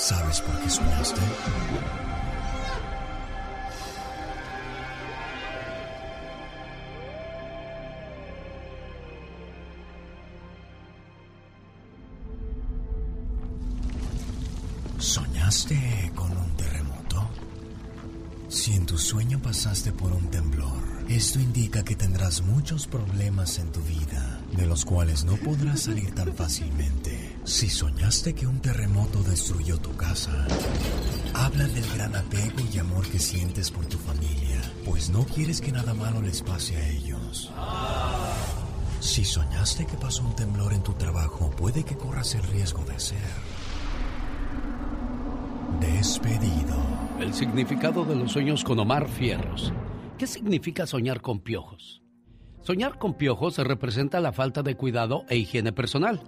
sabes 0.04 0.42
por 0.42 0.54
qué 0.60 0.68
soñaste? 0.68 1.20
¿Soñaste 14.98 16.12
con 16.14 16.36
un 16.36 16.54
terremoto? 16.58 17.30
Si 18.50 18.74
en 18.74 18.84
tu 18.84 18.98
sueño 18.98 19.40
pasaste 19.40 19.90
por 19.92 20.12
un 20.12 20.26
temblor, 20.30 20.82
esto 21.08 21.40
indica 21.40 21.82
que 21.82 21.96
tendrás 21.96 22.42
muchos 22.42 22.86
problemas 22.86 23.58
en 23.58 23.72
tu 23.72 23.80
vida, 23.80 24.38
de 24.54 24.66
los 24.66 24.84
cuales 24.84 25.24
no 25.24 25.36
podrás 25.36 25.80
salir 25.80 26.14
tan 26.14 26.34
fácilmente. 26.34 27.23
Si 27.44 27.68
soñaste 27.68 28.34
que 28.34 28.46
un 28.46 28.58
terremoto 28.58 29.22
destruyó 29.22 29.76
tu 29.78 29.94
casa, 29.96 30.46
habla 31.34 31.66
del 31.68 31.84
gran 31.94 32.16
apego 32.16 32.56
y 32.72 32.78
amor 32.78 33.06
que 33.06 33.18
sientes 33.18 33.70
por 33.70 33.84
tu 33.84 33.98
familia, 33.98 34.62
pues 34.86 35.10
no 35.10 35.24
quieres 35.24 35.60
que 35.60 35.70
nada 35.70 35.92
malo 35.92 36.22
les 36.22 36.40
pase 36.40 36.74
a 36.76 36.88
ellos. 36.88 37.52
Si 39.00 39.24
soñaste 39.24 39.84
que 39.84 39.98
pasó 39.98 40.24
un 40.24 40.34
temblor 40.34 40.72
en 40.72 40.82
tu 40.82 40.94
trabajo, 40.94 41.50
puede 41.50 41.84
que 41.84 41.98
corras 41.98 42.34
el 42.34 42.44
riesgo 42.44 42.82
de 42.86 42.98
ser 42.98 43.18
despedido. 45.80 46.76
El 47.20 47.34
significado 47.34 48.06
de 48.06 48.16
los 48.16 48.32
sueños 48.32 48.64
con 48.64 48.78
Omar 48.78 49.06
Fierros. 49.06 49.70
¿Qué 50.16 50.26
significa 50.26 50.86
soñar 50.86 51.20
con 51.20 51.40
piojos? 51.40 52.00
Soñar 52.62 52.98
con 52.98 53.12
piojos 53.12 53.58
representa 53.58 54.20
la 54.20 54.32
falta 54.32 54.62
de 54.62 54.76
cuidado 54.76 55.26
e 55.28 55.36
higiene 55.36 55.72
personal. 55.72 56.22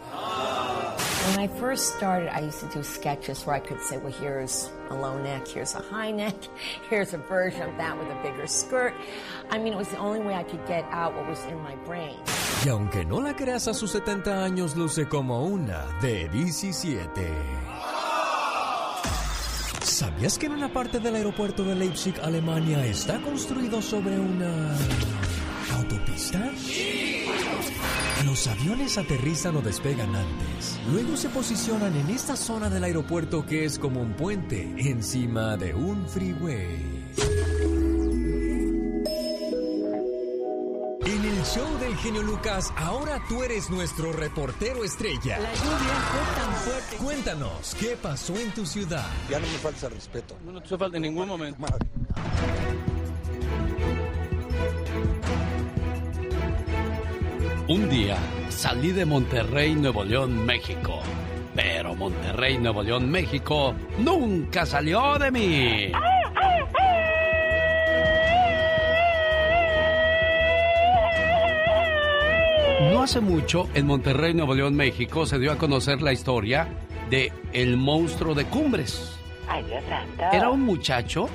When 1.28 1.40
I 1.40 1.48
first 1.48 1.96
started, 1.96 2.36
I 2.36 2.40
used 2.42 2.60
to 2.62 2.68
do 2.68 2.82
sketches 2.82 3.46
where 3.46 3.56
I 3.56 3.60
could 3.60 3.80
say, 3.80 3.98
well, 3.98 4.12
here's 4.12 4.70
a 4.90 4.96
low 4.96 5.22
neck, 5.22 5.48
here's 5.48 5.76
a 5.76 5.80
high 5.80 6.12
neck, 6.24 6.36
here's 6.90 7.14
a 7.14 7.20
version 7.20 7.62
of 7.62 7.78
that 7.78 7.98
with 7.98 8.08
a 8.10 8.20
bigger 8.24 8.48
skirt. 8.48 8.94
I 9.52 9.60
mean, 9.60 9.74
it 9.74 9.78
was 9.78 9.88
the 9.90 9.98
only 9.98 10.20
way 10.20 10.34
I 10.34 10.44
could 10.44 10.66
get 10.68 10.84
out 10.90 11.14
what 11.16 11.28
was 11.28 11.44
in 11.46 11.60
my 11.62 11.76
brain. 11.86 12.18
Y 12.66 12.70
aunque 12.70 13.06
no 13.06 13.20
la 13.20 13.34
creas 13.36 13.68
a 13.68 13.74
sus 13.74 13.92
70 13.92 14.44
años, 14.44 14.76
luce 14.76 15.08
como 15.08 15.46
una 15.46 15.86
de 16.02 16.28
17. 16.30 17.32
¿Sabías 19.84 20.40
que 20.40 20.48
en 20.48 20.54
una 20.54 20.74
parte 20.74 21.00
del 21.00 21.16
aeropuerto 21.16 21.64
de 21.64 21.76
Leipzig, 21.76 22.20
Alemania, 22.24 22.84
está 22.84 23.22
construido 23.22 23.80
sobre 23.82 24.20
una 24.20 24.76
autopista? 25.92 26.52
Los 28.26 28.48
aviones 28.48 28.98
aterrizan 28.98 29.58
o 29.58 29.62
despegan 29.62 30.16
antes. 30.16 30.80
Luego 30.92 31.18
se 31.18 31.30
posicionan 31.30 31.96
en 31.96 32.10
esta 32.10 32.36
zona 32.36 32.70
del 32.70 32.84
aeropuerto 32.84 33.46
que 33.46 33.66
es 33.66 33.80
como 33.80 34.02
un 34.02 34.14
puente 34.14 34.74
encima 34.78 35.58
de 35.58 35.74
un 35.74 36.08
freeway. 36.08 37.02
En 41.04 41.26
el 41.26 41.44
show 41.44 41.78
del 41.80 41.96
genio 41.98 42.22
Lucas, 42.22 42.72
ahora 42.78 43.22
tú 43.28 43.44
eres 43.44 43.70
nuestro 43.70 44.14
reportero 44.14 44.84
estrella. 44.84 45.40
La 45.40 45.54
lluvia 45.54 45.96
fue 46.12 46.42
tan 46.42 46.56
fuerte. 46.56 46.96
Cuéntanos, 46.98 47.76
¿qué 47.80 47.98
pasó 48.02 48.38
en 48.38 48.54
tu 48.54 48.66
ciudad? 48.66 49.10
Ya 49.30 49.40
no 49.40 49.48
me 49.48 49.58
falta 49.58 49.90
respeto. 49.90 50.38
No, 50.46 50.52
no 50.52 50.62
te 50.62 50.78
falta 50.78 50.98
en 50.98 51.04
ningún 51.04 51.28
momento. 51.28 51.58
Un 57.72 57.88
día 57.88 58.18
salí 58.50 58.92
de 58.92 59.06
Monterrey, 59.06 59.76
Nuevo 59.76 60.04
León, 60.04 60.46
México. 60.46 61.00
Pero 61.56 61.96
Monterrey, 61.96 62.58
Nuevo 62.58 62.84
León, 62.84 63.10
México 63.10 63.74
nunca 63.98 64.66
salió 64.66 65.18
de 65.18 65.32
mí. 65.32 65.92
No 72.92 73.04
hace 73.04 73.22
mucho, 73.22 73.70
en 73.74 73.88
Monterrey, 73.88 74.34
Nuevo 74.34 74.54
León, 74.54 74.76
México, 74.76 75.26
se 75.26 75.40
dio 75.40 75.54
a 75.54 75.58
conocer 75.58 76.02
la 76.02 76.12
historia 76.12 76.68
de 77.10 77.32
El 77.54 77.78
monstruo 77.78 78.36
de 78.36 78.44
Cumbres. 78.44 79.18
Ay, 79.48 79.64
Dios 79.64 79.82
santo. 79.88 80.24
Era 80.34 80.50
un 80.50 80.64
muchacho 80.64 81.30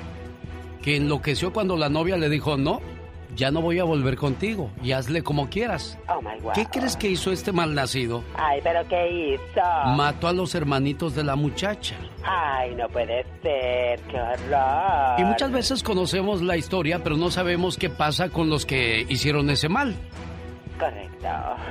que 0.83 0.97
enloqueció 0.97 1.51
cuando 1.51 1.75
la 1.77 1.89
novia 1.89 2.15
le 2.15 2.29
dijo, 2.29 2.57
no, 2.57 2.79
ya 3.37 3.51
no 3.51 3.61
voy 3.61 3.77
a 3.77 3.83
volver 3.83 4.17
contigo 4.17 4.71
y 4.83 4.91
hazle 4.91 5.21
como 5.21 5.47
quieras. 5.47 5.97
Oh 6.09 6.21
my 6.21 6.41
God. 6.41 6.53
¿Qué 6.53 6.65
crees 6.65 6.97
que 6.97 7.09
hizo 7.09 7.31
este 7.31 7.51
malnacido? 7.51 8.23
Ay, 8.35 8.59
pero 8.63 8.85
¿qué 8.89 9.35
hizo? 9.35 9.61
Mató 9.95 10.27
a 10.27 10.33
los 10.33 10.55
hermanitos 10.55 11.15
de 11.15 11.23
la 11.23 11.35
muchacha. 11.35 11.95
Ay, 12.23 12.73
no 12.75 12.89
puede 12.89 13.23
ser, 13.43 14.01
qué 14.01 14.19
horror. 14.19 15.19
Y 15.19 15.23
muchas 15.23 15.51
veces 15.51 15.83
conocemos 15.83 16.41
la 16.41 16.57
historia, 16.57 17.03
pero 17.03 17.15
no 17.15 17.29
sabemos 17.29 17.77
qué 17.77 17.89
pasa 17.89 18.29
con 18.29 18.49
los 18.49 18.65
que 18.65 19.05
hicieron 19.07 19.49
ese 19.51 19.69
mal. 19.69 19.95
Correcto. 20.79 21.27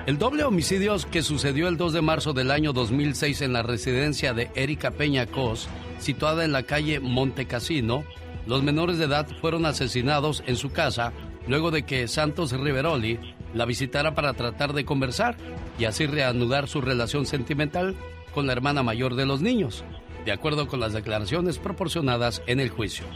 El 0.06 0.18
doble 0.18 0.44
homicidio 0.44 0.97
que 1.10 1.22
sucedió 1.22 1.68
el 1.68 1.76
2 1.76 1.93
de 1.93 2.02
marzo 2.02 2.32
del 2.32 2.51
año 2.52 2.72
2006 2.72 3.43
en 3.43 3.52
la 3.52 3.62
residencia 3.62 4.34
de 4.34 4.51
Erika 4.55 4.93
Peña 4.93 5.26
Cos, 5.26 5.68
situada 5.98 6.44
en 6.44 6.52
la 6.52 6.62
calle 6.62 7.01
Montecasino, 7.01 8.05
los 8.47 8.62
menores 8.62 8.98
de 8.98 9.06
edad 9.06 9.26
fueron 9.40 9.66
asesinados 9.66 10.44
en 10.47 10.56
su 10.56 10.70
casa 10.70 11.12
luego 11.47 11.70
de 11.70 11.85
que 11.85 12.09
Santos 12.09 12.52
Riveroli 12.52 13.18
la 13.55 13.64
visitara 13.64 14.14
para 14.14 14.35
tratar 14.35 14.73
de 14.73 14.85
conversar 14.85 15.36
y 15.78 15.85
así 15.85 16.06
reanudar 16.06 16.68
su 16.68 16.81
relación 16.81 17.27
sentimental 17.27 17.97
con 18.35 18.47
la 18.47 18.52
hermana 18.52 18.82
mayor 18.82 19.14
de 19.14 19.27
los 19.27 19.40
niños, 19.40 19.85
de 20.24 20.32
acuerdo 20.32 20.68
con 20.68 20.81
las 20.81 20.93
declaraciones 20.93 21.59
proporcionadas 21.59 22.43
en 22.47 22.60
el 22.60 22.70
juicio. 22.70 23.06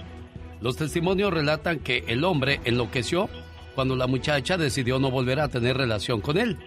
Los 0.60 0.76
testimonios 0.76 1.32
relatan 1.32 1.80
que 1.80 2.04
el 2.06 2.24
hombre 2.24 2.60
enloqueció 2.64 3.28
cuando 3.74 3.96
la 3.96 4.06
muchacha 4.06 4.56
decidió 4.56 4.98
no 4.98 5.10
volver 5.10 5.40
a 5.40 5.48
tener 5.48 5.76
relación 5.76 6.20
con 6.20 6.38
él. 6.38 6.58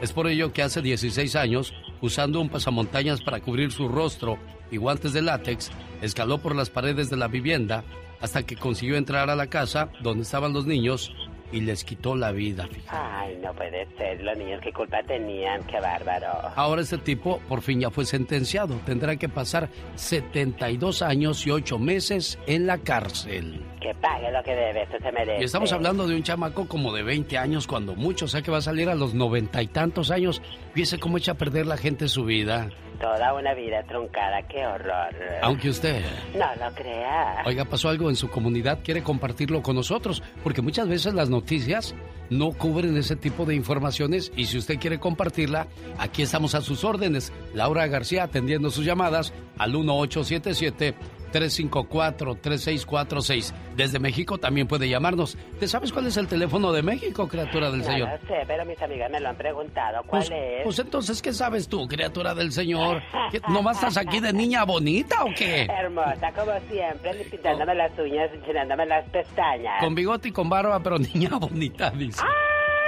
Es 0.00 0.12
por 0.12 0.26
ello 0.26 0.52
que 0.52 0.62
hace 0.62 0.82
16 0.82 1.36
años, 1.36 1.72
usando 2.00 2.40
un 2.40 2.48
pasamontañas 2.48 3.22
para 3.22 3.40
cubrir 3.40 3.72
su 3.72 3.88
rostro 3.88 4.38
y 4.70 4.76
guantes 4.76 5.12
de 5.12 5.22
látex, 5.22 5.70
escaló 6.02 6.38
por 6.38 6.54
las 6.54 6.70
paredes 6.70 7.08
de 7.08 7.16
la 7.16 7.28
vivienda 7.28 7.84
hasta 8.20 8.44
que 8.44 8.56
consiguió 8.56 8.96
entrar 8.96 9.30
a 9.30 9.36
la 9.36 9.46
casa 9.48 9.90
donde 10.00 10.22
estaban 10.22 10.52
los 10.52 10.66
niños 10.66 11.14
y 11.52 11.60
les 11.60 11.84
quitó 11.84 12.16
la 12.16 12.32
vida. 12.32 12.68
Ay, 12.88 13.38
no 13.42 13.52
puede 13.54 13.86
ser. 13.96 14.22
Los 14.22 14.36
niños, 14.36 14.60
¿qué 14.62 14.72
culpa 14.72 15.02
tenían? 15.04 15.62
Qué 15.64 15.80
bárbaro. 15.80 16.26
Ahora 16.56 16.82
este 16.82 16.98
tipo 16.98 17.40
por 17.48 17.62
fin 17.62 17.80
ya 17.80 17.90
fue 17.90 18.04
sentenciado. 18.04 18.74
Tendrá 18.84 19.16
que 19.16 19.28
pasar 19.28 19.68
72 19.94 21.02
años 21.02 21.46
y 21.46 21.50
8 21.50 21.78
meses 21.78 22.38
en 22.46 22.66
la 22.66 22.78
cárcel. 22.78 23.62
Que 23.86 23.94
pague 23.94 24.32
lo 24.32 24.42
que 24.42 24.52
debe, 24.52 24.82
eso 24.82 24.96
se 25.00 25.12
merece. 25.12 25.42
Y 25.42 25.44
estamos 25.44 25.72
hablando 25.72 26.08
de 26.08 26.16
un 26.16 26.22
chamaco 26.24 26.66
como 26.66 26.92
de 26.92 27.04
20 27.04 27.38
años 27.38 27.68
cuando 27.68 27.94
mucho, 27.94 28.24
o 28.24 28.28
sea 28.28 28.42
que 28.42 28.50
va 28.50 28.58
a 28.58 28.60
salir 28.60 28.88
a 28.88 28.96
los 28.96 29.14
noventa 29.14 29.62
y 29.62 29.68
tantos 29.68 30.10
años. 30.10 30.42
Fíjese 30.74 30.98
cómo 30.98 31.18
echa 31.18 31.32
a 31.32 31.34
perder 31.36 31.66
la 31.66 31.76
gente 31.76 32.08
su 32.08 32.24
vida. 32.24 32.68
Toda 33.00 33.32
una 33.34 33.54
vida 33.54 33.84
truncada, 33.84 34.42
qué 34.48 34.66
horror. 34.66 35.14
Aunque 35.40 35.68
usted... 35.68 36.02
No 36.34 36.46
lo 36.56 36.74
crea. 36.74 37.44
Oiga, 37.46 37.64
pasó 37.64 37.88
algo 37.88 38.10
en 38.10 38.16
su 38.16 38.28
comunidad, 38.28 38.80
quiere 38.82 39.04
compartirlo 39.04 39.62
con 39.62 39.76
nosotros, 39.76 40.20
porque 40.42 40.62
muchas 40.62 40.88
veces 40.88 41.14
las 41.14 41.30
noticias 41.30 41.94
no 42.28 42.50
cubren 42.50 42.96
ese 42.96 43.14
tipo 43.14 43.44
de 43.44 43.54
informaciones 43.54 44.32
y 44.34 44.46
si 44.46 44.58
usted 44.58 44.80
quiere 44.80 44.98
compartirla, 44.98 45.68
aquí 45.98 46.22
estamos 46.22 46.56
a 46.56 46.60
sus 46.60 46.82
órdenes. 46.82 47.32
Laura 47.54 47.86
García 47.86 48.24
atendiendo 48.24 48.70
sus 48.70 48.84
llamadas 48.84 49.32
al 49.58 49.70
1877 49.74 50.94
354-3646. 51.32 53.52
Desde 53.76 53.98
México 53.98 54.38
también 54.38 54.66
puede 54.66 54.88
llamarnos. 54.88 55.36
¿Te 55.60 55.68
sabes 55.68 55.92
cuál 55.92 56.06
es 56.06 56.16
el 56.16 56.26
teléfono 56.28 56.72
de 56.72 56.82
México, 56.82 57.28
criatura 57.28 57.70
del 57.70 57.80
No 57.80 57.84
Señor? 57.86 58.08
lo 58.08 58.18
sé, 58.28 58.42
pero 58.46 58.64
mis 58.64 58.80
amigas 58.80 59.10
me 59.10 59.20
lo 59.20 59.28
han 59.28 59.36
preguntado. 59.36 60.02
¿Cuál 60.06 60.22
Pues, 60.26 60.30
es? 60.32 60.64
pues 60.64 60.78
entonces, 60.78 61.22
¿qué 61.22 61.32
sabes 61.32 61.68
tú, 61.68 61.86
criatura 61.86 62.34
del 62.34 62.52
Señor? 62.52 63.02
¿Qué, 63.30 63.40
¿Nomás 63.48 63.76
estás 63.76 63.96
aquí 63.96 64.20
de 64.20 64.32
niña 64.32 64.64
bonita 64.64 65.24
o 65.24 65.28
qué? 65.36 65.64
Hermosa, 65.64 66.32
como 66.34 66.52
siempre, 66.70 67.12
pintándome 67.30 67.74
las 67.74 67.92
uñas, 67.98 68.30
enchinándome 68.32 68.86
las 68.86 69.04
pestañas. 69.10 69.80
Con 69.80 69.94
bigote 69.94 70.28
y 70.28 70.32
con 70.32 70.48
barba, 70.48 70.80
pero 70.82 70.98
niña 71.14 71.30
bonita, 71.38 71.90
dice. 71.90 72.22
¡Ah, 72.24 72.32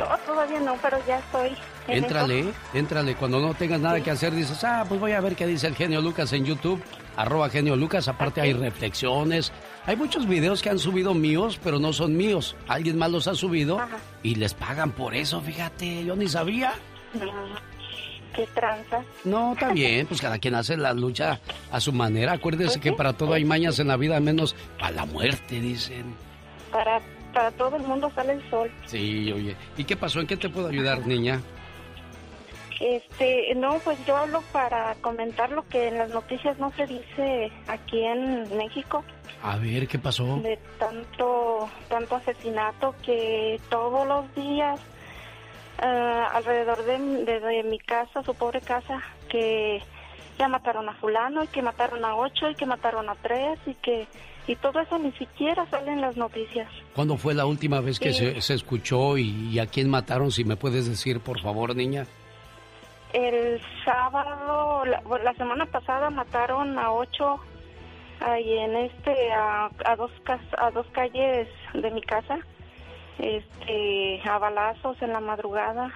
No, 0.00 0.18
todavía 0.26 0.60
no, 0.60 0.74
pero 0.82 0.98
ya 1.06 1.18
estoy. 1.18 1.50
en 1.86 2.04
Éntrale, 2.04 2.40
eso. 2.40 2.50
éntrale. 2.74 3.14
Cuando 3.14 3.38
no 3.40 3.54
tengas 3.54 3.80
nada 3.80 4.02
que 4.02 4.10
hacer, 4.10 4.34
dices, 4.34 4.64
ah, 4.64 4.84
pues 4.88 4.98
voy 4.98 5.12
a 5.12 5.20
ver 5.20 5.36
qué 5.36 5.46
dice 5.46 5.66
el 5.66 5.74
genio 5.76 6.00
Lucas 6.00 6.32
en 6.32 6.44
YouTube. 6.44 6.82
Arroba 7.16 7.50
genio 7.50 7.76
Lucas. 7.76 8.08
Aparte 8.08 8.40
hay 8.40 8.52
reflexiones. 8.54 9.52
Hay 9.86 9.96
muchos 9.96 10.26
videos 10.26 10.62
que 10.62 10.70
han 10.70 10.78
subido 10.78 11.12
míos, 11.14 11.60
pero 11.62 11.78
no 11.78 11.92
son 11.92 12.16
míos. 12.16 12.56
Alguien 12.66 12.96
más 12.98 13.10
los 13.10 13.28
ha 13.28 13.34
subido 13.34 13.80
y 14.22 14.34
les 14.36 14.54
pagan 14.54 14.92
por 14.92 15.14
eso, 15.14 15.40
fíjate. 15.40 16.04
Yo 16.04 16.16
ni 16.16 16.28
sabía. 16.28 16.72
Mm, 17.14 18.34
Qué 18.34 18.46
tranza. 18.54 19.02
No, 19.24 19.52
está 19.54 19.68
bien, 19.72 20.06
pues 20.06 20.20
cada 20.20 20.38
quien 20.38 20.54
hace 20.54 20.76
la 20.76 20.94
lucha 20.94 21.40
a 21.72 21.80
su 21.80 21.92
manera. 21.92 22.32
Acuérdese 22.34 22.78
que 22.80 22.92
para 22.92 23.12
todo 23.12 23.34
hay 23.34 23.44
mañas 23.44 23.78
en 23.80 23.88
la 23.88 23.96
vida, 23.96 24.20
menos 24.20 24.54
para 24.78 24.92
la 24.92 25.04
muerte, 25.04 25.60
dicen. 25.60 26.14
Para, 26.70 27.00
para 27.32 27.50
todo 27.52 27.76
el 27.76 27.82
mundo 27.82 28.10
sale 28.14 28.34
el 28.34 28.50
sol. 28.50 28.70
Sí, 28.86 29.32
oye. 29.32 29.56
¿Y 29.76 29.84
qué 29.84 29.96
pasó? 29.96 30.20
¿En 30.20 30.26
qué 30.26 30.36
te 30.36 30.48
puedo 30.48 30.68
ayudar, 30.68 31.06
niña? 31.06 31.40
Este, 32.80 33.54
no, 33.56 33.78
pues 33.80 33.98
yo 34.06 34.16
hablo 34.16 34.42
para 34.52 34.94
comentar 35.02 35.50
lo 35.50 35.66
que 35.68 35.88
en 35.88 35.98
las 35.98 36.08
noticias 36.10 36.58
no 36.58 36.70
se 36.72 36.86
dice 36.86 37.52
aquí 37.68 38.02
en 38.04 38.56
México. 38.56 39.04
A 39.42 39.56
ver, 39.56 39.86
¿qué 39.86 39.98
pasó? 39.98 40.36
de 40.36 40.58
tanto 40.78 41.68
tanto 41.88 42.16
asesinato 42.16 42.94
que 43.04 43.60
todos 43.68 44.06
los 44.06 44.34
días 44.34 44.80
eh, 45.82 46.24
alrededor 46.32 46.82
de, 46.84 46.98
de- 47.24 47.40
de 47.40 47.62
mi 47.64 47.78
casa, 47.78 48.22
su 48.22 48.34
pobre 48.34 48.60
casa, 48.62 49.02
que 49.28 49.82
ya 50.38 50.48
mataron 50.48 50.88
a 50.88 50.94
fulano 50.94 51.44
y 51.44 51.48
que 51.48 51.60
mataron 51.62 52.02
a 52.04 52.16
ocho 52.16 52.48
y 52.48 52.54
que 52.54 52.64
mataron 52.66 53.08
a 53.10 53.14
tres 53.16 53.58
y 53.66 53.74
que 53.74 54.06
y 54.50 54.56
todo 54.56 54.80
eso 54.80 54.98
ni 54.98 55.12
siquiera 55.12 55.64
sale 55.70 55.92
en 55.92 56.00
las 56.00 56.16
noticias. 56.16 56.68
¿Cuándo 56.94 57.16
fue 57.16 57.34
la 57.34 57.46
última 57.46 57.80
vez 57.80 57.98
que 58.00 58.12
Sí. 58.12 58.18
se, 58.34 58.40
se 58.40 58.54
escuchó 58.54 59.16
y, 59.16 59.48
y 59.52 59.58
a 59.60 59.66
quién 59.66 59.88
mataron? 59.88 60.32
Si 60.32 60.42
me 60.44 60.56
puedes 60.56 60.88
decir, 60.88 61.20
por 61.20 61.40
favor, 61.40 61.76
niña. 61.76 62.06
El 63.12 63.60
sábado, 63.84 64.84
la, 64.84 65.34
semana 65.34 65.66
pasada 65.66 66.10
mataron 66.10 66.78
a 66.78 66.92
ocho 66.92 67.38
ahí 68.20 68.58
en 68.58 68.76
este 68.76 69.32
a, 69.32 69.70
a 69.84 69.96
dos 69.96 70.10
a 70.58 70.70
dos 70.70 70.86
calles 70.92 71.48
de 71.74 71.90
mi 71.90 72.02
casa, 72.02 72.38
este 73.18 74.20
a 74.28 74.38
balazos 74.38 75.00
en 75.02 75.12
la 75.12 75.20
madrugada 75.20 75.92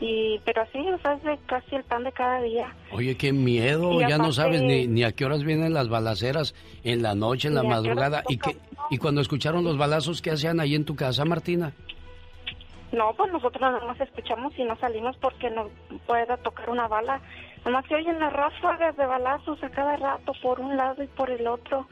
Y, 0.00 0.40
pero 0.46 0.62
así, 0.62 0.78
o 0.78 0.98
sea, 0.98 1.12
es 1.12 1.22
de 1.22 1.38
casi 1.46 1.76
el 1.76 1.84
pan 1.84 2.04
de 2.04 2.12
cada 2.12 2.40
día. 2.40 2.74
Oye, 2.90 3.16
qué 3.16 3.32
miedo, 3.32 4.00
Y 4.00 4.08
ya 4.08 4.16
no 4.16 4.32
sabes 4.32 4.62
ni, 4.62 4.86
ni 4.86 5.04
a 5.04 5.12
qué 5.12 5.26
horas 5.26 5.44
vienen 5.44 5.74
las 5.74 5.88
balaceras, 5.88 6.54
en 6.84 7.02
la 7.02 7.14
noche, 7.14 7.48
en 7.48 7.54
la 7.54 7.62
madrugada. 7.62 8.22
¿Y, 8.28 8.38
qué, 8.38 8.56
y 8.90 8.96
cuando 8.96 9.20
escucharon 9.20 9.62
los 9.62 9.76
balazos, 9.76 10.22
¿qué 10.22 10.30
hacían 10.30 10.58
ahí 10.58 10.74
en 10.74 10.86
tu 10.86 10.96
casa, 10.96 11.24
Martina? 11.24 11.74
No, 12.92 13.12
pues 13.16 13.30
nosotros 13.30 13.60
nada 13.60 13.84
más 13.86 14.00
escuchamos 14.00 14.52
y 14.58 14.64
no 14.64 14.76
salimos 14.78 15.16
porque 15.18 15.48
nos 15.50 15.68
pueda 16.06 16.36
tocar 16.38 16.70
una 16.70 16.88
bala. 16.88 17.20
Nada 17.58 17.70
más 17.70 17.86
se 17.86 17.94
oyen 17.94 18.18
las 18.18 18.32
ráfagas 18.32 18.96
de 18.96 19.06
balazos 19.06 19.62
a 19.62 19.68
cada 19.68 19.96
rato 19.96 20.32
por 20.42 20.60
un 20.60 20.76
lado 20.76 21.02
y 21.02 21.06
por 21.06 21.30
el 21.30 21.46
otro. 21.46 21.86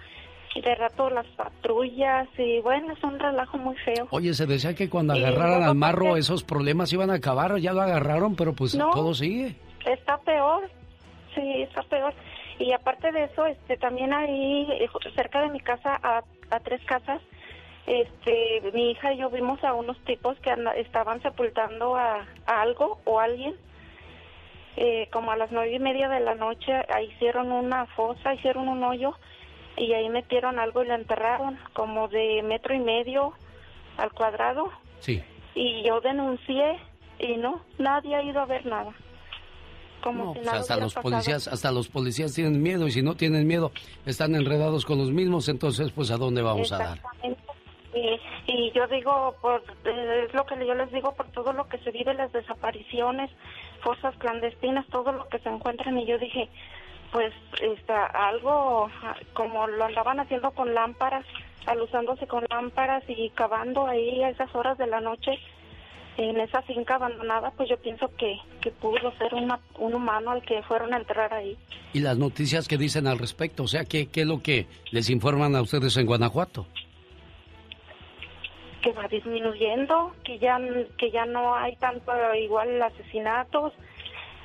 De 0.63 0.75
rato 0.75 1.09
las 1.11 1.27
patrullas 1.29 2.29
y 2.37 2.61
bueno, 2.61 2.93
es 2.93 3.03
un 3.05 3.19
relajo 3.19 3.59
muy 3.59 3.77
feo. 3.77 4.07
Oye, 4.11 4.35
se 4.35 4.47
decía 4.47 4.75
que 4.75 4.89
cuando 4.91 5.15
Y 5.15 5.23
agarraran 5.25 5.63
al 5.63 5.75
marro 5.75 6.17
esos 6.17 6.43
problemas 6.45 6.93
iban 6.93 7.11
a 7.11 7.15
acabar, 7.15 7.57
ya 7.59 7.73
lo 7.73 7.83
agarraron, 7.83 8.35
pero 8.37 8.53
pues 8.55 8.75
No. 8.75 8.91
todo 8.91 9.15
sigue. 9.15 9.55
Está 9.87 10.19
peor, 10.19 10.69
sí, 11.35 11.63
está 11.63 11.83
peor. 11.85 12.13
Y 12.59 12.73
aparte 12.73 13.13
de 13.13 13.25
eso, 13.25 13.47
este, 13.47 13.77
también 13.77 14.13
ahí, 14.13 14.67
eh, 14.73 14.89
cerca 15.15 15.43
de 15.43 15.51
mi 15.51 15.61
casa, 15.61 15.99
a, 16.03 16.23
a 16.51 16.61
tres 16.61 16.83
casas, 16.87 17.23
este, 17.87 18.61
mi 18.75 18.91
hija 18.91 19.13
y 19.13 19.19
yo 19.19 19.31
vimos 19.31 19.63
a 19.65 19.73
unos 19.75 19.97
tipos 20.05 20.37
que 20.41 20.51
anda- 20.51 20.75
estaban 20.77 21.23
sepultando 21.23 21.95
a, 21.97 22.27
a 22.47 22.61
algo 22.63 22.99
o 23.05 23.21
alguien. 23.21 23.55
Eh, 24.77 25.09
como 25.13 25.33
a 25.33 25.37
las 25.37 25.51
nueve 25.51 25.73
y 25.75 25.79
media 25.79 26.09
de 26.09 26.21
la 26.21 26.35
noche, 26.37 26.73
hicieron 27.13 27.51
una 27.51 27.87
fosa, 27.87 28.35
hicieron 28.35 28.69
un 28.69 28.85
hoyo 28.85 29.13
y 29.79 29.93
ahí 29.93 30.09
metieron 30.09 30.59
algo 30.59 30.83
y 30.83 30.89
lo 30.89 30.95
enterraron, 30.95 31.59
como 31.73 32.09
de 32.09 32.43
metro 32.43 32.75
y 32.75 32.79
medio 32.81 33.33
al 33.97 34.13
cuadrado. 34.13 34.71
Sí. 35.01 35.23
Y 35.55 35.83
yo 35.87 36.01
denuncié 36.01 36.79
y 37.19 37.37
no, 37.37 37.63
nadie 37.79 38.15
ha 38.17 38.23
ido 38.23 38.41
a 38.41 38.47
ver 38.47 38.65
nada. 38.67 38.93
Como 40.03 40.27
No, 40.27 40.33
si 40.33 40.39
pues 40.39 40.47
nada 40.47 40.59
hasta 40.61 40.77
los 40.77 40.95
pasado. 40.95 41.11
policías, 41.11 41.49
hasta 41.49 41.73
los 41.73 41.89
policías 41.89 42.33
tienen 42.33 42.63
miedo 42.63 42.87
y 42.87 42.93
si 42.93 43.03
no 43.03 43.17
tienen 43.17 43.47
miedo 43.47 43.73
están 44.07 44.35
enredados 44.37 44.85
con 44.85 44.99
los 44.99 45.11
mismos, 45.11 45.49
entonces 45.49 45.91
pues 45.91 46.11
a 46.13 46.17
dónde 46.17 46.43
vamos 46.43 46.71
a 46.73 46.79
dar. 46.79 46.99
Y, 47.95 48.21
y 48.47 48.71
yo 48.73 48.87
digo, 48.87 49.35
por, 49.41 49.61
eh, 49.85 50.25
es 50.29 50.35
lo 50.35 50.45
que 50.47 50.55
yo 50.65 50.75
les 50.75 50.93
digo 50.93 51.13
por 51.15 51.27
todo 51.33 51.53
lo 51.53 51.67
que 51.69 51.79
se 51.79 51.91
vive, 51.91 52.15
las 52.15 52.31
desapariciones, 52.33 53.29
fuerzas 53.83 54.15
clandestinas, 54.19 54.87
todo 54.87 55.11
lo 55.11 55.29
que 55.29 55.39
se 55.41 55.49
encuentran. 55.49 55.99
Y 55.99 56.07
yo 56.07 56.17
dije, 56.19 56.49
pues 57.13 57.33
está 57.61 58.07
algo 58.07 58.91
ah, 59.03 59.17
como 59.35 59.67
lo 59.67 59.85
andaban 59.85 60.21
haciendo 60.21 60.51
con 60.53 60.75
lámparas, 60.75 61.25
alusándose 61.67 62.27
con 62.27 62.45
lámparas 62.51 63.05
y 63.09 63.31
cavando 63.31 63.87
ahí 63.87 64.23
a 64.23 64.31
esas 64.31 64.55
horas 64.55 64.79
de 64.79 64.87
la 64.87 65.01
noche 65.01 65.39
en 66.17 66.41
esa 66.41 66.63
finca 66.63 66.97
abandonada, 66.97 67.53
pues 67.53 67.69
yo 67.69 67.77
pienso 67.77 68.11
que, 68.17 68.39
que 68.61 68.73
pudo 68.73 69.13
ser 69.19 69.33
una, 69.35 69.61
un 69.79 69.95
humano 69.95 70.33
al 70.33 70.43
que 70.43 70.63
fueron 70.63 70.93
a 70.93 70.97
enterrar 70.97 71.33
ahí. 71.33 71.57
Y 71.93 72.01
las 72.01 72.19
noticias 72.19 72.67
que 72.67 72.77
dicen 72.77 73.07
al 73.07 73.19
respecto, 73.19 73.63
o 73.63 73.69
sea, 73.69 73.85
¿qué, 73.85 74.09
qué 74.09 74.23
es 74.23 74.27
lo 74.27 74.43
que 74.43 74.67
les 74.91 75.11
informan 75.11 75.55
a 75.55 75.63
ustedes 75.63 75.97
en 75.97 76.07
Guanajuato? 76.07 76.67
que 78.83 78.93
va 78.93 79.09
disminuyendo, 79.09 80.13
que 80.25 80.39
ya 80.39 80.59
que 80.97 81.11
ya 81.11 81.27
no 81.27 81.55
hay 81.55 81.75
tanto 81.77 82.13
igual 82.35 82.81
asesinatos, 82.81 83.73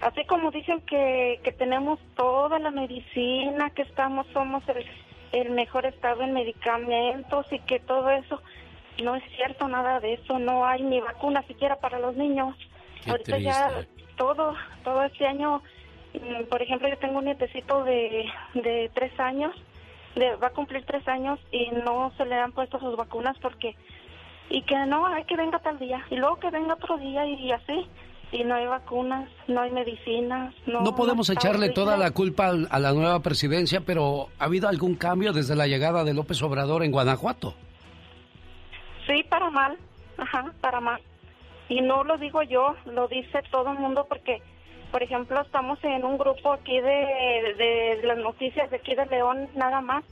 así 0.06 0.26
como 0.26 0.52
dicen 0.52 0.82
que, 0.82 1.40
que 1.44 1.52
tenemos 1.52 2.00
toda 2.16 2.60
la 2.60 2.72
medicina, 2.72 3.70
que 3.72 3.84
estamos 3.84 4.26
somos 4.34 4.64
el, 4.70 4.86
el 5.32 5.52
mejor 5.52 5.86
estado 5.86 6.22
en 6.24 6.34
medicamentos 6.34 7.46
y 7.52 7.60
que 7.60 7.80
todo 7.80 8.10
eso 8.10 8.42
no 9.04 9.16
es 9.16 9.24
cierto 9.36 9.68
nada 9.68 10.00
de 10.00 10.14
eso, 10.14 10.40
no 10.40 10.66
hay 10.66 10.84
ni 10.84 11.00
vacuna 11.02 11.42
siquiera 11.44 11.78
para 11.78 12.00
los 12.00 12.16
niños. 12.16 12.56
Qué 13.04 13.12
Ahorita 13.12 13.38
ya 13.40 13.72
todo 14.18 14.56
todo 14.84 15.04
este 15.04 15.26
año, 15.26 15.62
mm, 16.14 16.44
por 16.50 16.62
ejemplo, 16.62 16.88
yo 16.88 16.98
tengo 16.98 17.20
un 17.20 17.26
nietecito 17.26 17.84
de 17.84 18.26
de 18.54 18.92
tres 18.94 19.20
años, 19.20 19.56
de- 20.16 20.36
va 20.36 20.48
a 20.48 20.52
cumplir 20.52 20.86
tres 20.86 21.08
años 21.08 21.40
y 21.52 21.70
no 21.72 22.12
se 22.18 22.26
le 22.26 22.36
han 22.36 22.52
puesto 22.52 22.80
sus 22.80 22.96
vacunas 22.96 23.38
porque 23.40 23.76
y 24.50 24.62
que 24.64 24.76
no, 24.86 25.08
hay 25.08 25.24
que 25.24 25.36
venga 25.38 25.58
tal 25.60 25.80
día, 25.80 26.06
y 26.12 26.18
luego 26.18 26.36
que 26.38 26.50
venga 26.52 26.76
otro 26.76 26.98
día 26.98 27.26
y, 27.26 27.52
así, 27.52 27.88
y 28.34 28.44
no 28.44 28.56
hay 28.56 28.66
vacunas, 28.66 29.30
no 29.48 29.62
hay 29.62 29.72
medicinas, 29.72 30.56
no... 30.66 30.82
No 30.82 30.96
podemos 30.96 31.30
echarle 31.30 31.70
toda 31.70 31.98
la 31.98 32.10
culpa 32.12 32.48
a 32.48 32.80
la 32.80 32.92
nueva 32.92 33.20
presidencia, 33.20 33.82
pero 33.82 34.30
¿ha 34.40 34.46
habido 34.46 34.68
algún 34.68 34.96
cambio 34.96 35.34
desde 35.34 35.56
la 35.56 35.68
llegada 35.68 36.04
de 36.04 36.16
López 36.16 36.42
Obrador 36.42 36.84
en 36.84 36.92
Guanajuato? 36.92 37.54
Sí, 39.06 39.24
para 39.30 39.52
mal, 39.52 39.78
ajá, 40.18 40.52
para 40.62 40.82
mal. 40.82 41.00
Y 41.70 41.82
no 41.82 42.04
lo 42.04 42.18
digo 42.18 42.42
yo, 42.42 42.76
lo 42.86 43.08
dice 43.08 43.42
todo 43.52 43.72
el 43.72 43.78
mundo 43.78 44.08
porque, 44.10 44.42
por 44.92 45.04
ejemplo, 45.04 45.40
estamos 45.40 45.78
en 45.84 46.04
un 46.04 46.18
grupo 46.18 46.54
aquí 46.54 46.82
de, 46.82 47.54
de 47.58 48.02
las 48.04 48.18
noticias 48.18 48.70
de 48.72 48.78
aquí 48.78 48.96
de 48.96 49.06
León, 49.06 49.48
nada 49.54 49.80
más, 49.82 50.04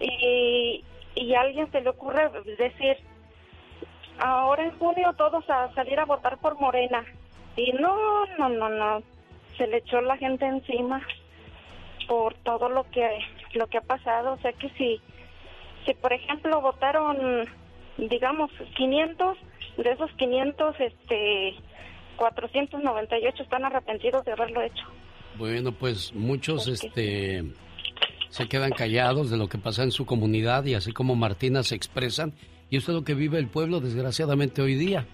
y, 0.00 0.84
y 1.14 1.34
a 1.34 1.42
alguien 1.42 1.70
se 1.70 1.80
le 1.80 1.90
ocurre 1.90 2.28
decir, 2.58 2.96
ahora 4.18 4.64
en 4.64 4.76
junio 4.80 5.12
todos 5.16 5.48
a 5.48 5.72
salir 5.74 6.00
a 6.00 6.06
votar 6.06 6.38
por 6.38 6.58
Morena. 6.58 7.04
Y 7.56 7.72
no, 7.72 8.26
no, 8.38 8.48
no, 8.48 8.68
no, 8.68 9.02
se 9.56 9.66
le 9.66 9.78
echó 9.78 10.00
la 10.00 10.16
gente 10.16 10.46
encima 10.46 11.02
por 12.08 12.34
todo 12.42 12.68
lo 12.68 12.84
que 12.90 13.06
lo 13.54 13.66
que 13.66 13.78
ha 13.78 13.82
pasado, 13.82 14.32
o 14.32 14.38
sea 14.38 14.52
que 14.52 14.68
si 14.70 15.00
si 15.84 15.94
por 15.94 16.12
ejemplo 16.12 16.60
votaron 16.60 17.46
digamos 17.98 18.50
500 18.76 19.36
de 19.76 19.90
esos 19.90 20.10
500 20.12 20.80
este 20.80 21.54
498 22.16 23.42
están 23.42 23.64
arrepentidos 23.64 24.24
de 24.24 24.32
haberlo 24.32 24.62
hecho. 24.62 24.84
Bueno, 25.36 25.72
pues 25.72 26.12
muchos 26.14 26.68
este 26.68 27.44
se 28.28 28.48
quedan 28.48 28.70
callados 28.70 29.30
de 29.30 29.36
lo 29.36 29.48
que 29.48 29.58
pasa 29.58 29.82
en 29.82 29.90
su 29.90 30.06
comunidad 30.06 30.64
y 30.64 30.74
así 30.74 30.92
como 30.92 31.14
Martina 31.14 31.62
se 31.62 31.74
expresan 31.74 32.32
y 32.70 32.78
esto 32.78 32.92
es 32.92 32.96
lo 32.96 33.04
que 33.04 33.14
vive 33.14 33.38
el 33.38 33.48
pueblo 33.48 33.80
desgraciadamente 33.80 34.62
hoy 34.62 34.74
día. 34.74 35.06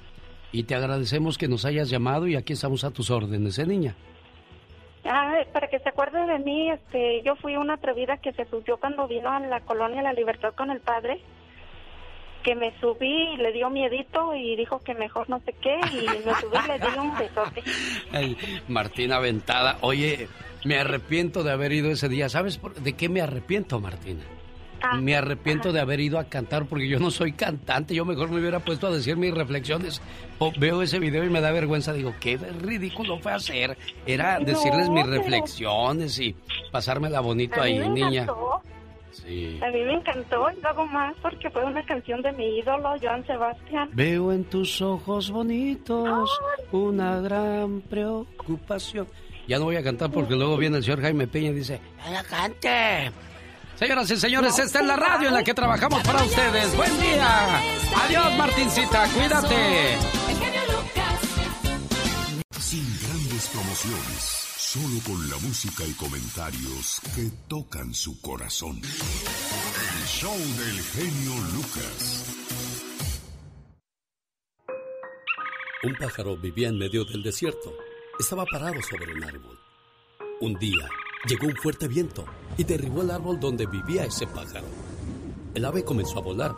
Y 0.52 0.62
te 0.64 0.74
agradecemos 0.74 1.36
que 1.36 1.48
nos 1.48 1.64
hayas 1.64 1.90
llamado 1.90 2.26
y 2.26 2.36
aquí 2.36 2.54
estamos 2.54 2.84
a 2.84 2.90
tus 2.90 3.10
órdenes, 3.10 3.58
¿eh, 3.58 3.66
niña? 3.66 3.94
Ah, 5.04 5.34
para 5.52 5.68
que 5.68 5.78
se 5.78 5.88
acuerde 5.88 6.26
de 6.26 6.38
mí, 6.38 6.70
este, 6.70 7.22
yo 7.24 7.36
fui 7.36 7.56
una 7.56 7.74
atrevida 7.74 8.16
que 8.18 8.32
se 8.32 8.44
subió 8.46 8.78
cuando 8.78 9.06
vino 9.06 9.30
a 9.30 9.40
la 9.40 9.60
colonia 9.60 10.02
La 10.02 10.12
Libertad 10.12 10.54
con 10.54 10.70
el 10.70 10.80
padre, 10.80 11.20
que 12.42 12.54
me 12.54 12.72
subí 12.80 13.34
y 13.34 13.36
le 13.36 13.52
dio 13.52 13.68
miedito 13.70 14.34
y 14.34 14.56
dijo 14.56 14.80
que 14.80 14.94
mejor 14.94 15.28
no 15.28 15.40
sé 15.44 15.54
qué 15.60 15.76
y 15.92 16.06
me 16.26 16.34
subí 16.34 16.56
y 16.64 16.68
le 16.68 16.78
di 16.78 16.98
un 16.98 17.16
besote. 17.18 17.62
Ay, 18.12 18.36
Martina 18.68 19.16
Aventada, 19.16 19.78
oye, 19.82 20.28
me 20.64 20.78
arrepiento 20.78 21.42
de 21.42 21.52
haber 21.52 21.72
ido 21.72 21.90
ese 21.90 22.08
día. 22.08 22.28
¿Sabes 22.28 22.56
por- 22.58 22.74
de 22.74 22.94
qué 22.94 23.08
me 23.08 23.20
arrepiento, 23.20 23.80
Martina? 23.80 24.22
Ah, 24.82 24.96
me 25.00 25.16
arrepiento 25.16 25.72
de 25.72 25.80
haber 25.80 26.00
ido 26.00 26.18
a 26.18 26.24
cantar 26.24 26.66
porque 26.66 26.88
yo 26.88 26.98
no 26.98 27.10
soy 27.10 27.32
cantante. 27.32 27.94
Yo 27.94 28.04
mejor 28.04 28.30
me 28.30 28.38
hubiera 28.40 28.60
puesto 28.60 28.86
a 28.86 28.90
decir 28.90 29.16
mis 29.16 29.34
reflexiones. 29.34 30.00
O 30.38 30.52
veo 30.58 30.82
ese 30.82 30.98
video 30.98 31.24
y 31.24 31.30
me 31.30 31.40
da 31.40 31.50
vergüenza. 31.50 31.92
Digo, 31.92 32.14
qué 32.20 32.36
ridículo 32.36 33.18
fue 33.18 33.32
hacer. 33.32 33.76
Era 34.06 34.38
decirles 34.38 34.88
mis 34.88 35.06
reflexiones 35.06 36.18
y 36.18 36.36
pasármela 36.70 37.20
bonito 37.20 37.60
ahí, 37.60 37.78
niña. 37.88 38.26
Sí. 39.10 39.58
A 39.62 39.70
mí 39.70 39.82
me 39.82 39.94
encantó 39.94 40.48
y 40.50 40.60
luego 40.60 40.86
más 40.86 41.14
porque 41.20 41.50
fue 41.50 41.64
una 41.64 41.82
canción 41.84 42.22
de 42.22 42.30
mi 42.32 42.58
ídolo, 42.58 42.94
Joan 43.00 43.26
Sebastián. 43.26 43.90
Veo 43.92 44.32
en 44.32 44.44
tus 44.44 44.80
ojos 44.80 45.30
bonitos 45.30 46.30
una 46.70 47.20
gran 47.20 47.80
preocupación. 47.80 49.08
Ya 49.48 49.58
no 49.58 49.64
voy 49.64 49.76
a 49.76 49.82
cantar 49.82 50.10
porque 50.10 50.36
luego 50.36 50.56
viene 50.58 50.76
el 50.76 50.84
señor 50.84 51.00
Jaime 51.00 51.26
Peña 51.26 51.48
y 51.50 51.54
dice, 51.54 51.80
¡No 52.04 52.12
la 52.12 52.22
cante! 52.22 53.10
Señoras 53.78 54.10
y 54.10 54.16
señores, 54.16 54.58
esta 54.58 54.80
es 54.80 54.86
la 54.86 54.96
radio 54.96 55.28
en 55.28 55.34
la 55.34 55.44
que 55.44 55.54
trabajamos 55.54 56.02
para 56.02 56.24
ustedes. 56.24 56.76
¡Buen 56.76 57.00
día! 57.00 57.62
Adiós, 58.02 58.36
Martincita, 58.36 59.08
cuídate. 59.10 59.96
Sin 62.58 62.84
grandes 63.00 63.48
promociones, 63.48 64.20
solo 64.56 65.00
con 65.06 65.30
la 65.30 65.36
música 65.38 65.84
y 65.86 65.92
comentarios 65.92 67.00
que 67.14 67.30
tocan 67.46 67.94
su 67.94 68.20
corazón. 68.20 68.80
El 68.82 70.06
show 70.08 70.36
del 70.36 70.82
genio 70.82 71.34
Lucas. 71.54 72.34
Un 75.84 75.94
pájaro 75.94 76.36
vivía 76.36 76.68
en 76.68 76.78
medio 76.78 77.04
del 77.04 77.22
desierto. 77.22 77.72
Estaba 78.18 78.44
parado 78.44 78.82
sobre 78.82 79.12
un 79.12 79.22
árbol. 79.22 79.56
Un 80.40 80.54
día 80.54 80.88
llegó 81.26 81.46
un 81.46 81.56
fuerte 81.56 81.88
viento 81.88 82.24
y 82.56 82.64
derribó 82.64 83.02
el 83.02 83.10
árbol 83.10 83.40
donde 83.40 83.66
vivía 83.66 84.04
ese 84.04 84.26
pájaro. 84.26 84.66
El 85.54 85.64
ave 85.64 85.84
comenzó 85.84 86.18
a 86.18 86.22
volar. 86.22 86.54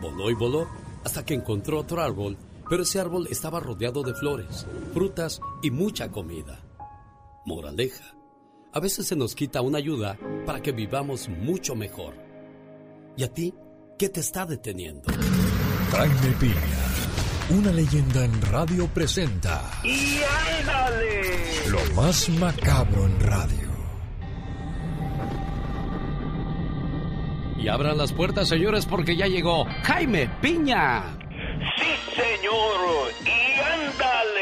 Voló 0.00 0.30
y 0.30 0.34
voló 0.34 0.68
hasta 1.04 1.24
que 1.24 1.34
encontró 1.34 1.80
otro 1.80 2.00
árbol, 2.02 2.36
pero 2.68 2.82
ese 2.82 3.00
árbol 3.00 3.26
estaba 3.30 3.60
rodeado 3.60 4.02
de 4.02 4.14
flores, 4.14 4.66
frutas 4.92 5.40
y 5.62 5.70
mucha 5.70 6.10
comida. 6.10 6.60
Moraleja. 7.46 8.14
A 8.72 8.80
veces 8.80 9.06
se 9.06 9.16
nos 9.16 9.34
quita 9.34 9.62
una 9.62 9.78
ayuda 9.78 10.18
para 10.44 10.60
que 10.60 10.72
vivamos 10.72 11.28
mucho 11.28 11.74
mejor. 11.74 12.14
¿Y 13.16 13.24
a 13.24 13.32
ti 13.32 13.54
qué 13.98 14.08
te 14.08 14.20
está 14.20 14.44
deteniendo? 14.44 15.10
Jaime 15.90 16.36
Piña, 16.38 17.58
Una 17.58 17.72
leyenda 17.72 18.24
en 18.24 18.42
radio 18.42 18.86
presenta 18.88 19.70
¡Y 19.82 20.18
ándale! 20.60 21.68
lo 21.70 21.94
más 21.94 22.28
macabro 22.28 23.06
en 23.06 23.20
radio. 23.20 23.67
Y 27.58 27.68
abran 27.68 27.98
las 27.98 28.12
puertas, 28.12 28.48
señores, 28.48 28.86
porque 28.86 29.16
ya 29.16 29.26
llegó 29.26 29.66
Jaime 29.82 30.30
Piña. 30.40 31.02
Sí, 31.76 31.90
señor. 32.14 33.12
Y 33.24 33.60
ándale. 33.60 34.37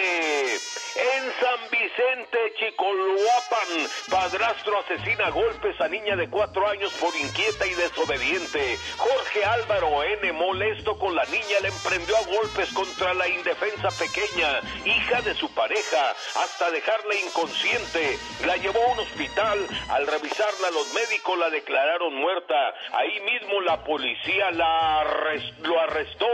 En 0.99 1.33
San 1.41 1.71
Vicente, 1.71 2.39
Chicoluapan, 2.59 3.87
padrastro 4.11 4.79
asesina 4.79 5.27
a 5.27 5.31
golpes 5.31 5.79
a 5.79 5.89
niña 5.89 6.17
de 6.17 6.31
cuatro 6.31 6.67
años 6.67 6.91
por 6.95 7.15
inquieta 7.15 7.67
y 7.67 7.75
desobediente. 7.75 8.79
Jorge 8.97 9.45
Álvaro 9.45 10.03
N., 10.03 10.33
molesto 10.33 10.99
con 10.99 11.15
la 11.15 11.25
niña, 11.27 11.61
le 11.61 11.69
emprendió 11.69 12.17
a 12.17 12.23
golpes 12.23 12.73
contra 12.73 13.13
la 13.13 13.29
indefensa 13.29 13.91
pequeña, 13.91 14.61
hija 14.87 15.21
de 15.21 15.35
su 15.35 15.53
pareja, 15.53 16.15
hasta 16.35 16.71
dejarla 16.71 17.15
inconsciente. 17.27 18.19
La 18.47 18.57
llevó 18.57 18.83
a 18.83 18.93
un 18.93 19.01
hospital. 19.01 19.59
Al 19.91 20.07
revisarla, 20.07 20.71
los 20.71 20.95
médicos 20.95 21.39
la 21.39 21.51
declararon 21.51 22.15
muerta. 22.15 22.75
Ahí 22.93 23.21
mismo 23.21 23.61
la 23.61 23.85
policía 23.85 24.51
la 24.51 25.05
lo 25.63 25.79
arrestó. 25.79 26.27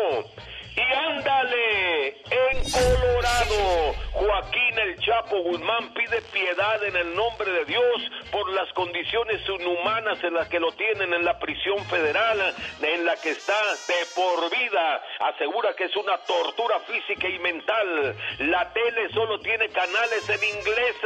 Y 0.75 0.81
ándale, 0.81 2.09
en 2.31 2.71
Colorado, 2.71 3.95
Joaquín 4.13 4.79
el 4.79 4.99
Chapo 5.01 5.37
Guzmán 5.43 5.93
pide 5.93 6.23
piedad 6.33 6.83
en 6.85 6.97
el 6.97 7.15
nombre 7.15 7.51
de 7.51 7.65
Dios 7.67 8.11
por 8.31 8.51
las 8.53 8.73
condiciones 8.73 9.41
inhumanas 9.47 10.23
en 10.25 10.33
las 10.33 10.49
que 10.49 10.59
lo 10.59 10.73
tienen 10.73 11.13
en 11.13 11.25
la 11.25 11.39
prisión 11.39 11.79
federal, 11.87 12.55
en 12.81 13.05
la 13.05 13.17
que 13.17 13.31
está 13.31 13.61
de 13.87 14.07
por 14.15 14.51
vida. 14.51 15.03
Asegura 15.21 15.75
que 15.77 15.85
es 15.85 15.97
una 15.97 16.17
tortura 16.19 16.81
física 16.81 17.29
y 17.29 17.39
mental. 17.41 18.17
La 18.39 18.73
tele 18.73 19.13
solo 19.13 19.39
tiene 19.41 19.69
canales 19.69 20.29
en 20.29 20.43
inglés, 20.43 20.97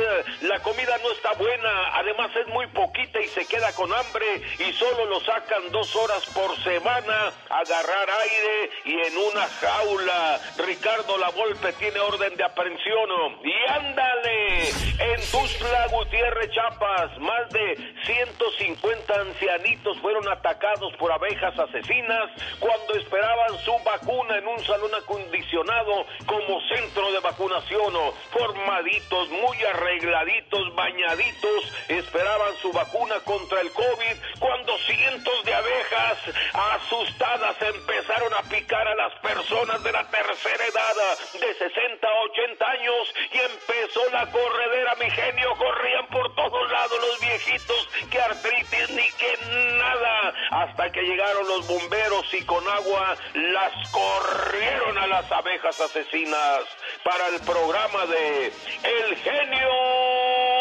la 0.42 0.60
comida 0.60 0.96
no 1.02 1.10
está 1.10 1.32
buena, 1.32 1.88
además 1.94 2.30
es 2.36 2.46
muy 2.48 2.68
poquita 2.68 3.20
y 3.20 3.26
se 3.28 3.46
queda 3.46 3.72
con 3.72 3.92
hambre 3.92 4.42
y 4.60 4.72
solo 4.74 5.06
lo 5.06 5.20
sacan 5.20 5.70
dos 5.72 5.94
horas 5.96 6.24
por 6.26 6.56
semana 6.62 7.32
a 7.50 7.58
agarrar 7.58 8.10
aire 8.10 8.70
y 8.84 8.92
en 8.92 9.16
una 9.16 9.46
jaula. 9.60 10.40
Ricardo 10.58 11.18
La 11.18 11.30
Volpe 11.30 11.72
tiene 11.74 11.98
orden 12.00 12.36
de 12.36 12.44
aprehensión. 12.44 12.96
Y 13.44 13.70
ándale, 13.70 14.68
en 14.68 15.20
Tuzla 15.30 15.86
Gutiérrez 15.88 16.50
Chiapas, 16.50 17.18
más 17.18 17.48
de 17.50 17.76
150 18.04 19.14
ancianitos 19.20 19.98
fueron 20.00 20.28
atacados 20.28 20.92
por 20.98 21.12
abejas 21.12 21.58
asesinas 21.58 22.30
cuando 22.58 22.94
esperaban 22.94 23.58
su 23.64 23.72
vacuna 23.84 24.38
en 24.38 24.46
un 24.46 24.64
salón 24.64 24.94
acondicionado 24.94 26.06
como 26.26 26.60
centro 26.68 27.12
de 27.12 27.20
vacunación. 27.20 27.94
Formaditos, 28.30 29.28
muy 29.30 29.62
arregladitos, 29.64 30.74
bañaditos, 30.74 31.72
esperaban 31.88 32.54
su 32.60 32.72
vacuna 32.72 33.16
contra 33.24 33.60
el 33.60 33.70
COVID 33.72 34.16
cuando 34.38 34.76
cientos 34.78 35.44
de 35.44 35.54
abejas 35.54 36.18
asustadas 36.52 37.56
empezaron 37.62 38.32
a 38.34 38.42
picar 38.48 38.86
a 38.88 38.94
las 38.94 39.12
personas 39.20 39.45
de 39.46 39.92
la 39.92 40.04
tercera 40.10 40.66
edad, 40.66 41.18
de 41.34 41.54
60 41.54 42.08
a 42.08 42.20
80 42.22 42.68
años, 42.68 43.14
y 43.32 43.38
empezó 43.38 44.00
la 44.10 44.28
corredera, 44.32 44.96
mi 44.96 45.08
genio, 45.08 45.54
corrían 45.56 46.06
por 46.08 46.34
todos 46.34 46.72
lados 46.72 46.98
los 47.00 47.20
viejitos, 47.20 47.88
que 48.10 48.20
artritis 48.20 48.90
ni 48.90 49.08
que 49.12 49.38
nada, 49.78 50.34
hasta 50.50 50.90
que 50.90 51.00
llegaron 51.00 51.46
los 51.46 51.64
bomberos 51.68 52.34
y 52.34 52.44
con 52.44 52.66
agua 52.66 53.16
las 53.34 53.88
corrieron 53.90 54.98
a 54.98 55.06
las 55.06 55.30
abejas 55.30 55.80
asesinas 55.80 56.62
para 57.04 57.28
el 57.28 57.40
programa 57.42 58.04
de 58.06 58.52
El 58.82 59.16
Genio 59.16 60.55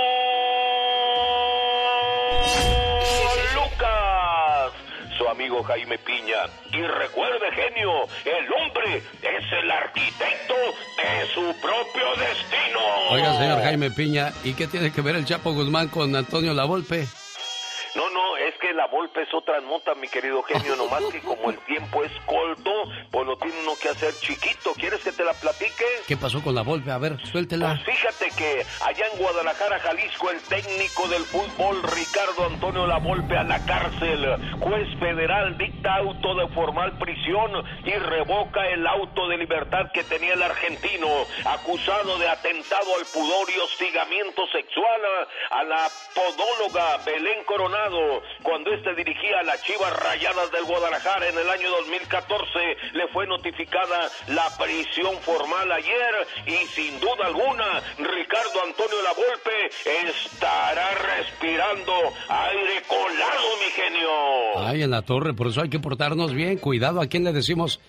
amigo 5.36 5.62
Jaime 5.64 5.98
Piña. 5.98 6.48
Y 6.72 6.82
recuerde, 6.82 7.52
genio, 7.52 7.92
el 8.24 8.54
hombre 8.54 8.98
es 8.98 9.46
el 9.64 9.70
arquitecto 9.70 10.56
de 10.98 11.28
su 11.34 11.42
propio 11.62 12.06
destino. 12.18 12.80
Oiga, 13.10 13.38
señor 13.38 13.62
Jaime 13.62 13.92
Piña, 13.92 14.32
¿y 14.44 14.54
qué 14.54 14.68
tiene 14.68 14.92
que 14.92 15.02
ver 15.02 15.16
el 15.16 15.26
Chapo 15.26 15.54
Guzmán 15.54 15.90
con 15.90 16.16
Antonio 16.16 16.54
Lavolpe? 16.54 17.06
No, 17.96 18.10
no, 18.10 18.36
es 18.36 18.54
que 18.60 18.74
la 18.74 18.88
Volpe 18.88 19.22
es 19.22 19.34
otra 19.34 19.62
nota, 19.62 19.96
mi 19.96 20.10
querido 20.10 20.44
genio, 20.44 20.76
nomás 20.76 21.02
que 21.14 21.22
como 21.22 21.50
el 21.50 21.58
tiempo 21.60 22.04
es 22.04 22.12
corto, 22.26 22.72
pues 23.10 23.26
lo 23.26 23.38
tiene 23.38 23.56
uno 23.62 23.72
que 23.82 23.88
hacer 23.88 24.14
chiquito. 24.20 24.74
¿Quieres 24.74 25.02
que 25.02 25.14
te 25.14 25.24
la 25.24 25.34
platique? 25.34 25.86
¿Qué 26.06 26.18
pasó 26.18 26.44
con 26.44 26.56
Lavolpe? 26.56 26.92
A 26.92 26.98
ver, 26.98 27.18
suéltela. 27.26 27.80
Pues 27.86 27.96
fíjate 27.96 28.32
que 28.38 28.66
allá 28.86 29.08
en 29.14 29.18
Guadalajara, 29.18 29.80
Jalisco, 29.80 30.30
el 30.30 30.42
técnico 30.42 31.08
del 31.08 31.24
fútbol 31.24 31.82
Ricardo 31.84 32.48
Antonio 32.48 32.86
Lavolpe 32.86 33.38
a 33.38 33.44
la 33.44 33.66
cárcel. 33.66 34.28
Juez 34.60 35.00
federal 35.00 35.58
dicta 35.58 35.96
auto 35.96 36.36
de 36.36 36.50
formal 36.50 36.98
prisión 36.98 37.64
y 37.86 37.92
revoca 37.92 38.68
el 38.68 38.86
auto 38.88 39.30
de 39.30 39.38
libertad 39.38 39.90
que 39.94 40.04
tenía 40.04 40.34
el 40.34 40.44
argentino, 40.44 41.08
acusado 41.46 42.18
de 42.20 42.28
atentado 42.28 42.96
al 43.00 43.06
pudor 43.14 43.48
y 43.56 43.60
hostigamiento 43.60 44.46
sexual 44.48 45.02
a 45.52 45.64
la 45.64 45.88
podóloga 46.14 46.98
Belén 47.06 47.44
Coronado 47.46 47.85
cuando 48.42 48.74
este 48.74 48.96
dirigía 48.96 49.40
a 49.40 49.44
las 49.44 49.62
Chivas 49.64 49.94
Rayadas 50.00 50.52
del 50.52 50.66
Guadalajara 50.66 51.30
en 51.30 51.38
el 51.38 51.50
año 51.50 51.70
2014. 51.70 52.60
Le 52.94 53.08
fue 53.10 53.28
notificada 53.28 54.10
la 54.28 54.50
prisión 54.58 55.16
formal 55.22 55.72
ayer 55.72 56.28
y 56.48 56.66
sin 56.68 57.00
duda 57.00 57.26
alguna 57.26 57.82
Ricardo 57.98 58.64
Antonio 58.66 59.02
Lavolpe 59.04 60.10
estará 60.10 60.90
respirando 61.18 61.94
aire 62.30 62.82
colado, 62.88 63.48
mi 63.60 63.72
genio. 63.72 64.68
Ay, 64.68 64.84
en 64.84 64.92
la 64.92 65.02
torre, 65.02 65.34
por 65.34 65.48
eso 65.48 65.62
hay 65.62 65.70
que 65.70 65.80
portarnos 65.80 66.34
bien. 66.34 66.58
Cuidado, 66.58 67.02
¿a 67.02 67.08
quién 67.08 67.24
le 67.24 67.34
decimos? 67.34 67.80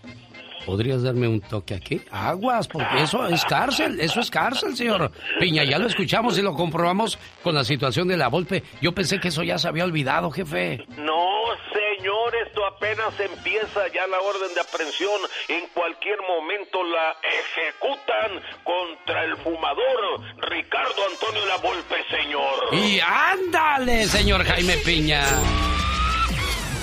¿Podrías 0.67 1.05
darme 1.05 1.29
un 1.29 1.41
toque 1.41 1.75
aquí? 1.75 2.03
Aguas, 2.11 2.67
porque 2.67 3.03
eso 3.03 3.25
es 3.29 3.45
cárcel, 3.45 4.01
eso 4.01 4.19
es 4.19 4.29
cárcel, 4.33 4.77
señor 4.77 5.13
Piña. 5.39 5.63
Ya 5.63 5.79
lo 5.79 5.87
escuchamos 5.87 6.37
y 6.39 6.43
lo 6.43 6.55
comprobamos 6.55 7.19
con 7.45 7.55
la 7.55 7.63
situación 7.63 8.09
de 8.09 8.17
la 8.17 8.27
Volpe. 8.27 8.65
Yo 8.83 8.93
pensé 8.93 9.21
que 9.21 9.29
eso 9.29 9.45
ya 9.45 9.59
se 9.59 9.69
había 9.69 9.85
olvidado, 9.85 10.29
jefe. 10.33 10.85
No, 10.99 11.29
señor, 11.73 12.35
esto 12.47 12.67
apenas 12.67 13.19
empieza 13.21 13.87
ya 13.95 14.09
la 14.09 14.21
orden 14.21 14.53
de 14.55 14.61
aprehensión. 14.61 15.21
En 15.49 15.69
cualquier 15.69 16.19
momento 16.23 16.83
la 16.83 17.15
ejecutan 17.23 18.43
contra 18.65 19.23
el 19.23 19.37
fumador 19.37 20.21
Ricardo 20.51 21.03
Antonio 21.13 21.47
Lavolpe, 21.47 21.97
señor. 22.11 22.75
Y 22.75 22.99
ándale, 22.99 24.07
señor 24.07 24.45
Jaime 24.45 24.77
Piña. 24.79 25.23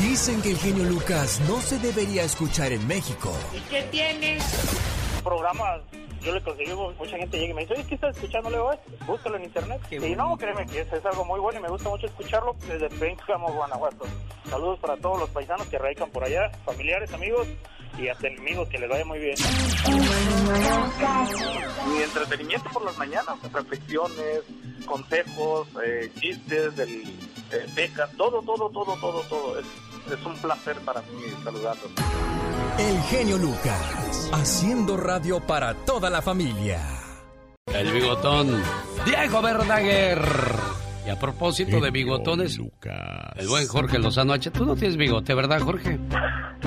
Dicen 0.03 0.41
que 0.41 0.51
el 0.51 0.57
genio 0.57 0.83
Lucas 0.83 1.39
no 1.47 1.61
se 1.61 1.79
debería 1.79 2.23
escuchar 2.23 2.73
en 2.73 2.85
México. 2.87 3.31
¿Y 3.55 3.61
qué 3.69 3.83
tienes? 3.83 4.43
Programas, 5.23 5.79
yo 6.21 6.33
le 6.33 6.41
conseguí, 6.41 6.73
mucha 6.73 7.17
gente 7.17 7.39
llega 7.39 7.51
y 7.51 7.53
me 7.53 7.61
dice, 7.61 7.73
oye, 7.75 7.85
¿qué 7.87 7.95
estás 7.95 8.13
escuchando, 8.17 8.49
Leo? 8.49 8.69
Búscalo 9.07 9.37
en 9.37 9.45
internet. 9.45 9.81
Y 9.89 10.13
no, 10.13 10.37
créeme 10.37 10.65
que 10.65 10.81
es, 10.81 10.91
es 10.91 11.05
algo 11.05 11.23
muy 11.23 11.39
bueno 11.39 11.59
y 11.59 11.63
me 11.63 11.69
gusta 11.69 11.87
mucho 11.87 12.07
escucharlo 12.07 12.53
desde 12.67 12.89
Pénjamo, 12.89 13.47
Guanajuato. 13.53 14.03
Saludos 14.49 14.77
para 14.79 14.97
todos 14.97 15.19
los 15.21 15.29
paisanos 15.29 15.67
que 15.67 15.77
radican 15.77 16.09
por 16.11 16.25
allá, 16.25 16.51
familiares, 16.65 17.13
amigos 17.13 17.47
y 17.97 18.09
hasta 18.09 18.27
enemigos, 18.27 18.67
que 18.67 18.79
les 18.79 18.89
vaya 18.89 19.05
muy 19.05 19.19
bien. 19.19 19.35
Mi 21.87 22.03
entretenimiento 22.03 22.69
por 22.71 22.83
las 22.83 22.97
mañanas, 22.97 23.35
reflexiones, 23.53 24.41
consejos, 24.85 25.69
eh, 25.85 26.11
chistes, 26.19 26.75
del, 26.75 27.03
eh, 27.53 27.65
becas, 27.75 28.11
todo, 28.17 28.41
todo, 28.41 28.69
todo, 28.69 28.97
todo, 28.97 29.21
todo. 29.29 29.59
Es, 29.59 29.65
es 30.11 30.25
un 30.25 30.35
placer 30.35 30.77
para 30.85 31.01
mí 31.01 31.23
saludarlos. 31.43 31.91
El 32.77 32.99
genio 33.03 33.37
Lucas, 33.37 34.29
haciendo 34.33 34.97
radio 34.97 35.39
para 35.39 35.73
toda 35.73 36.09
la 36.09 36.21
familia. 36.21 36.81
El 37.67 37.91
bigotón, 37.91 38.61
Diego 39.05 39.41
Verdaguer. 39.41 40.21
Y 41.05 41.09
a 41.09 41.19
propósito 41.19 41.81
de 41.81 41.91
bigotones, 41.91 42.57
el 43.35 43.47
buen 43.47 43.67
Jorge 43.67 43.99
Lozano 43.99 44.33
H. 44.33 44.51
Tú 44.51 44.65
no 44.65 44.75
tienes 44.75 44.95
bigote, 44.95 45.33
¿verdad, 45.33 45.59
Jorge? 45.59 45.99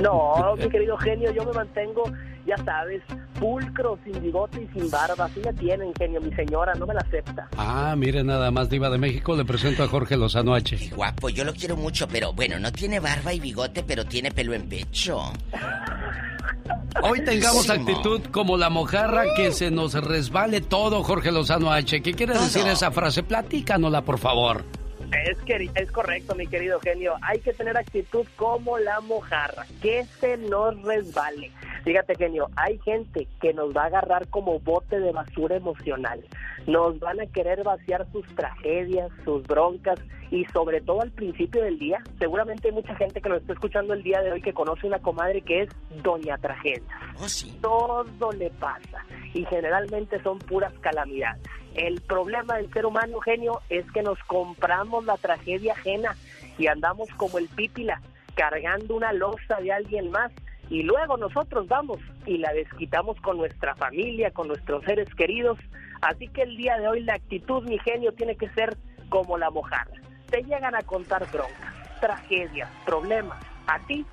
No, 0.02 0.54
mi 0.58 0.68
querido 0.68 0.96
genio, 0.98 1.32
yo 1.32 1.44
me 1.46 1.52
mantengo, 1.52 2.04
ya 2.46 2.56
sabes, 2.64 3.02
pulcro, 3.38 3.98
sin 4.04 4.22
bigote 4.22 4.62
y 4.62 4.78
sin 4.78 4.90
barba. 4.90 5.24
Así 5.26 5.40
me 5.44 5.52
tienen, 5.54 5.92
genio, 5.98 6.20
mi 6.20 6.32
señora, 6.34 6.74
no 6.74 6.86
me 6.86 6.94
la 6.94 7.00
acepta. 7.00 7.48
Ah, 7.56 7.94
mire 7.96 8.22
nada 8.22 8.50
más, 8.50 8.70
Diva 8.70 8.88
de 8.90 8.98
México, 8.98 9.36
le 9.36 9.44
presento 9.44 9.82
a 9.82 9.88
Jorge 9.88 10.16
Lozano 10.16 10.54
H. 10.54 10.90
Guapo, 10.94 11.28
yo 11.28 11.44
lo 11.44 11.52
quiero 11.52 11.76
mucho, 11.76 12.06
pero 12.08 12.32
bueno, 12.32 12.58
no 12.58 12.70
tiene 12.72 13.00
barba 13.00 13.32
y 13.32 13.40
bigote, 13.40 13.82
pero 13.82 14.04
tiene 14.04 14.30
pelo 14.30 14.54
en 14.54 14.68
pecho. 14.68 15.20
Hoy 17.02 17.22
tengamos 17.24 17.68
actitud 17.68 18.22
como 18.30 18.56
la 18.56 18.70
mojarra 18.70 19.34
que 19.34 19.52
se 19.52 19.70
nos 19.70 19.94
resbale 19.94 20.60
todo, 20.60 21.02
Jorge 21.02 21.30
Lozano 21.30 21.70
H. 21.72 22.00
¿Qué 22.00 22.14
quiere 22.14 22.34
decir 22.34 22.66
esa 22.66 22.90
frase? 22.90 23.22
Platícanosla, 23.22 24.02
por 24.02 24.18
favor. 24.18 24.64
Es, 25.12 25.38
que, 25.38 25.70
es 25.74 25.92
correcto, 25.92 26.34
mi 26.34 26.46
querido 26.46 26.80
genio. 26.80 27.14
Hay 27.22 27.38
que 27.40 27.52
tener 27.52 27.76
actitud 27.76 28.26
como 28.36 28.78
la 28.78 29.00
mojarra, 29.00 29.66
que 29.80 30.04
se 30.20 30.36
nos 30.36 30.80
resbale. 30.82 31.50
Fíjate, 31.84 32.16
genio, 32.16 32.48
hay 32.56 32.78
gente 32.78 33.28
que 33.40 33.54
nos 33.54 33.74
va 33.74 33.84
a 33.84 33.86
agarrar 33.86 34.28
como 34.28 34.58
bote 34.58 34.98
de 34.98 35.12
basura 35.12 35.56
emocional. 35.56 36.24
Nos 36.66 36.98
van 36.98 37.20
a 37.20 37.26
querer 37.26 37.62
vaciar 37.62 38.06
sus 38.10 38.26
tragedias, 38.34 39.10
sus 39.24 39.44
broncas 39.44 40.00
y 40.30 40.44
sobre 40.46 40.80
todo 40.80 41.02
al 41.02 41.12
principio 41.12 41.62
del 41.62 41.78
día. 41.78 42.02
Seguramente 42.18 42.68
hay 42.68 42.74
mucha 42.74 42.94
gente 42.96 43.20
que 43.20 43.28
nos 43.28 43.40
está 43.40 43.52
escuchando 43.52 43.94
el 43.94 44.02
día 44.02 44.20
de 44.20 44.32
hoy 44.32 44.42
que 44.42 44.52
conoce 44.52 44.86
una 44.86 44.98
comadre 44.98 45.42
que 45.42 45.62
es 45.62 45.68
Doña 46.02 46.36
Tragedia. 46.38 46.82
Todo 47.60 48.32
le 48.32 48.50
pasa 48.50 49.04
y 49.32 49.44
generalmente 49.44 50.20
son 50.22 50.38
puras 50.40 50.72
calamidades. 50.80 51.42
El 51.76 52.00
problema 52.00 52.56
del 52.56 52.72
ser 52.72 52.86
humano, 52.86 53.20
genio, 53.20 53.60
es 53.68 53.84
que 53.92 54.02
nos 54.02 54.18
compramos 54.24 55.04
la 55.04 55.16
tragedia 55.18 55.74
ajena 55.74 56.16
y 56.58 56.66
andamos 56.68 57.08
como 57.16 57.38
el 57.38 57.48
pípila 57.48 58.00
cargando 58.34 58.96
una 58.96 59.12
losa 59.12 59.56
de 59.60 59.72
alguien 59.72 60.10
más 60.10 60.32
y 60.68 60.82
luego 60.82 61.16
nosotros 61.16 61.68
vamos 61.68 61.98
y 62.24 62.38
la 62.38 62.52
desquitamos 62.52 63.20
con 63.20 63.36
nuestra 63.36 63.74
familia, 63.76 64.30
con 64.30 64.48
nuestros 64.48 64.84
seres 64.84 65.08
queridos. 65.14 65.58
Así 66.00 66.28
que 66.28 66.42
el 66.42 66.56
día 66.56 66.78
de 66.78 66.88
hoy 66.88 67.02
la 67.02 67.14
actitud, 67.14 67.62
mi 67.64 67.78
genio, 67.78 68.12
tiene 68.12 68.36
que 68.36 68.48
ser 68.50 68.76
como 69.08 69.38
la 69.38 69.50
mojarra. 69.50 70.00
Te 70.30 70.42
llegan 70.42 70.74
a 70.74 70.82
contar 70.82 71.30
broncas, 71.30 72.00
tragedias, 72.00 72.70
problemas. 72.84 73.38
A 73.68 73.78
ti, 73.80 74.04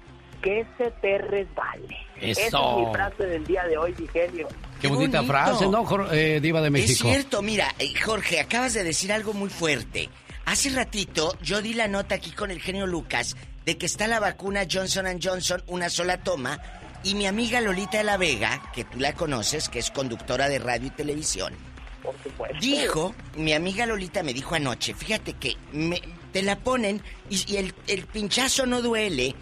que 0.42 0.66
se 0.78 0.92
te 0.92 1.18
resbale. 1.18 1.98
Eso. 2.20 2.42
Esa 2.42 2.58
es 2.58 2.78
mi 2.78 2.94
frase 2.94 3.26
del 3.26 3.46
día 3.46 3.64
de 3.66 3.78
hoy, 3.78 3.96
mi 3.98 4.08
genio. 4.08 4.48
Qué, 4.84 4.88
bonita 4.94 5.18
bonito. 5.22 5.34
frase, 5.34 5.68
¿no, 5.68 5.84
Jor- 5.86 6.10
eh, 6.12 6.40
Diva 6.42 6.62
de 6.62 6.70
México? 6.70 7.08
Es 7.08 7.14
cierto, 7.14 7.42
mira, 7.42 7.74
eh, 7.80 7.94
Jorge, 8.00 8.40
acabas 8.40 8.74
de 8.74 8.84
decir 8.84 9.12
algo 9.12 9.34
muy 9.34 9.50
fuerte. 9.50 10.10
Hace 10.46 10.70
ratito 10.70 11.36
yo 11.42 11.62
di 11.62 11.74
la 11.74 11.88
nota 11.88 12.16
aquí 12.16 12.32
con 12.32 12.52
el 12.52 12.62
genio 12.62 12.86
Lucas 12.86 13.36
de 13.66 13.78
que 13.78 13.86
está 13.86 14.08
la 14.08 14.20
vacuna 14.20 14.68
Johnson 14.72 15.06
Johnson, 15.24 15.64
una 15.68 15.90
sola 15.90 16.18
toma, 16.22 16.60
y 17.04 17.16
mi 17.16 17.26
amiga 17.28 17.60
Lolita 17.62 17.98
de 17.98 18.04
la 18.04 18.18
Vega, 18.18 18.62
que 18.74 18.84
tú 18.84 19.00
la 19.00 19.14
conoces, 19.14 19.70
que 19.70 19.80
es 19.80 19.90
conductora 19.90 20.50
de 20.50 20.60
radio 20.60 20.88
y 20.88 20.92
televisión, 20.92 21.54
Por 22.02 22.14
supuesto. 22.22 22.58
dijo, 22.60 23.16
mi 23.38 23.54
amiga 23.54 23.86
Lolita 23.86 24.22
me 24.24 24.34
dijo 24.34 24.56
anoche, 24.56 24.94
fíjate 24.94 25.34
que 25.34 25.56
me- 25.72 26.02
te 26.34 26.42
la 26.42 26.58
ponen 26.60 27.02
y, 27.30 27.52
y 27.54 27.58
el, 27.58 27.74
el 27.88 28.06
pinchazo 28.06 28.66
no 28.66 28.82
duele, 28.82 29.34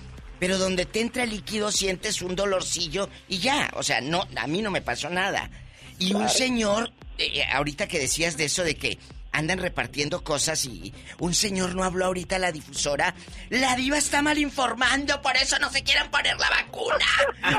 pero 0.41 0.57
donde 0.57 0.87
te 0.87 1.01
entra 1.01 1.21
el 1.21 1.29
líquido 1.29 1.71
sientes 1.71 2.23
un 2.23 2.35
dolorcillo 2.35 3.07
y 3.29 3.37
ya, 3.37 3.69
o 3.75 3.83
sea, 3.83 4.01
no, 4.01 4.27
a 4.35 4.47
mí 4.47 4.63
no 4.63 4.71
me 4.71 4.81
pasó 4.81 5.07
nada. 5.07 5.51
Y 5.99 6.15
un 6.15 6.27
señor, 6.29 6.91
eh, 7.19 7.45
ahorita 7.53 7.87
que 7.87 7.99
decías 7.99 8.37
de 8.37 8.45
eso 8.45 8.63
de 8.63 8.75
que 8.75 8.97
andan 9.33 9.59
repartiendo 9.59 10.23
cosas 10.23 10.65
y 10.65 10.95
un 11.19 11.35
señor 11.35 11.75
no 11.75 11.83
habló 11.83 12.05
ahorita 12.05 12.37
a 12.37 12.39
la 12.39 12.51
difusora, 12.51 13.13
la 13.49 13.75
diva 13.75 13.99
está 13.99 14.23
mal 14.23 14.39
informando, 14.39 15.21
por 15.21 15.37
eso 15.37 15.59
no 15.59 15.69
se 15.69 15.83
quieren 15.83 16.09
poner 16.09 16.35
la 16.39 16.49
vacuna, 16.49 17.05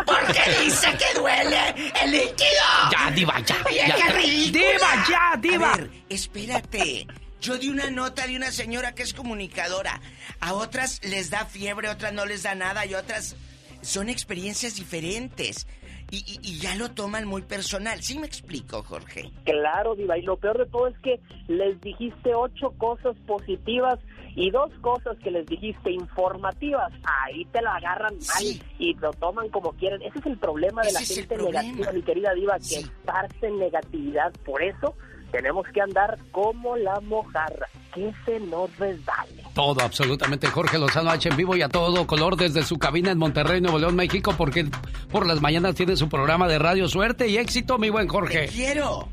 porque 0.04 0.42
dice 0.64 0.88
que 0.98 1.20
duele 1.20 1.92
el 2.02 2.10
líquido. 2.10 2.90
Ya, 2.90 3.12
Diva, 3.12 3.38
ya, 3.46 3.56
Oye, 3.64 3.84
ya. 3.86 3.94
qué 3.94 4.12
ridícula. 4.12 4.72
Diva, 4.72 5.06
ya, 5.08 5.36
Diva. 5.40 5.72
A 5.72 5.76
ver, 5.76 5.90
espérate. 6.08 7.06
Yo 7.42 7.58
di 7.58 7.68
una 7.68 7.90
nota 7.90 8.26
de 8.26 8.36
una 8.36 8.52
señora 8.52 8.94
que 8.94 9.02
es 9.02 9.12
comunicadora. 9.12 10.00
A 10.40 10.54
otras 10.54 11.00
les 11.04 11.28
da 11.28 11.44
fiebre, 11.44 11.88
otras 11.88 12.12
no 12.12 12.24
les 12.24 12.44
da 12.44 12.54
nada 12.54 12.86
y 12.86 12.94
otras 12.94 13.34
son 13.80 14.08
experiencias 14.08 14.76
diferentes. 14.76 15.66
Y, 16.12 16.18
y- 16.18 16.38
y 16.42 16.58
ya 16.60 16.74
lo 16.76 16.90
toman 16.92 17.26
muy 17.26 17.42
personal. 17.42 18.00
¿Sí 18.02 18.18
me 18.18 18.26
explico, 18.26 18.82
Jorge? 18.84 19.30
Claro, 19.44 19.96
Diva, 19.96 20.18
y 20.18 20.22
lo 20.22 20.36
peor 20.36 20.58
de 20.58 20.66
todo 20.70 20.86
es 20.86 20.98
que 20.98 21.18
les 21.48 21.80
dijiste 21.80 22.34
ocho 22.34 22.70
cosas 22.78 23.16
positivas 23.26 23.98
y 24.36 24.50
dos 24.50 24.70
cosas 24.82 25.16
que 25.24 25.30
les 25.30 25.46
dijiste 25.46 25.90
informativas. 25.90 26.92
Ahí 27.24 27.44
te 27.46 27.60
la 27.62 27.76
agarran 27.76 28.14
mal 28.14 28.44
y 28.78 28.94
lo 28.94 29.10
toman 29.14 29.48
como 29.48 29.72
quieren. 29.72 30.00
Ese 30.02 30.18
es 30.20 30.26
el 30.26 30.38
problema 30.38 30.82
de 30.82 30.88
Ese 30.90 31.00
la 31.00 31.20
gente 31.22 31.36
negativa, 31.38 31.92
mi 31.92 32.02
querida 32.02 32.34
Diva, 32.34 32.58
que 32.58 32.76
esparce 32.76 33.50
negatividad. 33.50 34.32
Por 34.44 34.62
eso 34.62 34.94
tenemos 35.32 35.66
que 35.74 35.80
andar 35.80 36.18
como 36.30 36.76
la 36.76 37.00
mojarra, 37.00 37.66
que 37.94 38.12
se 38.24 38.38
nos 38.40 38.74
resbale. 38.78 39.42
Todo, 39.54 39.80
absolutamente. 39.82 40.46
Jorge 40.46 40.78
Lozano 40.78 41.10
H 41.10 41.28
en 41.28 41.36
vivo 41.36 41.56
y 41.56 41.62
a 41.62 41.68
todo 41.68 42.06
color 42.06 42.36
desde 42.36 42.62
su 42.62 42.78
cabina 42.78 43.10
en 43.10 43.18
Monterrey, 43.18 43.60
Nuevo 43.60 43.78
León, 43.78 43.96
México, 43.96 44.34
porque 44.36 44.66
por 45.10 45.26
las 45.26 45.40
mañanas 45.40 45.74
tiene 45.74 45.96
su 45.96 46.08
programa 46.08 46.48
de 46.48 46.58
radio. 46.58 46.88
Suerte 46.88 47.28
y 47.28 47.36
éxito, 47.38 47.78
mi 47.78 47.90
buen 47.90 48.08
Jorge. 48.08 48.46
quiero! 48.48 49.08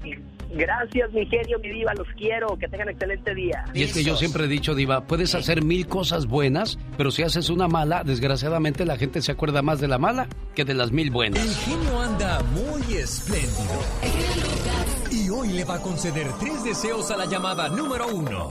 Gracias, 0.52 1.12
mi 1.14 1.28
genio, 1.28 1.60
mi 1.60 1.70
diva, 1.70 1.94
los 1.94 2.08
quiero. 2.18 2.58
Que 2.58 2.68
tengan 2.68 2.90
excelente 2.90 3.36
día. 3.36 3.66
Y 3.74 3.84
es 3.84 3.94
que 3.94 4.04
yo 4.04 4.16
siempre 4.16 4.46
he 4.46 4.48
dicho, 4.48 4.74
Diva, 4.74 5.06
puedes 5.06 5.36
hacer 5.36 5.64
mil 5.64 5.86
cosas 5.86 6.26
buenas, 6.26 6.80
pero 6.98 7.12
si 7.12 7.22
haces 7.22 7.52
una 7.52 7.68
mala, 7.68 8.04
desgraciadamente 8.04 8.84
la 8.84 8.98
gente 8.98 9.22
se 9.22 9.32
acuerda 9.32 9.62
más 9.62 9.80
de 9.80 9.88
la 9.88 10.00
mala 10.00 10.28
que 10.56 10.66
de 10.66 10.74
las 10.74 10.92
mil 10.92 11.08
El 11.08 11.14
buenas. 11.14 11.58
genio 11.66 12.02
anda 12.02 12.42
muy 12.52 12.96
espléndido. 12.98 14.99
Y 15.12 15.30
hoy 15.30 15.50
le 15.50 15.64
va 15.66 15.76
a 15.76 15.82
conceder 15.82 16.32
tres 16.40 16.64
deseos 16.64 17.10
a 17.12 17.18
la 17.18 17.26
llamada 17.26 17.68
número 17.70 18.08
uno. 18.08 18.50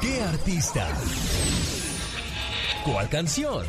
¿Qué 0.00 0.20
artista? 0.22 0.86
¿Cuál 2.84 3.08
canción? 3.08 3.64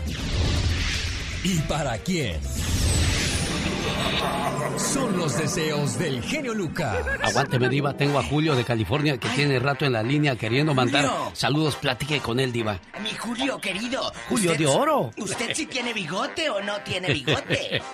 ¿Y 1.44 1.58
para 1.62 1.98
quién? 2.00 2.40
Son 4.78 5.18
los 5.18 5.38
deseos 5.38 5.98
del 5.98 6.22
genio 6.24 6.54
Lucas. 6.54 6.98
Aguánteme, 7.24 7.70
Diva. 7.70 7.94
Tengo 7.96 8.20
a 8.20 8.24
Julio 8.24 8.56
de 8.56 8.64
California 8.64 9.18
que 9.18 9.30
tiene 9.30 9.60
rato 9.60 9.86
en 9.86 9.94
la 9.94 10.04
línea 10.04 10.36
queriendo 10.36 10.74
mandar 10.74 11.06
Julio. 11.08 11.32
saludos. 11.34 11.76
Platique 11.76 12.20
con 12.20 12.40
él, 12.40 12.52
Diva. 12.52 12.80
Mi 13.02 13.12
Julio, 13.16 13.60
querido. 13.60 14.12
Julio 14.30 14.52
¿usted- 14.52 14.64
de 14.66 14.68
oro. 14.72 15.12
¿Usted 15.18 15.52
sí 15.56 15.66
tiene 15.68 15.94
bigote 15.94 16.50
o 16.50 16.62
no 16.62 16.80
tiene 16.82 17.14
bigote? 17.14 17.82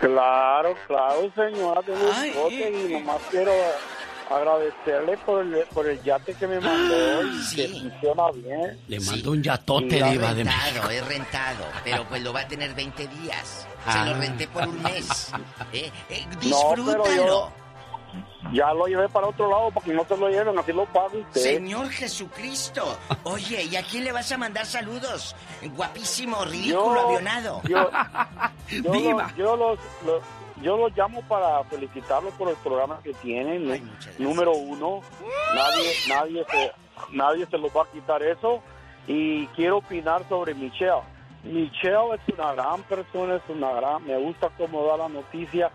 Claro, 0.00 0.74
claro, 0.86 1.30
señora, 1.34 1.82
tengo 1.82 2.10
Ay, 2.14 2.30
bigote 2.30 2.70
y 2.88 2.92
nomás 2.92 3.22
quiero 3.30 3.52
agradecerle 4.30 5.16
por 5.18 5.42
el, 5.42 5.64
por 5.72 5.86
el 5.88 6.02
yate 6.02 6.34
que 6.34 6.46
me 6.46 6.60
mandó 6.60 7.22
y 7.22 7.54
que 7.56 7.68
funciona 7.68 8.24
bien. 8.34 8.78
Le 8.88 9.00
mando 9.00 9.30
un 9.30 9.42
yatote, 9.42 9.98
he 9.98 10.10
Diva 10.10 10.34
de 10.34 10.44
rentado, 10.44 10.64
México. 10.72 10.90
he 10.90 11.00
rentado, 11.02 11.64
pero 11.84 12.04
pues 12.08 12.22
lo 12.22 12.32
va 12.32 12.40
a 12.40 12.48
tener 12.48 12.74
20 12.74 13.06
días. 13.08 13.66
Se 13.84 13.98
Ah. 13.98 14.04
lo 14.06 14.14
renté 14.14 14.48
por 14.48 14.66
un 14.68 14.82
mes. 14.82 15.30
Eh, 15.72 15.90
eh, 16.10 16.26
No, 16.30 16.40
disfrútalo. 16.40 17.02
pero 17.04 17.26
yo 17.26 17.52
ya 18.52 18.72
lo 18.72 18.86
llevé 18.86 19.08
para 19.08 19.26
otro 19.28 19.48
lado 19.50 19.70
para 19.70 19.84
que 19.86 19.92
no 19.92 20.04
te 20.04 20.16
lo 20.16 20.28
lleven, 20.28 20.58
así 20.58 20.72
lo 20.72 20.84
paga 20.86 21.06
usted. 21.14 21.40
Señor 21.40 21.88
Jesucristo. 21.90 22.96
Oye, 23.24 23.64
¿y 23.64 23.76
a 23.76 23.82
quién 23.82 24.04
le 24.04 24.12
vas 24.12 24.30
a 24.32 24.38
mandar 24.38 24.66
saludos? 24.66 25.34
Guapísimo, 25.74 26.44
ridículo, 26.44 26.94
Yo- 26.94 27.06
avionado. 27.08 27.62
Yo, 27.68 27.90
yo 29.36 29.56
los, 29.56 29.78
los- 30.04 30.22
yo 30.62 30.76
los 30.78 30.96
llamo 30.96 31.20
para 31.28 31.62
felicitarlos 31.64 32.32
por 32.34 32.48
el 32.48 32.56
programa 32.56 32.98
que 33.04 33.12
tienen, 33.14 33.70
¿eh? 33.70 33.82
número 34.18 34.52
uno. 34.52 35.02
Nadie, 35.54 35.92
nadie, 36.08 36.44
se, 36.50 36.72
nadie 37.12 37.46
se 37.46 37.58
los 37.58 37.70
va 37.76 37.82
a 37.82 37.86
quitar 37.92 38.22
eso. 38.22 38.62
Y 39.06 39.46
quiero 39.48 39.76
opinar 39.78 40.26
sobre 40.28 40.54
Michelle. 40.54 41.02
Michelle 41.44 42.14
es 42.14 42.34
una 42.34 42.54
gran 42.54 42.82
persona, 42.84 43.36
es 43.36 43.42
una 43.48 43.70
gran, 43.72 44.04
me 44.04 44.16
gusta 44.18 44.48
cómo 44.56 44.84
da 44.86 44.96
la 44.96 45.08
noticia. 45.08 45.70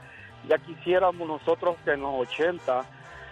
Ya 0.47 0.57
quisiéramos 0.57 1.27
nosotros 1.27 1.76
que 1.84 1.91
en 1.91 2.01
los 2.01 2.27
80, 2.30 2.85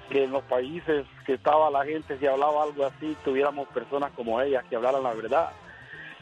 que 0.10 0.24
en 0.24 0.32
los 0.32 0.44
países 0.44 1.06
que 1.26 1.34
estaba 1.34 1.70
la 1.70 1.86
gente, 1.86 2.18
si 2.18 2.28
hablaba 2.28 2.64
algo 2.64 2.86
así, 2.86 3.16
tuviéramos 3.24 3.68
personas 3.70 4.12
como 4.16 4.40
ella 4.42 4.64
que 4.70 4.76
hablaran 4.76 5.04
la 5.04 5.14
verdad. 5.14 5.52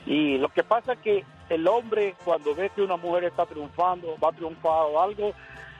Y 0.06 0.38
lo 0.38 0.50
que 0.50 0.64
pasa 0.64 0.94
es 0.94 1.00
que 1.00 1.26
el 1.50 1.68
hombre 1.68 2.16
cuando 2.24 2.56
ve 2.56 2.70
que 2.70 2.82
una 2.82 2.98
mujer 2.98 3.26
está 3.26 3.46
triunfando, 3.46 4.16
va 4.24 4.30
a 4.30 4.34
triunfar 4.34 4.86
o 4.90 5.02
algo, 5.02 5.34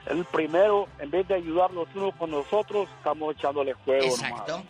el 0.06 0.24
primero, 0.24 0.88
en 0.98 1.10
vez 1.10 1.26
de 1.28 1.34
ayudar 1.34 1.70
los 1.72 1.88
unos 1.94 2.14
con 2.14 2.30
nosotros, 2.30 2.88
estamos 2.98 3.34
echándole 3.34 3.74
juego 3.74 4.04
Exacto. 4.04 4.52
nomás. 4.52 4.66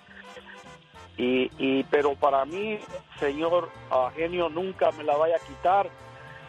Y, 1.16 1.50
y, 1.58 1.82
pero 1.84 2.14
para 2.14 2.44
mí, 2.44 2.78
señor 3.18 3.68
ah, 3.90 4.10
genio, 4.14 4.48
nunca 4.48 4.92
me 4.92 5.02
la 5.02 5.16
vaya 5.16 5.36
a 5.36 5.46
quitar, 5.46 5.90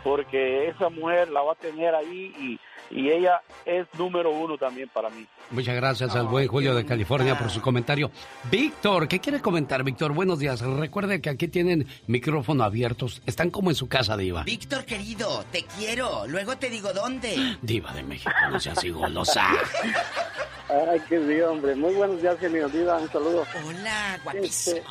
porque 0.03 0.67
esa 0.67 0.89
mujer 0.89 1.29
la 1.29 1.41
va 1.41 1.53
a 1.53 1.55
tener 1.55 1.95
ahí 1.95 2.59
y, 2.89 3.09
ella 3.09 3.41
es 3.65 3.87
número 3.97 4.31
uno 4.31 4.57
también 4.57 4.89
para 4.89 5.09
mí. 5.09 5.25
Muchas 5.51 5.75
gracias 5.75 6.15
al 6.15 6.27
buen 6.27 6.47
Julio 6.47 6.75
de 6.75 6.85
California 6.85 7.37
por 7.37 7.49
su 7.49 7.61
comentario. 7.61 8.11
Víctor, 8.51 9.07
¿qué 9.07 9.19
quiere 9.19 9.41
comentar, 9.41 9.83
Víctor? 9.83 10.13
Buenos 10.13 10.39
días. 10.39 10.61
Recuerde 10.61 11.21
que 11.21 11.29
aquí 11.29 11.47
tienen 11.47 11.87
micrófono 12.07 12.63
abiertos. 12.63 13.21
Están 13.25 13.49
como 13.49 13.69
en 13.69 13.75
su 13.75 13.87
casa, 13.87 14.15
Diva. 14.15 14.43
Víctor, 14.43 14.85
querido, 14.85 15.43
te 15.51 15.63
quiero. 15.77 16.27
Luego 16.27 16.57
te 16.57 16.69
digo 16.69 16.93
dónde. 16.93 17.57
Diva 17.61 17.93
de 17.93 18.03
México, 18.03 18.31
no 18.51 18.59
seas 18.59 18.77
así 18.77 18.89
golosa. 18.89 19.47
Ay, 20.69 21.01
qué 21.09 21.17
bien, 21.17 21.43
hombre. 21.45 21.75
Muy 21.75 21.93
buenos 21.95 22.21
días, 22.21 22.37
genio. 22.39 22.69
Diva, 22.69 22.97
un 22.97 23.09
saludo. 23.09 23.43
Hola, 23.65 24.19
guapísimo. 24.23 24.81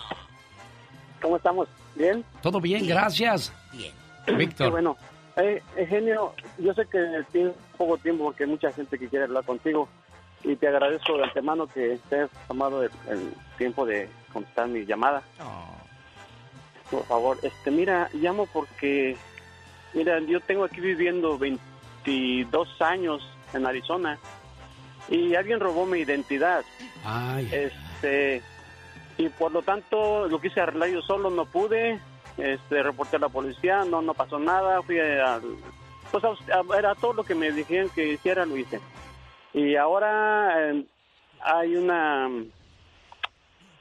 ¿Cómo 1.22 1.36
estamos? 1.36 1.68
¿Bien? 1.94 2.24
Todo 2.42 2.60
bien, 2.60 2.86
gracias. 2.86 3.52
Bien. 3.72 3.92
Víctor. 4.36 4.66
Qué 4.66 4.70
bueno. 4.70 4.96
Eh, 5.38 5.62
eh, 5.76 5.86
genio, 5.86 6.34
yo 6.58 6.74
sé 6.74 6.86
que 6.86 6.98
tienes 7.32 7.54
poco 7.76 7.96
tiempo 7.98 8.24
porque 8.24 8.44
hay 8.44 8.50
mucha 8.50 8.72
gente 8.72 8.98
que 8.98 9.08
quiere 9.08 9.24
hablar 9.26 9.44
contigo 9.44 9.88
y 10.44 10.56
te 10.56 10.68
agradezco 10.68 11.16
de 11.16 11.24
antemano 11.24 11.66
que 11.66 11.94
estés 11.94 12.30
tomado 12.46 12.82
el, 12.82 12.90
el 13.08 13.32
tiempo 13.56 13.86
de 13.86 14.08
contestar 14.32 14.68
mi 14.68 14.84
llamada. 14.84 15.22
Por 16.90 17.04
favor, 17.04 17.38
este, 17.42 17.70
mira, 17.70 18.08
llamo 18.14 18.46
porque 18.46 19.16
Mira, 19.94 20.20
yo 20.20 20.40
tengo 20.40 20.64
aquí 20.64 20.80
viviendo 20.80 21.38
22 21.38 22.82
años 22.82 23.22
en 23.54 23.66
Arizona 23.66 24.18
y 25.08 25.34
alguien 25.34 25.60
robó 25.60 25.86
mi 25.86 26.00
identidad. 26.00 26.64
Ay. 27.04 27.48
Este, 27.52 28.42
y 29.16 29.28
por 29.30 29.52
lo 29.52 29.62
tanto 29.62 30.28
lo 30.28 30.40
quise 30.40 30.60
arreglar 30.60 30.90
yo 30.90 31.02
solo, 31.02 31.30
no 31.30 31.46
pude. 31.46 32.00
Este, 32.38 32.82
reporté 32.82 33.16
a 33.16 33.20
la 33.20 33.28
policía, 33.28 33.84
no, 33.84 34.00
no 34.00 34.14
pasó 34.14 34.38
nada. 34.38 34.80
Fui 34.82 34.98
a, 34.98 35.40
pues 36.10 36.24
era 36.76 36.94
todo 36.94 37.12
lo 37.12 37.24
que 37.24 37.34
me 37.34 37.50
dijeron 37.50 37.90
que 37.94 38.12
hiciera, 38.12 38.46
lo 38.46 38.56
hice. 38.56 38.80
Y 39.52 39.76
ahora 39.76 40.70
eh, 40.70 40.84
hay 41.40 41.76
una, 41.76 42.30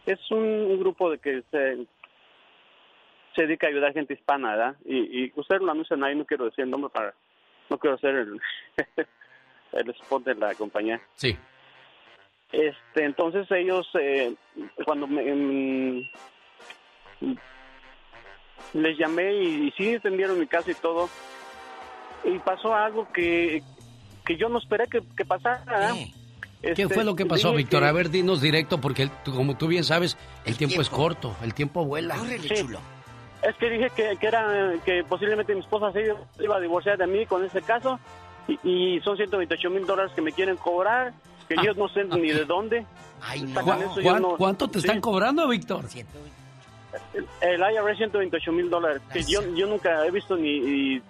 es 0.05 0.19
un, 0.31 0.79
grupo 0.79 1.11
de 1.11 1.19
que 1.19 1.43
se, 1.51 1.85
se 3.35 3.41
dedica 3.43 3.67
a 3.67 3.69
ayudar 3.69 3.91
a 3.91 3.93
gente 3.93 4.13
hispana, 4.13 4.51
¿verdad? 4.51 4.75
Y, 4.85 5.25
y 5.25 5.33
ustedes 5.35 5.61
lo 5.61 5.71
anuncian 5.71 6.03
ahí, 6.03 6.15
no 6.15 6.25
quiero 6.25 6.45
decir 6.45 6.63
el 6.63 6.71
nombre 6.71 6.89
para, 6.89 7.13
no 7.69 7.77
quiero 7.77 7.97
ser 7.97 8.15
el, 8.15 8.41
el 9.73 9.89
spot 9.89 10.23
de 10.23 10.35
la 10.35 10.55
compañía. 10.55 11.01
Sí. 11.15 11.37
Este, 12.51 13.03
entonces 13.03 13.49
ellos, 13.51 13.87
eh, 13.99 14.33
cuando 14.85 15.05
me, 15.05 15.29
em, 15.29 16.09
les 18.73 18.97
llamé 18.97 19.33
y, 19.33 19.71
sí 19.77 19.89
entendieron 19.89 20.39
mi 20.39 20.47
caso 20.47 20.71
y 20.71 20.75
todo, 20.75 21.09
y 22.23 22.37
pasó 22.39 22.75
algo 22.75 23.07
que, 23.11 23.63
que 24.25 24.37
yo 24.37 24.49
no 24.49 24.59
esperé 24.59 24.85
que, 24.87 25.25
pasara. 25.25 25.93
¿Qué 26.61 26.69
este, 26.71 26.89
fue 26.89 27.03
lo 27.03 27.15
que 27.15 27.25
pasó, 27.25 27.53
Víctor? 27.53 27.83
A 27.83 27.91
ver, 27.91 28.09
dinos 28.09 28.41
directo, 28.41 28.81
porque 28.81 29.09
como 29.25 29.55
tú 29.57 29.67
bien 29.67 29.83
sabes, 29.83 30.17
el, 30.45 30.57
tiempo, 30.57 30.81
es 30.81 30.89
corto, 30.89 31.35
el 31.43 31.53
tiempo 31.53 31.85
vuela. 31.85 32.15
Es 33.43 33.55
que 33.57 33.69
dije 33.69 33.91
que, 33.95 34.17
que, 34.19 34.27
era 34.27 34.73
que 34.83 35.03
posiblemente 35.03 35.53
mi 35.53 35.61
esposa 35.61 35.91
se 35.91 36.13
iba 36.43 36.55
a 36.57 36.59
divorciar 36.59 36.97
de 36.97 37.05
mí 37.05 37.25
con 37.27 37.45
ese 37.45 37.61
caso 37.61 37.99
y, 38.63 38.99
son 39.01 39.17
128 39.17 39.69
mil 39.69 39.85
dólares 39.85 40.11
que 40.15 40.21
me 40.21 40.31
quieren 40.31 40.57
cobrar, 40.57 41.13
que 41.47 41.55
yo 41.63 41.73
no 41.73 41.87
sé 41.89 42.05
ni 42.05 42.31
de 42.31 42.45
dónde. 42.45 42.85
¿Cuánto 44.37 44.67
te 44.67 44.79
están 44.79 45.01
cobrando, 45.01 45.47
Víctor? 45.47 45.85
El 47.41 47.59
IRS 47.59 47.97
128 47.97 48.51
mil 48.51 48.69
dólares, 48.69 49.01
que 49.11 49.23
yo, 49.23 49.41
yo 49.55 49.67
nunca 49.67 50.05
he 50.05 50.11
visto 50.11 50.35
ni, 50.35 51.01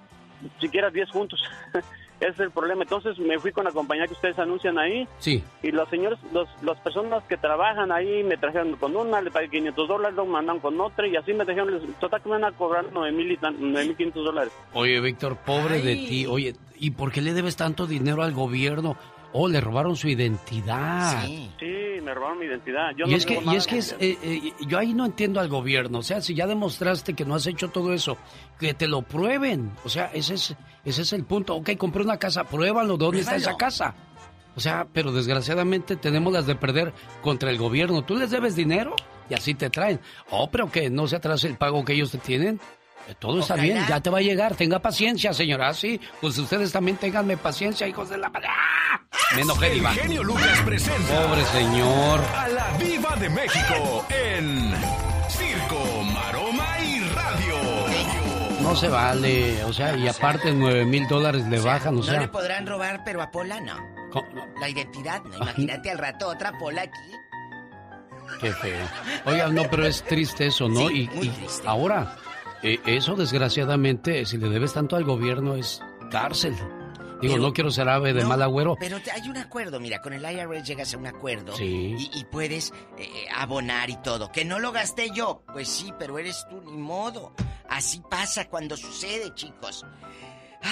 siquiera 0.60 0.90
10 0.90 1.10
juntos. 1.10 1.40
Ese 2.20 2.30
es 2.30 2.40
el 2.40 2.50
problema. 2.50 2.82
Entonces 2.82 3.20
me 3.20 3.38
fui 3.38 3.52
con 3.52 3.64
la 3.64 3.72
compañía 3.72 4.08
que 4.08 4.14
ustedes 4.14 4.40
anuncian 4.40 4.80
ahí. 4.80 5.08
Sí. 5.20 5.44
Y 5.62 5.72
los 5.72 5.88
señores, 5.90 6.18
los, 6.34 6.50
las 6.64 6.80
personas 6.80 7.24
que 7.26 7.38
trabajan 7.38 7.92
ahí 7.92 8.24
me 8.24 8.38
trajeron 8.38 8.76
con 8.78 8.96
una, 8.96 9.22
le 9.22 9.30
pagué 9.30 9.50
500 9.50 9.88
dólares, 9.88 10.16
luego 10.16 10.32
mandan 10.32 10.60
con 10.60 10.82
otra 10.82 11.08
y 11.08 11.16
así 11.16 11.34
me 11.34 11.46
trajeron, 11.46 11.80
total 12.00 12.22
que 12.24 12.30
me 12.30 12.40
van 12.40 12.46
a 12.46 12.58
cobrar 12.58 12.86
9.500 12.92 14.14
dólares. 14.14 14.52
Oye, 14.74 15.00
Víctor, 15.00 15.38
pobre 15.38 15.80
de 15.82 15.96
ti. 15.96 16.26
Oye, 16.26 16.56
¿y 16.80 16.90
por 16.92 17.12
qué 17.12 17.22
le 17.22 17.34
debes 17.34 17.56
tanto 17.56 17.86
dinero 17.86 18.24
al 18.24 18.34
gobierno? 18.34 18.98
Oh, 19.32 19.48
le 19.48 19.62
robaron 19.62 19.96
su 19.96 20.08
identidad. 20.08 21.22
Sí, 21.24 21.52
sí 21.60 21.87
me 22.08 22.14
robaron 22.14 22.40
mi 22.40 22.46
identidad. 22.46 22.92
y, 22.96 23.14
es 23.14 23.26
que, 23.26 23.42
y 23.44 23.56
es 23.56 23.68
que, 23.68 23.80
eh, 23.80 24.18
eh, 24.24 24.54
yo 24.66 24.78
ahí 24.80 24.94
no 24.94 25.06
entiendo 25.06 25.42
al 25.42 25.50
gobierno. 25.50 26.00
O 26.00 26.04
sea, 26.04 26.22
si 26.22 26.34
ya 26.34 26.48
demostraste 26.48 27.14
que 27.14 27.26
no 27.26 27.36
has 27.36 27.46
hecho 27.48 27.68
todo 27.68 27.94
eso, 27.94 28.18
que 28.58 28.74
te 28.74 28.88
lo 28.88 29.02
prueben. 29.02 29.72
O 29.84 29.90
sea, 29.90 30.10
ese 30.14 30.36
es, 30.36 30.56
ese 30.86 31.02
es 31.02 31.12
el 31.12 31.26
punto. 31.26 31.56
Ok, 31.56 31.72
compré 31.78 32.04
una 32.04 32.18
casa, 32.18 32.46
pruébalo. 32.46 32.96
¿Dónde 32.96 33.20
está 33.20 33.36
esa 33.36 33.58
casa? 33.58 33.94
O 34.56 34.62
sea, 34.62 34.88
pero 34.92 35.12
desgraciadamente 35.12 35.98
tenemos 35.98 36.32
las 36.32 36.48
de 36.48 36.56
perder 36.56 36.94
contra 37.22 37.52
el 37.52 37.58
gobierno. 37.58 38.06
Tú 38.06 38.16
les 38.16 38.32
debes 38.32 38.56
dinero 38.56 38.96
y 39.30 39.34
así 39.34 39.54
te 39.54 39.70
traen. 39.70 40.00
Oh, 40.32 40.50
pero 40.50 40.72
que 40.72 40.90
no 40.90 41.08
se 41.08 41.18
atrase 41.18 41.48
el 41.48 41.58
pago 41.58 41.84
que 41.84 41.94
ellos 41.94 42.12
te 42.12 42.20
tienen. 42.20 42.62
Todo 43.20 43.40
está 43.40 43.56
bien, 43.56 43.84
ya 43.88 44.02
te 44.02 44.10
va 44.10 44.18
a 44.20 44.22
llegar. 44.22 44.56
Tenga 44.56 44.80
paciencia, 44.80 45.34
señora. 45.34 45.74
Sí, 45.74 46.00
pues 46.22 46.38
ustedes 46.38 46.72
también 46.72 46.98
tenganme 46.98 47.38
paciencia, 47.38 47.88
hijos 47.88 48.10
de 48.10 48.18
la... 48.18 48.32
¡Ah! 48.34 49.02
Me 49.36 49.42
enojé, 49.42 49.74
El 49.74 49.88
genio 49.88 50.24
Lucas 50.24 50.62
presenta... 50.66 51.22
Pobre 51.22 51.44
señor. 51.46 52.22
A 52.36 52.48
la 52.50 52.78
Viva 52.78 53.16
de 53.16 53.30
México 53.30 54.06
en 54.10 54.74
Circo, 55.30 56.04
Maroma 56.14 56.80
y 56.80 57.00
Radio. 57.02 57.56
No 58.62 58.76
se 58.76 58.90
vale, 58.90 59.64
o 59.64 59.74
sea, 59.74 59.96
y 59.96 60.08
aparte 60.08 60.54
nueve 60.54 60.86
mil 60.86 61.08
dólares 61.08 61.46
le 61.48 61.60
bajan, 61.60 61.98
o 61.98 62.04
sea... 62.04 62.16
No 62.16 62.22
le 62.22 62.28
podrán 62.28 62.68
robar, 62.68 63.04
pero 63.06 63.22
a 63.22 63.32
Pola 63.32 63.60
no. 63.62 63.76
La 64.60 64.70
identidad, 64.70 65.24
no. 65.24 65.38
Imagínate 65.38 65.92
al 65.92 65.98
rato 65.98 66.28
otra 66.28 66.58
Pola 66.58 66.82
aquí. 66.84 67.12
Qué 68.42 68.52
feo. 68.52 68.86
Oiga, 69.26 69.48
no, 69.48 69.64
pero 69.70 69.86
es 69.86 70.04
triste 70.04 70.48
eso, 70.48 70.68
¿no? 70.68 70.92
y, 70.92 71.04
y 71.22 71.32
ahora 71.66 72.18
eh, 72.64 72.80
eso, 72.86 73.16
desgraciadamente, 73.16 74.26
si 74.26 74.38
le 74.38 74.50
debes 74.50 74.74
tanto 74.74 74.96
al 74.96 75.04
gobierno, 75.04 75.56
es 75.56 75.82
cárcel. 76.10 76.56
Digo, 77.22 77.38
no 77.38 77.52
quiero 77.52 77.72
ser 77.72 77.90
ave 77.90 78.14
de 78.14 78.24
mal 78.26 78.42
agüero. 78.42 78.76
Pero 78.80 78.98
hay 79.12 79.30
un 79.30 79.38
acuerdo, 79.38 79.80
mira, 79.80 80.02
con 80.02 80.14
el 80.14 80.24
IRS 80.24 80.68
llegas 80.68 80.94
a 80.94 80.98
un 80.98 81.08
acuerdo 81.08 81.56
sí. 81.56 81.96
y, 82.14 82.26
puedes 82.26 82.74
eh, 82.98 83.26
abonar 83.36 83.90
y 83.90 83.98
todo. 83.98 84.32
Que 84.32 84.46
no 84.46 84.60
lo 84.60 84.72
gasté 84.72 85.10
yo, 85.12 85.42
pues 85.52 85.68
sí, 85.68 85.92
pero 85.98 86.20
eres 86.20 86.46
tú, 86.50 86.62
ni 86.62 86.78
modo. 86.78 87.34
Así 87.70 88.02
pasa 88.08 88.48
cuando 88.48 88.78
sucede, 88.78 89.34
chicos. 89.34 89.86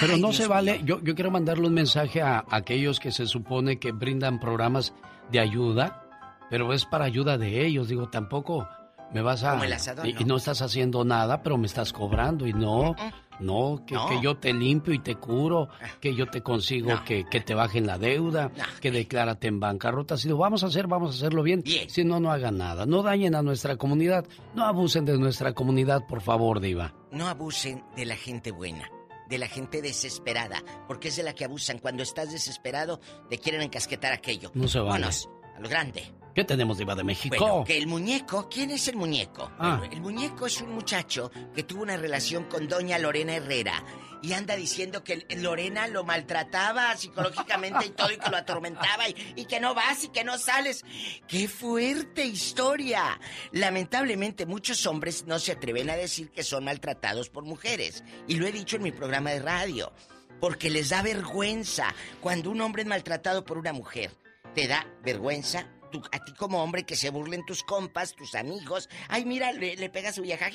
Pero 0.00 0.16
no 0.18 0.32
se 0.32 0.46
vale, 0.46 0.80
yo, 0.84 1.00
yo 1.02 1.14
quiero 1.14 1.30
mandarle 1.30 1.66
un 1.66 1.74
mensaje 1.74 2.22
a, 2.22 2.38
a 2.38 2.56
aquellos 2.56 3.00
que 3.00 3.12
se 3.12 3.26
supone 3.26 3.78
que 3.78 3.92
brindan 3.92 4.38
programas 4.38 4.92
de 5.30 5.40
ayuda, 5.40 6.04
pero 6.50 6.72
es 6.72 6.84
para 6.84 7.04
ayuda 7.06 7.38
de 7.38 7.66
ellos. 7.66 7.88
Digo, 7.88 8.08
tampoco 8.08 8.68
me 9.12 9.22
vas 9.22 9.42
a... 9.44 9.60
y, 10.06 10.24
no 10.24 10.36
estás 10.36 10.62
haciendo 10.62 11.04
nada, 11.04 11.42
pero 11.42 11.56
me 11.58 11.66
estás 11.66 11.92
cobrando 11.92 12.46
y 12.46 12.52
no, 12.52 12.94
no, 13.40 13.82
que, 13.86 13.96
yo 14.22 14.36
te 14.36 14.52
limpio 14.52 14.94
y 14.94 14.98
te 14.98 15.16
curo, 15.16 15.68
ah. 15.80 15.86
que 16.00 16.14
yo 16.14 16.26
te 16.26 16.42
consigo 16.42 16.92
que, 17.04 17.24
que, 17.24 17.40
te 17.40 17.54
bajen 17.54 17.86
la 17.86 17.98
deuda, 17.98 18.50
que 18.80 18.90
declárate 18.90 19.48
en 19.48 19.60
bancarrota. 19.60 20.16
Si 20.16 20.28
lo 20.28 20.36
vamos 20.36 20.64
a 20.64 20.66
hacer, 20.66 20.86
vamos 20.86 21.14
a 21.14 21.18
hacerlo 21.18 21.42
bien. 21.42 21.62
Si 21.88 22.04
no, 22.04 22.20
no 22.20 22.30
hagan 22.30 22.58
nada. 22.58 22.86
No 22.86 23.02
dañen 23.02 23.34
a 23.34 23.42
nuestra 23.42 23.76
comunidad, 23.76 24.26
no 24.54 24.64
abusen 24.64 25.04
de 25.04 25.18
nuestra 25.18 25.52
comunidad, 25.52 26.06
por 26.06 26.20
favor, 26.20 26.60
Diva. 26.60 26.94
No 27.10 27.28
abusen 27.28 27.84
de 27.96 28.06
la 28.06 28.16
gente 28.16 28.50
buena 28.50 28.88
de 29.28 29.38
la 29.38 29.48
gente 29.48 29.82
desesperada, 29.82 30.62
porque 30.86 31.08
es 31.08 31.16
de 31.16 31.24
la 31.24 31.34
que 31.34 31.44
abusan. 31.44 31.78
Cuando 31.78 32.04
estás 32.04 32.30
desesperado, 32.30 33.00
te 33.28 33.38
quieren 33.38 33.60
encasquetar 33.60 34.12
aquello. 34.12 34.52
No 34.54 34.68
se 34.68 34.78
vale. 34.78 35.06
a 35.06 35.60
lo 35.60 35.68
grande. 35.68 36.12
¿Qué 36.36 36.44
tenemos, 36.44 36.76
Diva 36.76 36.94
de 36.94 37.02
México? 37.02 37.34
Bueno, 37.38 37.64
que 37.64 37.78
el 37.78 37.86
muñeco, 37.86 38.46
¿quién 38.50 38.70
es 38.70 38.88
el 38.88 38.96
muñeco? 38.96 39.50
Ah. 39.58 39.80
el 39.90 40.02
muñeco 40.02 40.44
es 40.44 40.60
un 40.60 40.74
muchacho 40.74 41.30
que 41.54 41.62
tuvo 41.62 41.82
una 41.82 41.96
relación 41.96 42.44
con 42.44 42.68
doña 42.68 42.98
Lorena 42.98 43.36
Herrera 43.36 43.82
y 44.20 44.34
anda 44.34 44.54
diciendo 44.54 45.02
que 45.02 45.26
Lorena 45.38 45.88
lo 45.88 46.04
maltrataba 46.04 46.94
psicológicamente 46.94 47.86
y 47.86 47.88
todo 47.88 48.12
y 48.12 48.18
que 48.18 48.28
lo 48.28 48.36
atormentaba 48.36 49.08
y, 49.08 49.16
y, 49.34 49.46
que 49.46 49.60
no 49.60 49.74
vas 49.74 50.04
y 50.04 50.08
que 50.08 50.24
no 50.24 50.36
sales. 50.36 50.84
¡Qué 51.26 51.48
fuerte 51.48 52.26
historia! 52.26 53.18
Lamentablemente 53.52 54.44
muchos 54.44 54.84
hombres 54.84 55.24
no 55.26 55.38
se 55.38 55.52
atreven 55.52 55.88
a 55.88 55.96
decir 55.96 56.30
que 56.30 56.42
son 56.42 56.64
maltratados 56.64 57.30
por 57.30 57.44
mujeres 57.44 58.04
y 58.28 58.34
lo 58.34 58.46
he 58.46 58.52
dicho 58.52 58.76
en 58.76 58.82
mi 58.82 58.92
programa 58.92 59.30
de 59.30 59.40
radio 59.40 59.90
porque 60.38 60.68
les 60.68 60.90
da 60.90 61.00
vergüenza 61.00 61.94
cuando 62.20 62.50
un 62.50 62.60
hombre 62.60 62.82
es 62.82 62.88
maltratado 62.88 63.42
por 63.42 63.56
una 63.56 63.72
mujer. 63.72 64.10
Te 64.54 64.68
da 64.68 64.86
vergüenza 65.02 65.70
a 66.12 66.24
ti 66.24 66.32
como 66.32 66.62
hombre 66.62 66.84
que 66.84 66.96
se 66.96 67.10
burlen 67.10 67.44
tus 67.44 67.62
compas, 67.62 68.14
tus 68.14 68.34
amigos. 68.34 68.88
Ay, 69.08 69.24
mira, 69.24 69.52
le, 69.52 69.76
le 69.76 69.90
pega 69.90 70.10
a 70.10 70.12
su 70.12 70.22
vieja. 70.22 70.46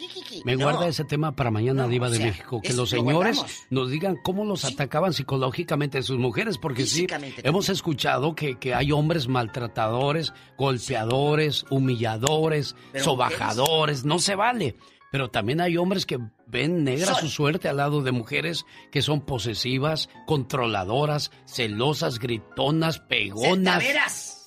Me 0.46 0.56
guarda 0.56 0.88
ese 0.88 1.04
tema 1.04 1.36
para 1.36 1.52
mañana, 1.52 1.88
Diva 1.88 2.10
de 2.10 2.20
México. 2.20 2.62
Que 2.62 2.74
los 2.74 2.90
señores 2.90 3.44
nos 3.70 3.90
digan 3.90 4.18
cómo 4.24 4.46
los 4.46 4.66
atacaban 4.66 5.14
psicológicamente 5.14 6.02
sus 6.04 6.18
mujeres, 6.18 6.58
porque 6.58 6.86
sí, 6.86 7.08
hemos 7.44 7.70
escuchado 7.70 8.36
que, 8.36 8.58
que, 8.58 8.74
hay 8.74 8.92
hombres 8.92 9.28
maltratadores, 9.28 10.34
golpeadores, 10.58 11.66
humilladores, 11.70 12.76
sobajadores. 12.96 14.06
No 14.06 14.20
se 14.20 14.36
vale. 14.36 14.76
Pero 15.12 15.30
también 15.30 15.60
hay 15.60 15.76
hombres 15.76 16.06
que 16.06 16.20
ven 16.48 16.86
negra 16.86 17.14
su 17.16 17.28
suerte 17.28 17.68
al 17.68 17.78
lado 17.78 18.02
de 18.02 18.14
mujeres 18.14 18.66
que 18.92 19.02
son 19.02 19.22
posesivas, 19.22 20.10
controladoras, 20.26 21.32
celosas, 21.46 22.18
gritonas, 22.18 23.00
pegonas. 23.00 23.84
Centaveras. 23.84 24.41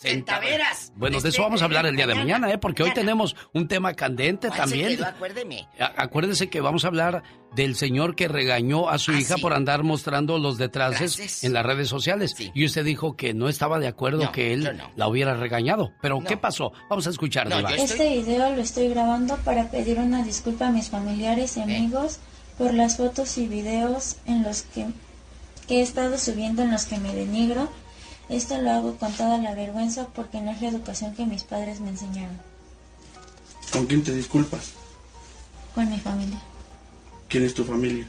Bueno, 0.97 1.21
de 1.21 1.29
eso 1.29 1.43
vamos 1.43 1.63
a 1.63 1.65
hablar 1.65 1.87
el 1.87 1.97
día 1.97 2.07
de 2.07 2.15
mañana, 2.15 2.51
¿eh? 2.51 2.59
Porque 2.59 2.83
hoy 2.83 2.93
tenemos 2.93 3.35
un 3.53 3.69
tema 3.69 3.95
candente 3.95 4.51
también. 4.51 5.03
Acuérdeme. 5.03 5.69
Acuérdese 5.97 6.49
que 6.49 6.61
vamos 6.61 6.85
a 6.85 6.89
hablar 6.89 7.23
del 7.55 7.77
señor 7.77 8.17
que 8.17 8.29
regañó 8.29 8.89
a 8.89 8.99
su 8.99 9.13
ah, 9.13 9.21
hija 9.21 9.37
por 9.39 9.53
andar 9.53 9.83
mostrando 9.83 10.39
los 10.39 10.59
detraces 10.59 11.45
en 11.45 11.53
las 11.53 11.65
redes 11.65 11.89
sociales. 11.89 12.35
Y 12.55 12.65
usted 12.65 12.85
dijo 12.85 13.17
que 13.17 13.35
no 13.35 13.49
estaba 13.49 13.79
de 13.79 13.89
acuerdo 13.89 14.31
que 14.33 14.53
él 14.53 14.79
la 14.97 15.09
hubiera 15.09 15.35
regañado. 15.35 15.93
Pero, 16.01 16.21
¿qué 16.21 16.37
pasó? 16.37 16.73
Vamos 16.89 17.07
a 17.07 17.11
escuchar, 17.11 17.49
Este 17.77 18.09
video 18.09 18.55
lo 18.55 18.63
estoy 18.63 18.89
grabando 18.89 19.37
para 19.39 19.71
pedir 19.71 19.99
una 19.99 20.23
disculpa 20.23 20.69
a 20.69 20.71
mis 20.71 20.91
familiares 20.91 21.57
y 21.57 21.61
amigos 21.61 22.19
por 22.59 22.75
las 22.75 22.97
fotos 22.97 23.37
y 23.39 23.47
videos 23.47 24.17
en 24.27 24.43
los 24.43 24.63
que, 24.63 24.87
que 25.67 25.79
he 25.79 25.83
estado 25.83 26.19
subiendo 26.19 26.63
en 26.63 26.71
los 26.71 26.85
que 26.87 26.99
me 26.99 27.15
denigro 27.15 27.69
esto 28.29 28.61
lo 28.61 28.71
hago 28.71 28.97
con 28.97 29.13
toda 29.13 29.39
la 29.39 29.55
vergüenza 29.55 30.07
porque 30.15 30.41
no 30.41 30.51
es 30.51 30.61
la 30.63 30.69
educación 30.69 31.15
que 31.15 31.27
mis 31.27 31.43
padres 31.43 31.81
me 31.81 31.91
enseñaron. 31.91 32.39
¿Con 33.73 33.87
quién 33.87 34.03
te 34.03 34.15
disculpas? 34.15 34.73
Con 35.75 35.91
mi 35.91 35.99
familia. 35.99 36.41
¿Quién 37.29 37.45
es 37.45 37.55
tu 37.55 37.65
familia? 37.65 38.07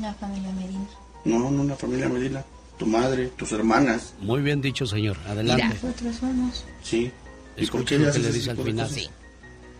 La 0.00 0.12
familia 0.14 0.52
Medina. 0.52 0.86
No, 1.24 1.50
no 1.50 1.64
la 1.64 1.76
familia 1.76 2.08
Medina. 2.08 2.44
Tu 2.78 2.86
madre, 2.86 3.28
tus 3.36 3.52
hermanas. 3.52 4.14
Muy 4.20 4.40
bien 4.42 4.60
dicho, 4.60 4.86
señor. 4.86 5.16
Adelante. 5.28 5.78
Nosotros 5.82 6.16
somos. 6.16 6.64
Sí. 6.82 7.10
¿Y 7.56 7.66
por 7.66 7.80
Escuche 7.82 7.98
qué 7.98 8.18
le 8.18 8.32
dice 8.32 8.50
al 8.50 8.56
final. 8.58 8.88
cosas? 8.88 9.10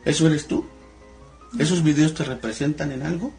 ¿Eso 0.04 0.26
eres 0.26 0.46
tú? 0.46 0.64
¿Esos 1.58 1.82
videos 1.82 2.14
te 2.14 2.24
representan 2.24 2.92
en 2.92 3.02
algo? 3.02 3.32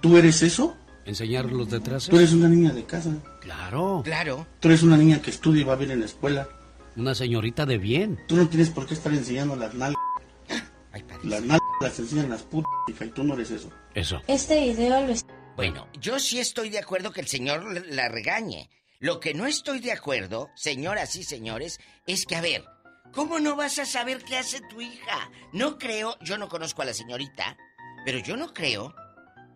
¿Tú 0.00 0.16
eres 0.16 0.42
eso? 0.42 0.76
Enseñar 1.04 1.46
los 1.46 1.68
detrás. 1.70 2.06
Tú 2.06 2.16
eres 2.16 2.32
una 2.32 2.48
niña 2.48 2.72
de 2.72 2.84
casa. 2.84 3.10
Claro. 3.40 4.02
Claro. 4.04 4.46
Tú 4.60 4.68
eres 4.68 4.82
una 4.82 4.96
niña 4.96 5.20
que 5.20 5.30
estudia 5.30 5.62
y 5.62 5.64
va 5.64 5.76
bien 5.76 5.90
en 5.90 6.00
la 6.00 6.06
escuela. 6.06 6.48
Una 6.96 7.14
señorita 7.14 7.66
de 7.66 7.78
bien. 7.78 8.20
Tú 8.28 8.36
no 8.36 8.48
tienes 8.48 8.70
por 8.70 8.86
qué 8.86 8.94
estar 8.94 9.12
enseñando 9.12 9.56
las 9.56 9.74
nalgas. 9.74 10.00
Las 11.24 11.42
nalgas 11.42 11.60
las 11.80 11.98
enseñan 11.98 12.30
las 12.30 12.42
putas, 12.42 12.70
y 12.88 12.92
tú 13.08 13.24
no 13.24 13.34
eres 13.34 13.50
eso. 13.50 13.70
Eso. 13.94 14.20
Este 14.26 14.60
video 14.60 15.06
lo 15.06 15.12
es... 15.12 15.24
Bueno, 15.56 15.88
yo 16.00 16.18
sí 16.18 16.38
estoy 16.38 16.68
de 16.68 16.78
acuerdo 16.78 17.12
que 17.12 17.20
el 17.20 17.28
señor 17.28 17.64
la 17.88 18.08
regañe. 18.08 18.70
Lo 18.98 19.18
que 19.18 19.34
no 19.34 19.46
estoy 19.46 19.80
de 19.80 19.92
acuerdo, 19.92 20.50
señoras 20.54 21.16
y 21.16 21.24
señores, 21.24 21.80
es 22.06 22.24
que, 22.24 22.36
a 22.36 22.40
ver, 22.40 22.64
¿cómo 23.12 23.40
no 23.40 23.56
vas 23.56 23.78
a 23.78 23.86
saber 23.86 24.22
qué 24.22 24.36
hace 24.36 24.60
tu 24.70 24.80
hija? 24.80 25.30
No 25.52 25.78
creo, 25.78 26.16
yo 26.20 26.38
no 26.38 26.48
conozco 26.48 26.82
a 26.82 26.84
la 26.84 26.94
señorita, 26.94 27.56
pero 28.04 28.18
yo 28.18 28.36
no 28.36 28.54
creo 28.54 28.94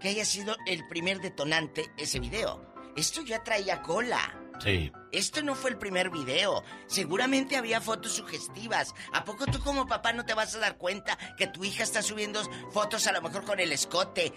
que 0.00 0.08
haya 0.08 0.24
sido 0.24 0.56
el 0.66 0.86
primer 0.88 1.20
detonante 1.20 1.90
ese 1.96 2.20
video. 2.20 2.64
Esto 2.96 3.22
ya 3.22 3.42
traía 3.42 3.82
cola. 3.82 4.20
Sí. 4.58 4.90
Esto 5.12 5.42
no 5.42 5.54
fue 5.54 5.70
el 5.70 5.76
primer 5.76 6.10
video. 6.10 6.62
Seguramente 6.86 7.56
había 7.56 7.80
fotos 7.80 8.12
sugestivas. 8.12 8.94
¿A 9.12 9.24
poco 9.24 9.44
tú 9.46 9.58
como 9.60 9.86
papá 9.86 10.12
no 10.14 10.24
te 10.24 10.34
vas 10.34 10.54
a 10.54 10.58
dar 10.58 10.76
cuenta 10.78 11.18
que 11.36 11.46
tu 11.46 11.64
hija 11.64 11.82
está 11.82 12.00
subiendo 12.02 12.40
fotos 12.70 13.06
a 13.06 13.12
lo 13.12 13.20
mejor 13.20 13.44
con 13.44 13.60
el 13.60 13.72
escote? 13.72 14.32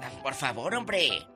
Ah, 0.00 0.10
Por 0.22 0.34
favor, 0.34 0.74
hombre. 0.74 1.26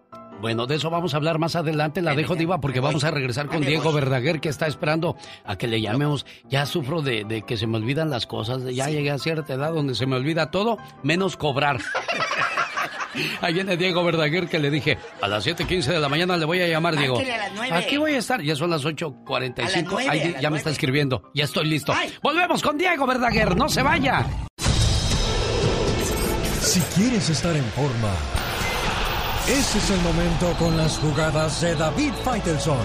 Bueno, 0.41 0.67
de 0.67 0.77
eso 0.77 0.89
vamos 0.91 1.13
a 1.13 1.19
hablar 1.19 1.39
más 1.39 1.55
adelante. 1.55 2.01
La 2.01 2.15
dejo, 2.15 2.35
Diva, 2.35 2.61
porque 2.61 2.81
vamos 2.81 3.05
a 3.05 3.11
regresar 3.11 3.49
con 3.49 3.61
me 3.61 3.67
Diego. 3.67 3.93
Verdaguer, 3.93 4.41
que 4.41 4.49
está 4.49 4.67
esperando 4.67 5.17
a 5.45 5.57
que 5.57 5.67
le 5.67 5.81
llamemos. 5.81 6.25
Ya 6.49 6.65
sufro 6.67 7.03
de, 7.03 7.25
de 7.25 7.43
que 7.43 7.57
se 7.57 7.67
me 7.67 7.77
olvidan 7.77 8.11
las 8.11 8.27
cosas. 8.27 8.63
Ya 8.65 8.89
llegué 8.89 9.11
a 9.11 9.19
cierta 9.19 9.55
edad 9.55 9.73
donde 9.73 9.95
se 9.95 10.07
me 10.07 10.17
olvida 10.17 10.51
todo, 10.51 10.79
menos 11.03 11.37
cobrar. 11.37 11.81
Ahí 13.41 13.55
viene 13.55 13.77
Diego 13.77 14.03
Verdaguer, 14.05 14.49
que 14.49 14.59
le 14.59 14.71
dije, 14.71 14.99
a 15.21 15.29
las 15.29 15.47
7.15 15.47 15.85
de 15.85 16.01
la 16.01 16.09
mañana 16.09 16.37
le 16.37 16.45
voy 16.45 16.61
a 16.61 16.69
llamar, 16.69 16.97
Diego. 16.97 17.21
Aquí 17.73 17.97
voy 17.97 18.15
a 18.15 18.19
estar. 18.19 18.41
Ya 18.43 18.57
son 18.57 18.71
las 18.71 18.85
A 18.85 18.89
las 18.89 18.97
8.45. 18.97 19.87
nueve, 19.91 20.09
Ahí 20.09 20.35
ya 20.41 20.51
me 20.51 20.59
está 20.59 20.71
escribiendo. 20.71 21.31
Ya 21.35 21.45
estoy 21.45 21.67
listo. 21.67 21.95
Volvemos 22.23 22.63
con 22.63 22.79
Diego 22.79 23.07
Verdaguer. 23.07 23.57
No 23.57 23.69
se 23.69 23.83
vaya. 23.83 24.27
Si 26.61 26.81
quieres 26.95 27.29
estar 27.31 27.57
en 27.57 27.65
forma, 27.65 28.13
ese 29.49 29.79
es 29.79 29.91
el 29.91 30.01
momento 30.01 30.53
con 30.59 30.77
las 30.77 30.99
jugadas 30.99 31.61
de 31.61 31.75
David 31.75 32.13
Faitelson. 32.25 32.79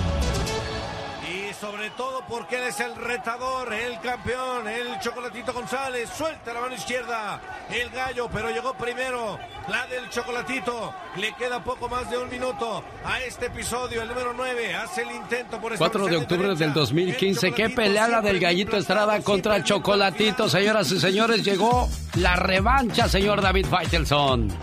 Sobre 1.65 1.89
todo 1.97 2.21
porque 2.29 2.57
él 2.57 2.65
es 2.65 2.79
el 2.79 2.95
retador, 2.95 3.73
el 3.73 3.99
campeón, 3.99 4.67
el 4.67 4.99
Chocolatito 4.99 5.51
González. 5.51 6.07
Suelta 6.15 6.53
la 6.53 6.61
mano 6.61 6.75
izquierda, 6.75 7.41
el 7.71 7.89
gallo, 7.89 8.29
pero 8.31 8.51
llegó 8.51 8.75
primero 8.75 9.39
la 9.67 9.87
del 9.87 10.07
Chocolatito. 10.11 10.93
Le 11.15 11.33
queda 11.33 11.63
poco 11.63 11.89
más 11.89 12.07
de 12.11 12.19
un 12.19 12.29
minuto 12.29 12.83
a 13.03 13.19
este 13.21 13.47
episodio. 13.47 14.03
El 14.03 14.09
número 14.09 14.33
9 14.37 14.75
hace 14.75 15.01
el 15.01 15.11
intento 15.15 15.59
por 15.59 15.75
4 15.75 16.05
de 16.05 16.17
octubre 16.17 16.53
del 16.53 16.71
2015. 16.71 17.51
Qué 17.53 17.71
pelea 17.71 18.07
la 18.09 18.21
del 18.21 18.39
Gallito 18.39 18.77
Estrada 18.77 19.19
contra 19.21 19.55
el 19.55 19.63
Chocolatito. 19.63 20.47
Señoras 20.47 20.91
y 20.91 20.99
señores, 20.99 21.43
llegó 21.43 21.89
la 22.13 22.35
revancha, 22.35 23.09
señor 23.09 23.41
David 23.41 23.65
Faitelson. 23.65 24.53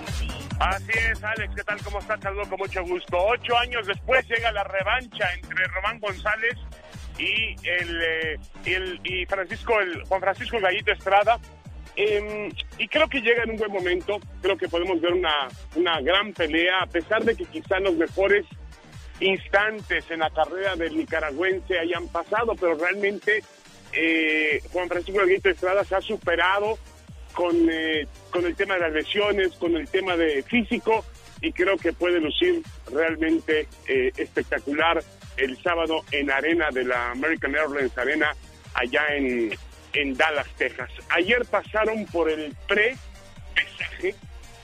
Así 0.61 0.93
es, 1.11 1.23
Alex, 1.23 1.55
¿qué 1.57 1.65
tal? 1.65 1.83
¿Cómo 1.83 1.99
estás? 1.99 2.20
Saludo 2.20 2.49
con 2.49 2.59
mucho 2.59 2.83
gusto. 2.85 3.16
Ocho 3.19 3.57
años 3.59 3.87
después 3.87 4.27
llega 4.29 4.53
la 4.53 4.62
revancha 4.65 5.29
entre 5.35 5.66
Román 5.66 5.99
González 5.99 6.55
y 7.19 7.55
el, 7.69 8.03
eh, 8.03 8.39
el- 8.66 9.01
y 9.03 9.27
Francisco, 9.27 9.81
el 9.81 10.03
Juan 10.05 10.20
Francisco 10.20 10.61
Gallito 10.61 10.93
Estrada. 10.93 11.39
Em, 11.97 12.51
y 12.79 12.89
creo 12.89 13.09
que 13.09 13.20
llega 13.20 13.43
en 13.43 13.51
un 13.51 13.57
buen 13.57 13.73
momento. 13.73 14.19
Creo 14.41 14.57
que 14.57 14.69
podemos 14.69 15.01
ver 15.01 15.12
una, 15.12 15.49
una 15.74 16.01
gran 16.01 16.33
pelea, 16.33 16.83
a 16.83 16.87
pesar 16.87 17.23
de 17.24 17.35
que 17.37 17.45
quizá 17.45 17.81
los 17.81 17.95
mejores 17.97 18.47
instantes 19.20 20.11
en 20.11 20.20
la 20.20 20.31
carrera 20.31 20.74
del 20.77 20.97
nicaragüense 20.97 21.79
hayan 21.79 22.09
pasado, 22.09 22.55
pero 22.59 22.74
realmente 22.77 23.43
eh, 23.93 24.62
Juan 24.73 24.89
Francisco 24.89 25.20
Gallito 25.20 25.51
Estrada 25.51 25.85
se 25.85 25.95
ha 25.97 26.01
superado 26.01 26.79
con, 27.33 27.69
eh, 27.71 28.07
con 28.31 28.45
el 28.47 28.55
tema 28.55 28.75
de 28.75 28.81
las 28.81 28.93
lesiones, 28.93 29.53
con 29.55 29.77
el 29.77 29.89
tema 29.89 30.17
de 30.17 30.43
físico 30.43 31.05
y 31.41 31.53
creo 31.53 31.77
que 31.77 31.93
puede 31.93 32.21
lucir 32.21 32.63
realmente 32.91 33.69
eh, 33.89 34.13
espectacular 34.17 35.03
el 35.37 35.61
sábado 35.63 36.05
en 36.13 36.31
arena 36.31 36.71
de 36.71 36.85
la 36.85 37.11
American 37.11 37.55
Airlines 37.55 37.97
Arena 37.99 38.35
allá 38.75 39.03
en, 39.17 39.53
en 39.93 40.15
Dallas, 40.15 40.47
Texas. 40.57 40.91
Ayer 41.11 41.45
pasaron 41.47 42.07
por 42.07 42.31
el 42.31 42.55
pre-pesaje 42.69 44.15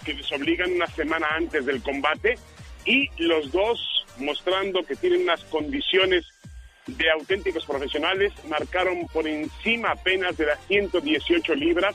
que 0.04 0.14
les 0.14 0.32
obligan 0.32 0.72
una 0.72 0.86
semana 0.86 1.26
antes 1.34 1.66
del 1.66 1.82
combate 1.82 2.38
y 2.84 3.10
los 3.18 3.50
dos 3.50 4.06
mostrando 4.18 4.82
que 4.82 4.96
tienen 4.96 5.22
unas 5.22 5.42
condiciones 5.44 6.26
de 6.86 7.10
auténticos 7.10 7.66
profesionales, 7.66 8.32
marcaron 8.48 9.06
por 9.08 9.26
encima 9.26 9.90
apenas 9.90 10.36
de 10.36 10.46
las 10.46 10.58
118 10.66 11.54
libras. 11.54 11.94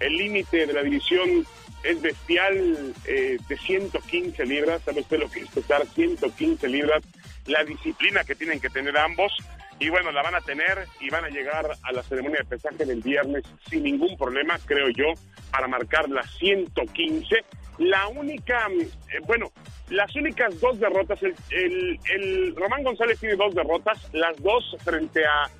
El 0.00 0.16
límite 0.16 0.66
de 0.66 0.72
la 0.72 0.82
división 0.82 1.46
es 1.82 2.00
bestial 2.00 2.94
eh, 3.06 3.38
de 3.48 3.56
115 3.56 4.44
libras. 4.46 4.82
¿Sabe 4.82 5.00
usted 5.00 5.20
lo 5.20 5.30
que 5.30 5.40
es 5.40 5.48
pesar 5.48 5.86
115 5.86 6.68
libras? 6.68 7.02
La 7.46 7.64
disciplina 7.64 8.24
que 8.24 8.34
tienen 8.34 8.60
que 8.60 8.70
tener 8.70 8.96
ambos. 8.96 9.32
Y 9.78 9.88
bueno, 9.88 10.12
la 10.12 10.22
van 10.22 10.34
a 10.34 10.40
tener 10.40 10.86
y 11.00 11.08
van 11.08 11.24
a 11.24 11.28
llegar 11.28 11.66
a 11.82 11.92
la 11.92 12.02
ceremonia 12.02 12.40
de 12.40 12.56
pesaje 12.56 12.84
del 12.84 13.00
viernes 13.00 13.44
sin 13.70 13.82
ningún 13.82 14.16
problema, 14.16 14.58
creo 14.66 14.88
yo, 14.90 15.14
para 15.50 15.68
marcar 15.68 16.08
las 16.10 16.30
115. 16.38 17.36
La 17.78 18.08
única, 18.08 18.68
eh, 18.68 19.20
bueno, 19.26 19.50
las 19.88 20.14
únicas 20.14 20.60
dos 20.60 20.78
derrotas, 20.78 21.22
el, 21.22 21.34
el, 21.50 21.98
el 22.14 22.56
Román 22.56 22.84
González 22.84 23.18
tiene 23.18 23.36
dos 23.36 23.54
derrotas, 23.54 23.98
las 24.12 24.36
dos 24.42 24.76
frente 24.84 25.24
a 25.24 25.50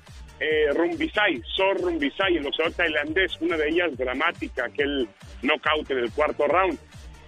eh, 0.41 0.73
Rumbisai, 0.73 1.41
Sor 1.55 1.79
Rumbisai, 1.79 2.35
el 2.35 2.43
boxeador 2.43 2.73
tailandés, 2.73 3.39
una 3.39 3.55
de 3.55 3.69
ellas 3.69 3.95
dramática, 3.95 4.65
aquel 4.65 5.07
knockout 5.43 5.91
en 5.91 5.99
el 5.99 6.11
cuarto 6.11 6.47
round. 6.47 6.77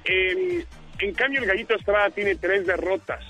En, 0.06 0.66
en 1.00 1.14
cambio, 1.14 1.42
el 1.42 1.48
Gallito 1.48 1.76
Estrada 1.76 2.10
tiene 2.10 2.36
tres 2.36 2.66
derrotas. 2.66 3.24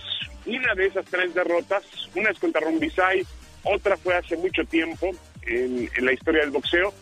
Una 0.45 0.73
de 0.73 0.85
esas 0.87 1.05
tres 1.05 1.33
derrotas, 1.33 1.83
una 2.15 2.29
es 2.29 2.39
contra 2.39 2.61
Rumbisai, 2.61 3.25
otra 3.63 3.97
fue 3.97 4.15
hace 4.15 4.37
mucho 4.37 4.63
tiempo 4.63 5.11
en, 5.45 5.89
en 5.95 6.05
la 6.05 6.13
historia 6.13 6.41
del 6.41 6.51
boxeo, 6.51 6.93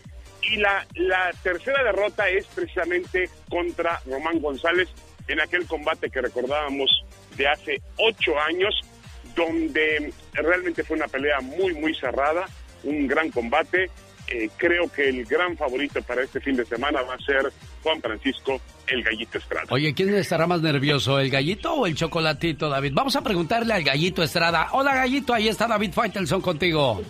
y 0.42 0.56
la, 0.56 0.86
la 0.96 1.32
tercera 1.44 1.84
derrota 1.84 2.28
es 2.30 2.48
precisamente 2.48 3.30
contra 3.48 4.02
Román 4.08 4.40
González 4.40 4.90
en 5.28 5.40
aquel 5.40 5.68
combate 5.68 6.10
que 6.10 6.22
recordábamos 6.22 7.06
de 7.38 7.48
hace 7.48 7.82
ocho 7.98 8.40
años, 8.40 8.74
donde 9.36 10.12
realmente 10.34 10.84
fue 10.84 10.98
una 10.98 11.08
pelea 11.08 11.40
muy, 11.42 11.74
muy 11.76 11.94
cerrada, 11.96 12.48
un 12.84 13.08
gran 13.08 13.30
combate. 13.32 13.90
Eh, 14.28 14.50
creo 14.56 14.90
que 14.90 15.10
el 15.10 15.26
gran 15.26 15.58
favorito 15.58 16.02
para 16.04 16.24
este 16.24 16.40
fin 16.40 16.56
de 16.56 16.66
semana 16.66 17.02
va 17.02 17.16
a 17.16 17.20
ser 17.20 17.52
Juan 17.84 18.02
Francisco 18.02 18.62
el 18.88 19.04
Gallito 19.04 19.38
Estrada. 19.38 19.68
Oye, 19.70 19.94
¿quién 19.94 20.14
estará 20.16 20.48
más 20.48 20.62
nervioso, 20.62 21.20
el 21.20 21.30
gallito 21.30 21.74
o 21.74 21.86
el 21.86 21.96
chocolatito, 21.96 22.70
David? 22.70 22.94
Vamos 22.94 23.16
a 23.16 23.22
preguntarle 23.22 23.74
al 23.74 23.84
gallito 23.84 24.24
Estrada. 24.24 24.70
Hola, 24.72 24.96
gallito, 24.96 25.34
ahí 25.34 25.50
está 25.50 25.68
David 25.68 25.92
Faitelson 25.92 26.42
contigo. 26.42 27.02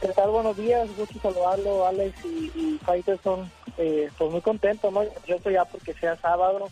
¿Qué 0.00 0.08
tal? 0.08 0.30
Buenos 0.30 0.56
días, 0.56 0.88
gusto 0.96 1.18
saludarlo, 1.20 1.86
Alex 1.86 2.14
y, 2.24 2.52
y 2.54 2.78
Faitelson. 2.84 3.50
Eh, 3.76 4.08
pues 4.16 4.30
muy 4.30 4.40
contento, 4.40 4.90
¿no? 4.90 5.02
Yo 5.26 5.36
estoy 5.36 5.54
ya 5.54 5.64
porque 5.64 5.92
sea 5.94 6.16
sábado. 6.16 6.70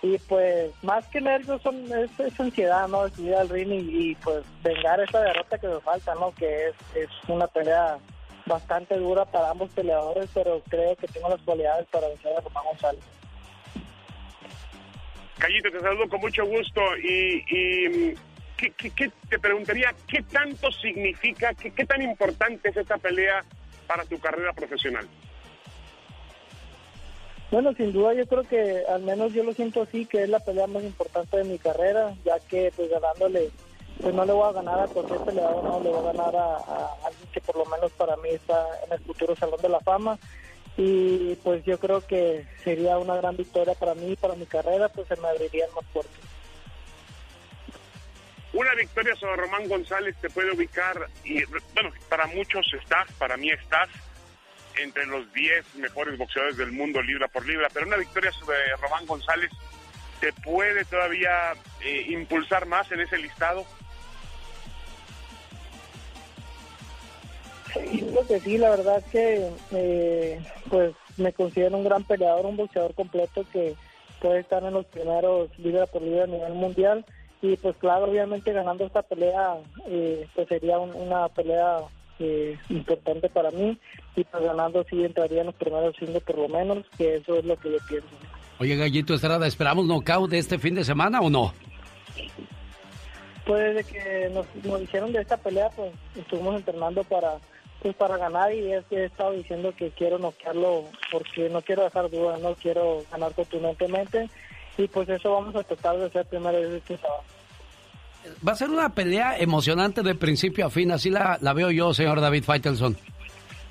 Y 0.00 0.16
pues, 0.18 0.70
más 0.82 1.04
que 1.08 1.20
nervios, 1.20 1.60
son, 1.62 1.76
es, 1.92 2.38
ansiedad, 2.40 2.86
¿no? 2.88 3.04
De 3.08 3.16
subir 3.16 3.34
al 3.34 3.48
ring 3.48 3.72
y, 3.72 4.14
pues 4.16 4.44
vengar 4.62 5.00
esa 5.00 5.20
derrota 5.20 5.58
que 5.58 5.66
me 5.68 5.80
falta, 5.80 6.14
¿no? 6.14 6.32
Que 6.34 6.68
es, 6.68 6.74
es 6.94 7.08
una 7.26 7.48
pelea 7.48 7.98
bastante 8.46 8.96
dura 8.96 9.24
para 9.24 9.50
ambos 9.50 9.70
peleadores, 9.70 10.30
pero 10.32 10.62
creo 10.68 10.94
que 10.96 11.08
tengo 11.08 11.28
las 11.28 11.42
cualidades 11.42 11.86
para 11.88 12.08
vencer 12.08 12.32
a 12.36 12.40
Román 12.40 12.64
González. 12.66 13.02
Gallito, 15.38 15.70
te 15.70 15.80
saludo 15.80 16.08
con 16.08 16.20
mucho 16.20 16.44
gusto 16.46 16.80
y, 17.02 17.44
y, 17.48 17.88
mm, 17.88 18.14
¿qué, 18.56 18.70
qué- 18.72 18.90
qué- 18.90 19.12
te 19.28 19.38
preguntaría, 19.38 19.94
¿qué 20.08 20.22
tanto 20.22 20.70
significa, 20.72 21.54
qué, 21.54 21.70
qué 21.72 21.84
tan 21.84 22.02
importante 22.02 22.68
es 22.70 22.76
esta 22.76 22.98
pelea 22.98 23.44
para 23.86 24.04
tu 24.04 24.18
carrera 24.18 24.52
profesional? 24.52 25.06
Bueno, 27.50 27.72
sin 27.74 27.92
duda 27.92 28.12
yo 28.12 28.26
creo 28.26 28.42
que 28.44 28.84
al 28.86 29.02
menos 29.02 29.32
yo 29.32 29.42
lo 29.42 29.54
siento 29.54 29.82
así, 29.82 30.04
que 30.04 30.22
es 30.22 30.28
la 30.28 30.40
pelea 30.40 30.66
más 30.66 30.82
importante 30.82 31.38
de 31.38 31.44
mi 31.44 31.58
carrera, 31.58 32.14
ya 32.24 32.38
que 32.40 32.70
pues 32.76 32.90
ganándole, 32.90 33.50
pues 34.02 34.14
no 34.14 34.24
le 34.26 34.32
voy 34.32 34.48
a 34.48 34.52
ganar 34.52 34.80
a 34.80 34.86
cualquier 34.86 35.20
peleador, 35.20 35.64
no 35.64 35.80
le 35.80 35.88
voy 35.88 35.98
a 35.98 36.12
ganar 36.12 36.36
a, 36.36 36.56
alguien 37.06 37.28
que 37.32 37.40
por 37.40 37.56
lo 37.56 37.64
menos 37.64 37.90
para 37.92 38.16
mí 38.16 38.28
está 38.30 38.66
en 38.84 38.92
el 38.92 39.00
futuro 39.00 39.34
Salón 39.34 39.60
de 39.62 39.68
la 39.70 39.80
Fama. 39.80 40.18
y 40.76 41.36
pues 41.36 41.64
yo 41.64 41.78
creo 41.78 42.02
que 42.06 42.46
sería 42.62 42.98
una 42.98 43.16
gran 43.16 43.36
victoria 43.36 43.74
para 43.74 43.94
mí 43.94 44.14
para 44.16 44.34
mi 44.34 44.44
carrera, 44.44 44.90
pues 44.90 45.08
se 45.08 45.16
me 45.16 45.28
abrirían 45.28 45.70
más 45.74 45.84
puertas. 45.92 46.28
Una 48.52 48.74
victoria 48.74 49.14
sobre 49.16 49.36
Román 49.36 49.68
González 49.68 50.16
te 50.20 50.28
puede 50.30 50.52
ubicar, 50.52 51.08
y 51.24 51.44
bueno, 51.74 51.90
para 52.08 52.26
muchos 52.26 52.66
estás, 52.74 53.10
para 53.18 53.36
mí 53.36 53.50
estás, 53.50 53.88
entre 54.82 55.06
los 55.06 55.32
10 55.32 55.76
mejores 55.76 56.18
boxeadores 56.18 56.56
del 56.56 56.72
mundo 56.72 57.02
libra 57.02 57.28
por 57.28 57.46
libra, 57.46 57.68
pero 57.72 57.86
una 57.86 57.96
victoria 57.96 58.32
sobre 58.32 58.56
Román 58.80 59.06
González 59.06 59.50
te 60.20 60.32
puede 60.32 60.84
todavía 60.84 61.52
eh, 61.84 62.06
impulsar 62.08 62.66
más 62.66 62.90
en 62.92 63.00
ese 63.00 63.18
listado. 63.18 63.64
Sí, 67.72 68.04
creo 68.10 68.26
que 68.26 68.40
sí, 68.40 68.58
la 68.58 68.70
verdad 68.70 69.02
que 69.12 69.50
eh, 69.72 70.40
pues 70.70 70.94
me 71.16 71.32
considero 71.32 71.76
un 71.76 71.84
gran 71.84 72.04
peleador, 72.04 72.46
un 72.46 72.56
boxeador 72.56 72.94
completo 72.94 73.44
que 73.52 73.74
puede 74.20 74.40
estar 74.40 74.62
en 74.64 74.74
los 74.74 74.86
primeros 74.86 75.56
libra 75.58 75.86
por 75.86 76.02
libra 76.02 76.24
a 76.24 76.28
nivel 76.28 76.54
mundial. 76.54 77.04
Y 77.40 77.56
pues 77.56 77.76
claro, 77.76 78.06
obviamente 78.06 78.52
ganando 78.52 78.84
esta 78.84 79.02
pelea 79.02 79.56
eh, 79.86 80.26
pues 80.34 80.48
sería 80.48 80.78
una 80.78 81.28
pelea 81.28 81.78
eh, 82.18 82.58
importante 82.68 83.28
para 83.28 83.50
mí 83.52 83.78
y 84.18 84.24
pues 84.24 84.42
ganando 84.42 84.84
sí 84.90 85.04
entraría 85.04 85.40
en 85.40 85.46
los 85.46 85.54
primeros 85.54 85.94
cinco 85.98 86.20
por 86.20 86.38
lo 86.38 86.48
menos, 86.48 86.84
que 86.96 87.14
eso 87.14 87.36
es 87.36 87.44
lo 87.44 87.56
que 87.56 87.70
yo 87.70 87.78
pienso. 87.88 88.08
Oye, 88.58 88.76
Gallito 88.76 89.14
Estrada, 89.14 89.46
¿esperamos 89.46 89.86
knockout 89.86 90.30
de 90.30 90.38
este 90.38 90.58
fin 90.58 90.74
de 90.74 90.84
semana 90.84 91.20
o 91.20 91.30
no? 91.30 91.54
Pues 93.46 93.74
desde 93.74 93.92
que 93.92 94.30
nos, 94.30 94.46
nos 94.64 94.80
dijeron 94.80 95.12
de 95.12 95.20
esta 95.20 95.36
pelea, 95.36 95.70
pues 95.70 95.92
estuvimos 96.16 96.56
entrenando 96.56 97.04
para 97.04 97.36
pues 97.80 97.94
para 97.94 98.16
ganar 98.16 98.52
y 98.52 98.72
es 98.72 98.84
que 98.86 98.96
he 98.96 99.04
estado 99.04 99.30
diciendo 99.30 99.72
que 99.76 99.90
quiero 99.90 100.18
noquearlo 100.18 100.86
porque 101.12 101.48
no 101.48 101.62
quiero 101.62 101.84
dejar 101.84 102.10
duda, 102.10 102.36
no 102.38 102.56
quiero 102.56 103.04
ganar 103.12 103.32
contundentemente 103.34 104.28
y 104.76 104.88
pues 104.88 105.08
eso 105.08 105.32
vamos 105.32 105.54
a 105.54 105.62
tratar 105.62 105.96
de 105.96 106.06
hacer 106.06 106.26
primero 106.26 106.58
este 106.58 106.96
sábado. 106.96 107.22
Va 108.46 108.50
a 108.50 108.56
ser 108.56 108.68
una 108.68 108.88
pelea 108.88 109.38
emocionante 109.38 110.02
de 110.02 110.16
principio 110.16 110.66
a 110.66 110.70
fin, 110.70 110.90
así 110.90 111.08
la, 111.08 111.38
la 111.40 111.52
veo 111.52 111.70
yo, 111.70 111.94
señor 111.94 112.20
David 112.20 112.42
Faitelson. 112.42 112.96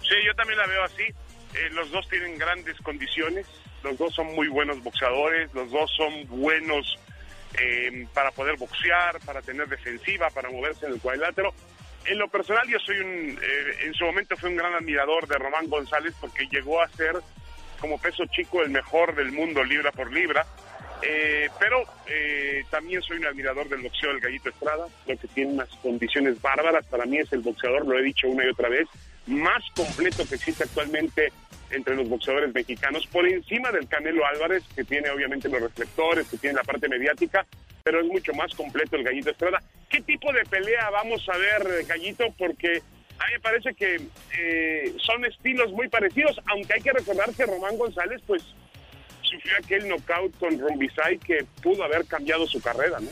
Sí, 0.08 0.16
yo 0.26 0.34
también 0.36 0.60
la 0.60 0.68
veo 0.68 0.84
así. 0.84 1.04
Eh, 1.04 1.70
los 1.72 1.92
dos 1.92 2.08
tienen 2.10 2.38
grandes 2.38 2.78
condiciones, 2.82 3.46
los 3.84 3.98
dos 3.98 4.14
son 4.14 4.28
muy 4.36 4.48
buenos 4.48 4.82
boxeadores, 4.84 5.54
los 5.54 5.72
dos 5.72 5.90
son 5.96 6.28
buenos 6.28 7.00
eh, 7.60 8.06
para 8.14 8.32
poder 8.32 8.58
boxear, 8.58 9.20
para 9.26 9.42
tener 9.42 9.68
defensiva, 9.68 10.30
para 10.30 10.50
moverse 10.50 10.86
en 10.86 10.94
el 10.94 11.02
cuadrilátero. 11.02 11.54
En 12.06 12.18
lo 12.18 12.28
personal 12.30 12.68
yo 12.68 12.80
soy 12.80 13.00
un, 13.00 13.40
eh, 13.42 13.86
en 13.86 13.94
su 13.94 14.06
momento 14.06 14.38
fui 14.38 14.50
un 14.50 14.58
gran 14.58 14.74
admirador 14.74 15.28
de 15.28 15.38
Román 15.38 15.68
González 15.68 16.14
porque 16.20 16.48
llegó 16.52 16.82
a 16.82 16.88
ser 16.90 17.16
como 17.80 18.00
peso 18.00 18.26
chico 18.28 18.62
el 18.62 18.70
mejor 18.70 19.16
del 19.16 19.32
mundo 19.32 19.64
libra 19.64 19.92
por 19.92 20.12
libra. 20.12 20.46
Eh, 21.02 21.50
pero 21.60 21.84
eh, 22.08 22.64
también 22.72 23.02
soy 23.04 23.18
un 23.18 23.28
admirador 23.28 23.70
del 23.70 23.82
boxeo 23.82 24.10
del 24.10 24.20
Gallito 24.20 24.50
Estrada, 24.50 24.88
lo 25.06 25.18
que 25.18 25.28
tiene 25.28 25.54
unas 25.54 25.70
condiciones 25.82 26.42
bárbaras. 26.42 26.86
Para 26.88 27.06
mí 27.06 27.20
es 27.20 27.32
el 27.34 27.42
boxeador, 27.42 27.86
lo 27.86 28.00
he 28.00 28.04
dicho 28.04 28.28
una 28.28 28.46
y 28.46 28.50
otra 28.50 28.70
vez, 28.70 28.88
más 29.28 29.64
completo 29.76 30.28
que 30.28 30.36
existe 30.36 30.64
actualmente 30.64 31.32
entre 31.70 31.96
los 31.96 32.08
boxeadores 32.08 32.54
mexicanos, 32.54 33.06
por 33.08 33.28
encima 33.28 33.72
del 33.72 33.88
Canelo 33.88 34.26
Álvarez, 34.26 34.64
que 34.76 34.84
tiene 34.84 35.10
obviamente 35.10 35.50
los 35.50 35.62
reflectores, 35.62 36.28
que 36.28 36.38
tiene 36.38 36.56
la 36.56 36.64
parte 36.64 36.88
mediática, 36.88 37.46
pero 37.84 38.00
es 38.00 38.08
mucho 38.08 38.34
más 38.34 38.54
completo 38.56 38.96
el 38.96 39.04
Gallito 39.04 39.32
Estrada. 39.32 39.62
¿Qué 39.90 40.02
tipo 40.02 40.32
de 40.32 40.44
pelea 40.46 40.90
vamos 40.90 41.28
a 41.30 41.38
ver, 41.38 41.86
Gallito? 41.86 42.26
Porque 42.38 42.82
a 43.20 43.26
mí 43.28 43.34
me 43.34 43.40
parece 43.40 43.74
que 43.74 44.02
eh, 44.38 44.96
son 44.98 45.26
estilos 45.26 45.72
muy 45.72 45.90
parecidos, 45.90 46.40
aunque 46.48 46.74
hay 46.76 46.82
que 46.82 46.92
recordar 46.92 47.34
que 47.34 47.46
Román 47.46 47.78
González, 47.78 48.22
pues, 48.26 48.44
sufrió 49.22 49.54
aquel 49.62 49.90
knockout 49.90 50.38
con 50.38 50.58
Rombisay 50.58 51.18
que 51.18 51.46
pudo 51.62 51.84
haber 51.84 52.06
cambiado 52.06 52.48
su 52.48 52.62
carrera, 52.62 53.00
¿no? 53.00 53.10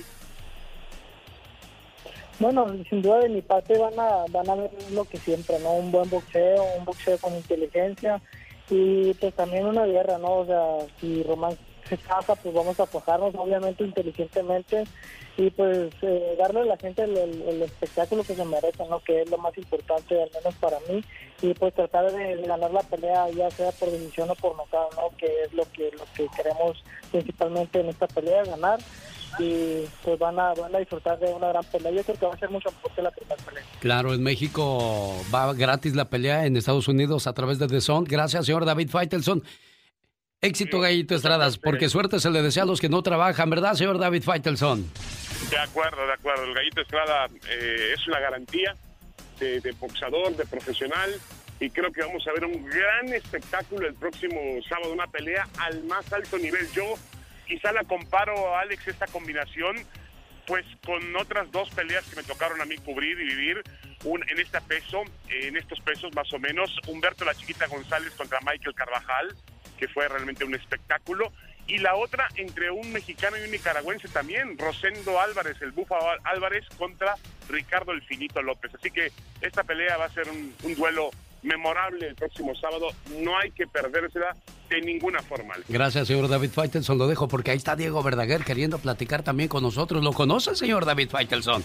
Bueno, 2.39 2.67
sin 2.89 3.01
duda 3.01 3.19
de 3.19 3.29
mi 3.29 3.41
parte 3.41 3.77
van 3.77 3.97
a, 3.97 4.25
van 4.29 4.49
a 4.49 4.55
ver 4.55 4.71
lo 4.91 5.05
que 5.05 5.17
siempre, 5.17 5.57
¿no? 5.59 5.73
Un 5.73 5.91
buen 5.91 6.09
boxeo, 6.09 6.63
un 6.77 6.85
boxeo 6.85 7.17
con 7.19 7.33
inteligencia 7.35 8.21
y 8.69 9.13
pues 9.15 9.33
también 9.35 9.65
una 9.65 9.85
guerra, 9.85 10.17
¿no? 10.17 10.39
O 10.39 10.45
sea, 10.45 10.87
si 10.99 11.23
Román 11.23 11.57
se 11.87 11.97
casa, 11.97 12.35
pues 12.35 12.53
vamos 12.53 12.79
a 12.79 12.83
apoyarnos 12.83 13.35
obviamente 13.35 13.83
inteligentemente 13.83 14.83
y 15.37 15.49
pues 15.51 15.93
eh, 16.01 16.35
darle 16.37 16.61
a 16.61 16.65
la 16.65 16.77
gente 16.77 17.03
el, 17.03 17.61
espectáculo 17.61 18.23
que 18.23 18.35
se 18.35 18.45
merece, 18.45 18.85
¿no? 18.89 18.99
Que 18.99 19.21
es 19.21 19.29
lo 19.29 19.37
más 19.37 19.57
importante, 19.57 20.21
al 20.21 20.29
menos 20.33 20.55
para 20.55 20.77
mí, 20.89 21.03
y 21.41 21.53
pues 21.53 21.73
tratar 21.73 22.11
de, 22.11 22.41
ganar 22.41 22.71
la 22.71 22.81
pelea, 22.81 23.29
ya 23.29 23.49
sea 23.51 23.71
por 23.71 23.91
decisión 23.91 24.29
o 24.29 24.35
por 24.35 24.55
nocaut, 24.55 24.93
¿no? 24.95 25.15
Que 25.17 25.27
es 25.43 25.53
lo 25.53 25.63
que, 25.71 25.91
lo 25.91 26.05
que 26.15 26.27
queremos 26.35 26.83
principalmente 27.11 27.79
en 27.79 27.89
esta 27.89 28.07
pelea, 28.07 28.43
ganar 28.43 28.79
y 29.39 29.85
pues 30.03 30.19
van 30.19 30.39
a, 30.39 30.53
van 30.53 30.75
a 30.75 30.79
disfrutar 30.79 31.19
de 31.19 31.27
una 31.33 31.49
gran 31.49 31.63
pelea. 31.65 31.91
Yo 31.91 32.03
creo 32.03 32.17
que 32.17 32.25
va 32.25 32.33
a 32.33 32.37
ser 32.37 32.49
mucho 32.49 32.69
mejor 32.71 32.91
que 32.91 33.01
la 33.01 33.11
primera 33.11 33.35
pelea. 33.43 33.63
Claro, 33.79 34.13
en 34.13 34.23
México 34.23 35.13
va 35.33 35.53
gratis 35.53 35.95
la 35.95 36.09
pelea, 36.09 36.45
en 36.45 36.57
Estados 36.57 36.87
Unidos 36.87 37.27
a 37.27 37.33
través 37.33 37.59
de 37.59 37.67
The 37.67 37.81
Zone. 37.81 38.07
Gracias, 38.09 38.45
señor 38.45 38.65
David 38.65 38.89
Faitelson. 38.89 39.43
Éxito, 40.41 40.79
Gallito 40.79 41.15
Estradas, 41.15 41.57
porque 41.57 41.89
suerte 41.89 42.19
se 42.19 42.29
le 42.29 42.41
desea 42.41 42.63
a 42.63 42.65
los 42.65 42.79
que 42.79 42.89
no 42.89 43.01
trabajan, 43.01 43.49
¿verdad, 43.49 43.73
señor 43.73 43.97
David 43.97 44.21
Faitelson? 44.21 44.91
De 45.49 45.57
acuerdo, 45.57 46.05
de 46.05 46.13
acuerdo. 46.13 46.43
El 46.43 46.53
Gallito 46.53 46.81
Estrada 46.81 47.27
eh, 47.49 47.93
es 47.93 48.07
una 48.07 48.19
garantía 48.19 48.75
de, 49.39 49.59
de 49.61 49.71
boxador, 49.71 50.35
de 50.35 50.45
profesional, 50.45 51.09
y 51.59 51.69
creo 51.69 51.91
que 51.91 52.01
vamos 52.01 52.27
a 52.27 52.33
ver 52.33 52.45
un 52.45 52.65
gran 52.65 53.13
espectáculo 53.13 53.87
el 53.87 53.95
próximo 53.95 54.39
sábado, 54.67 54.93
una 54.93 55.07
pelea 55.07 55.47
al 55.57 55.83
más 55.85 56.11
alto 56.13 56.37
nivel. 56.37 56.69
Yo 56.73 56.93
quizá 57.45 57.71
la 57.71 57.83
comparo, 57.83 58.57
Alex, 58.57 58.87
esta 58.87 59.07
combinación, 59.07 59.77
pues 60.47 60.65
con 60.85 61.15
otras 61.15 61.51
dos 61.51 61.69
peleas 61.71 62.05
que 62.05 62.17
me 62.17 62.23
tocaron 62.23 62.61
a 62.61 62.65
mí 62.65 62.77
cubrir 62.77 63.19
y 63.19 63.25
vivir, 63.25 63.63
un, 64.03 64.23
en 64.29 64.39
este 64.39 64.61
peso, 64.61 65.03
en 65.29 65.57
estos 65.57 65.79
pesos 65.81 66.13
más 66.15 66.31
o 66.33 66.39
menos, 66.39 66.71
Humberto 66.87 67.25
La 67.25 67.33
Chiquita 67.33 67.67
González 67.67 68.13
contra 68.13 68.39
Michael 68.41 68.75
Carvajal, 68.75 69.35
que 69.77 69.87
fue 69.87 70.07
realmente 70.07 70.45
un 70.45 70.55
espectáculo, 70.55 71.31
y 71.67 71.79
la 71.79 71.95
otra 71.95 72.27
entre 72.35 72.69
un 72.69 72.91
mexicano 72.93 73.37
y 73.37 73.41
un 73.41 73.51
nicaragüense 73.51 74.07
también, 74.09 74.57
Rosendo 74.57 75.19
Álvarez, 75.19 75.59
el 75.61 75.71
Bufa 75.71 75.97
Álvarez 76.23 76.65
contra 76.77 77.15
Ricardo 77.49 77.91
El 77.91 78.03
Finito 78.03 78.41
López. 78.43 78.71
Así 78.75 78.91
que 78.91 79.11
esta 79.41 79.63
pelea 79.63 79.97
va 79.97 80.05
a 80.05 80.09
ser 80.09 80.29
un 80.29 80.75
duelo 80.75 81.09
memorable 81.45 82.07
el 82.07 82.15
próximo 82.15 82.53
sábado. 82.55 82.87
No 83.21 83.37
hay 83.37 83.51
que 83.51 83.67
perdérsela 83.67 84.35
de 84.69 84.81
ninguna 84.81 85.21
forma. 85.21 85.53
Gracias, 85.69 86.07
señor 86.07 86.27
David 86.27 86.49
Faitelson. 86.49 86.97
Lo 86.97 87.07
dejo 87.07 87.27
porque 87.27 87.51
ahí 87.51 87.57
está 87.57 87.75
Diego 87.75 88.03
Verdaguer 88.03 88.43
queriendo 88.43 88.79
platicar 88.79 89.23
también 89.23 89.47
con 89.47 89.63
nosotros. 89.63 90.03
¿Lo 90.03 90.11
conoce, 90.11 90.55
señor 90.55 90.85
David 90.85 91.09
Faitelson? 91.09 91.63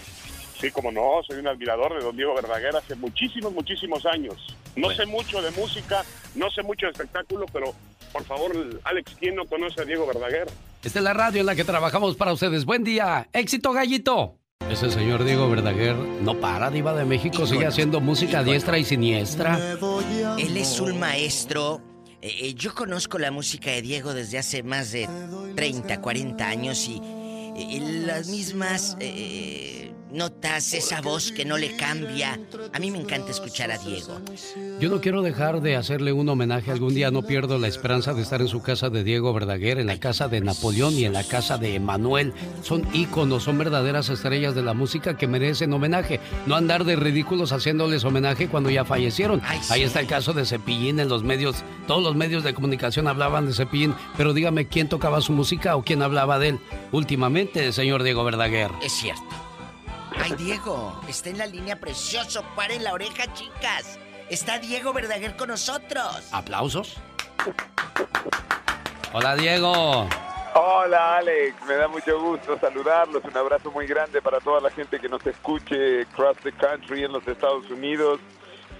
Sí, 0.59 0.69
como 0.69 0.91
no, 0.91 1.21
soy 1.25 1.39
un 1.39 1.47
admirador 1.47 1.95
de 1.95 2.03
don 2.03 2.15
Diego 2.15 2.35
Verdaguer 2.35 2.75
hace 2.75 2.95
muchísimos, 2.95 3.51
muchísimos 3.51 4.05
años. 4.05 4.55
No 4.75 4.91
sé 4.91 5.07
mucho 5.07 5.41
de 5.41 5.49
música, 5.51 6.03
no 6.35 6.51
sé 6.51 6.61
mucho 6.61 6.85
de 6.85 6.91
espectáculo, 6.91 7.47
pero 7.51 7.73
por 8.13 8.23
favor, 8.25 8.51
Alex, 8.83 9.15
¿quién 9.19 9.35
no 9.35 9.45
conoce 9.45 9.81
a 9.81 9.85
Diego 9.85 10.05
Verdaguer? 10.05 10.47
Esta 10.83 10.99
es 10.99 11.03
la 11.03 11.13
radio 11.13 11.41
en 11.41 11.47
la 11.47 11.55
que 11.55 11.63
trabajamos 11.63 12.15
para 12.15 12.33
ustedes. 12.33 12.65
Buen 12.65 12.83
día, 12.83 13.27
éxito 13.33 13.71
gallito. 13.71 14.40
Ese 14.69 14.89
señor 14.89 15.23
Diego 15.23 15.49
Verdaguer 15.49 15.95
no 15.95 16.39
para, 16.39 16.69
Diva 16.69 16.93
de 16.93 17.05
México, 17.05 17.45
sigue 17.45 17.65
haciendo 17.65 17.99
música 17.99 18.43
diestra 18.43 18.77
y 18.77 18.85
siniestra. 18.85 19.59
Él 20.37 20.55
es 20.57 20.79
un 20.79 20.99
maestro. 20.99 21.81
Eh, 22.21 22.29
eh, 22.41 22.53
yo 22.53 22.73
conozco 22.73 23.17
la 23.17 23.31
música 23.31 23.71
de 23.71 23.81
Diego 23.81 24.13
desde 24.13 24.37
hace 24.37 24.63
más 24.63 24.91
de 24.91 25.09
30, 25.55 25.99
40 26.01 26.47
años 26.47 26.87
y 26.87 27.01
eh, 27.03 28.03
las 28.05 28.27
mismas 28.27 28.95
notas, 30.11 30.73
esa 30.73 31.01
voz 31.01 31.31
que 31.31 31.45
no 31.45 31.57
le 31.57 31.75
cambia. 31.75 32.39
A 32.73 32.79
mí 32.79 32.91
me 32.91 32.99
encanta 32.99 33.31
escuchar 33.31 33.71
a 33.71 33.77
Diego. 33.77 34.19
Yo 34.79 34.89
no 34.89 35.01
quiero 35.01 35.21
dejar 35.21 35.61
de 35.61 35.75
hacerle 35.75 36.11
un 36.13 36.27
homenaje. 36.29 36.71
Algún 36.71 36.93
día 36.93 37.11
no 37.11 37.23
pierdo 37.23 37.57
la 37.57 37.67
esperanza 37.67 38.13
de 38.13 38.21
estar 38.21 38.41
en 38.41 38.47
su 38.47 38.61
casa 38.61 38.89
de 38.89 39.03
Diego 39.03 39.33
Verdaguer, 39.33 39.79
en 39.79 39.87
la 39.87 39.99
casa 39.99 40.27
de 40.27 40.41
Napoleón 40.41 40.93
y 40.93 41.05
en 41.05 41.13
la 41.13 41.23
casa 41.23 41.57
de 41.57 41.75
Emanuel. 41.75 42.33
Son 42.63 42.87
íconos, 42.93 43.43
son 43.43 43.57
verdaderas 43.57 44.09
estrellas 44.09 44.55
de 44.55 44.63
la 44.63 44.73
música 44.73 45.17
que 45.17 45.27
merecen 45.27 45.73
homenaje. 45.73 46.19
No 46.45 46.55
andar 46.55 46.83
de 46.83 46.95
ridículos 46.95 47.51
haciéndoles 47.51 48.03
homenaje 48.03 48.47
cuando 48.47 48.69
ya 48.69 48.85
fallecieron. 48.85 49.41
Ahí 49.69 49.83
está 49.83 49.99
el 49.99 50.07
caso 50.07 50.33
de 50.33 50.45
Cepillín 50.45 50.99
en 50.99 51.09
los 51.09 51.23
medios. 51.23 51.63
Todos 51.87 52.03
los 52.03 52.15
medios 52.15 52.43
de 52.43 52.53
comunicación 52.53 53.07
hablaban 53.07 53.45
de 53.45 53.53
Cepillín, 53.53 53.95
pero 54.17 54.33
dígame 54.33 54.67
quién 54.67 54.89
tocaba 54.89 55.21
su 55.21 55.33
música 55.33 55.75
o 55.75 55.83
quién 55.83 56.01
hablaba 56.01 56.39
de 56.39 56.49
él. 56.49 56.59
Últimamente, 56.91 57.65
el 57.65 57.73
señor 57.73 58.03
Diego 58.03 58.23
Verdaguer. 58.23 58.71
Es 58.83 58.93
cierto. 58.93 59.50
Ay, 60.23 60.33
Diego, 60.37 61.01
está 61.07 61.29
en 61.29 61.39
la 61.39 61.47
línea 61.47 61.75
precioso. 61.75 62.43
Paren 62.55 62.83
la 62.83 62.93
oreja, 62.93 63.33
chicas. 63.33 63.97
Está 64.29 64.59
Diego 64.59 64.93
Verdaguer 64.93 65.35
con 65.35 65.47
nosotros. 65.47 66.29
¿Aplausos? 66.31 66.97
Hola, 69.13 69.35
Diego. 69.35 70.07
Hola, 70.53 71.17
Alex. 71.17 71.55
Me 71.67 71.73
da 71.73 71.87
mucho 71.87 72.19
gusto 72.21 72.59
saludarlos. 72.59 73.23
Un 73.23 73.35
abrazo 73.35 73.71
muy 73.71 73.87
grande 73.87 74.21
para 74.21 74.39
toda 74.39 74.61
la 74.61 74.69
gente 74.69 74.99
que 74.99 75.09
nos 75.09 75.25
escuche 75.25 76.03
across 76.03 76.37
the 76.43 76.51
country 76.51 77.03
en 77.03 77.13
los 77.13 77.27
Estados 77.27 77.67
Unidos 77.71 78.19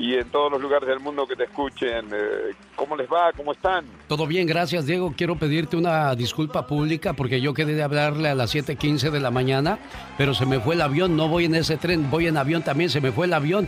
y 0.01 0.15
en 0.15 0.27
todos 0.31 0.51
los 0.51 0.59
lugares 0.59 0.89
del 0.89 0.99
mundo 0.99 1.27
que 1.27 1.35
te 1.35 1.43
escuchen. 1.43 2.07
Eh, 2.11 2.55
¿Cómo 2.75 2.95
les 2.95 3.07
va? 3.07 3.31
¿Cómo 3.37 3.51
están? 3.51 3.85
Todo 4.07 4.25
bien, 4.25 4.47
gracias 4.47 4.87
Diego. 4.87 5.13
Quiero 5.15 5.35
pedirte 5.35 5.77
una 5.77 6.15
disculpa 6.15 6.65
pública 6.65 7.13
porque 7.13 7.39
yo 7.39 7.53
quedé 7.53 7.75
de 7.75 7.83
hablarle 7.83 8.29
a 8.29 8.35
las 8.35 8.55
7.15 8.55 9.11
de 9.11 9.19
la 9.19 9.29
mañana, 9.29 9.77
pero 10.17 10.33
se 10.33 10.47
me 10.47 10.59
fue 10.59 10.73
el 10.73 10.81
avión, 10.81 11.15
no 11.15 11.27
voy 11.27 11.45
en 11.45 11.53
ese 11.53 11.77
tren, 11.77 12.09
voy 12.09 12.25
en 12.25 12.37
avión 12.37 12.63
también, 12.63 12.89
se 12.89 12.99
me 12.99 13.11
fue 13.11 13.27
el 13.27 13.33
avión. 13.33 13.67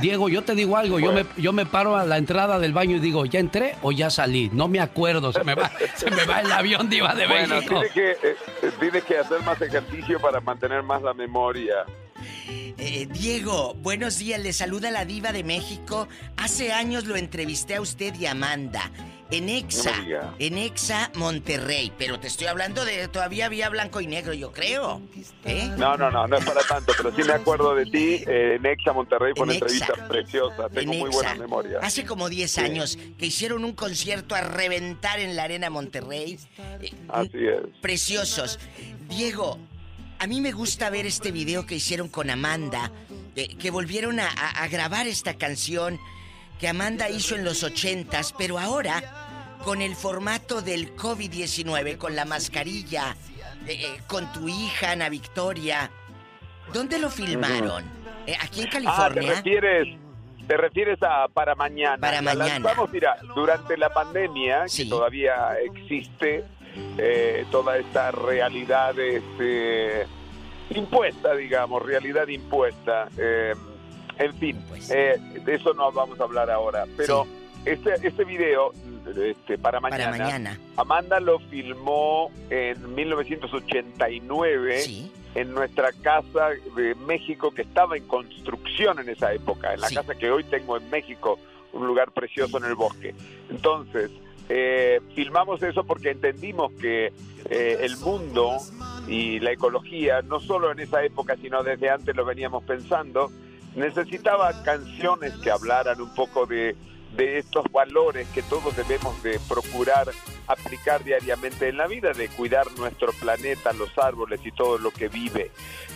Diego, 0.00 0.28
yo 0.28 0.42
te 0.42 0.56
digo 0.56 0.76
algo, 0.76 0.98
yo, 0.98 1.12
me, 1.12 1.24
yo 1.36 1.52
me 1.52 1.66
paro 1.66 1.96
a 1.96 2.04
la 2.04 2.18
entrada 2.18 2.58
del 2.58 2.72
baño 2.72 2.96
y 2.96 3.00
digo, 3.00 3.24
¿ya 3.24 3.38
entré 3.38 3.76
o 3.82 3.92
ya 3.92 4.10
salí? 4.10 4.50
No 4.52 4.66
me 4.66 4.80
acuerdo, 4.80 5.32
se 5.32 5.44
me 5.44 5.54
va, 5.54 5.70
se 5.94 6.10
me 6.10 6.24
va 6.26 6.40
el 6.40 6.50
avión, 6.50 6.90
diva 6.90 7.14
de 7.14 7.28
bueno, 7.28 7.54
México. 7.54 7.80
Tienes 7.92 7.92
que, 7.92 8.28
eh, 8.28 8.72
tienes 8.80 9.04
que 9.04 9.18
hacer 9.18 9.40
más 9.42 9.62
ejercicio 9.62 10.18
para 10.18 10.40
mantener 10.40 10.82
más 10.82 11.00
la 11.00 11.14
memoria. 11.14 11.84
Eh, 12.78 13.06
Diego, 13.10 13.74
buenos 13.74 14.18
días, 14.18 14.40
le 14.40 14.52
saluda 14.52 14.90
la 14.90 15.04
diva 15.04 15.32
de 15.32 15.44
México. 15.44 16.08
Hace 16.36 16.72
años 16.72 17.06
lo 17.06 17.16
entrevisté 17.16 17.76
a 17.76 17.80
usted 17.80 18.14
y 18.14 18.26
Amanda. 18.26 18.90
En 19.30 19.48
Exa, 19.48 19.94
en 20.38 20.58
Exa 20.58 21.10
Monterrey, 21.14 21.90
pero 21.98 22.20
te 22.20 22.28
estoy 22.28 22.46
hablando 22.46 22.84
de 22.84 23.08
todavía 23.08 23.46
había 23.46 23.68
blanco 23.68 24.00
y 24.00 24.06
negro, 24.06 24.32
yo 24.34 24.52
creo. 24.52 25.00
¿eh? 25.44 25.70
No, 25.78 25.96
no, 25.96 26.10
no, 26.10 26.28
no 26.28 26.36
es 26.36 26.44
para 26.44 26.60
tanto, 26.62 26.92
pero 26.96 27.10
sí 27.16 27.22
me 27.24 27.32
acuerdo 27.32 27.74
de 27.74 27.86
ti 27.86 28.22
eh, 28.28 28.56
en 28.56 28.66
Exa 28.66 28.92
Monterrey 28.92 29.32
fue 29.34 29.44
una 29.44 29.54
entrevista 29.54 29.94
preciosa, 30.06 30.68
tengo 30.68 30.92
muy 30.92 31.10
buena 31.10 31.34
memoria. 31.34 31.78
Hace 31.82 32.04
como 32.04 32.28
10 32.28 32.58
años 32.58 32.98
que 33.18 33.26
hicieron 33.26 33.64
un 33.64 33.72
concierto 33.72 34.34
a 34.34 34.42
reventar 34.42 35.18
en 35.18 35.34
la 35.34 35.44
Arena 35.44 35.70
Monterrey. 35.70 36.38
Así 37.08 37.46
es. 37.46 37.62
Preciosos. 37.80 38.60
Diego, 39.08 39.58
a 40.18 40.26
mí 40.26 40.40
me 40.40 40.52
gusta 40.52 40.90
ver 40.90 41.06
este 41.06 41.32
video 41.32 41.66
que 41.66 41.76
hicieron 41.76 42.08
con 42.08 42.30
Amanda, 42.30 42.90
que 43.34 43.70
volvieron 43.70 44.20
a, 44.20 44.68
grabar 44.70 45.06
esta 45.06 45.34
canción 45.34 45.98
que 46.58 46.68
Amanda 46.68 47.10
hizo 47.10 47.34
en 47.34 47.44
los 47.44 47.62
ochentas, 47.62 48.34
pero 48.36 48.58
ahora 48.58 49.02
con 49.64 49.82
el 49.82 49.96
formato 49.96 50.62
del 50.62 50.94
COVID-19, 50.94 51.96
con 51.96 52.14
la 52.14 52.24
mascarilla, 52.24 53.16
eh, 53.66 53.72
eh, 53.72 54.00
con 54.06 54.30
tu 54.32 54.48
hija 54.48 54.92
Ana 54.92 55.08
Victoria. 55.08 55.90
¿Dónde 56.72 56.98
lo 56.98 57.08
filmaron? 57.10 57.84
Eh, 58.26 58.36
aquí 58.40 58.62
en 58.62 58.68
California. 58.68 59.04
Ah, 59.06 59.12
¿te 59.14 59.20
refieres, 59.20 59.98
te 60.46 60.56
refieres 60.56 61.02
a 61.02 61.28
para 61.28 61.54
mañana? 61.54 61.98
Para 61.98 62.20
mañana. 62.20 62.58
Vamos, 62.60 62.90
mira, 62.92 63.16
durante 63.34 63.76
la 63.76 63.88
pandemia, 63.88 64.66
que 64.74 64.84
todavía 64.84 65.56
existe, 65.62 66.44
eh, 66.98 67.46
toda 67.50 67.78
esta 67.78 68.10
realidad 68.10 68.98
este, 68.98 70.06
impuesta, 70.70 71.34
digamos, 71.34 71.82
realidad 71.82 72.28
impuesta. 72.28 73.08
Eh, 73.18 73.54
en 74.18 74.34
fin, 74.34 74.62
eh, 74.90 75.18
de 75.44 75.54
eso 75.54 75.74
no 75.74 75.92
vamos 75.92 76.18
a 76.20 76.24
hablar 76.24 76.50
ahora, 76.50 76.86
pero 76.96 77.26
este, 77.64 77.94
este 78.06 78.24
video 78.24 78.72
este, 79.16 79.58
para, 79.58 79.80
mañana, 79.80 80.58
Amanda 80.76 81.20
lo 81.20 81.38
filmó 81.40 82.30
en 82.50 82.94
1989 82.94 85.10
en 85.34 85.52
nuestra 85.52 85.90
casa 85.92 86.50
de 86.76 86.94
México 86.94 87.50
que 87.50 87.62
estaba 87.62 87.96
en 87.96 88.06
construcción 88.06 89.00
en 89.00 89.08
esa 89.08 89.32
época, 89.32 89.74
en 89.74 89.80
la 89.80 89.90
casa 89.90 90.14
que 90.14 90.30
hoy 90.30 90.44
tengo 90.44 90.76
en 90.76 90.88
México, 90.90 91.40
un 91.72 91.86
lugar 91.86 92.12
precioso 92.12 92.58
en 92.58 92.64
el 92.64 92.76
bosque. 92.76 93.14
Entonces, 93.50 94.12
eh, 94.48 95.00
filmamos 95.14 95.62
eso 95.62 95.84
porque 95.84 96.10
entendimos 96.10 96.72
que 96.72 97.12
eh, 97.50 97.78
el 97.80 97.96
mundo 97.98 98.58
y 99.08 99.40
la 99.40 99.52
ecología, 99.52 100.22
no 100.22 100.40
solo 100.40 100.72
en 100.72 100.80
esa 100.80 101.04
época, 101.04 101.36
sino 101.40 101.62
desde 101.62 101.90
antes 101.90 102.14
lo 102.14 102.24
veníamos 102.24 102.64
pensando, 102.64 103.30
necesitaba 103.74 104.62
canciones 104.62 105.32
que 105.42 105.50
hablaran 105.50 106.00
un 106.00 106.14
poco 106.14 106.46
de, 106.46 106.76
de 107.16 107.38
estos 107.38 107.64
valores 107.72 108.28
que 108.28 108.42
todos 108.42 108.76
debemos 108.76 109.22
de 109.22 109.38
procurar 109.48 110.08
aplicar 110.46 111.02
diariamente 111.04 111.68
en 111.68 111.76
la 111.76 111.86
vida, 111.86 112.12
de 112.12 112.28
cuidar 112.28 112.66
nuestro 112.76 113.12
planeta, 113.12 113.72
los 113.72 113.96
árboles 113.98 114.40
y 114.44 114.52
todo 114.52 114.78
lo 114.78 114.90
que 114.90 115.08
vive. 115.08 115.50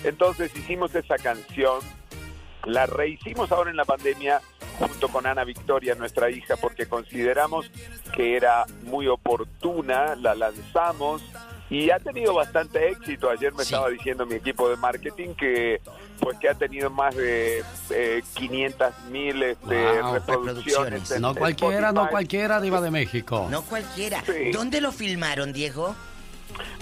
Entonces 0.05 0.55
hicimos 0.57 0.95
esa 0.95 1.17
canción, 1.17 1.81
la 2.65 2.87
rehicimos 2.87 3.53
ahora 3.53 3.71
en 3.71 3.77
la 3.77 3.85
pandemia 3.85 4.41
junto 4.79 5.09
con 5.09 5.27
Ana 5.27 5.45
Victoria, 5.45 5.95
nuestra 5.95 6.31
hija, 6.31 6.57
porque 6.57 6.87
consideramos 6.87 7.71
que 8.15 8.37
era 8.37 8.65
muy 8.85 9.09
oportuna, 9.09 10.15
la 10.17 10.35
lanzamos 10.35 11.23
y 11.71 11.91
ha 11.91 11.99
tenido 11.99 12.35
bastante 12.35 12.89
éxito. 12.89 13.29
Ayer 13.31 13.53
me 13.53 13.63
estaba 13.63 13.89
diciendo 13.91 14.25
mi 14.25 14.37
equipo 14.37 14.69
de 14.71 14.77
marketing 14.77 15.35
que 15.35 15.81
pues 16.21 16.39
que 16.39 16.49
ha 16.49 16.55
tenido 16.55 16.91
más 16.91 17.15
de 17.15 17.63
500 18.35 19.05
mil 19.11 19.43
este, 19.43 20.03
reproducciones. 20.03 21.21
no 21.21 21.35
cualquiera, 21.35 21.93
no 21.93 22.09
cualquiera, 22.09 22.61
Diva 22.61 22.81
de 22.81 22.91
México. 22.91 23.47
No 23.51 23.63
cualquiera. 23.63 24.23
¿Dónde 24.53 24.81
lo 24.81 24.93
filmaron, 24.93 25.53
Diego? 25.53 25.95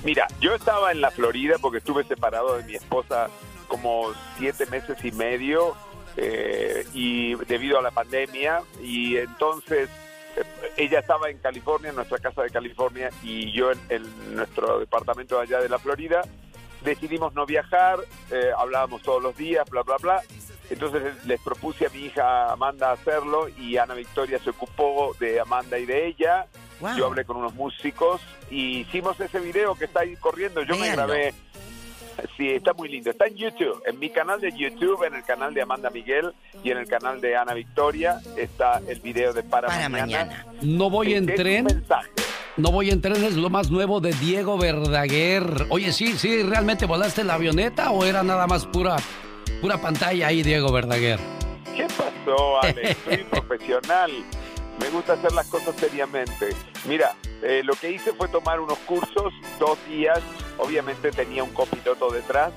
Mira, 0.04 0.26
yo 0.40 0.54
estaba 0.54 0.92
en 0.92 1.00
la 1.00 1.10
Florida 1.10 1.56
porque 1.60 1.78
estuve 1.78 2.04
separado 2.04 2.56
de 2.56 2.64
mi 2.64 2.74
esposa 2.76 3.28
como 3.68 4.12
siete 4.38 4.66
meses 4.66 4.96
y 5.04 5.10
medio 5.12 5.74
eh, 6.16 6.86
y 6.94 7.34
debido 7.44 7.78
a 7.78 7.82
la 7.82 7.90
pandemia 7.90 8.62
y 8.82 9.18
entonces 9.18 9.90
eh, 10.36 10.42
ella 10.76 11.00
estaba 11.00 11.28
en 11.28 11.38
California, 11.38 11.90
en 11.90 11.96
nuestra 11.96 12.18
casa 12.18 12.42
de 12.42 12.50
California 12.50 13.10
y 13.22 13.52
yo 13.52 13.70
en, 13.70 14.34
nuestro 14.34 14.78
departamento 14.78 15.38
allá 15.38 15.60
de 15.60 15.68
la 15.68 15.78
Florida. 15.78 16.22
Decidimos 16.82 17.34
no 17.34 17.46
viajar, 17.46 17.98
eh, 18.30 18.50
hablábamos 18.56 19.02
todos 19.02 19.22
los 19.22 19.36
días, 19.36 19.68
bla, 19.68 19.82
bla, 19.82 19.96
bla. 19.96 20.22
Entonces 20.70 21.24
les 21.26 21.40
propuse 21.40 21.86
a 21.86 21.90
mi 21.90 22.06
hija 22.06 22.52
Amanda 22.52 22.92
hacerlo 22.92 23.48
y 23.48 23.76
Ana 23.76 23.94
Victoria 23.94 24.38
se 24.38 24.50
ocupó 24.50 25.14
de 25.20 25.40
Amanda 25.40 25.78
y 25.78 25.86
de 25.86 26.06
ella. 26.06 26.46
Yo 26.96 27.06
hablé 27.06 27.24
con 27.24 27.36
unos 27.36 27.54
músicos 27.54 28.20
y 28.50 28.80
hicimos 28.80 29.18
ese 29.20 29.40
video 29.40 29.74
que 29.74 29.86
está 29.86 30.00
ahí 30.00 30.14
corriendo. 30.16 30.62
Yo 30.62 30.76
me 30.76 30.90
grabé 30.90 31.32
Sí, 32.36 32.50
está 32.50 32.72
muy 32.72 32.88
lindo. 32.88 33.10
Está 33.10 33.26
en 33.26 33.36
YouTube, 33.36 33.82
en 33.86 33.98
mi 33.98 34.10
canal 34.10 34.40
de 34.40 34.52
YouTube, 34.52 35.04
en 35.04 35.14
el 35.14 35.24
canal 35.24 35.52
de 35.54 35.62
Amanda 35.62 35.90
Miguel 35.90 36.32
y 36.62 36.70
en 36.70 36.78
el 36.78 36.88
canal 36.88 37.20
de 37.20 37.36
Ana 37.36 37.54
Victoria 37.54 38.20
está 38.36 38.80
el 38.86 39.00
video 39.00 39.32
de 39.32 39.42
Para, 39.42 39.88
mañana. 39.88 40.46
No 40.62 40.90
voy 40.90 41.14
en 41.14 41.26
tren. 41.26 41.66
No 42.56 42.72
voy 42.72 42.90
en 42.90 43.02
tren, 43.02 43.22
es 43.22 43.36
lo 43.36 43.50
más 43.50 43.70
nuevo 43.70 44.00
de 44.00 44.12
Diego 44.14 44.56
Verdaguer. 44.56 45.66
Oye, 45.68 45.92
sí, 45.92 46.16
sí, 46.16 46.42
¿realmente 46.42 46.86
volaste 46.86 47.22
la 47.22 47.34
avioneta 47.34 47.90
o 47.90 48.04
era 48.04 48.22
nada 48.22 48.46
más 48.46 48.64
pura, 48.64 48.96
pura 49.60 49.78
pantalla 49.78 50.28
ahí, 50.28 50.42
Diego 50.42 50.72
Verdaguer? 50.72 51.20
¿Qué 51.76 51.84
pasó, 51.84 52.62
Alex? 52.62 52.96
Soy 53.04 53.24
profesional. 53.30 54.10
Me 54.80 54.88
gusta 54.88 55.14
hacer 55.14 55.32
las 55.32 55.46
cosas 55.48 55.74
seriamente. 55.76 56.48
Mira, 56.86 57.14
eh, 57.42 57.62
lo 57.62 57.74
que 57.74 57.90
hice 57.90 58.12
fue 58.14 58.28
tomar 58.28 58.60
unos 58.60 58.78
cursos, 58.80 59.34
dos 59.58 59.78
días. 59.88 60.20
Obviamente 60.58 61.10
tenía 61.10 61.42
un 61.44 61.52
copiloto 61.52 62.10
detrás 62.10 62.52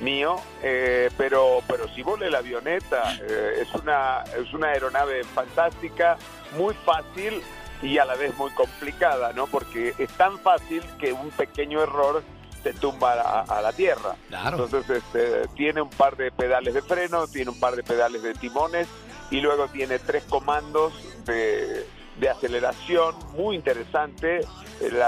mío, 0.00 0.36
eh, 0.62 1.10
pero 1.16 1.60
pero 1.66 1.88
si 1.88 2.02
volé 2.02 2.30
la 2.30 2.38
avioneta. 2.38 3.16
Eh, 3.20 3.62
es 3.62 3.74
una 3.74 4.24
es 4.36 4.52
una 4.52 4.68
aeronave 4.68 5.24
fantástica, 5.24 6.16
muy 6.56 6.74
fácil 6.84 7.42
y 7.82 7.98
a 7.98 8.04
la 8.04 8.16
vez 8.16 8.36
muy 8.36 8.50
complicada, 8.50 9.32
¿no? 9.32 9.46
Porque 9.46 9.94
es 9.98 10.10
tan 10.12 10.38
fácil 10.38 10.82
que 10.98 11.12
un 11.12 11.30
pequeño 11.30 11.82
error 11.82 12.22
te 12.62 12.72
tumba 12.72 13.42
a, 13.42 13.62
la 13.62 13.72
tierra. 13.72 14.16
Entonces 14.30 14.88
este, 14.90 15.46
tiene 15.56 15.80
un 15.80 15.90
par 15.90 16.16
de 16.16 16.32
pedales 16.32 16.74
de 16.74 16.82
freno, 16.82 17.28
tiene 17.28 17.50
un 17.50 17.60
par 17.60 17.76
de 17.76 17.84
pedales 17.84 18.22
de 18.22 18.34
timones 18.34 18.88
y 19.30 19.40
luego 19.40 19.68
tiene 19.68 19.98
tres 19.98 20.24
comandos 20.24 20.92
de, 21.24 21.86
aceleración 22.28 23.14
muy 23.36 23.54
interesante, 23.54 24.40
eh, 24.80 25.02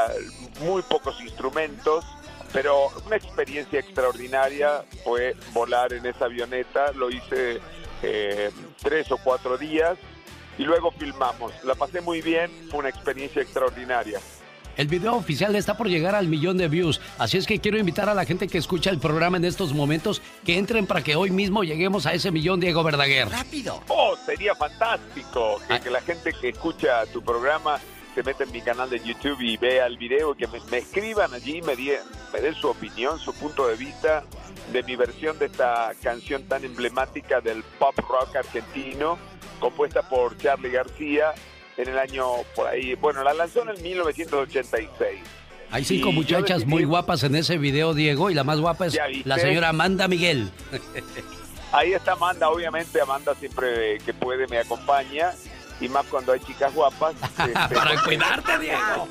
muy 0.61 0.83
pocos 0.83 1.21
instrumentos, 1.21 2.05
pero 2.53 2.89
una 3.07 3.17
experiencia 3.17 3.81
extraordinaria 3.81 4.85
fue 5.05 5.37
volar 5.53 5.93
en 5.93 6.07
esa 6.07 6.27
avioneta, 6.27 6.93
lo 6.93 7.11
hice 7.11 7.61
eh, 8.03 8.51
tres 8.83 9.11
o 9.13 9.19
cuatro 9.19 9.57
días 9.59 9.99
y 10.59 10.65
luego 10.65 10.91
filmamos. 10.93 11.53
La 11.65 11.75
pasé 11.75 12.01
muy 12.01 12.21
bien, 12.23 12.51
fue 12.71 12.81
una 12.81 12.89
experiencia 12.89 13.43
extraordinaria. 13.43 14.21
El 14.77 14.87
video 14.87 15.15
oficial 15.15 15.55
está 15.57 15.77
por 15.77 15.89
llegar 15.89 16.15
al 16.15 16.29
millón 16.29 16.57
de 16.57 16.69
views, 16.69 17.01
así 17.19 17.37
es 17.37 17.47
que 17.47 17.61
quiero 17.61 17.77
invitar 17.77 18.09
a 18.09 18.15
la 18.15 18.25
gente 18.25 18.47
que 18.47 18.57
escucha 18.57 18.91
el 18.91 18.99
programa 18.99 19.37
en 19.37 19.45
estos 19.45 19.75
momentos 19.75 20.23
que 20.45 20.57
entren 20.57 20.87
para 20.87 21.03
que 21.03 21.17
hoy 21.17 21.31
mismo 21.31 21.65
lleguemos 21.65 22.07
a 22.07 22.15
ese 22.15 22.31
millón, 22.31 22.61
Diego 22.61 22.83
Verdaguer. 22.83 23.29
¡Rápido! 23.29 23.83
Oh, 23.89 24.17
sería 24.25 24.55
fantástico 24.55 25.61
que, 25.67 25.75
ah. 25.75 25.91
la 25.91 26.01
gente 26.01 26.33
que 26.33 26.51
escucha 26.51 27.05
tu 27.07 27.21
programa 27.23 27.79
se 28.21 28.27
meta 28.27 28.45
en 28.45 28.53
mi 28.53 28.61
canal 28.61 28.91
de 28.91 28.99
YouTube 28.99 29.41
y 29.41 29.57
vea 29.57 29.87
el 29.87 29.97
video, 29.97 30.35
que 30.35 30.47
me, 30.47 30.59
escriban 30.77 31.33
allí, 31.33 31.63
me, 31.63 31.75
me 31.75 32.41
den 32.41 32.55
su 32.55 32.69
opinión, 32.69 33.19
su 33.19 33.33
punto 33.33 33.67
de 33.67 33.77
vista 33.77 34.25
de 34.73 34.83
mi 34.83 34.95
versión 34.95 35.39
de 35.39 35.47
esta 35.47 35.93
canción 36.03 36.43
tan 36.45 36.65
emblemática 36.65 37.41
del 37.41 37.63
pop 37.79 37.97
rock 37.99 38.37
argentino, 38.37 39.19
compuesta 39.59 40.03
por 40.03 40.37
Charlie 40.37 40.71
García 40.71 41.33
en 41.79 41.89
el 41.89 41.99
año 41.99 42.27
por 42.55 42.67
ahí. 42.67 42.95
Bueno, 42.95 43.25
la 43.25 43.33
lanzó 43.33 43.63
en 43.63 43.71
el 43.71 43.81
1986. 43.81 45.21
Hay 45.71 45.85
cinco 45.85 46.13
muchachas 46.13 46.67
muy 46.67 46.85
guapas 46.85 47.23
en 47.23 47.37
ese 47.37 47.57
video, 47.57 47.95
Diego, 47.95 48.31
y 48.31 48.35
la 48.35 48.45
más 48.45 48.61
guapa 48.61 48.87
es 48.87 48.99
la 49.25 49.39
señora 49.39 49.71
Amanda 49.71 50.09
Miguel. 50.09 50.51
ahí 51.73 51.95
está 51.95 52.13
Amanda, 52.13 52.51
obviamente 52.51 53.01
Amanda 53.01 53.35
siempre 53.35 53.99
que 54.05 54.13
puede 54.13 54.47
me 54.49 54.59
acompaña 54.59 55.33
y 55.81 55.89
más 55.89 56.07
cuando 56.07 56.33
hay 56.33 56.41
chicas 56.41 56.75
guapas. 56.75 57.15
Este, 57.41 57.75
Para 57.75 58.03
cuidarte, 58.03 58.59
Diego. 58.59 59.09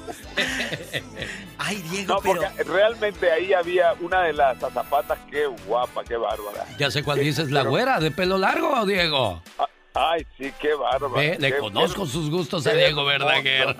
Ay, 1.57 1.77
Diego, 1.89 2.15
no, 2.15 2.21
porque 2.21 2.63
realmente 2.63 3.31
ahí 3.31 3.53
había 3.53 3.93
una 3.99 4.21
de 4.21 4.33
las 4.33 4.63
azafatas, 4.63 5.17
qué 5.29 5.47
guapa, 5.65 6.03
qué 6.03 6.15
bárbara. 6.15 6.65
Ya 6.77 6.91
sé 6.91 7.03
cuál 7.03 7.19
dices, 7.19 7.51
la 7.51 7.63
güera, 7.63 7.99
de 7.99 8.11
pelo 8.11 8.37
largo, 8.37 8.85
Diego. 8.85 9.41
Ah, 9.57 9.67
ay, 9.93 10.25
sí, 10.37 10.53
qué 10.61 10.73
bárbara. 10.73 11.37
le 11.37 11.57
conozco 11.57 12.05
sus 12.05 12.29
gustos 12.29 12.65
a 12.67 12.73
Diego 12.73 13.03
Verdaguer. 13.03 13.75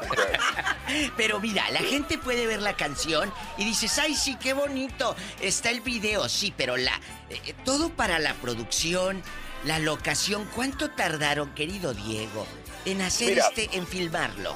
Pero 1.18 1.40
mira, 1.40 1.70
la 1.72 1.80
gente 1.80 2.18
puede 2.18 2.48
ver 2.48 2.62
la 2.62 2.74
canción 2.74 3.32
y 3.58 3.66
dices, 3.66 3.98
ay, 4.00 4.16
sí, 4.16 4.36
qué 4.42 4.54
bonito. 4.54 5.16
Está 5.42 5.70
el 5.70 5.82
video, 5.82 6.28
sí, 6.28 6.54
pero 6.56 6.76
la 6.76 7.00
eh, 7.30 7.54
todo 7.64 7.90
para 7.90 8.18
la 8.20 8.34
producción, 8.36 9.22
la 9.66 9.78
locación, 9.80 10.48
¿cuánto 10.56 10.90
tardaron, 10.90 11.54
querido 11.54 11.94
Diego? 11.94 12.48
En 12.92 13.02
hacer 13.02 13.38
este, 13.38 13.70
en 13.78 13.86
filmarlo? 13.86 14.56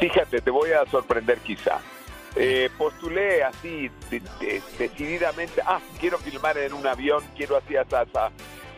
Fíjate, 0.00 0.40
te 0.40 0.50
voy 0.50 0.70
a 0.72 0.84
sorprender 0.90 1.38
quizá. 1.38 1.80
Eh, 2.36 2.68
postulé 2.76 3.44
así 3.44 3.88
decididamente, 4.76 5.62
ah, 5.64 5.80
quiero 6.00 6.18
filmar 6.18 6.58
en 6.58 6.72
un 6.72 6.84
avión, 6.84 7.22
quiero 7.36 7.56
así, 7.56 7.76
así, 7.76 7.94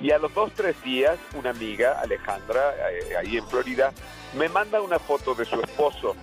Y 0.02 0.10
a 0.10 0.18
los 0.18 0.34
dos, 0.34 0.52
tres 0.54 0.80
días, 0.82 1.18
una 1.34 1.50
amiga, 1.50 1.98
Alejandra, 2.00 2.74
eh, 2.92 3.16
ahí 3.16 3.38
en 3.38 3.48
Florida, 3.48 3.92
me 4.36 4.50
manda 4.50 4.82
una 4.82 4.98
foto 4.98 5.34
de 5.34 5.46
su 5.46 5.58
esposo. 5.60 6.14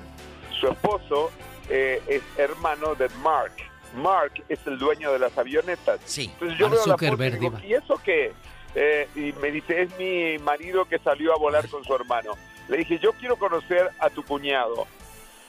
Su 0.60 0.68
esposo 0.68 1.32
eh, 1.70 2.02
es 2.08 2.22
hermano 2.38 2.94
de 2.94 3.10
Mark. 3.24 3.54
Mark 3.96 4.44
es 4.48 4.60
el 4.68 4.78
dueño 4.78 5.12
de 5.12 5.20
las 5.20 5.36
avionetas. 5.36 6.00
Sí. 6.06 6.30
Entonces 6.34 6.58
yo 6.60 6.70
veo 6.70 6.86
la 6.86 6.98
foto 6.98 7.24
y 7.24 7.30
digo, 7.32 7.60
¿y 7.64 7.74
eso 7.74 8.00
qué? 8.04 8.34
Eh, 8.76 9.08
y 9.16 9.34
me 9.34 9.52
dice, 9.52 9.84
es 9.84 9.98
mi 9.98 10.38
marido 10.40 10.86
que 10.86 11.00
salió 11.00 11.34
a 11.34 11.38
volar 11.38 11.68
con 11.70 11.84
su 11.84 11.94
hermano. 11.94 12.34
Le 12.68 12.78
dije, 12.78 13.00
yo 13.00 13.14
quiero 13.14 13.38
conocer 13.38 13.90
a 14.00 14.10
tu 14.10 14.24
cuñado. 14.24 14.88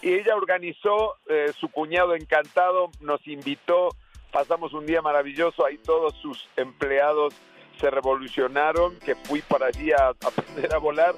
Y 0.02 0.12
ella 0.12 0.36
organizó, 0.36 1.16
eh, 1.28 1.52
su 1.58 1.68
cuñado 1.68 2.14
encantado 2.14 2.90
nos 3.00 3.26
invitó, 3.26 3.88
pasamos 4.32 4.74
un 4.74 4.84
día 4.84 5.00
maravilloso, 5.00 5.64
ahí 5.64 5.78
todos 5.78 6.14
sus 6.20 6.46
empleados 6.56 7.34
se 7.80 7.90
revolucionaron, 7.90 8.98
que 8.98 9.14
fui 9.14 9.40
para 9.40 9.66
allí 9.66 9.92
a 9.92 10.08
aprender 10.08 10.74
a 10.74 10.78
volar 10.78 11.14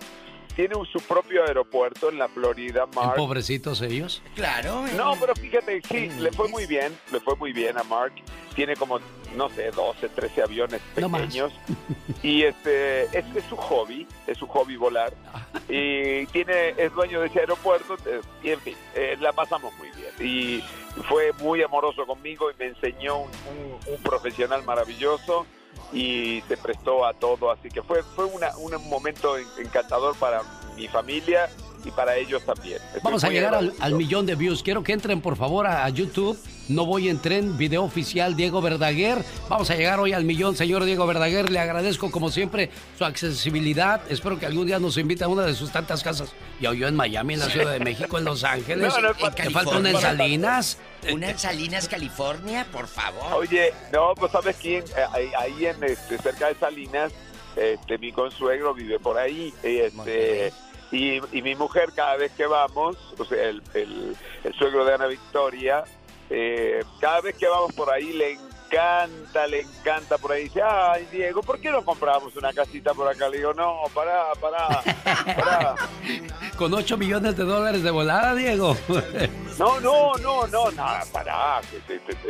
tiene 0.57 0.75
su 0.91 0.99
propio 1.01 1.45
aeropuerto 1.45 2.09
en 2.09 2.19
la 2.19 2.29
Florida, 2.29 2.87
Mark. 2.95 3.15
¿Pobrecitos 3.15 3.83
ellos? 3.83 4.23
Claro. 4.35 4.85
No, 4.97 5.15
pero 5.21 5.35
fíjate, 5.35 5.83
sí, 5.83 6.09
le 6.19 6.33
fue 6.33 6.49
muy 6.49 6.67
bien, 6.67 6.97
le 7.13 7.21
fue 7.21 7.37
muy 7.37 7.53
bien 7.53 7.77
a 7.77 7.83
Mark. 7.85 8.15
Tiene 8.55 8.75
como, 8.75 8.99
no 9.37 9.51
sé, 9.51 9.71
12, 9.71 10.09
13 10.09 10.43
aviones 10.43 10.81
pequeños. 10.95 11.53
y 12.23 12.43
este, 12.43 13.03
es, 13.05 13.25
es, 13.37 13.45
su 13.51 13.57
hobby, 13.57 14.07
es 14.27 14.39
su 14.39 14.47
hobby 14.47 14.77
volar. 14.77 15.13
y 15.69 16.25
tiene, 16.29 16.71
es 16.79 16.91
dueño 16.95 17.21
de 17.21 17.27
ese 17.27 17.41
aeropuerto, 17.41 17.97
y 18.43 18.51
en 18.51 18.61
fin, 18.61 18.77
eh, 18.95 19.19
la 19.21 19.35
pasamos 19.35 19.75
muy 19.75 19.89
bien. 19.91 20.15
Y 20.19 20.65
fue 21.03 21.35
muy 21.35 21.63
amoroso 21.63 22.07
conmigo 22.07 22.51
y 22.51 22.55
me 22.59 22.69
enseñó 22.69 23.19
un 23.19 24.03
profesional 24.03 24.65
maravilloso 24.65 25.45
y 25.93 26.43
se 26.49 26.57
prestó 26.57 27.07
a 27.07 27.15
todo, 27.15 27.51
así 27.51 27.69
que 27.69 27.83
fue, 27.83 28.03
fue 28.03 28.25
una, 28.25 28.57
un 28.57 28.89
momento 28.89 29.37
encantador 29.59 30.17
para 30.17 30.43
mi 30.77 30.89
familia 30.89 31.49
y 31.85 31.91
para 31.91 32.17
ellos 32.17 32.43
también. 32.45 32.79
Vamos 33.03 33.25
a 33.25 33.29
llegar 33.29 33.55
al, 33.55 33.95
millón 33.95 34.27
de 34.27 34.35
views. 34.35 34.63
Quiero 34.63 34.83
que 34.83 34.93
entren 34.93 35.21
por 35.21 35.37
favor 35.37 35.67
a, 35.67 35.89
YouTube. 35.89 36.39
No 36.69 36.85
voy 36.85 37.09
en 37.09 37.21
tren, 37.21 37.57
video 37.57 37.85
oficial 37.85 38.35
Diego 38.35 38.61
Verdaguer. 38.61 39.19
Vamos 39.49 39.71
a 39.71 39.77
llegar 39.77 40.01
hoy 40.01 40.13
al 40.13 40.25
millón, 40.25 40.57
señor 40.57 40.85
Diego 40.85 41.07
Verdaguer. 41.07 41.51
Le 41.51 41.61
agradezco 41.61 42.11
como 42.11 42.31
siempre 42.31 42.71
su 42.99 43.05
accesibilidad. 43.05 44.01
Espero 44.09 44.39
que 44.39 44.47
algún 44.47 44.67
día 44.67 44.81
nos 44.81 44.99
invite 44.99 45.23
a 45.23 45.29
una 45.29 45.43
de 45.43 45.55
sus 45.55 45.71
tantas 45.71 46.03
casas. 46.03 46.35
Ya 46.61 46.73
yo 46.73 46.89
en 46.89 46.97
Miami, 46.97 47.35
en 47.35 47.41
la 47.41 47.47
Ciudad 47.47 47.73
de 47.73 47.81
México, 47.81 48.19
en 48.19 48.25
Los 48.25 48.43
Ángeles. 48.43 48.93
No, 49.01 49.51
falta 49.51 49.79
una 49.79 49.91
en 49.91 50.01
Salinas. 50.01 50.79
Una 51.13 51.31
en 51.31 51.39
Salinas, 51.39 51.89
California, 51.89 52.67
por 52.73 52.89
favor. 52.89 53.35
Oye, 53.35 53.73
no, 53.93 54.15
pues 54.17 54.33
sabes 54.33 54.57
quién, 54.57 54.83
eh, 54.97 55.31
ahí, 55.39 55.67
en 55.67 55.85
este, 55.85 56.19
cerca 56.19 56.49
de 56.49 56.57
Salinas, 56.57 57.13
este, 57.55 57.99
mi 57.99 58.13
consuegro 58.13 58.75
vive 58.75 58.99
por 58.99 59.19
ahí. 59.19 59.55
Este, 59.63 60.53
y, 60.93 61.21
mi 61.43 61.55
mujer 61.55 61.91
cada 61.95 62.17
vez 62.17 62.33
que 62.33 62.47
vamos, 62.47 62.97
o 63.19 63.25
sea, 63.25 63.49
el, 63.49 63.63
el, 63.75 64.17
suegro 64.59 64.85
de 64.85 64.95
Ana 64.95 65.07
Victoria, 65.07 65.85
eh, 66.31 66.83
cada 67.01 67.21
vez 67.21 67.37
que 67.37 67.47
vamos 67.47 67.73
por 67.75 67.91
ahí 67.91 68.13
le 68.13 68.33
encanta, 68.67 69.47
le 69.47 69.61
encanta 69.61 70.19
por 70.19 70.33
ahí. 70.33 70.45
Dice, 70.45 70.63
ay, 70.63 71.07
Diego, 71.11 71.43
¿por 71.43 71.61
qué 71.61 71.71
no 71.71 71.85
compramos 71.85 72.35
una 72.37 72.53
casita 72.53 72.95
por 72.95 73.09
acá? 73.09 73.29
Le 73.29 73.39
digo, 73.39 73.55
no, 73.55 73.83
pará, 73.95 74.27
pará, 74.41 74.83
pará. 75.05 75.75
Con 76.57 76.73
8 76.73 76.97
millones 76.97 77.37
de 77.37 77.45
dólares 77.45 77.83
de 77.83 77.91
volada, 77.91 78.35
Diego. 78.35 78.77
no, 79.59 79.81
no, 79.81 80.15
no, 80.15 80.47
no, 80.47 80.71
nada, 80.73 81.05
pará. 81.13 81.61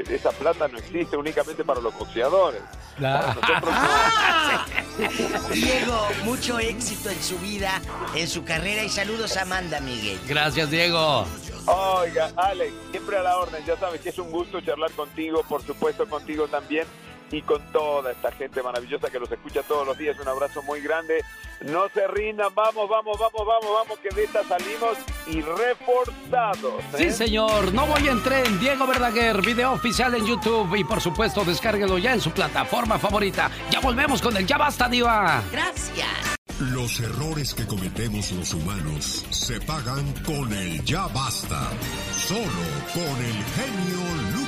esa 0.08 0.30
plata 0.32 0.66
no 0.68 0.78
existe 0.78 1.16
únicamente 1.16 1.64
para 1.64 1.80
los 1.80 1.96
boxeadores. 1.96 2.62
Diego, 5.52 6.08
mucho 6.24 6.58
éxito 6.58 7.10
en 7.10 7.22
su 7.22 7.38
vida, 7.38 7.80
en 8.14 8.26
su 8.26 8.42
carrera 8.42 8.82
y 8.82 8.88
saludos 8.88 9.36
a 9.36 9.42
Amanda 9.42 9.80
Miguel. 9.80 10.18
Gracias, 10.26 10.70
Diego. 10.70 11.26
Oiga, 11.66 12.30
Alex, 12.36 12.72
siempre 12.92 13.16
a 13.16 13.22
la 13.22 13.38
orden, 13.38 13.64
ya 13.64 13.76
sabes 13.76 14.00
que 14.00 14.10
es 14.10 14.18
un 14.18 14.30
gusto 14.30 14.60
charlar 14.60 14.92
contigo, 14.92 15.42
por 15.48 15.62
supuesto 15.62 16.08
contigo 16.08 16.46
también 16.46 16.86
y 17.30 17.42
con 17.42 17.60
toda 17.72 18.12
esta 18.12 18.30
gente 18.32 18.62
maravillosa 18.62 19.10
que 19.10 19.18
los 19.18 19.30
escucha 19.30 19.62
todos 19.62 19.86
los 19.86 19.98
días. 19.98 20.18
Un 20.20 20.28
abrazo 20.28 20.62
muy 20.62 20.80
grande. 20.80 21.24
No 21.62 21.88
se 21.88 22.06
rindan, 22.06 22.54
vamos, 22.54 22.88
vamos, 22.88 23.18
vamos, 23.18 23.46
vamos, 23.46 23.70
vamos, 23.72 23.98
que 24.00 24.10
de 24.14 24.24
esta 24.24 24.44
salimos 24.44 24.96
y 25.26 25.40
reforzados. 25.40 26.82
¿eh? 26.94 26.96
Sí, 26.98 27.10
señor, 27.10 27.72
no 27.72 27.86
voy 27.86 28.08
en 28.08 28.22
tren. 28.22 28.60
Diego 28.60 28.86
Verdaguer, 28.86 29.40
video 29.40 29.72
oficial 29.72 30.14
en 30.14 30.26
YouTube 30.26 30.74
y 30.76 30.84
por 30.84 31.00
supuesto 31.00 31.44
descárguelo 31.44 31.98
ya 31.98 32.12
en 32.12 32.20
su 32.20 32.30
plataforma 32.30 32.98
favorita. 32.98 33.50
Ya 33.70 33.80
volvemos 33.80 34.20
con 34.20 34.36
el 34.36 34.46
Ya 34.46 34.58
Basta, 34.58 34.88
Diva. 34.88 35.42
Gracias. 35.50 36.36
Los 36.60 37.00
errores 37.00 37.52
que 37.52 37.66
cometemos 37.66 38.32
los 38.32 38.54
humanos 38.54 39.26
se 39.28 39.60
pagan 39.60 40.10
con 40.24 40.50
el 40.54 40.82
ya 40.84 41.06
basta. 41.08 41.70
Solo 42.12 42.40
con 42.94 43.02
el 43.02 43.44
genio 43.54 44.32
Lucas. 44.32 44.45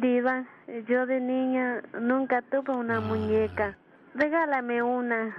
Diva, 0.00 0.46
yo 0.88 1.06
de 1.06 1.20
niña 1.20 1.82
nunca 2.00 2.42
tuve 2.42 2.76
una 2.76 3.00
muñeca. 3.00 3.78
Regálame 4.14 4.82
una. 4.82 5.36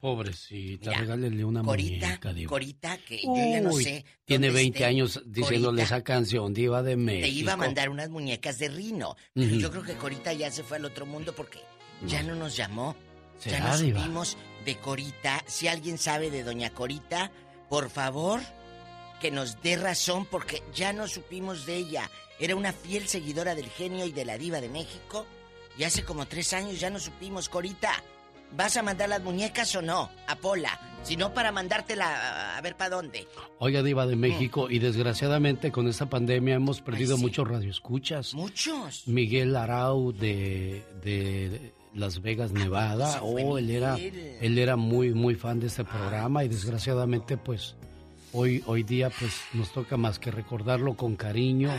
Pobrecita, 0.00 0.92
regálele 0.92 1.44
una 1.44 1.62
muñeca, 1.62 2.32
Diva. 2.32 2.48
Corita, 2.48 2.98
que 2.98 3.22
yo 3.22 3.34
ya 3.36 3.60
no 3.60 3.72
sé. 3.72 4.04
Tiene 4.24 4.50
20 4.50 4.84
años 4.84 5.22
diciéndole 5.26 5.82
esa 5.82 6.02
canción, 6.02 6.52
Diva 6.52 6.82
de 6.82 6.96
México. 6.96 7.26
Te 7.26 7.32
iba 7.32 7.52
a 7.52 7.56
mandar 7.56 7.88
unas 7.88 8.08
muñecas 8.08 8.58
de 8.58 8.68
Rino. 8.68 9.16
Pero 9.32 9.54
yo 9.54 9.70
creo 9.70 9.82
que 9.84 9.94
Corita 9.94 10.32
ya 10.32 10.50
se 10.50 10.64
fue 10.64 10.78
al 10.78 10.84
otro 10.84 11.06
mundo 11.06 11.32
porque 11.36 11.60
ya 12.06 12.22
no 12.22 12.34
nos 12.34 12.56
llamó. 12.56 12.96
Ya 13.44 13.60
no 13.60 13.76
supimos 13.76 14.36
de 14.64 14.76
Corita. 14.76 15.42
Si 15.46 15.68
alguien 15.68 15.98
sabe 15.98 16.30
de 16.30 16.44
Doña 16.44 16.70
Corita, 16.70 17.30
por 17.68 17.88
favor, 17.88 18.40
que 19.20 19.30
nos 19.30 19.62
dé 19.62 19.76
razón 19.76 20.26
porque 20.26 20.62
ya 20.74 20.92
no 20.92 21.06
supimos 21.06 21.64
de 21.64 21.76
ella. 21.76 22.10
Era 22.42 22.56
una 22.56 22.72
fiel 22.72 23.06
seguidora 23.06 23.54
del 23.54 23.68
genio 23.68 24.04
y 24.04 24.10
de 24.10 24.24
la 24.24 24.36
diva 24.36 24.60
de 24.60 24.68
México. 24.68 25.24
Y 25.78 25.84
hace 25.84 26.02
como 26.02 26.26
tres 26.26 26.52
años 26.52 26.80
ya 26.80 26.90
no 26.90 26.98
supimos, 26.98 27.48
Corita. 27.48 27.92
¿Vas 28.56 28.76
a 28.76 28.82
mandar 28.82 29.08
las 29.10 29.22
muñecas 29.22 29.76
o 29.76 29.80
no? 29.80 30.10
A 30.26 30.34
Pola. 30.34 30.76
Si 31.04 31.16
no, 31.16 31.32
para 31.32 31.52
mandártela 31.52 32.56
a 32.56 32.60
ver 32.60 32.76
para 32.76 32.96
dónde. 32.96 33.28
Oiga, 33.60 33.84
Diva 33.84 34.06
de 34.06 34.16
México, 34.16 34.68
y 34.68 34.80
desgraciadamente 34.80 35.70
con 35.70 35.86
esta 35.86 36.06
pandemia 36.06 36.56
hemos 36.56 36.80
perdido 36.80 37.16
muchos 37.16 37.46
radioescuchas. 37.46 38.34
Muchos. 38.34 39.06
Miguel 39.06 39.54
Arau 39.54 40.10
de, 40.10 40.84
de 41.00 41.72
las 41.94 42.22
Vegas, 42.22 42.50
Nevada. 42.50 43.22
Oh, 43.22 43.56
él 43.56 43.70
era, 43.70 43.96
él 43.96 44.58
era 44.58 44.74
muy, 44.74 45.14
muy 45.14 45.36
fan 45.36 45.60
de 45.60 45.68
este 45.68 45.84
programa 45.84 46.42
y 46.42 46.48
desgraciadamente, 46.48 47.36
pues, 47.36 47.76
hoy, 48.32 48.64
hoy 48.66 48.82
día, 48.82 49.10
pues, 49.10 49.32
nos 49.52 49.72
toca 49.72 49.96
más 49.96 50.18
que 50.18 50.32
recordarlo 50.32 50.96
con 50.96 51.14
cariño. 51.14 51.70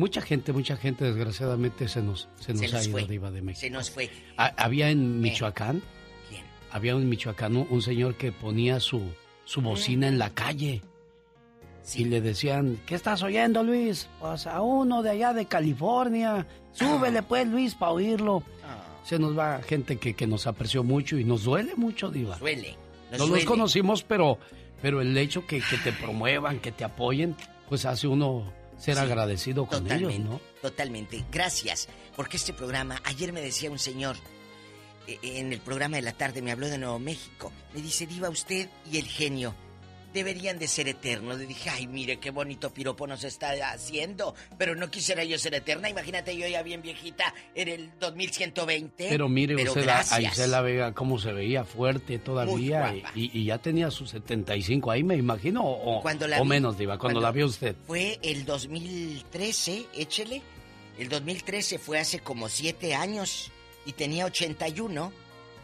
Mucha 0.00 0.22
gente, 0.22 0.54
mucha 0.54 0.78
gente, 0.78 1.04
desgraciadamente, 1.04 1.86
se 1.86 2.00
nos, 2.00 2.26
se 2.40 2.54
nos, 2.54 2.72
ha 2.72 2.82
ido, 2.82 3.06
Diva 3.06 3.30
de 3.30 3.42
México. 3.42 3.60
Se 3.60 3.68
nos 3.68 3.90
fue. 3.90 4.08
había 4.38 4.88
en 4.88 5.20
Michoacán. 5.20 5.82
¿Quién? 6.30 6.42
Había 6.70 6.92
en 6.92 7.06
Michoacán 7.06 7.54
un, 7.54 7.82
señor 7.82 8.14
que 8.14 8.32
ponía 8.32 8.80
su, 8.80 9.02
su 9.44 9.60
bocina 9.60 10.08
en 10.08 10.18
la 10.18 10.30
calle. 10.30 10.80
Y 11.94 12.06
le 12.06 12.22
decían, 12.22 12.80
¿qué 12.86 12.94
estás 12.94 13.22
oyendo, 13.22 13.62
Luis? 13.62 14.08
Pues 14.20 14.46
a 14.46 14.62
uno 14.62 15.02
de 15.02 15.10
allá 15.10 15.34
de 15.34 15.44
California. 15.44 16.46
Súbele, 16.72 17.22
pues, 17.22 17.46
Luis, 17.46 17.74
para 17.74 17.92
oírlo 17.92 18.42
se 19.04 19.18
nos 19.18 19.36
va 19.36 19.60
gente 19.60 19.96
que, 19.96 20.14
que 20.14 20.26
nos 20.26 20.46
apreció 20.46 20.82
mucho 20.82 21.18
y 21.18 21.24
nos 21.24 21.44
duele 21.44 21.74
mucho, 21.74 22.10
Diva. 22.10 22.38
Duele. 22.38 22.74
no 23.18 23.26
los 23.26 23.44
conocimos, 23.44 24.02
pero, 24.02 24.38
pero 24.80 25.02
el 25.02 25.14
hecho 25.18 25.46
que, 25.46 25.60
que 25.60 25.76
te 25.76 25.92
promuevan, 25.92 26.58
que 26.58 26.72
te 26.72 26.84
apoyen, 26.84 27.36
pues 27.68 27.84
hace 27.84 28.06
uno 28.06 28.50
ser 28.80 28.98
agradecido 28.98 29.66
con 29.66 29.90
ellos, 29.90 30.18
¿no? 30.18 30.40
Totalmente. 30.62 31.24
Gracias. 31.30 31.88
Porque 32.16 32.36
este 32.36 32.52
programa, 32.52 33.00
ayer 33.04 33.32
me 33.32 33.40
decía 33.40 33.70
un 33.70 33.78
señor, 33.78 34.16
eh, 35.06 35.18
en 35.22 35.52
el 35.52 35.60
programa 35.60 35.96
de 35.96 36.02
la 36.02 36.12
tarde 36.12 36.42
me 36.42 36.50
habló 36.50 36.68
de 36.68 36.78
Nuevo 36.78 36.98
México. 36.98 37.52
Me 37.74 37.82
dice, 37.82 38.06
Diva, 38.06 38.28
usted 38.28 38.68
y 38.90 38.98
el 38.98 39.06
genio 39.06 39.54
deberían 40.12 40.58
de 40.58 40.68
ser 40.68 40.88
eternos. 40.88 41.38
Le 41.38 41.46
dije, 41.46 41.70
ay, 41.70 41.86
mire 41.86 42.18
qué 42.18 42.30
bonito 42.30 42.72
piropo 42.72 43.06
nos 43.06 43.24
está 43.24 43.52
haciendo. 43.72 44.34
Pero 44.58 44.74
no 44.74 44.90
quisiera 44.90 45.24
yo 45.24 45.38
ser 45.38 45.54
eterna. 45.54 45.88
Imagínate 45.88 46.36
yo 46.36 46.46
ya 46.46 46.62
bien 46.62 46.82
viejita 46.82 47.34
en 47.54 47.68
el 47.68 47.90
2120. 47.98 49.08
Pero 49.08 49.28
mire 49.28 49.54
usted 49.62 49.88
a 49.88 50.20
Isela 50.20 50.60
Vega 50.60 50.92
cómo 50.92 51.18
se 51.18 51.32
veía 51.32 51.64
fuerte 51.64 52.18
todavía. 52.18 52.94
Y, 53.14 53.44
ya 53.44 53.58
tenía 53.58 53.90
sus 53.90 54.10
75 54.10 54.90
ahí, 54.90 55.02
me 55.02 55.16
imagino. 55.16 55.64
O, 55.64 56.00
o 56.00 56.44
menos, 56.44 56.78
Diva, 56.78 56.98
cuando, 56.98 57.20
la 57.20 57.32
vio 57.32 57.46
usted. 57.46 57.76
Fue 57.86 58.18
el 58.22 58.44
2013, 58.44 59.86
échele. 59.94 60.42
El 60.98 61.08
2013 61.08 61.78
fue 61.78 61.98
hace 61.98 62.20
como 62.20 62.48
7 62.48 62.94
años. 62.94 63.50
Y 63.86 63.92
tenía 63.92 64.26
81. 64.26 65.12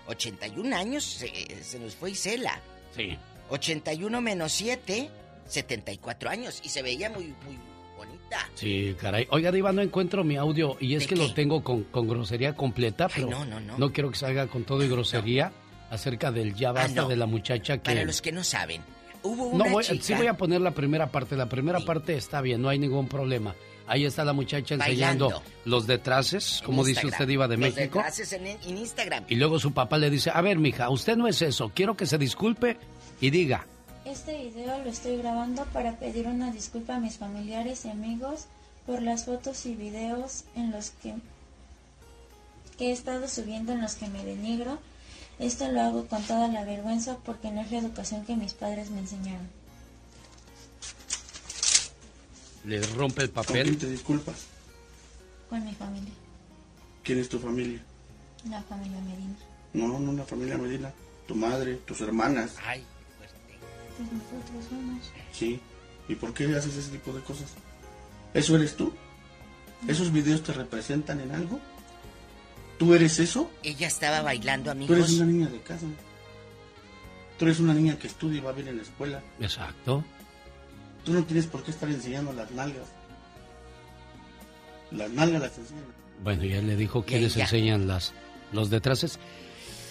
81 0.09 0.77
años 0.77 1.05
se, 1.05 1.65
se 1.65 1.79
nos 1.79 1.95
fue 1.97 2.13
Isela. 2.13 2.61
Sí. 2.95 3.19
81 3.49 4.21
menos 4.21 4.53
7, 4.53 5.11
74 5.47 6.31
años. 6.31 6.61
Y 6.65 6.69
se 6.69 6.83
veía 6.83 7.11
muy, 7.11 7.35
muy 7.45 7.59
bonita. 7.97 8.49
Sí, 8.55 8.95
caray. 9.01 9.27
Oiga, 9.31 9.53
Diva, 9.53 9.73
no 9.73 9.83
encuentro 9.83 10.25
mi 10.25 10.37
audio. 10.37 10.77
Y 10.81 10.95
es 10.95 11.07
que 11.07 11.17
lo 11.17 11.33
tengo 11.33 11.63
con, 11.63 11.85
con, 11.85 12.09
grosería 12.09 12.55
completa, 12.55 13.09
pero 13.09 13.29
no, 13.29 13.45
no, 13.45 13.61
no. 13.61 13.79
no 13.79 13.93
quiero 13.93 14.11
que 14.11 14.17
salga 14.17 14.47
con 14.47 14.65
todo 14.65 14.85
y 14.85 14.89
grosería 14.89 15.53
acerca 15.91 16.33
del 16.33 16.55
ya 16.55 16.71
ah, 16.71 16.73
basta 16.73 17.07
de 17.07 17.17
la 17.17 17.27
muchacha 17.27 17.79
que... 17.79 17.91
Para 17.91 18.05
los 18.05 18.21
que 18.21 18.33
no 18.33 18.45
saben, 18.45 18.83
hubo 19.23 19.49
una 19.49 19.65
No, 19.65 19.71
voy, 19.71 19.85
chica... 19.85 20.03
sí 20.03 20.15
voy 20.15 20.27
a 20.27 20.35
poner 20.35 20.61
la 20.61 20.73
primera 20.73 21.09
parte. 21.09 21.37
La 21.37 21.49
primera 21.49 21.81
parte 21.81 22.17
está 22.17 22.41
bien, 22.41 22.61
no 22.61 22.69
hay 22.69 22.79
ningún 22.79 23.09
problema. 23.09 23.55
Ahí 23.89 24.05
está 24.05 24.25
la 24.25 24.33
muchacha 24.33 24.75
enseñando 24.75 25.43
los 25.65 25.87
detraces, 25.87 26.61
como 26.65 26.85
dice 26.85 27.07
usted, 27.07 27.29
Iba 27.29 27.47
de 27.47 27.57
México. 27.57 28.01
Los 28.01 28.17
detraces 28.17 28.33
en, 28.33 28.77
Instagram. 28.77 29.25
Y 29.29 29.37
luego 29.37 29.61
su 29.61 29.73
papá 29.73 29.97
le 29.97 30.11
dice, 30.11 30.31
a 30.35 30.41
ver, 30.41 30.59
mija, 30.59 30.91
usted 30.91 31.17
no 31.17 31.29
es 31.29 31.41
eso, 31.41 31.71
quiero 31.73 31.97
que 31.97 32.07
se 32.07 32.19
disculpe 32.19 32.79
y 33.21 33.31
diga. 33.31 33.67
Este 34.05 34.45
video 34.45 34.79
lo 34.85 34.91
estoy 34.91 35.17
grabando 35.17 35.65
para 35.67 35.99
pedir 35.99 36.29
una 36.29 36.53
disculpa 36.53 36.97
a 36.97 37.01
mis 37.01 37.17
familiares 37.19 37.85
y 37.85 37.91
amigos 37.91 38.47
por 38.87 39.03
las 39.03 39.25
fotos 39.25 39.67
y 39.67 39.75
videos 39.75 40.45
en 40.55 40.71
los 40.71 40.91
que, 40.91 41.15
que 42.79 42.91
he 42.91 42.93
estado 42.93 43.27
subiendo 43.29 43.73
en 43.73 43.81
los 43.81 43.97
que 43.97 44.07
me 44.07 44.25
denigro. 44.25 44.79
Esto 45.39 45.71
lo 45.71 45.81
hago 45.81 46.07
con 46.07 46.23
toda 46.23 46.49
la 46.49 46.65
vergüenza 46.65 47.19
porque 47.25 47.51
no 47.51 47.61
es 47.63 47.71
la 47.73 47.79
educación 47.79 48.25
que 48.25 48.37
mis 48.37 48.55
padres 48.55 48.91
me 48.91 49.01
enseñaron. 49.01 49.49
¿Le 52.65 52.81
rompe 52.95 53.23
el 53.23 53.31
papel? 53.31 53.63
¿Con 53.63 53.65
quién 53.65 53.79
te 53.79 53.91
disculpas? 53.91 54.47
Con 55.51 55.65
mi 55.65 55.75
familia. 55.75 56.13
¿Quién 57.03 57.19
es 57.19 57.29
tu 57.29 57.39
familia? 57.39 57.81
La 58.49 58.63
familia 58.63 59.01
Medina. 59.01 59.37
No, 59.73 59.99
no 59.99 60.13
la 60.13 60.25
familia 60.25 60.57
Medina. 60.59 60.93
Tu 61.27 61.35
madre, 61.35 61.77
tus 61.77 62.01
hermanas. 62.01 62.55
Ay. 62.65 62.85
Pues 63.97 64.13
nosotros 64.13 64.65
somos. 64.69 65.13
Sí. 65.33 65.61
¿Y 66.09 66.15
por 66.15 66.33
qué 66.35 66.45
haces 66.57 66.77
ese 66.77 66.91
tipo 66.91 67.13
de 67.13 67.23
cosas? 67.23 67.55
¿Eso 68.35 68.57
eres 68.57 68.77
tú? 68.77 68.93
¿Esos 69.89 70.13
videos 70.13 70.43
te 70.43 70.53
representan 70.53 71.21
en 71.21 71.33
algo? 71.33 71.61
¿Tú 72.79 72.93
eres 72.95 73.19
eso? 73.19 73.51
Ella 73.63 73.87
estaba 73.87 74.23
bailando, 74.23 74.71
amigos. 74.71 74.97
Tú 74.97 75.03
eres 75.03 75.13
una 75.15 75.27
niña 75.27 75.49
de 75.49 75.61
casa. 75.61 75.87
Tú 77.39 77.45
eres 77.45 77.61
una 77.61 77.75
niña 77.75 77.99
que 77.99 78.07
estudia 78.07 78.39
y 78.39 78.41
va 78.41 78.53
bien 78.53 78.69
en 78.69 78.77
la 78.77 78.83
escuela. 78.83 79.23
Exacto. 79.41 80.05
Tú 81.05 81.13
no 81.13 81.25
tienes 81.25 81.47
por 81.47 81.63
qué 81.63 81.71
estar 81.71 81.89
enseñando 81.89 82.33
las 82.33 82.51
nalgas. 82.51 82.87
Las 84.91 85.11
nalgas 85.11 85.43
las 85.43 85.59
enseñan. 85.59 85.85
Bueno, 86.23 86.45
ya 86.45 86.63
le 86.63 86.77
dijo 86.77 87.05
que 87.05 87.21
les 87.21 87.37
enseñan 87.37 87.87
las, 87.87 88.13
los 88.53 88.71
detraces. 88.71 89.19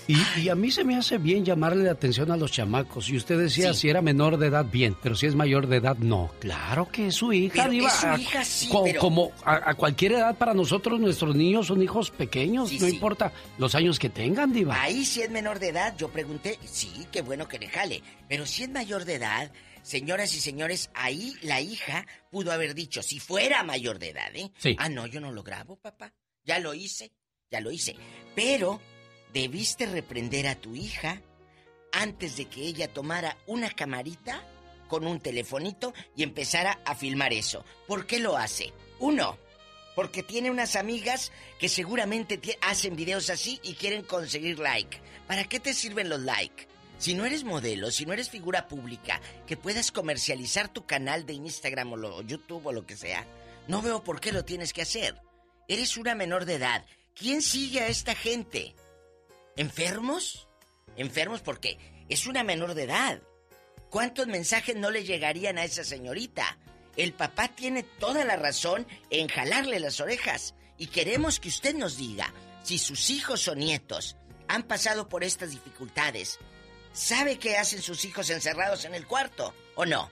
Y, 0.07 0.49
a 0.49 0.55
mí 0.55 0.71
se 0.71 0.83
me 0.83 0.95
hace 0.95 1.17
bien 1.17 1.43
llamarle 1.43 1.83
la 1.83 1.91
atención 1.91 2.31
a 2.31 2.37
los 2.37 2.51
chamacos. 2.51 3.09
Y 3.09 3.17
usted 3.17 3.39
decía, 3.39 3.73
si 3.73 3.89
era 3.89 4.01
menor 4.01 4.37
de 4.37 4.47
edad, 4.47 4.65
bien, 4.65 4.95
pero 5.01 5.15
si 5.15 5.25
es 5.25 5.35
mayor 5.35 5.67
de 5.67 5.77
edad, 5.77 5.97
no. 5.97 6.31
Claro 6.39 6.89
que 6.91 7.07
es 7.07 7.15
su 7.15 7.33
hija, 7.33 7.67
Diva. 7.67 7.89
su 7.89 8.21
hija, 8.21 8.45
sí, 8.45 8.69
Como 8.99 9.31
a, 9.43 9.73
cualquier 9.73 10.13
edad 10.13 10.35
para 10.35 10.53
nosotros, 10.53 10.99
nuestros 10.99 11.35
niños 11.35 11.67
son 11.67 11.81
hijos 11.81 12.11
pequeños, 12.11 12.71
no 12.79 12.87
importa 12.87 13.31
los 13.57 13.73
años 13.73 13.97
que 13.97 14.09
tengan, 14.09 14.53
Diva. 14.53 14.79
Ahí 14.79 15.05
si 15.05 15.21
es 15.21 15.31
menor 15.31 15.59
de 15.59 15.69
edad, 15.69 15.95
yo 15.97 16.09
pregunté, 16.09 16.59
sí, 16.65 17.07
qué 17.11 17.21
bueno 17.21 17.47
que 17.47 17.57
le 17.57 17.67
jale. 17.67 18.03
Pero 18.29 18.45
si 18.45 18.63
es 18.63 18.69
mayor 18.69 19.05
de 19.05 19.15
edad, 19.15 19.51
señoras 19.81 20.35
y 20.35 20.39
señores, 20.39 20.91
ahí 20.93 21.33
la 21.41 21.61
hija 21.61 22.05
pudo 22.29 22.51
haber 22.51 22.75
dicho, 22.75 23.01
si 23.01 23.19
fuera 23.19 23.63
mayor 23.63 23.97
de 23.97 24.09
edad, 24.09 24.35
¿eh? 24.35 24.51
Sí. 24.57 24.75
Ah, 24.77 24.89
no, 24.89 25.07
yo 25.07 25.19
no 25.19 25.31
lo 25.31 25.41
grabo, 25.41 25.77
papá. 25.77 26.13
Ya 26.43 26.59
lo 26.59 26.75
hice, 26.75 27.11
ya 27.49 27.59
lo 27.59 27.71
hice. 27.71 27.95
Pero 28.35 28.79
debiste 29.35 29.85
reprender 29.85 30.47
a 30.47 30.55
tu 30.55 30.75
hija 30.75 31.21
antes 31.91 32.37
de 32.37 32.45
que 32.45 32.61
ella 32.61 32.87
tomara 32.87 33.37
una 33.47 33.69
camarita 33.69 34.41
con 34.87 35.05
un 35.05 35.19
telefonito 35.19 35.93
y 36.15 36.23
empezara 36.23 36.79
a 36.85 36.95
filmar 36.95 37.33
eso. 37.33 37.65
¿Por 37.85 38.07
qué 38.07 38.19
lo 38.19 38.37
hace? 38.37 38.71
Uno, 38.97 39.37
porque 39.93 40.23
tiene 40.23 40.51
unas 40.51 40.77
amigas 40.77 41.33
que 41.59 41.67
seguramente 41.67 42.39
hacen 42.61 42.95
videos 42.95 43.29
así 43.29 43.59
y 43.61 43.73
quieren 43.73 44.03
conseguir 44.03 44.57
like. 44.57 45.01
¿Para 45.27 45.43
qué 45.43 45.59
te 45.59 45.73
sirven 45.73 46.07
los 46.07 46.21
like? 46.21 46.69
Si 46.97 47.13
no 47.13 47.25
eres 47.25 47.43
modelo, 47.43 47.91
si 47.91 48.05
no 48.05 48.13
eres 48.13 48.29
figura 48.29 48.69
pública, 48.69 49.19
que 49.45 49.57
puedas 49.57 49.91
comercializar 49.91 50.69
tu 50.69 50.85
canal 50.85 51.25
de 51.25 51.33
Instagram 51.33 51.91
o, 51.91 52.21
YouTube 52.21 52.65
o 52.67 52.71
lo 52.71 52.85
que 52.85 52.95
sea, 52.95 53.27
no 53.67 53.81
veo 53.81 54.01
por 54.01 54.21
qué 54.21 54.31
lo 54.31 54.45
tienes 54.45 54.71
que 54.71 54.83
hacer. 54.83 55.21
Eres 55.67 55.97
una 55.97 56.15
menor 56.15 56.45
de 56.45 56.55
edad. 56.55 56.85
¿Quién 57.13 57.41
sigue 57.41 57.81
a 57.81 57.87
esta 57.87 58.15
gente? 58.15 58.75
¿Enfermos? 59.57 60.49
¿Enfermos 60.97 61.41
porque 61.41 61.77
es 62.09 62.27
una 62.27 62.43
menor 62.43 62.73
de 62.73 62.83
edad? 62.83 63.21
¿Cuántos 63.89 64.27
mensajes 64.27 64.75
no 64.75 64.91
le 64.91 65.05
llegarían 65.05 65.57
a 65.57 65.63
esa 65.63 65.85
señorita? 65.85 66.57
El 66.97 67.13
papá 67.13 67.49
tiene 67.49 67.83
toda 67.83 68.25
la 68.25 68.35
razón 68.35 68.85
en 69.09 69.27
jalarle 69.27 69.79
las 69.79 70.01
orejas 70.01 70.55
y 70.77 70.87
queremos 70.87 71.39
que 71.39 71.47
usted 71.47 71.73
nos 71.75 71.97
diga 71.97 72.33
si 72.63 72.77
sus 72.77 73.09
hijos 73.09 73.47
o 73.47 73.55
nietos 73.55 74.17
han 74.49 74.63
pasado 74.63 75.07
por 75.07 75.23
estas 75.23 75.51
dificultades. 75.51 76.37
¿Sabe 76.91 77.37
qué 77.37 77.57
hacen 77.57 77.81
sus 77.81 78.03
hijos 78.03 78.29
encerrados 78.29 78.83
en 78.83 78.93
el 78.93 79.07
cuarto 79.07 79.53
o 79.75 79.85
no? 79.85 80.11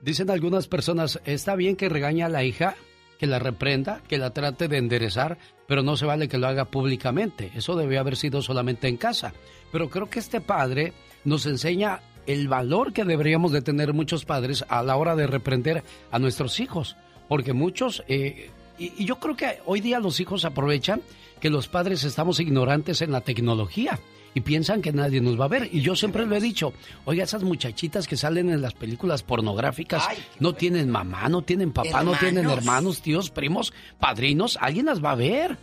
Dicen 0.00 0.30
algunas 0.30 0.68
personas, 0.68 1.20
está 1.24 1.56
bien 1.56 1.74
que 1.74 1.88
regaña 1.88 2.26
a 2.26 2.28
la 2.28 2.44
hija, 2.44 2.76
que 3.18 3.26
la 3.26 3.38
reprenda, 3.40 4.02
que 4.08 4.18
la 4.18 4.30
trate 4.30 4.68
de 4.68 4.78
enderezar, 4.78 5.38
pero 5.66 5.82
no 5.82 5.96
se 5.96 6.06
vale 6.06 6.28
que 6.28 6.38
lo 6.38 6.46
haga 6.46 6.66
públicamente. 6.66 7.50
Eso 7.54 7.76
debe 7.76 7.98
haber 7.98 8.16
sido 8.16 8.42
solamente 8.42 8.88
en 8.88 8.96
casa. 8.96 9.34
Pero 9.72 9.90
creo 9.90 10.08
que 10.08 10.18
este 10.18 10.40
padre 10.40 10.92
nos 11.24 11.46
enseña 11.46 12.00
el 12.26 12.48
valor 12.48 12.92
que 12.92 13.04
deberíamos 13.04 13.52
de 13.52 13.62
tener 13.62 13.92
muchos 13.92 14.24
padres 14.24 14.64
a 14.68 14.82
la 14.82 14.96
hora 14.96 15.16
de 15.16 15.26
reprender 15.26 15.84
a 16.10 16.18
nuestros 16.18 16.60
hijos. 16.60 16.96
Porque 17.28 17.52
muchos, 17.52 18.04
eh, 18.08 18.50
y, 18.78 19.04
yo 19.04 19.18
creo 19.18 19.36
que 19.36 19.60
hoy 19.64 19.80
día 19.80 20.00
los 20.00 20.20
hijos 20.20 20.44
aprovechan 20.44 21.02
que 21.40 21.50
los 21.50 21.68
padres 21.68 22.04
estamos 22.04 22.40
ignorantes 22.40 23.02
en 23.02 23.12
la 23.12 23.20
tecnología 23.20 23.98
y 24.36 24.42
piensan 24.42 24.82
que 24.82 24.92
nadie 24.92 25.22
nos 25.22 25.40
va 25.40 25.46
a 25.46 25.48
ver. 25.48 25.70
Y 25.72 25.80
yo 25.80 25.96
siempre 25.96 26.26
lo 26.26 26.36
he 26.36 26.40
dicho, 26.42 26.74
oiga, 27.06 27.24
esas 27.24 27.42
muchachitas 27.42 28.06
que 28.06 28.18
salen 28.18 28.50
en 28.50 28.60
las 28.60 28.74
películas 28.74 29.22
pornográficas 29.22 30.06
no 30.40 30.52
tienen 30.52 30.90
mamá, 30.90 31.30
no 31.30 31.40
tienen 31.40 31.72
papá, 31.72 32.02
no 32.02 32.12
tienen 32.18 32.50
hermanos, 32.50 33.00
tíos, 33.00 33.30
primos, 33.30 33.72
padrinos, 33.98 34.58
alguien 34.60 34.84
las 34.84 35.02
va 35.02 35.12
a 35.12 35.14
ver. 35.14 35.56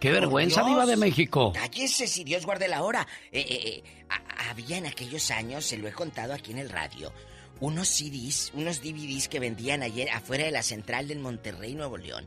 ¡Qué 0.00 0.10
vergüenza, 0.10 0.64
Diva 0.64 0.84
de 0.84 0.96
México! 0.96 1.52
Cállese, 1.54 2.08
si 2.08 2.24
Dios 2.24 2.44
guarde 2.44 2.66
la 2.66 2.82
hora. 2.82 3.06
Eh, 3.30 3.38
eh, 3.48 3.60
eh, 3.64 3.84
había 4.50 4.78
en 4.78 4.86
aquellos 4.86 5.30
años, 5.30 5.64
se 5.64 5.78
lo 5.78 5.86
he 5.86 5.92
contado 5.92 6.34
aquí 6.34 6.50
en 6.50 6.58
el 6.58 6.70
radio, 6.70 7.12
unos 7.60 7.86
CDs, 7.86 8.50
unos 8.54 8.82
DVDs 8.82 9.28
que 9.28 9.38
vendían 9.38 9.84
ayer 9.84 10.10
afuera 10.10 10.44
de 10.44 10.50
la 10.50 10.64
central 10.64 11.06
del 11.06 11.20
Monterrey, 11.20 11.76
Nuevo 11.76 11.96
León, 11.96 12.26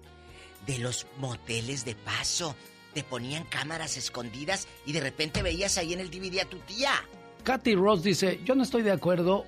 de 0.66 0.78
los 0.78 1.06
moteles 1.18 1.84
de 1.84 1.96
paso 1.96 2.56
te 2.94 3.04
ponían 3.04 3.44
cámaras 3.46 3.98
escondidas 3.98 4.68
y 4.86 4.92
de 4.94 5.00
repente 5.00 5.44
veías 5.44 5.78
ahí 5.78 5.94
en 5.94 6.00
el 6.00 6.10
DVD 6.10 6.42
a 6.42 6.46
tu 6.46 6.58
tía. 6.60 6.92
Katy 7.44 7.76
Ross 7.76 8.04
dice, 8.04 8.40
yo 8.46 8.56
no 8.56 8.64
estoy 8.64 8.84
de 8.84 8.92
acuerdo 8.92 9.46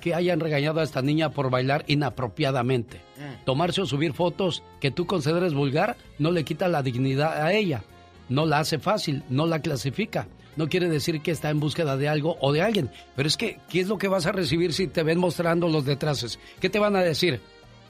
que 0.00 0.14
hayan 0.14 0.40
regañado 0.40 0.80
a 0.80 0.84
esta 0.84 1.02
niña 1.02 1.30
por 1.30 1.50
bailar 1.50 1.84
inapropiadamente. 1.86 2.98
Mm. 3.16 3.44
Tomarse 3.44 3.80
o 3.82 3.86
subir 3.86 4.12
fotos 4.12 4.62
que 4.80 4.90
tú 4.90 5.06
consideres 5.06 5.54
vulgar 5.54 5.96
no 6.18 6.30
le 6.30 6.44
quita 6.44 6.68
la 6.68 6.82
dignidad 6.82 7.42
a 7.42 7.52
ella. 7.52 7.82
No 8.28 8.46
la 8.46 8.60
hace 8.60 8.78
fácil, 8.78 9.24
no 9.28 9.46
la 9.46 9.60
clasifica. 9.60 10.28
No 10.56 10.68
quiere 10.68 10.88
decir 10.88 11.22
que 11.22 11.30
está 11.30 11.50
en 11.50 11.60
búsqueda 11.60 11.96
de 11.96 12.08
algo 12.08 12.36
o 12.40 12.52
de 12.52 12.62
alguien. 12.62 12.90
Pero 13.14 13.28
es 13.28 13.36
que, 13.36 13.60
¿qué 13.68 13.80
es 13.80 13.88
lo 13.88 13.96
que 13.96 14.08
vas 14.08 14.26
a 14.26 14.32
recibir 14.32 14.72
si 14.72 14.88
te 14.88 15.02
ven 15.02 15.18
mostrando 15.18 15.68
los 15.68 15.84
detraces? 15.84 16.38
¿Qué 16.60 16.68
te 16.68 16.80
van 16.80 16.96
a 16.96 17.00
decir? 17.00 17.40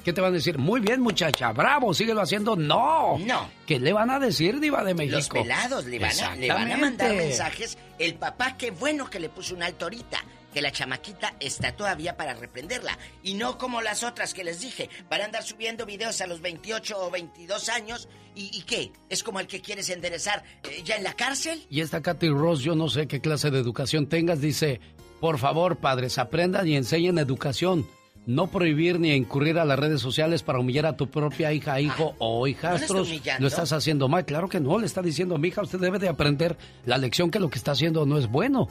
¿Qué 0.08 0.14
te 0.14 0.22
van 0.22 0.32
a 0.32 0.36
decir? 0.36 0.56
Muy 0.56 0.80
bien, 0.80 1.02
muchacha, 1.02 1.52
bravo, 1.52 1.92
síguelo 1.92 2.22
haciendo. 2.22 2.56
No. 2.56 3.18
No. 3.18 3.50
¿Qué 3.66 3.78
le 3.78 3.92
van 3.92 4.08
a 4.08 4.18
decir, 4.18 4.58
Diva 4.58 4.82
de 4.82 4.94
México? 4.94 5.18
Los 5.18 5.28
pelados 5.28 5.84
le 5.84 5.98
van, 5.98 6.18
a, 6.18 6.34
le 6.34 6.48
van 6.48 6.72
a 6.72 6.78
mandar 6.78 7.14
mensajes. 7.14 7.76
El 7.98 8.14
papá, 8.14 8.56
qué 8.56 8.70
bueno 8.70 9.10
que 9.10 9.20
le 9.20 9.28
puso 9.28 9.54
un 9.54 9.62
alto 9.62 9.84
ahorita. 9.84 10.24
que 10.54 10.62
la 10.62 10.72
chamaquita 10.72 11.34
está 11.40 11.72
todavía 11.72 12.16
para 12.16 12.32
reprenderla. 12.32 12.98
Y 13.22 13.34
no 13.34 13.58
como 13.58 13.82
las 13.82 14.02
otras 14.02 14.32
que 14.32 14.44
les 14.44 14.62
dije, 14.62 14.88
van 15.10 15.20
a 15.20 15.24
andar 15.26 15.42
subiendo 15.42 15.84
videos 15.84 16.22
a 16.22 16.26
los 16.26 16.40
28 16.40 16.98
o 16.98 17.10
22 17.10 17.68
años. 17.68 18.08
¿Y, 18.34 18.62
qué? 18.62 18.90
¿Es 19.10 19.22
como 19.22 19.40
el 19.40 19.46
que 19.46 19.60
quieres 19.60 19.90
enderezar 19.90 20.42
eh, 20.62 20.80
ya 20.86 20.96
en 20.96 21.04
la 21.04 21.12
cárcel? 21.12 21.66
Y 21.68 21.82
esta 21.82 22.00
Katy 22.00 22.30
Ross, 22.30 22.60
yo 22.60 22.74
no 22.74 22.88
sé 22.88 23.08
qué 23.08 23.20
clase 23.20 23.50
de 23.50 23.58
educación 23.58 24.08
tengas, 24.08 24.40
dice, 24.40 24.80
por 25.20 25.36
favor, 25.36 25.76
padres, 25.76 26.16
aprendan 26.16 26.66
y 26.66 26.76
enseñen 26.76 27.18
educación 27.18 27.86
no 28.28 28.46
prohibir 28.48 29.00
ni 29.00 29.12
incurrir 29.12 29.58
a 29.58 29.64
las 29.64 29.78
redes 29.78 30.02
sociales 30.02 30.42
para 30.42 30.58
humillar 30.58 30.84
a 30.84 30.98
tu 30.98 31.08
propia 31.08 31.50
hija, 31.54 31.80
hijo 31.80 32.14
o 32.18 32.46
hijastros. 32.46 33.08
¿No 33.08 33.38
lo 33.38 33.48
estás 33.48 33.72
haciendo 33.72 34.06
mal. 34.06 34.26
Claro 34.26 34.50
que 34.50 34.60
no, 34.60 34.78
le 34.78 34.84
está 34.84 35.00
diciendo, 35.00 35.38
mi 35.38 35.48
hija, 35.48 35.62
usted 35.62 35.78
debe 35.78 35.98
de 35.98 36.10
aprender 36.10 36.58
la 36.84 36.98
lección 36.98 37.30
que 37.30 37.40
lo 37.40 37.48
que 37.48 37.56
está 37.56 37.72
haciendo 37.72 38.04
no 38.04 38.18
es 38.18 38.28
bueno. 38.28 38.68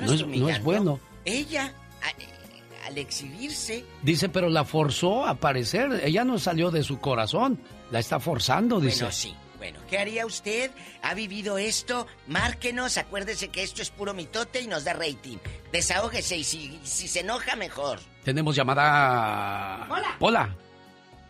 No, 0.00 0.12
es, 0.12 0.24
no 0.24 0.48
es, 0.48 0.62
bueno. 0.62 1.00
Ella, 1.24 1.74
al 2.86 2.98
exhibirse... 2.98 3.84
Dice, 4.00 4.28
pero 4.28 4.48
la 4.48 4.64
forzó 4.64 5.26
a 5.26 5.30
aparecer. 5.30 6.00
Ella 6.04 6.22
no 6.22 6.38
salió 6.38 6.70
de 6.70 6.84
su 6.84 7.00
corazón. 7.00 7.58
La 7.90 7.98
está 7.98 8.20
forzando, 8.20 8.78
dice. 8.78 9.00
Bueno, 9.00 9.12
sí. 9.12 9.34
Bueno, 9.58 9.80
¿qué 9.90 9.98
haría 9.98 10.24
usted? 10.24 10.70
¿Ha 11.02 11.14
vivido 11.14 11.58
esto? 11.58 12.06
Márquenos, 12.28 12.96
acuérdese 12.96 13.48
que 13.48 13.64
esto 13.64 13.82
es 13.82 13.90
puro 13.90 14.14
mitote 14.14 14.60
y 14.60 14.68
nos 14.68 14.84
da 14.84 14.92
rating. 14.92 15.38
Desahógese 15.72 16.36
y 16.36 16.44
si, 16.44 16.78
si 16.84 17.08
se 17.08 17.20
enoja, 17.20 17.56
mejor. 17.56 17.98
Tenemos 18.24 18.54
llamada... 18.54 19.86
Hola. 19.90 20.16
Hola. 20.20 20.56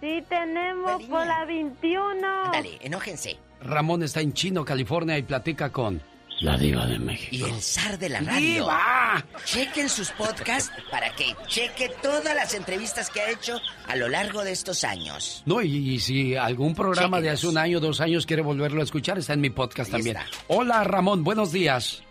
Sí, 0.01 0.23
tenemos 0.29 1.03
Pola 1.05 1.45
21. 1.45 2.21
Dale, 2.53 2.79
enójense. 2.81 3.39
Ramón 3.61 4.03
está 4.03 4.21
en 4.21 4.33
Chino, 4.33 4.65
California 4.65 5.17
y 5.17 5.23
platica 5.23 5.71
con 5.71 6.03
la 6.41 6.59
diva 6.59 6.87
de 6.87 6.99
México. 6.99 7.47
Y 7.47 7.51
el 7.51 7.63
zar 7.63 7.97
de 7.99 8.09
la 8.09 8.21
radio. 8.21 8.41
¡Diva! 8.41 9.25
Chequen 9.45 9.89
sus 9.89 10.11
podcasts 10.11 10.73
para 10.91 11.15
que 11.15 11.37
cheque 11.47 11.89
todas 12.03 12.35
las 12.35 12.53
entrevistas 12.55 13.11
que 13.11 13.21
ha 13.21 13.31
hecho 13.31 13.61
a 13.87 13.95
lo 13.95 14.09
largo 14.09 14.43
de 14.43 14.51
estos 14.51 14.83
años. 14.83 15.45
No, 15.47 15.63
y, 15.63 16.01
si 16.01 16.35
algún 16.35 16.75
programa 16.75 17.21
de 17.21 17.31
hace 17.31 17.47
un 17.47 17.59
año, 17.59 17.79
dos 17.79 18.01
años 18.01 18.27
quiere 18.27 18.43
volverlo 18.43 18.81
a 18.81 18.85
escuchar, 18.85 19.19
está 19.19 19.35
en 19.35 19.41
mi 19.41 19.51
podcast 19.51 19.93
también. 19.93 20.17
Hola, 20.49 20.83
Ramón, 20.83 21.23
buenos 21.23 21.53
días. 21.53 22.03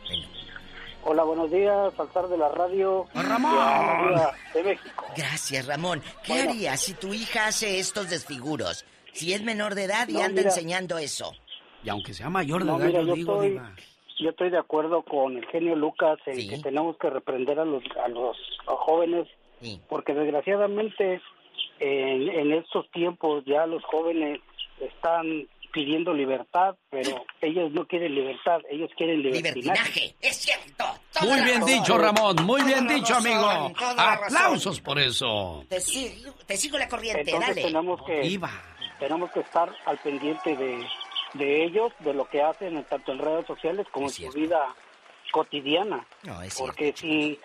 Hola, 1.03 1.23
buenos 1.23 1.49
días, 1.49 1.99
al 1.99 2.09
zar 2.09 2.27
de 2.27 2.37
la 2.37 2.49
radio. 2.49 3.07
¡Ramón! 3.15 4.15
De 4.53 4.63
México. 4.63 5.05
Gracias, 5.17 5.65
Ramón. 5.65 6.01
¿Qué 6.23 6.33
harías 6.33 6.79
si 6.79 6.93
tu 6.93 7.13
hija 7.13 7.47
hace 7.47 7.79
estos 7.79 8.09
desfiguros? 8.09 8.85
Si 9.11 9.33
es 9.33 9.43
menor 9.43 9.73
de 9.73 9.85
edad 9.85 10.07
y 10.07 10.21
anda 10.21 10.41
enseñando 10.41 10.99
eso. 10.99 11.33
Y 11.83 11.89
aunque 11.89 12.13
sea 12.13 12.29
mayor 12.29 12.63
de 12.63 12.71
edad, 12.71 13.03
yo, 13.03 13.15
digo, 13.15 13.43
yo 14.19 14.29
estoy 14.29 14.51
de 14.51 14.59
acuerdo 14.59 15.01
con 15.01 15.37
el 15.37 15.45
genio 15.47 15.75
Lucas 15.75 16.19
en 16.27 16.49
que 16.49 16.59
tenemos 16.59 16.95
que 16.97 17.09
reprender 17.09 17.59
a 17.59 17.65
los, 17.65 17.83
a 18.03 18.07
los 18.07 18.37
jóvenes, 18.65 19.27
porque 19.89 20.13
desgraciadamente 20.13 21.19
en, 21.79 22.29
en 22.29 22.51
estos 22.53 22.89
tiempos 22.91 23.43
ya 23.45 23.65
los 23.65 23.83
jóvenes 23.85 24.39
están 24.79 25.47
pidiendo 25.71 26.13
libertad, 26.13 26.75
pero 26.89 27.25
ellos 27.41 27.71
no 27.71 27.85
quieren 27.87 28.13
libertad, 28.13 28.59
ellos 28.69 28.89
quieren 28.95 29.21
libertinaje. 29.21 30.15
Es 30.21 30.37
cierto. 30.37 30.85
Muy 31.21 31.41
bien 31.41 31.65
dicho, 31.65 31.97
Ramón. 31.97 32.35
Muy 32.43 32.63
bien 32.63 32.87
dicho, 32.87 33.15
amigo. 33.15 33.71
Aplausos 33.97 34.79
por 34.81 34.99
eso. 34.99 35.65
Te 35.67 35.79
sigo, 35.79 36.33
te 36.45 36.57
sigo 36.57 36.77
la 36.77 36.87
corriente, 36.87 37.31
Entonces 37.31 37.63
Tenemos 37.63 38.01
que, 38.03 38.39
tenemos 38.99 39.31
que 39.31 39.39
estar 39.39 39.73
al 39.85 39.97
pendiente 39.99 40.55
de, 40.55 40.85
de 41.33 41.63
ellos, 41.63 41.91
de 41.99 42.13
lo 42.13 42.29
que 42.29 42.41
hacen 42.41 42.83
tanto 42.85 43.11
en 43.11 43.19
redes 43.19 43.45
sociales 43.45 43.87
como 43.91 44.07
en 44.07 44.13
su 44.13 44.31
vida 44.31 44.75
cotidiana. 45.31 46.05
Porque 46.57 46.93
si, 46.95 47.39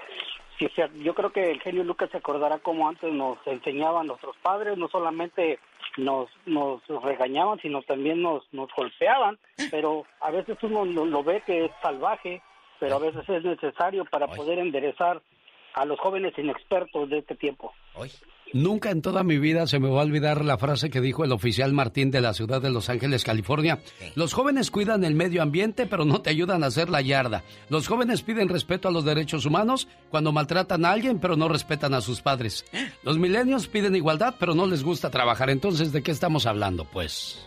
si 0.59 0.69
yo 1.03 1.15
creo 1.15 1.33
que 1.33 1.51
el 1.51 1.61
genio 1.61 1.85
Lucas 1.85 2.11
se 2.11 2.19
acordará 2.19 2.59
como 2.59 2.89
antes 2.89 3.13
nos 3.13 3.39
enseñaban 3.47 4.07
nuestros 4.07 4.37
padres, 4.39 4.77
no 4.77 4.89
solamente 4.89 5.59
nos, 5.97 6.29
nos 6.47 6.83
regañaban, 7.03 7.61
sino 7.61 7.83
también 7.83 8.23
nos, 8.23 8.43
nos 8.53 8.71
golpeaban, 8.77 9.39
pero 9.71 10.05
a 10.21 10.31
veces 10.31 10.59
uno 10.63 10.85
lo, 10.85 11.23
ve 11.23 11.43
que 11.47 11.67
es 11.67 11.71
salvaje, 11.83 12.43
pero 12.79 12.97
a 12.97 13.01
veces 13.01 13.29
es 13.29 13.45
necesario 13.45 14.05
para 14.05 14.29
poder 14.29 14.59
enderezar 14.59 15.23
a 15.75 15.85
los 15.85 15.99
jóvenes 16.01 16.33
inexpertos 16.39 17.09
de 17.09 17.19
este 17.19 17.35
tiempo. 17.35 17.73
Nunca 18.57 18.91
en 18.91 19.03
toda 19.03 19.23
mi 19.23 19.39
vida 19.39 19.67
se 19.67 19.79
me 19.79 19.91
va 19.91 20.01
a 20.01 20.05
olvidar 20.05 20.43
la 20.43 20.57
frase 20.57 20.89
que 20.89 21.03
dijo 21.03 21.25
el 21.25 21.33
oficial 21.33 21.75
Martín 21.75 22.11
de 22.11 22.23
la 22.23 22.33
ciudad 22.33 22.63
de 22.63 22.71
Los 22.71 22.89
Ángeles, 22.89 23.23
California. 23.23 23.83
Los 24.15 24.33
jóvenes 24.33 24.71
cuidan 24.71 25.05
el 25.05 25.15
medio 25.15 25.43
ambiente, 25.43 25.85
pero 25.85 26.07
no 26.07 26.23
te 26.23 26.31
ayudan 26.31 26.65
a 26.65 26.69
hacer 26.69 26.89
la 26.89 27.03
yarda. 27.03 27.45
Los 27.69 27.87
jóvenes 27.87 28.23
piden 28.23 28.49
respeto 28.49 28.89
a 28.89 28.93
los 28.93 29.05
derechos 29.05 29.45
humanos 29.45 29.89
cuando 30.09 30.33
maltratan 30.33 30.87
a 30.87 30.93
alguien, 30.93 31.19
pero 31.19 31.37
no 31.37 31.49
respetan 31.49 31.93
a 31.93 32.01
sus 32.01 32.23
padres. 32.23 32.65
Los 33.03 33.19
milenios 33.19 33.69
piden 33.69 33.95
igualdad, 33.95 34.37
pero 34.39 34.55
no 34.55 34.67
les 34.67 34.83
gusta 34.83 35.11
trabajar. 35.11 35.51
Entonces, 35.51 35.93
¿de 35.93 36.03
qué 36.03 36.11
estamos 36.11 36.47
hablando, 36.47 36.87
pues? 36.87 37.47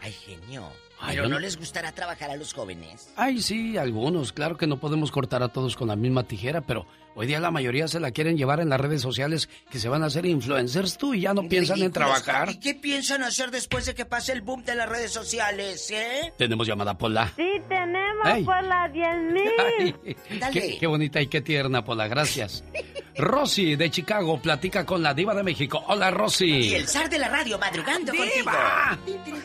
Ay, 0.00 0.12
genio. 0.12 0.64
Pero 1.06 1.28
no 1.28 1.38
les 1.38 1.56
gustará 1.56 1.92
trabajar 1.92 2.30
a 2.30 2.36
los 2.36 2.52
jóvenes. 2.52 3.10
Ay, 3.16 3.40
sí, 3.40 3.76
algunos. 3.76 4.32
Claro 4.32 4.56
que 4.56 4.66
no 4.66 4.78
podemos 4.78 5.10
cortar 5.10 5.42
a 5.42 5.48
todos 5.48 5.76
con 5.76 5.88
la 5.88 5.96
misma 5.96 6.24
tijera, 6.24 6.60
pero 6.60 6.86
Hoy 7.20 7.26
día 7.26 7.40
la 7.40 7.50
mayoría 7.50 7.88
se 7.88 7.98
la 7.98 8.12
quieren 8.12 8.36
llevar 8.36 8.60
en 8.60 8.68
las 8.68 8.80
redes 8.80 9.02
sociales 9.02 9.48
que 9.72 9.80
se 9.80 9.88
van 9.88 10.04
a 10.04 10.06
hacer 10.06 10.24
influencers 10.24 10.96
tú 10.96 11.14
y 11.14 11.22
ya 11.22 11.34
no 11.34 11.48
piensan 11.48 11.82
en 11.82 11.90
trabajar. 11.90 12.48
¿Y 12.48 12.60
qué 12.60 12.76
piensan 12.76 13.24
hacer 13.24 13.50
después 13.50 13.86
de 13.86 13.94
que 13.96 14.04
pase 14.04 14.30
el 14.30 14.40
boom 14.40 14.62
de 14.62 14.76
las 14.76 14.88
redes 14.88 15.10
sociales, 15.10 15.90
eh? 15.90 16.32
Tenemos 16.38 16.68
llamada 16.68 16.96
Pola. 16.96 17.32
Sí, 17.34 17.60
tenemos 17.68 18.44
Pola 18.44 18.88
10.000. 18.92 20.38
Dale. 20.38 20.78
Qué, 20.78 20.86
bonita 20.86 21.20
y 21.20 21.26
qué 21.26 21.40
tierna 21.40 21.84
Pola, 21.84 22.06
gracias. 22.06 22.62
Rosy 23.16 23.74
de 23.74 23.90
Chicago 23.90 24.40
platica 24.40 24.86
con 24.86 25.02
la 25.02 25.12
diva 25.12 25.34
de 25.34 25.42
México. 25.42 25.82
Hola 25.88 26.12
Rosy. 26.12 26.68
Y 26.68 26.74
el 26.74 26.86
zar 26.86 27.10
de 27.10 27.18
la 27.18 27.28
radio 27.28 27.58
madrugando 27.58 28.12
¡Diva! 28.12 28.96
contigo. 29.04 29.38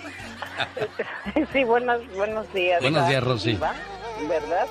sí, 1.54 1.64
buenos, 1.64 2.02
buenos 2.16 2.52
días. 2.54 2.82
Buenos 2.82 3.08
días 3.08 3.24
Rosy. 3.24 3.58
¿Verdad? 4.28 4.68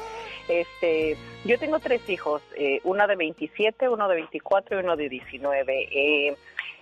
Este, 0.48 1.16
yo 1.44 1.58
tengo 1.58 1.78
tres 1.78 2.08
hijos, 2.08 2.42
eh, 2.56 2.80
una 2.84 3.06
de 3.06 3.16
27, 3.16 3.88
uno 3.88 4.08
de 4.08 4.16
24 4.16 4.76
y 4.76 4.82
uno 4.82 4.96
de 4.96 5.08
19. 5.08 5.88
Eh, 5.90 6.36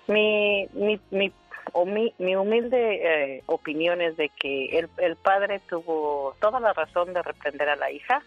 mi, 0.09 0.67
mi, 0.73 1.01
mi, 1.11 1.33
o 1.73 1.85
mi, 1.85 2.13
mi 2.19 2.37
humilde 2.37 3.37
eh, 3.37 3.43
opinión 3.47 4.01
es 4.01 4.17
de 4.17 4.31
que 4.31 4.79
el, 4.79 4.89
el 4.99 5.17
padre 5.17 5.61
tuvo 5.69 6.35
toda 6.41 6.61
la 6.61 6.73
razón 6.73 7.13
de 7.13 7.23
reprender 7.23 7.69
a 7.69 7.77
la 7.77 7.91
hija. 7.91 8.23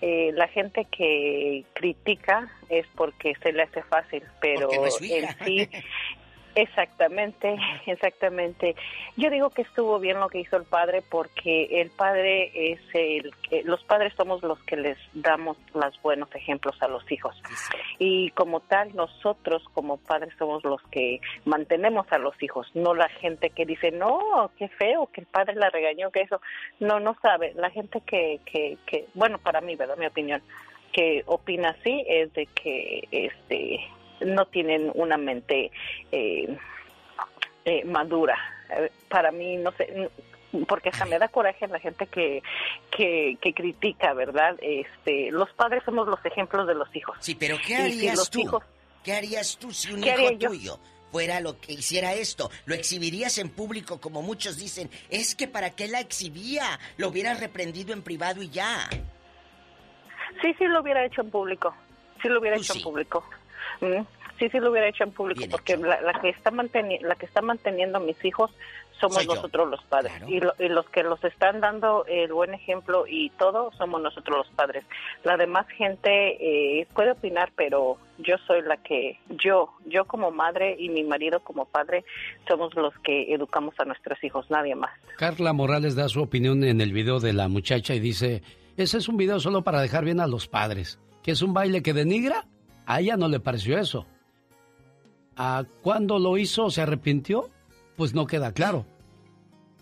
Eh, 0.00 0.32
la 0.34 0.48
gente 0.48 0.86
que 0.86 1.64
critica 1.74 2.50
es 2.68 2.86
porque 2.96 3.34
se 3.42 3.52
le 3.52 3.62
hace 3.62 3.82
fácil, 3.84 4.22
pero 4.40 4.68
en 4.72 5.28
sí 5.44 5.68
Exactamente, 6.54 7.56
exactamente. 7.86 8.74
Yo 9.16 9.30
digo 9.30 9.50
que 9.50 9.62
estuvo 9.62 9.98
bien 9.98 10.20
lo 10.20 10.28
que 10.28 10.40
hizo 10.40 10.56
el 10.56 10.64
padre 10.64 11.02
porque 11.08 11.80
el 11.80 11.90
padre 11.90 12.50
es 12.54 12.80
el 12.92 13.32
que, 13.48 13.62
los 13.62 13.82
padres 13.84 14.12
somos 14.16 14.42
los 14.42 14.58
que 14.64 14.76
les 14.76 14.98
damos 15.14 15.56
los 15.74 16.02
buenos 16.02 16.34
ejemplos 16.34 16.76
a 16.82 16.88
los 16.88 17.10
hijos. 17.10 17.34
Y 17.98 18.30
como 18.30 18.60
tal, 18.60 18.94
nosotros 18.94 19.62
como 19.72 19.96
padres 19.96 20.34
somos 20.38 20.62
los 20.64 20.82
que 20.90 21.20
mantenemos 21.44 22.06
a 22.10 22.18
los 22.18 22.40
hijos, 22.42 22.70
no 22.74 22.94
la 22.94 23.08
gente 23.08 23.50
que 23.50 23.64
dice, 23.64 23.90
no, 23.90 24.50
qué 24.58 24.68
feo, 24.68 25.08
que 25.12 25.22
el 25.22 25.26
padre 25.26 25.54
la 25.54 25.70
regañó, 25.70 26.10
que 26.10 26.20
eso. 26.20 26.40
No, 26.80 27.00
no 27.00 27.16
sabe. 27.22 27.52
La 27.54 27.70
gente 27.70 28.00
que, 28.06 28.40
que, 28.44 28.76
que 28.86 29.06
bueno, 29.14 29.38
para 29.38 29.60
mí, 29.60 29.76
¿verdad? 29.76 29.96
Mi 29.96 30.06
opinión, 30.06 30.42
que 30.92 31.22
opina 31.26 31.70
así 31.70 32.04
es 32.06 32.32
de 32.34 32.46
que 32.46 33.08
este 33.10 33.80
no 34.24 34.46
tienen 34.46 34.90
una 34.94 35.16
mente 35.16 35.70
eh, 36.10 36.56
eh, 37.64 37.84
madura. 37.84 38.36
Eh, 38.70 38.90
para 39.08 39.30
mí, 39.30 39.56
no 39.56 39.72
sé, 39.72 40.10
porque 40.66 40.90
hasta 40.90 41.06
me 41.06 41.18
da 41.18 41.28
coraje 41.28 41.66
la 41.66 41.78
gente 41.78 42.06
que, 42.06 42.42
que, 42.90 43.54
critica, 43.54 44.12
¿verdad? 44.12 44.56
Este, 44.60 45.30
los 45.30 45.50
padres 45.52 45.82
somos 45.84 46.06
los 46.06 46.24
ejemplos 46.24 46.66
de 46.66 46.74
los 46.74 46.94
hijos. 46.94 47.16
Sí, 47.20 47.34
pero 47.34 47.56
¿qué 47.64 47.76
harías 47.76 48.30
tú? 48.30 48.60
¿Qué 49.02 49.12
harías 49.14 49.58
tú 49.58 49.72
si 49.72 49.92
un 49.92 50.04
hijo 50.04 50.38
tuyo 50.38 50.78
fuera 51.10 51.40
lo 51.40 51.58
que 51.58 51.72
hiciera 51.72 52.14
esto? 52.14 52.50
¿Lo 52.66 52.74
exhibirías 52.74 53.38
en 53.38 53.50
público 53.50 54.00
como 54.00 54.22
muchos 54.22 54.58
dicen? 54.58 54.90
Es 55.10 55.34
que 55.34 55.48
para 55.48 55.70
qué 55.70 55.88
la 55.88 56.00
exhibía, 56.00 56.78
lo 56.96 57.08
hubieras 57.08 57.40
reprendido 57.40 57.92
en 57.92 58.02
privado 58.02 58.42
y 58.42 58.50
ya. 58.50 58.88
Sí, 60.40 60.54
sí 60.58 60.64
lo 60.66 60.80
hubiera 60.80 61.04
hecho 61.04 61.22
en 61.22 61.30
público. 61.30 61.74
Sí 62.20 62.28
lo 62.28 62.40
hubiera 62.40 62.56
hecho 62.56 62.74
en 62.74 62.82
público. 62.82 63.24
Sí, 64.38 64.48
sí 64.48 64.58
lo 64.58 64.70
hubiera 64.70 64.88
hecho 64.88 65.04
en 65.04 65.12
público, 65.12 65.44
porque 65.50 65.76
la, 65.76 66.12
que 66.20 66.30
está 66.30 66.50
la 66.50 67.14
que 67.14 67.26
está 67.26 67.42
manteniendo 67.42 67.98
a 67.98 68.00
mis 68.00 68.24
hijos 68.24 68.50
somos 69.02 69.26
nosotros 69.26 69.68
los 69.68 69.82
padres. 69.84 70.12
Y, 70.28 70.40
los 70.68 70.88
que 70.90 71.02
los 71.02 71.22
están 71.24 71.60
dando 71.60 72.04
el 72.06 72.32
buen 72.32 72.54
ejemplo 72.54 73.04
y 73.06 73.30
todo 73.30 73.72
somos 73.76 74.00
nosotros 74.00 74.46
los 74.46 74.56
padres. 74.56 74.84
La 75.24 75.36
demás 75.36 75.66
gente 75.68 76.80
eh, 76.80 76.86
puede 76.94 77.12
opinar, 77.12 77.52
pero 77.56 77.98
yo 78.18 78.36
soy 78.46 78.62
la 78.62 78.76
que, 78.76 79.18
yo, 79.28 79.72
yo 79.86 80.04
como 80.04 80.30
madre 80.30 80.76
y 80.78 80.88
mi 80.88 81.02
marido 81.02 81.40
como 81.40 81.64
padre, 81.64 82.04
somos 82.46 82.74
los 82.74 82.94
que 83.00 83.34
educamos 83.34 83.74
a 83.78 83.84
nuestros 83.84 84.22
hijos, 84.22 84.50
nadie 84.50 84.74
más. 84.74 84.92
Carla 85.16 85.52
Morales 85.52 85.96
da 85.96 86.08
su 86.08 86.22
opinión 86.22 86.62
en 86.64 86.80
el 86.80 86.92
video 86.92 87.18
de 87.18 87.32
la 87.32 87.48
muchacha 87.48 87.94
y 87.94 88.00
dice, 88.00 88.42
ese 88.76 88.98
es 88.98 89.08
un 89.08 89.16
video 89.16 89.40
solo 89.40 89.62
para 89.62 89.80
dejar 89.80 90.04
bien 90.04 90.20
a 90.20 90.26
los 90.26 90.46
padres. 90.46 91.00
que 91.22 91.30
es 91.32 91.42
un 91.42 91.54
baile 91.54 91.82
que 91.82 91.92
denigra, 91.92 92.46
a 92.86 93.00
ella 93.00 93.16
no 93.16 93.28
le 93.28 93.40
pareció 93.40 93.78
eso. 93.78 94.06
¿A 95.36 95.64
cuándo 95.82 96.18
lo 96.18 96.36
hizo 96.36 96.70
se 96.70 96.82
arrepintió? 96.82 97.50
Pues 97.96 98.14
no 98.14 98.26
queda 98.26 98.52
claro. 98.52 98.86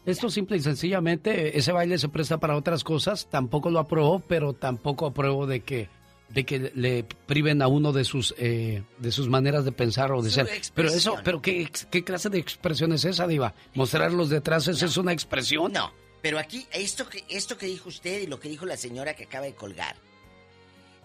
Esto 0.06 0.30
simple 0.30 0.56
y 0.56 0.60
sencillamente, 0.60 1.58
ese 1.58 1.72
baile 1.72 1.98
se 1.98 2.08
presta 2.08 2.38
para 2.38 2.56
otras 2.56 2.84
cosas, 2.84 3.28
tampoco 3.28 3.70
lo 3.70 3.78
aprobó, 3.78 4.20
pero 4.20 4.54
tampoco 4.54 5.06
apruebo 5.06 5.46
de 5.46 5.60
que 5.60 5.88
de 6.30 6.44
que 6.44 6.70
le 6.76 7.04
priven 7.26 7.60
a 7.60 7.66
uno 7.66 7.92
de 7.92 8.04
sus 8.04 8.34
eh, 8.38 8.84
de 8.98 9.10
sus 9.10 9.28
maneras 9.28 9.64
de 9.64 9.72
pensar 9.72 10.12
o 10.12 10.22
de 10.22 10.30
ser. 10.30 10.48
Pero 10.74 10.88
eso, 10.88 11.16
pero 11.24 11.42
qué, 11.42 11.68
qué 11.90 12.04
clase 12.04 12.30
de 12.30 12.38
expresión 12.38 12.92
es 12.92 13.04
esa, 13.04 13.26
diva? 13.26 13.54
Mostrarlos 13.74 14.30
detrás, 14.30 14.68
¿eso 14.68 14.86
es 14.86 14.96
una 14.96 15.12
expresión? 15.12 15.72
No, 15.72 15.92
pero 16.22 16.38
aquí 16.38 16.66
esto 16.72 17.08
que 17.08 17.24
esto 17.28 17.58
que 17.58 17.66
dijo 17.66 17.88
usted 17.88 18.22
y 18.22 18.26
lo 18.26 18.38
que 18.38 18.48
dijo 18.48 18.64
la 18.64 18.76
señora 18.76 19.14
que 19.14 19.24
acaba 19.24 19.46
de 19.46 19.54
colgar 19.54 19.96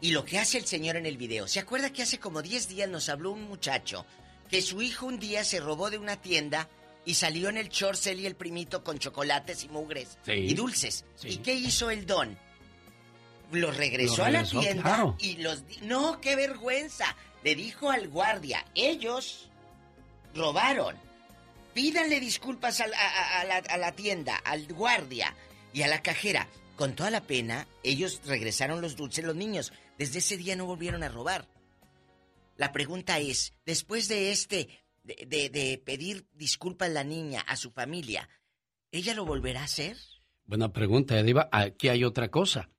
y 0.05 0.11
lo 0.11 0.23
que 0.23 0.37
hace 0.37 0.59
el 0.59 0.67
señor 0.67 0.97
en 0.97 1.07
el 1.07 1.17
video. 1.17 1.47
¿Se 1.47 1.59
acuerda 1.59 1.91
que 1.91 2.03
hace 2.03 2.19
como 2.19 2.43
10 2.43 2.67
días 2.67 2.87
nos 2.87 3.09
habló 3.09 3.31
un 3.31 3.41
muchacho 3.47 4.05
que 4.51 4.61
su 4.61 4.83
hijo 4.83 5.07
un 5.07 5.17
día 5.17 5.43
se 5.43 5.59
robó 5.59 5.89
de 5.89 5.97
una 5.97 6.15
tienda 6.15 6.69
y 7.05 7.15
salió 7.15 7.49
en 7.49 7.57
el 7.57 7.69
chorcel 7.69 8.19
y 8.19 8.27
el 8.27 8.35
primito 8.35 8.83
con 8.83 8.99
chocolates 8.99 9.63
y 9.63 9.69
mugres 9.69 10.19
y 10.27 10.53
dulces? 10.53 11.05
¿Y 11.23 11.37
qué 11.37 11.55
hizo 11.55 11.89
el 11.89 12.05
don? 12.05 12.37
Los 13.51 13.75
regresó, 13.75 14.23
a 14.23 14.29
la 14.29 14.43
tienda 14.43 15.15
y 15.17 15.37
los... 15.37 15.63
No, 15.81 16.21
qué 16.21 16.35
vergüenza. 16.35 17.15
Le 17.43 17.55
dijo 17.55 17.89
al 17.89 18.07
guardia, 18.07 18.63
ellos 18.75 19.49
robaron. 20.35 20.95
Pídanle 21.73 22.19
disculpas 22.19 22.79
a 22.79 22.85
la, 22.85 23.57
a 23.57 23.77
la 23.77 23.91
tienda, 23.93 24.35
al 24.35 24.67
guardia 24.67 25.35
y 25.73 25.81
a 25.81 25.87
la 25.87 26.03
cajera. 26.03 26.47
Con 26.75 26.93
toda 26.93 27.09
la 27.09 27.21
pena, 27.21 27.67
ellos 27.81 28.21
regresaron 28.25 28.81
los 28.81 28.95
dulces, 28.95 29.25
los 29.25 29.35
niños. 29.35 29.73
Desde 29.97 30.19
ese 30.19 30.37
día 30.37 30.55
no 30.55 30.65
volvieron 30.65 31.03
a 31.03 31.09
robar. 31.09 31.47
La 32.57 32.71
pregunta 32.71 33.19
es, 33.19 33.53
después 33.65 34.07
de 34.07 34.31
este, 34.31 34.69
de, 35.03 35.81
pedir 35.85 36.25
disculpas 36.33 36.89
a 36.89 36.93
la 36.93 37.03
niña, 37.03 37.41
a 37.41 37.55
su 37.55 37.71
familia, 37.71 38.29
¿ella 38.91 39.13
lo 39.13 39.25
volverá 39.25 39.61
a 39.61 39.65
hacer? 39.65 39.97
Buena 40.45 40.71
pregunta, 40.71 41.19
Ediva. 41.19 41.49
Aquí 41.51 41.89
hay 41.89 42.03
otra 42.03 42.29
cosa. 42.29 42.69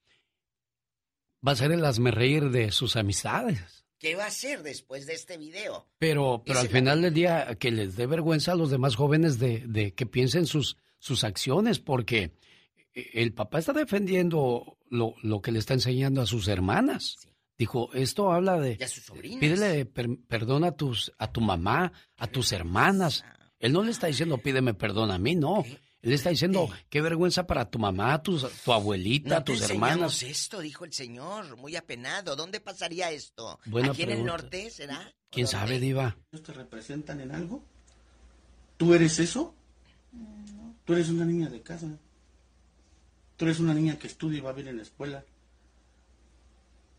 Va 1.47 1.53
a 1.53 1.57
ser 1.57 1.73
el 1.73 1.83
reír 2.13 2.51
de 2.51 2.71
sus 2.73 2.97
amistades. 2.97 3.85
¿Qué 3.99 4.15
va 4.15 4.25
a 4.25 4.29
hacer 4.29 4.63
después 4.63 5.07
de 5.07 5.15
este 5.15 5.39
video? 5.39 5.89
Pero, 5.99 6.43
pero 6.45 6.59
al 6.59 6.69
final 6.69 7.03
del 7.03 7.15
día, 7.15 7.57
que 7.59 7.71
les 7.71 7.97
dé 7.97 8.07
vergüenza 8.07 8.53
a 8.53 8.57
los 8.57 8.71
demás 8.71 8.95
jóvenes 8.95 9.39
de, 9.39 9.61
de 9.67 9.95
que 9.95 10.07
piensen 10.07 10.47
sus, 10.47 10.77
sus 10.99 11.25
acciones, 11.25 11.79
porque 11.79 12.33
el 12.97 13.35
papá 13.35 13.59
está 13.59 13.73
defendiendo 13.73 14.79
lo, 14.89 15.15
lo, 15.23 15.43
que 15.43 15.53
le 15.53 15.59
está 15.59 15.75
enseñando 15.75 16.23
a 16.23 16.27
sus 16.27 16.49
hermanas. 16.49 17.17
Dijo, 17.59 17.91
esto 17.93 18.33
habla 18.33 18.59
de... 18.59 18.79
Pídele 19.39 19.85
perdón 19.85 20.65
a, 20.65 20.73
tus, 20.73 21.13
a 21.19 21.31
tu 21.31 21.41
mamá, 21.41 21.93
a 22.17 22.27
tus 22.27 22.53
hermanas. 22.53 23.25
Él 23.59 23.73
no 23.73 23.83
le 23.83 23.91
está 23.91 24.07
diciendo 24.07 24.39
pídeme 24.39 24.75
perdón 24.75 25.11
a 25.11 25.19
mí, 25.19 25.35
no. 25.35 25.65
Él 26.03 26.13
está 26.13 26.31
diciendo, 26.31 26.71
qué 26.89 27.01
vergüenza 27.01 27.47
para 27.47 27.69
tu 27.69 27.79
mamá, 27.79 28.23
tu, 28.23 28.39
tu 28.39 28.73
abuelita, 28.73 29.43
tus 29.43 29.61
hermanas. 29.63 30.23
esto, 30.23 30.61
dijo 30.61 30.85
el 30.85 30.93
señor, 30.93 31.57
muy 31.57 31.77
apenado. 31.77 32.37
¿Dónde 32.37 32.61
pasaría 32.61 33.11
esto? 33.11 33.59
¿Aquí 33.91 34.03
en 34.03 34.11
el 34.11 34.25
norte 34.25 34.71
será? 34.71 35.13
¿Quién 35.31 35.47
sabe, 35.47 35.81
Diva? 35.81 36.17
¿Te 36.31 36.53
representan 36.53 37.21
en 37.21 37.33
algo? 37.33 37.63
¿Tú 38.77 38.95
eres 38.95 39.19
eso? 39.19 39.55
Tú 40.85 40.93
eres 40.93 41.09
una 41.09 41.25
niña 41.25 41.49
de 41.49 41.61
casa. 41.63 41.99
Tú 43.37 43.45
eres 43.45 43.61
una 43.61 43.75
niña 43.75 43.99
que 43.99 44.07
estudia 44.07 44.39
y 44.39 44.41
va 44.41 44.53
bien 44.53 44.69
en 44.69 44.79
la 44.79 44.83
escuela. 44.83 45.25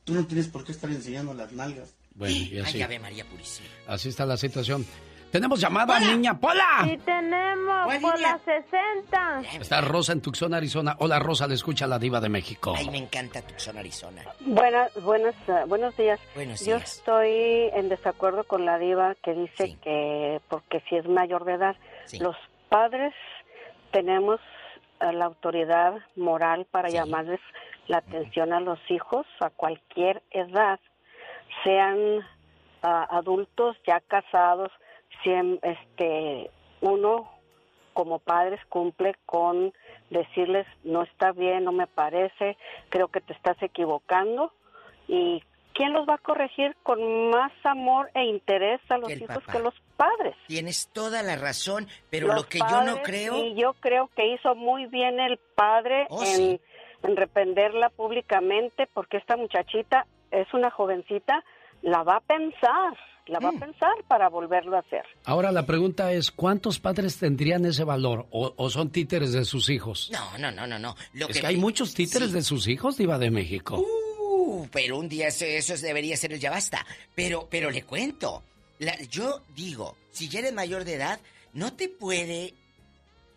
Tú 0.03 0.13
no 0.13 0.25
tienes 0.25 0.47
por 0.47 0.63
qué 0.63 0.71
estar 0.71 0.89
enseñando 0.89 1.33
las 1.33 1.51
nalgas. 1.51 1.93
Bueno, 2.15 2.35
y 2.35 2.59
así. 2.59 2.81
Ay, 2.81 2.99
María 2.99 3.25
Purísima. 3.25 3.67
Así 3.87 4.09
está 4.09 4.25
la 4.25 4.37
situación. 4.37 4.85
Tenemos 5.31 5.59
llamada, 5.59 5.99
niña 5.99 6.39
Pola. 6.39 6.83
Sí, 6.85 6.97
tenemos, 7.03 7.93
Pola 8.01 8.39
60. 8.45 9.41
Está 9.59 9.81
Rosa 9.81 10.13
en 10.13 10.21
Tucson, 10.21 10.53
Arizona. 10.53 10.95
Hola, 10.99 11.19
Rosa, 11.19 11.47
le 11.47 11.55
escucha 11.55 11.85
la 11.85 11.99
diva 11.99 12.21
de 12.21 12.29
México. 12.29 12.73
Ay, 12.77 12.89
me 12.89 12.97
encanta 12.97 13.41
Tucson, 13.41 13.77
Arizona. 13.77 14.23
Buenas, 14.39 14.93
buenos, 15.03 15.35
uh, 15.47 15.67
buenos 15.67 15.95
días. 15.97 16.19
Buenos 16.33 16.65
Yo 16.65 16.77
estoy 16.77 17.69
en 17.73 17.89
desacuerdo 17.89 18.45
con 18.45 18.65
la 18.65 18.79
diva 18.79 19.15
que 19.21 19.33
dice 19.33 19.77
que 19.83 20.39
porque 20.47 20.81
si 20.87 20.95
es 20.95 21.07
mayor 21.07 21.43
de 21.43 21.53
edad, 21.53 21.75
los 22.19 22.37
padres 22.69 23.13
tenemos 23.91 24.39
la 24.99 25.25
autoridad 25.25 25.95
moral 26.15 26.65
para 26.69 26.89
llamarles 26.89 27.39
la 27.87 27.99
atención 27.99 28.53
a 28.53 28.59
los 28.59 28.79
hijos 28.89 29.25
a 29.39 29.49
cualquier 29.49 30.21
edad, 30.31 30.79
sean 31.63 32.25
ah, 32.83 33.07
adultos 33.11 33.77
ya 33.85 33.99
casados, 34.01 34.71
si 35.23 35.31
este 35.63 36.51
uno 36.81 37.29
como 37.93 38.19
padres 38.19 38.59
cumple 38.69 39.15
con 39.25 39.73
decirles 40.09 40.67
no 40.83 41.03
está 41.03 41.31
bien, 41.31 41.63
no 41.63 41.71
me 41.71 41.87
parece, 41.87 42.57
creo 42.89 43.07
que 43.07 43.21
te 43.21 43.33
estás 43.33 43.61
equivocando 43.63 44.53
y 45.07 45.43
¿quién 45.73 45.93
los 45.93 46.07
va 46.07 46.15
a 46.15 46.19
corregir 46.19 46.75
con 46.83 47.31
más 47.31 47.51
amor 47.63 48.09
e 48.13 48.25
interés 48.25 48.79
a 48.89 48.97
los 48.97 49.09
hijos 49.09 49.43
que 49.47 49.59
los 49.59 49.73
padres? 49.97 50.35
Tienes 50.47 50.89
toda 50.93 51.23
la 51.23 51.35
razón, 51.35 51.87
pero 52.09 52.33
lo 52.33 52.43
que 52.47 52.59
yo 52.59 52.83
no 52.83 53.01
creo... 53.01 53.43
Y 53.43 53.55
yo 53.59 53.73
creo 53.79 54.09
que 54.15 54.33
hizo 54.33 54.55
muy 54.55 54.85
bien 54.85 55.19
el 55.19 55.37
padre 55.55 56.07
oh, 56.09 56.23
en, 56.23 56.61
en 57.03 57.15
reprenderla 57.15 57.89
públicamente 57.89 58.87
porque 58.93 59.17
esta 59.17 59.35
muchachita 59.35 60.05
es 60.31 60.47
una 60.53 60.71
jovencita, 60.71 61.43
la 61.81 62.03
va 62.03 62.17
a 62.17 62.21
pensar 62.21 62.93
la 63.27 63.39
va 63.39 63.49
a 63.49 63.51
mm. 63.51 63.59
pensar 63.59 63.91
para 64.07 64.29
volverlo 64.29 64.75
a 64.75 64.79
hacer. 64.79 65.03
Ahora 65.25 65.51
la 65.51 65.65
pregunta 65.65 66.11
es, 66.11 66.31
¿cuántos 66.31 66.79
padres 66.79 67.17
tendrían 67.17 67.65
ese 67.65 67.83
valor 67.83 68.27
o, 68.31 68.69
son 68.69 68.89
títeres 68.89 69.33
de 69.33 69.45
sus 69.45 69.69
hijos? 69.69 70.09
No, 70.11 70.37
no, 70.37 70.51
no, 70.51 70.67
no, 70.67 70.79
no. 70.79 70.95
es 71.13 71.39
que, 71.39 71.47
hay 71.47 71.57
muchos 71.57 71.93
títeres 71.93 72.31
de 72.31 72.41
sus 72.41 72.67
hijos, 72.67 72.97
Diva 72.97 73.17
de 73.17 73.31
México. 73.31 73.79
Uh, 73.79 74.67
pero 74.71 74.97
un 74.97 75.09
día 75.09 75.27
eso, 75.27 75.75
debería 75.77 76.15
ser 76.17 76.33
el 76.33 76.39
ya 76.39 76.51
basta. 76.51 76.85
Pero, 77.15 77.47
pero 77.49 77.69
le 77.69 77.83
cuento. 77.83 78.43
Yo 79.09 79.43
digo, 79.55 79.97
si 80.11 80.29
ya 80.29 80.39
eres 80.39 80.53
mayor 80.53 80.83
de 80.85 80.95
edad, 80.95 81.19
no 81.53 81.73
te 81.73 81.89
puede. 81.89 82.53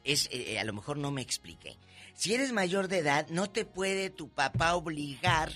Es, 0.05 0.28
eh, 0.33 0.59
a 0.59 0.65
lo 0.65 0.73
mejor 0.73 0.97
no 0.97 1.10
me 1.10 1.23
expliqué. 1.23 1.77
Si 2.15 2.35
eres 2.35 2.52
mayor 2.52 2.89
de 2.89 2.99
edad, 2.99 3.27
no 3.31 3.51
te 3.51 3.65
puede 3.65 4.10
tu 4.10 4.28
papá 4.28 4.75
obligar 4.75 5.52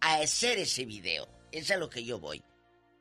a 0.00 0.16
hacer 0.16 0.58
ese 0.58 0.84
video. 0.84 1.28
Es 1.52 1.70
a 1.70 1.76
lo 1.76 1.90
que 1.90 2.04
yo 2.04 2.18
voy. 2.18 2.42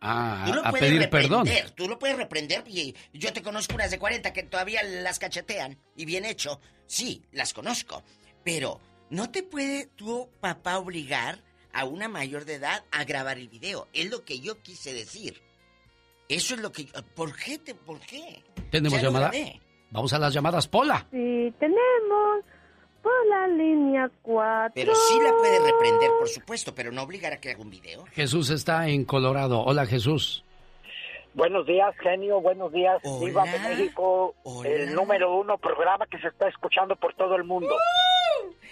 Ah, 0.02 0.46
tú 0.48 0.54
lo 0.54 0.66
a 0.66 0.70
puedes 0.72 0.90
pedir 0.90 1.10
perdón. 1.10 1.48
Tú 1.76 1.88
lo 1.88 2.00
puedes 2.00 2.18
reprender. 2.18 2.64
Y 2.68 2.96
yo 3.14 3.34
te 3.34 3.42
conozco 3.42 3.76
unas 3.76 3.92
de 3.92 4.00
40 4.00 4.34
que 4.34 4.44
todavía 4.44 4.84
las 4.84 5.20
cachetean. 5.20 5.78
Y 5.96 6.06
bien 6.06 6.26
hecho. 6.26 6.60
Sí, 6.88 7.24
las 7.32 7.54
conozco. 7.54 8.04
Pero 8.44 8.80
no 9.10 9.30
te 9.30 9.44
puede 9.44 9.88
tu 9.88 10.30
papá 10.40 10.78
obligar 10.78 11.44
a 11.74 11.86
una 11.86 12.08
mayor 12.08 12.46
de 12.46 12.56
edad 12.56 12.84
a 12.92 13.04
grabar 13.04 13.38
el 13.38 13.50
video. 13.50 13.88
Es 13.94 14.10
lo 14.10 14.26
que 14.26 14.40
yo 14.40 14.62
quise 14.62 14.94
decir. 14.94 15.42
Eso 16.30 16.54
es 16.54 16.62
lo 16.62 16.72
que... 16.72 16.88
¿Por 17.16 17.36
qué? 17.36 17.58
Te, 17.58 17.74
¿Por 17.74 18.00
qué? 18.00 18.44
¿Tenemos 18.70 19.02
llamada? 19.02 19.32
Vamos 19.90 20.14
a 20.14 20.20
las 20.20 20.32
llamadas, 20.32 20.68
Pola. 20.68 21.08
Sí, 21.12 21.52
tenemos. 21.60 22.46
Pola 23.02 23.48
línea 23.48 24.12
4. 24.22 24.74
Pero 24.76 24.94
sí 24.94 25.20
la 25.24 25.32
puede 25.36 25.60
reprender, 25.60 26.12
por 26.20 26.30
supuesto, 26.30 26.76
pero 26.76 26.92
no 26.92 27.02
obligar 27.02 27.34
a 27.34 27.40
que 27.40 27.50
haga 27.50 27.62
un 27.62 27.72
video. 27.72 28.06
Jesús 28.12 28.52
está 28.52 28.88
en 28.90 29.06
Colorado. 29.06 29.60
Hola, 29.62 29.88
Jesús. 29.88 30.46
Buenos 31.34 31.66
días, 31.66 31.96
genio. 32.02 32.42
Buenos 32.42 32.72
días, 32.72 33.02
Viva 33.22 33.46
de 33.46 33.60
México. 33.60 34.36
El 34.64 34.94
número 34.94 35.36
uno 35.36 35.58
programa 35.58 36.06
que 36.06 36.20
se 36.20 36.28
está 36.28 36.48
escuchando 36.48 36.96
por 36.96 37.16
todo 37.16 37.36
el 37.36 37.44
mundo. 37.44 37.76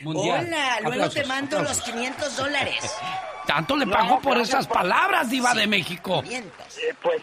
Hola, 0.06 0.80
luego 0.84 1.10
te 1.10 1.26
mando 1.26 1.62
los 1.62 1.82
500 1.82 2.38
dólares. 2.38 2.98
Tanto 3.48 3.76
le 3.78 3.88
pago 3.88 4.20
por 4.22 4.38
esas 4.38 4.68
palabras, 4.68 5.30
Diva 5.30 5.54
de 5.54 5.66
México. 5.66 6.22
Eh, 6.30 6.44
pues, 7.02 7.22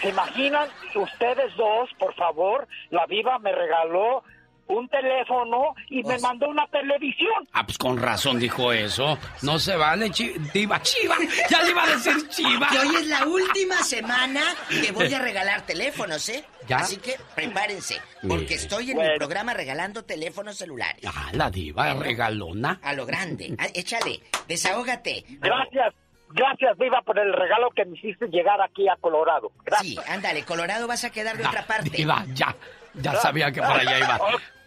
¿se 0.00 0.08
imaginan 0.08 0.68
ustedes 0.94 1.54
dos, 1.56 1.90
por 1.98 2.14
favor? 2.14 2.66
La 2.90 3.06
Viva 3.06 3.38
me 3.38 3.52
regaló 3.52 4.22
un 4.68 4.88
teléfono 4.88 5.74
y 5.90 6.02
me 6.02 6.18
mandó 6.18 6.48
una 6.48 6.66
televisión. 6.68 7.48
Ah, 7.52 7.64
pues 7.64 7.78
con 7.78 7.98
razón 7.98 8.38
dijo 8.38 8.72
eso. 8.72 9.18
No 9.42 9.58
se 9.58 9.76
vale, 9.76 10.10
diva, 10.52 10.80
chiva. 10.82 11.16
Ya 11.50 11.62
le 11.62 11.70
iba 11.70 11.84
a 11.84 11.86
decir 11.88 12.28
chiva. 12.28 12.68
Que 12.70 12.78
hoy 12.78 12.94
es 12.96 13.06
la 13.06 13.26
última 13.26 13.76
semana 13.82 14.40
que 14.68 14.92
voy 14.92 15.12
a 15.12 15.18
regalar 15.18 15.62
teléfonos, 15.62 16.28
¿eh? 16.28 16.44
¿Ya? 16.66 16.78
Así 16.78 16.96
que 16.98 17.16
prepárense, 17.34 18.00
porque 18.26 18.54
estoy 18.54 18.92
en 18.92 19.00
el 19.00 19.18
programa 19.18 19.52
regalando 19.52 20.04
teléfonos 20.04 20.56
celulares. 20.56 21.02
Ah, 21.06 21.30
la 21.32 21.50
diva 21.50 21.92
regalona. 21.94 22.80
A 22.82 22.94
lo 22.94 23.04
grande. 23.04 23.54
Ah, 23.58 23.66
échale, 23.74 24.20
desahógate. 24.48 25.24
Gracias. 25.40 25.94
Gracias, 26.34 26.78
Viva, 26.78 27.02
por 27.02 27.18
el 27.18 27.32
regalo 27.32 27.70
que 27.70 27.84
me 27.84 27.96
hiciste 27.96 28.26
llegar 28.28 28.60
aquí 28.60 28.88
a 28.88 28.96
Colorado. 28.96 29.50
Gracias. 29.64 30.04
Sí, 30.04 30.10
ándale, 30.10 30.44
Colorado 30.44 30.86
vas 30.86 31.04
a 31.04 31.10
quedar 31.10 31.36
de 31.36 31.46
otra 31.46 31.66
parte. 31.66 31.90
Diva, 31.90 32.24
ya. 32.34 32.54
Ya 32.94 33.14
sabía 33.14 33.50
que 33.50 33.60
por 33.60 33.72
allá 33.72 33.98
iba. 33.98 34.18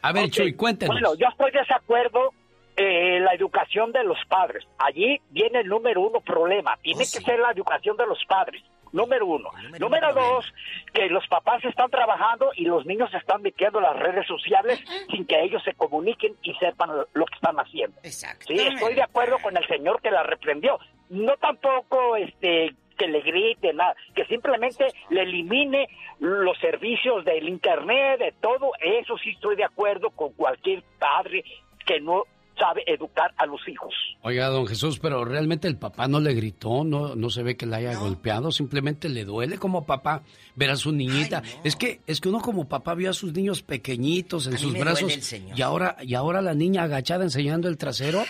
A 0.02 0.12
ver, 0.12 0.30
Chuy, 0.30 0.54
cuéntenos. 0.54 0.94
Bueno, 0.94 1.16
yo 1.16 1.28
estoy 1.28 1.52
de 1.52 1.60
desacuerdo 1.60 2.32
eh, 2.78 3.20
la 3.22 3.34
educación 3.34 3.92
de 3.92 4.04
los 4.04 4.18
padres. 4.28 4.66
Allí 4.78 5.20
viene 5.30 5.62
el 5.62 5.68
número 5.68 6.02
uno 6.02 6.22
problema. 6.22 6.78
Tiene 6.82 7.04
oh, 7.04 7.12
que 7.12 7.22
ser 7.22 7.40
la 7.40 7.52
educación 7.52 7.98
de 7.98 8.06
los 8.06 8.24
padres. 8.26 8.62
Número 8.92 9.26
uno. 9.26 9.50
Número, 9.78 10.14
dos, 10.14 10.54
que 10.94 11.08
los 11.08 11.28
papás 11.28 11.64
están 11.66 11.90
trabajando 11.90 12.52
y 12.56 12.64
los 12.64 12.86
niños 12.86 13.12
se 13.12 13.18
están 13.18 13.42
metiendo 13.42 13.80
en 13.80 13.84
las 13.84 14.00
redes 14.00 14.26
sociales 14.26 14.80
sin 15.12 15.26
que 15.26 15.42
ellos 15.42 15.62
se 15.64 15.74
comuniquen 15.74 16.34
y 16.44 16.54
sepan 16.54 16.92
lo 17.14 17.26
que 17.26 17.36
están 17.36 17.58
haciendo. 17.58 17.98
Exacto. 18.04 18.46
Sí, 18.48 18.58
estoy 18.58 18.94
de 18.94 19.04
acuerdo 19.04 19.38
con 19.40 19.58
el 19.58 19.68
señor 19.68 20.02
que 20.02 20.12
la 20.12 20.24
reprendió. 20.24 20.80
No 21.10 21.36
tampoco 21.38 22.16
este 22.16 22.76
que 22.98 23.08
le 23.08 23.22
grite 23.22 23.74
nada, 23.74 23.96
que 24.16 24.26
simplemente 24.26 24.86
le 25.10 25.24
elimine 25.24 25.88
los 26.20 26.58
servicios 26.60 27.26
del 27.26 27.50
internet, 27.50 28.20
de 28.20 28.34
todo, 28.40 28.72
eso 28.82 29.18
sí 29.18 29.32
estoy 29.32 29.58
de 29.58 29.66
acuerdo 29.66 30.12
con 30.12 30.32
cualquier 30.34 30.82
padre 30.98 31.44
que 31.86 32.00
no 32.00 32.24
sabe 32.58 32.84
educar 32.88 33.34
a 33.38 33.46
los 33.46 33.60
hijos. 33.68 33.94
Oiga, 34.22 34.48
don 34.48 34.66
Jesús, 34.66 35.00
pero 35.00 35.26
realmente 35.26 35.68
el 35.68 35.78
papá 35.78 36.08
no 36.08 36.20
le 36.20 36.34
gritó, 36.34 36.84
no, 36.84 37.16
no 37.16 37.30
se 37.30 37.44
ve 37.44 37.58
que 37.58 37.66
la 37.66 37.78
haya 37.78 37.98
golpeado, 37.98 38.52
simplemente 38.52 39.10
le 39.10 39.26
duele 39.26 39.58
como 39.58 39.86
papá 39.86 40.24
ver 40.56 40.72
a 40.72 40.76
su 40.76 40.92
niñita. 40.92 41.44
Es 41.64 41.76
que 41.76 42.02
es 42.08 42.22
que 42.22 42.30
uno 42.30 42.40
como 42.40 42.68
papá 42.68 42.96
vio 42.96 43.10
a 43.10 43.14
sus 43.14 43.34
niños 43.34 43.62
pequeñitos 43.62 44.48
en 44.48 44.58
sus 44.58 44.74
brazos 44.78 45.34
y 45.56 45.62
ahora 45.62 45.98
y 46.02 46.16
ahora 46.16 46.42
la 46.42 46.54
niña 46.54 46.84
agachada 46.84 47.24
enseñando 47.24 47.68
el 47.68 47.78
trasero. 47.78 48.24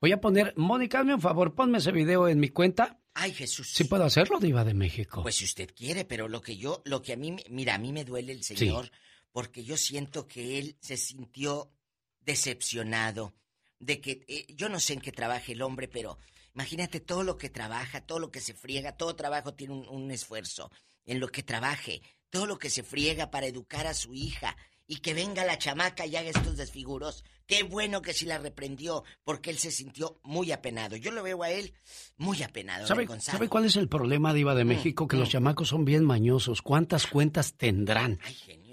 Voy 0.00 0.12
a 0.12 0.20
poner, 0.20 0.54
Mónica, 0.56 1.00
hazme 1.00 1.14
un 1.14 1.20
favor, 1.20 1.54
ponme 1.54 1.78
ese 1.78 1.90
video 1.90 2.28
en 2.28 2.38
mi 2.38 2.50
cuenta. 2.50 3.00
Ay, 3.14 3.32
Jesús. 3.32 3.72
Sí 3.72 3.84
puedo 3.84 4.04
hacerlo, 4.04 4.38
diva 4.38 4.64
de 4.64 4.74
México. 4.74 5.22
Pues 5.22 5.36
si 5.36 5.44
usted 5.44 5.70
quiere, 5.74 6.04
pero 6.04 6.28
lo 6.28 6.40
que 6.40 6.56
yo, 6.56 6.82
lo 6.84 7.02
que 7.02 7.14
a 7.14 7.16
mí, 7.16 7.36
mira, 7.50 7.74
a 7.74 7.78
mí 7.78 7.92
me 7.92 8.04
duele 8.04 8.32
el 8.32 8.44
señor 8.44 8.90
porque 9.32 9.64
yo 9.64 9.76
siento 9.76 10.26
que 10.26 10.58
él 10.58 10.76
se 10.80 10.96
sintió 10.96 11.72
decepcionado 12.20 13.34
de 13.78 14.00
que 14.00 14.24
eh, 14.28 14.46
yo 14.54 14.68
no 14.68 14.80
sé 14.80 14.94
en 14.94 15.00
qué 15.00 15.12
trabaja 15.12 15.52
el 15.52 15.62
hombre, 15.62 15.88
pero 15.88 16.18
imagínate 16.54 17.00
todo 17.00 17.22
lo 17.22 17.38
que 17.38 17.50
trabaja, 17.50 18.00
todo 18.00 18.18
lo 18.18 18.30
que 18.30 18.40
se 18.40 18.54
friega, 18.54 18.96
todo 18.96 19.16
trabajo 19.16 19.54
tiene 19.54 19.74
un, 19.74 20.10
esfuerzo 20.10 20.70
en 21.04 21.20
lo 21.20 21.28
que 21.28 21.42
trabaje, 21.42 22.02
todo 22.30 22.46
lo 22.46 22.58
que 22.58 22.70
se 22.70 22.82
friega 22.82 23.30
para 23.30 23.46
educar 23.46 23.86
a 23.86 23.94
su 23.94 24.14
hija 24.14 24.56
y 24.88 24.96
que 24.96 25.14
venga 25.14 25.44
la 25.44 25.58
chamaca 25.58 26.06
y 26.06 26.16
haga 26.16 26.30
estos 26.30 26.56
desfiguros. 26.56 27.22
Qué 27.46 27.62
bueno 27.62 28.02
que 28.02 28.14
sí 28.14 28.24
la 28.26 28.38
reprendió, 28.38 29.04
porque 29.22 29.50
él 29.50 29.58
se 29.58 29.70
sintió 29.70 30.18
muy 30.24 30.50
apenado. 30.50 30.96
Yo 30.96 31.12
lo 31.12 31.22
veo 31.22 31.42
a 31.42 31.50
él 31.50 31.74
muy 32.16 32.42
apenado. 32.42 32.86
¿Sabe, 32.86 33.06
¿sabe 33.20 33.48
cuál 33.48 33.66
es 33.66 33.76
el 33.76 33.88
problema, 33.88 34.34
Diva 34.34 34.54
de 34.54 34.64
mm, 34.64 34.68
México? 34.68 35.06
que 35.06 35.16
los 35.16 35.28
mm. 35.28 35.32
chamacos 35.32 35.68
son 35.68 35.84
bien 35.84 36.04
mañosos. 36.04 36.62
¿Cuántas 36.62 37.06
cuentas 37.06 37.54
tendrán? 37.54 38.18
Ay, 38.24 38.34
genio 38.34 38.68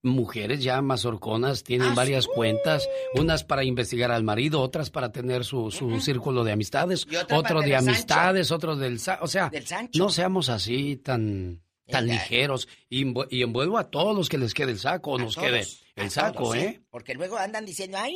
mujeres 0.00 0.62
ya 0.62 0.80
mazorconas 0.80 1.64
tienen 1.64 1.88
ah, 1.88 1.94
varias 1.94 2.28
cuentas, 2.28 2.88
unas 3.14 3.44
para 3.44 3.64
investigar 3.64 4.12
al 4.12 4.22
marido, 4.22 4.60
otras 4.60 4.90
para 4.90 5.10
tener 5.10 5.44
su, 5.44 5.70
su 5.70 6.00
círculo 6.00 6.44
de 6.44 6.52
amistades, 6.52 7.06
otro 7.30 7.60
de 7.60 7.76
amistades, 7.76 8.50
otro 8.52 8.76
del... 8.76 9.00
O 9.20 9.26
sea, 9.26 9.50
no 9.94 10.08
seamos 10.08 10.48
así 10.48 10.96
tan 10.96 11.60
tan 11.90 12.06
ligeros 12.06 12.68
y, 12.88 13.02
envuelvo 13.42 13.78
a 13.78 13.90
todos 13.90 14.16
los 14.16 14.28
que 14.28 14.38
les 14.38 14.54
quede 14.54 14.72
el 14.72 14.78
saco 14.78 15.12
o 15.12 15.18
nos 15.18 15.36
quede 15.36 15.64
el 15.96 16.10
saco, 16.10 16.54
¿eh? 16.54 16.80
Porque 16.90 17.14
luego 17.14 17.36
andan 17.36 17.64
diciendo, 17.64 17.98
ay, 18.00 18.14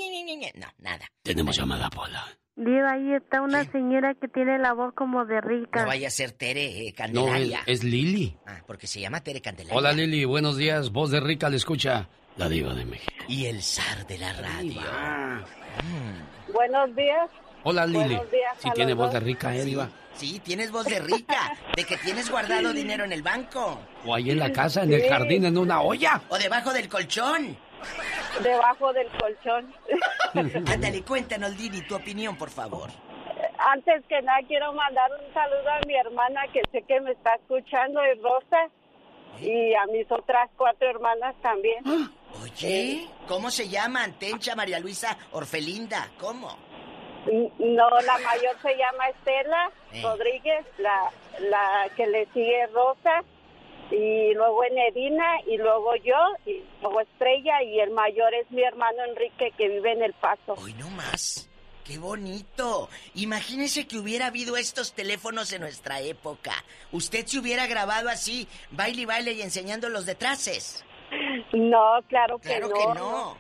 no, 0.57 0.67
nada. 0.79 1.07
Tenemos 1.23 1.57
llamada, 1.57 1.91
Pola. 1.91 2.27
Diva, 2.55 2.93
ahí 2.93 3.15
está 3.15 3.41
una 3.41 3.65
señora 3.65 4.15
que 4.15 4.29
tiene 4.29 4.59
la 4.59 4.75
voz 4.75 4.93
como 4.95 5.25
de 5.25 5.41
rica. 5.41 5.81
No 5.81 5.87
vaya 5.87 6.09
a 6.09 6.11
ser 6.11 6.33
Tere 6.33 6.87
eh, 6.87 6.93
Candelaria. 6.93 7.61
No, 7.61 7.73
es, 7.73 7.83
Lili. 7.83 8.37
Ah, 8.47 8.63
porque 8.67 8.87
se 8.87 9.01
llama 9.01 9.23
Tere 9.23 9.41
Candelaria. 9.41 9.77
Hola 9.77 9.93
Lili, 9.93 10.27
buenos 10.27 10.59
días. 10.59 10.93
Voz 10.93 11.11
de 11.11 11.21
rica 11.21 11.49
le 11.49 11.57
escucha 11.57 12.11
la 12.37 12.51
diva 12.51 12.75
de 12.75 12.85
México. 12.85 13.11
Y 13.27 13.47
el 13.47 13.63
zar 13.63 14.07
de 14.07 14.19
la 14.19 14.35
radio. 14.35 14.81
Mm. 15.83 16.53
Buenos 16.53 16.95
días. 16.95 17.31
Hola 17.65 17.87
Lili. 17.87 18.15
Buenos 18.15 18.31
días. 18.31 18.57
Sí 18.59 18.71
tiene 18.75 18.95
voz 18.95 19.13
de 19.13 19.21
rica, 19.21 19.55
¿eh, 19.55 19.65
diva? 19.65 19.89
Sí, 20.15 20.41
tienes 20.41 20.71
voz 20.71 20.85
de 20.85 20.99
rica. 21.01 21.57
de 21.75 21.85
que 21.85 21.97
tienes 21.99 22.31
guardado 22.31 22.73
dinero 22.73 23.05
en 23.05 23.13
el 23.13 23.23
banco. 23.23 23.79
O 24.05 24.15
ahí 24.15 24.31
en 24.31 24.39
la 24.39 24.53
casa, 24.53 24.83
en 24.83 24.93
el 24.93 25.09
jardín, 25.09 25.45
en 25.45 25.57
una 25.57 25.81
olla. 25.81 26.21
O 26.29 26.39
debajo 26.39 26.73
del 26.73 26.89
colchón. 26.89 27.57
Debajo 28.43 28.93
del 28.93 29.09
colchón. 29.09 29.73
Ándale, 30.73 31.03
cuéntanos, 31.03 31.59
Lili, 31.59 31.83
tu 31.83 31.97
opinión, 31.97 32.37
por 32.37 32.51
favor 32.51 32.91
antes 33.71 34.05
que 34.09 34.21
nada 34.23 34.41
quiero 34.47 34.73
mandar 34.73 35.11
un 35.13 35.33
saludo 35.33 35.71
a 35.71 35.81
mi 35.87 35.95
hermana 35.95 36.43
que 36.53 36.63
sé 36.71 36.83
que 36.83 37.01
me 37.01 37.13
está 37.13 37.35
escuchando, 37.35 38.03
es 38.03 38.21
Rosa, 38.21 38.69
y 39.41 39.75
a 39.75 39.87
mis 39.87 40.11
otras 40.11 40.51
cuatro 40.57 40.89
hermanas 40.89 41.35
también. 41.43 41.83
Oye, 42.43 43.09
¿cómo 43.29 43.51
se 43.51 43.69
llaman? 43.69 44.19
Tencha, 44.19 44.55
María 44.55 44.81
Luisa, 44.81 45.17
Orfelinda, 45.33 46.09
¿cómo? 46.19 46.57
No, 47.27 47.91
la 47.91 48.19
mayor 48.19 48.57
se 48.63 48.77
llama 48.77 49.09
Estela. 49.09 49.71
Rodríguez, 50.03 50.67
la, 50.79 51.11
la 51.41 51.89
que 51.97 52.07
le 52.07 52.27
sigue 52.33 52.67
Rosa, 52.69 53.23
y 53.91 54.33
luego 54.35 54.65
Enedina, 54.65 55.41
y 55.47 55.59
luego 55.59 55.95
yo, 55.97 56.17
y 56.47 56.63
luego 56.81 57.01
Estrella, 57.01 57.63
y 57.63 57.79
el 57.81 57.91
mayor 57.91 58.33
es 58.35 58.51
mi 58.51 58.63
hermano 58.63 59.05
Enrique 59.05 59.53
que 59.57 59.69
vive 59.69 59.93
en 59.93 60.03
El 60.03 60.15
Paso. 60.15 60.55
Hoy 60.57 60.73
no 60.75 60.89
más. 60.91 61.49
¡Qué 61.85 61.99
bonito! 61.99 62.89
Imagínese 63.15 63.89
que 63.89 63.99
hubiera 63.99 64.27
habido 64.27 64.57
estos 64.57 64.95
teléfonos 64.95 65.53
en 65.53 65.63
nuestra 65.63 66.01
época. 66.01 66.53
Usted 66.93 67.27
se 67.27 67.39
hubiera 67.39 67.67
grabado 67.67 68.09
así, 68.09 68.49
baile 68.71 69.03
y 69.03 69.05
baile 69.05 69.33
y 69.33 69.43
enseñando 69.43 69.89
los 69.89 70.07
detraces. 70.07 70.85
No, 71.53 71.99
claro 72.09 72.39
que 72.39 72.49
claro 72.49 72.71
que 72.73 72.87
no. 72.99 73.37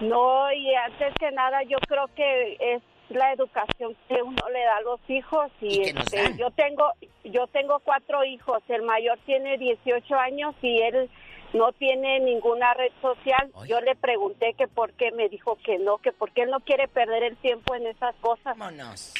No, 0.00 0.52
y 0.52 0.74
antes 0.74 1.14
que 1.18 1.30
nada 1.30 1.62
yo 1.62 1.78
creo 1.86 2.08
que 2.14 2.56
es 2.58 2.82
la 3.10 3.32
educación 3.32 3.96
que 4.08 4.22
uno 4.22 4.48
le 4.52 4.60
da 4.60 4.76
a 4.76 4.82
los 4.82 5.00
hijos 5.08 5.50
y, 5.60 5.80
este, 5.82 6.36
yo 6.38 6.50
tengo 6.52 6.84
yo 7.24 7.46
tengo 7.48 7.80
cuatro 7.80 8.24
hijos, 8.24 8.62
el 8.68 8.82
mayor 8.82 9.18
tiene 9.26 9.58
18 9.58 10.14
años 10.14 10.54
y 10.62 10.80
él 10.80 11.10
no 11.52 11.72
tiene 11.72 12.20
ninguna 12.20 12.72
red 12.74 12.92
social. 13.02 13.50
Yo 13.66 13.80
le 13.80 13.96
pregunté 13.96 14.54
que 14.56 14.68
por 14.68 14.92
qué, 14.92 15.10
me 15.12 15.28
dijo 15.28 15.58
que 15.64 15.78
no, 15.78 15.98
que 15.98 16.12
porque 16.12 16.42
él 16.42 16.50
no 16.50 16.60
quiere 16.60 16.88
perder 16.88 17.24
el 17.24 17.36
tiempo 17.38 17.74
en 17.74 17.86
esas 17.86 18.14
cosas. 18.16 18.56
Vámonos. 18.56 19.12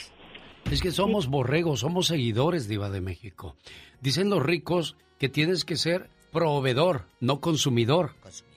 Es 0.70 0.80
que 0.80 0.92
somos 0.92 1.26
borregos, 1.26 1.80
somos 1.80 2.06
seguidores, 2.06 2.68
Diva 2.68 2.90
de 2.90 3.00
México. 3.00 3.56
Dicen 4.00 4.30
los 4.30 4.42
ricos 4.42 4.96
que 5.18 5.28
tienes 5.28 5.64
que 5.64 5.76
ser 5.76 6.08
proveedor, 6.32 7.06
no 7.18 7.40
consumidor. 7.40 8.12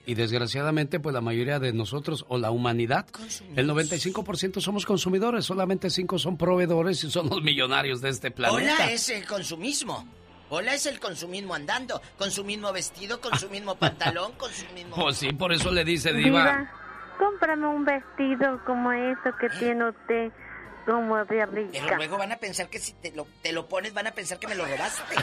Y 0.06 0.14
desgraciadamente, 0.14 1.00
pues 1.00 1.14
la 1.14 1.20
mayoría 1.20 1.58
de 1.58 1.72
nosotros 1.72 2.26
o 2.28 2.36
la 2.36 2.50
humanidad, 2.50 3.06
el 3.56 3.68
95% 3.68 4.60
somos 4.60 4.84
consumidores, 4.84 5.46
solamente 5.46 5.88
5 5.88 6.18
son 6.18 6.36
proveedores 6.36 7.02
y 7.04 7.10
son 7.10 7.30
los 7.30 7.42
millonarios 7.42 8.00
de 8.00 8.10
este 8.10 8.30
planeta. 8.30 8.74
Hola, 8.74 8.90
es 8.92 9.08
el 9.08 9.26
consumismo. 9.26 10.06
Hola 10.50 10.74
es 10.74 10.84
el 10.86 11.00
con 11.00 11.16
su 11.16 11.26
mismo 11.26 11.54
andando, 11.54 12.02
con 12.18 12.30
su 12.30 12.44
mismo 12.44 12.70
vestido, 12.72 13.20
con 13.20 13.38
su 13.38 13.48
mismo 13.48 13.74
pantalón, 13.78 14.32
con 14.32 14.52
su 14.52 14.66
mismo... 14.74 14.94
Pues 14.94 15.16
sí, 15.16 15.32
por 15.32 15.52
eso 15.52 15.72
le 15.72 15.84
dice 15.84 16.12
Diva. 16.12 16.40
Diva 16.40 16.70
cómprame 17.18 17.66
un 17.66 17.84
vestido 17.84 18.60
como 18.64 18.92
eso 18.92 19.30
que 19.40 19.46
¿Eh? 19.46 19.50
tiene 19.58 19.88
usted, 19.88 20.32
como 20.84 21.24
de 21.24 21.46
rica. 21.46 21.78
Pero 21.84 21.96
luego 21.96 22.18
van 22.18 22.32
a 22.32 22.36
pensar 22.36 22.68
que 22.68 22.78
si 22.78 22.92
te 22.94 23.12
lo, 23.12 23.26
te 23.42 23.52
lo 23.52 23.66
pones, 23.66 23.92
van 23.94 24.06
a 24.06 24.12
pensar 24.12 24.38
que 24.38 24.46
me 24.46 24.54
lo 24.54 24.64
robaste. 24.64 25.14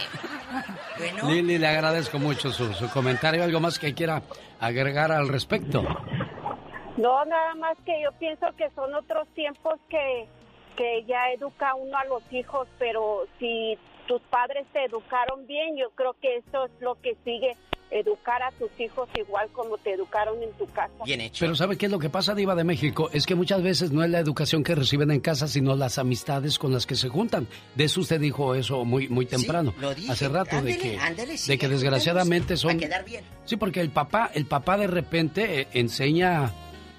bueno. 0.98 1.30
Lili, 1.30 1.58
le 1.58 1.68
agradezco 1.68 2.20
mucho 2.20 2.52
su, 2.52 2.74
su 2.74 2.90
comentario. 2.90 3.44
¿Algo 3.44 3.60
más 3.60 3.80
que 3.80 3.94
quiera 3.94 4.22
agregar 4.60 5.12
al 5.12 5.28
respecto? 5.28 5.84
No, 6.98 7.26
nada 7.26 7.56
más 7.56 7.78
que 7.86 8.02
yo 8.04 8.12
pienso 8.20 8.48
que 8.58 8.70
son 8.72 8.94
otros 8.94 9.28
tiempos 9.30 9.80
que, 9.90 10.28
que 10.76 11.04
ya 11.06 11.32
educa 11.32 11.74
uno 11.76 11.98
a 11.98 12.06
los 12.06 12.24
hijos, 12.32 12.68
pero 12.78 13.26
si 13.40 13.78
tus 14.08 14.22
padres 14.24 14.68
te 14.74 14.86
educaron 14.86 15.48
bien, 15.48 15.78
yo 15.78 15.92
creo 15.92 16.16
que 16.22 16.38
eso 16.38 16.66
es 16.66 16.72
lo 16.82 16.96
que 17.02 17.16
sigue 17.24 17.56
educar 17.92 18.42
a 18.42 18.52
tus 18.52 18.70
hijos 18.80 19.10
igual 19.16 19.50
como 19.52 19.78
te 19.78 19.94
educaron 19.94 20.42
en 20.42 20.52
tu 20.54 20.66
casa. 20.68 20.94
Bien 21.06 21.22
hecho. 21.22 21.46
Pero 21.46 21.56
¿sabe 21.56 21.78
qué 21.78 21.88
es 21.88 21.92
lo 21.92 22.00
que 22.00 22.10
pasa, 22.10 22.34
Diva 22.34 22.56
de 22.56 22.64
México? 22.64 23.10
Es 23.14 23.26
que 23.26 23.36
muchas 23.36 23.62
veces 23.62 23.92
no 23.92 24.04
es 24.04 24.10
la 24.10 24.20
educación 24.20 24.64
que 24.64 24.74
reciben 24.76 25.12
en 25.12 25.20
casa, 25.20 25.48
sino 25.48 25.76
las 25.76 25.98
amistades 25.98 26.58
con 26.58 26.72
las 26.72 26.86
que 26.86 26.96
se 26.96 27.10
juntan. 27.10 27.48
De 27.76 27.84
eso 27.84 28.02
usted 28.02 28.20
dijo 28.20 28.56
eso 28.56 28.86
muy 28.86 29.10
muy 29.10 29.26
temprano. 29.26 29.74
Hace 30.10 30.30
rato 30.30 30.62
de 30.62 30.78
que 30.78 30.98
de 31.48 31.58
que 31.58 31.68
desgraciadamente 31.68 32.58
son 32.58 32.78
quedar 32.78 33.04
bien. 33.06 33.24
Sí, 33.46 33.58
porque 33.58 33.82
el 33.82 33.90
papá, 33.90 34.32
el 34.34 34.46
papá 34.46 34.78
de 34.78 34.88
repente 34.88 35.62
eh, 35.62 35.68
enseña 35.74 36.52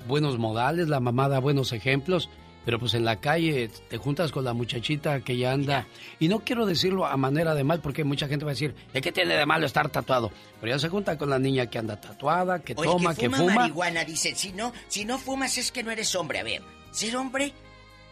buenos 0.06 0.38
modales, 0.38 0.88
la 0.88 1.00
mamá 1.00 1.28
da 1.28 1.38
buenos 1.38 1.72
ejemplos 1.72 2.28
pero 2.64 2.78
pues 2.78 2.94
en 2.94 3.04
la 3.04 3.16
calle 3.16 3.70
te 3.88 3.96
juntas 3.96 4.32
con 4.32 4.44
la 4.44 4.52
muchachita 4.52 5.20
que 5.20 5.36
ya 5.36 5.52
anda. 5.52 5.86
Y 6.18 6.28
no 6.28 6.40
quiero 6.40 6.66
decirlo 6.66 7.06
a 7.06 7.16
manera 7.16 7.54
de 7.54 7.64
mal, 7.64 7.80
porque 7.80 8.04
mucha 8.04 8.28
gente 8.28 8.44
va 8.44 8.52
a 8.52 8.54
decir, 8.54 8.74
¿de 8.92 9.00
qué 9.00 9.12
tiene 9.12 9.36
de 9.36 9.46
malo 9.46 9.66
estar 9.66 9.88
tatuado? 9.88 10.30
Pero 10.60 10.72
ya 10.72 10.78
se 10.78 10.88
junta 10.88 11.18
con 11.18 11.30
la 11.30 11.38
niña 11.38 11.66
que 11.66 11.78
anda 11.78 12.00
tatuada, 12.00 12.60
que 12.60 12.74
toma, 12.74 13.14
que 13.14 13.28
fuma. 13.28 13.36
Que 13.36 13.42
fuma 13.44 13.54
marihuana, 13.54 14.04
dice, 14.04 14.34
si 14.34 14.52
no, 14.52 14.72
si 14.88 15.04
no 15.04 15.18
fumas 15.18 15.58
es 15.58 15.72
que 15.72 15.82
no 15.82 15.90
eres 15.90 16.14
hombre. 16.14 16.40
A 16.40 16.44
ver, 16.44 16.62
ser 16.90 17.16
hombre 17.16 17.52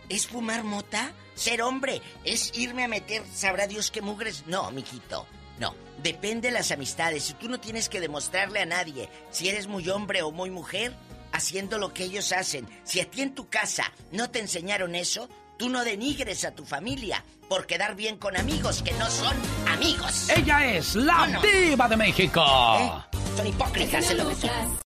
es 0.09 0.27
fumar 0.27 0.65
mota. 0.65 1.13
Ser 1.35 1.63
hombre 1.63 2.03
es 2.25 2.53
irme 2.59 2.85
a 2.85 2.89
meter, 2.89 3.23
sabrá 3.33 3.67
Dios 3.67 3.91
qué 3.91 4.03
mugres. 4.03 4.45
No, 4.47 4.71
mijito. 4.73 5.27
No, 5.59 5.75
depende 6.03 6.49
de 6.49 6.55
las 6.55 6.71
amistades. 6.71 7.25
Si 7.25 7.35
tú 7.35 7.49
no 7.49 7.61
tienes 7.61 7.89
que 7.89 8.01
demostrarle 8.01 8.61
a 8.61 8.67
nadie 8.67 9.09
si 9.31 9.49
eres 9.49 9.67
muy 9.67 9.89
hombre 9.89 10.23
o 10.23 10.33
muy 10.33 10.51
mujer, 10.51 10.95
haciendo 11.33 11.79
lo 11.79 11.93
que 11.93 12.05
ellos 12.05 12.33
hacen. 12.33 12.69
Si 12.85 13.01
a 13.01 13.11
ti 13.11 13.23
en 13.23 13.35
tu 13.35 13.49
casa 13.49 13.93
no 14.13 14.31
te 14.31 14.41
enseñaron 14.41 14.95
eso, 14.95 15.29
tú 15.57 15.69
no 15.69 15.85
denigres 15.85 16.45
a 16.45 16.55
tu 16.55 16.65
familia 16.65 17.25
por 17.49 17.67
quedar 17.67 17.97
bien 17.97 18.17
con 18.17 18.37
amigos 18.37 18.83
que 18.83 18.93
no 18.93 19.11
son 19.11 19.37
amigos. 19.69 20.29
Ella 20.31 20.75
es 20.75 20.95
la 20.95 21.41
diva 21.43 21.89
de 21.89 21.97
México. 21.97 22.45
¿Eh? 22.79 23.10
Son 23.37 23.47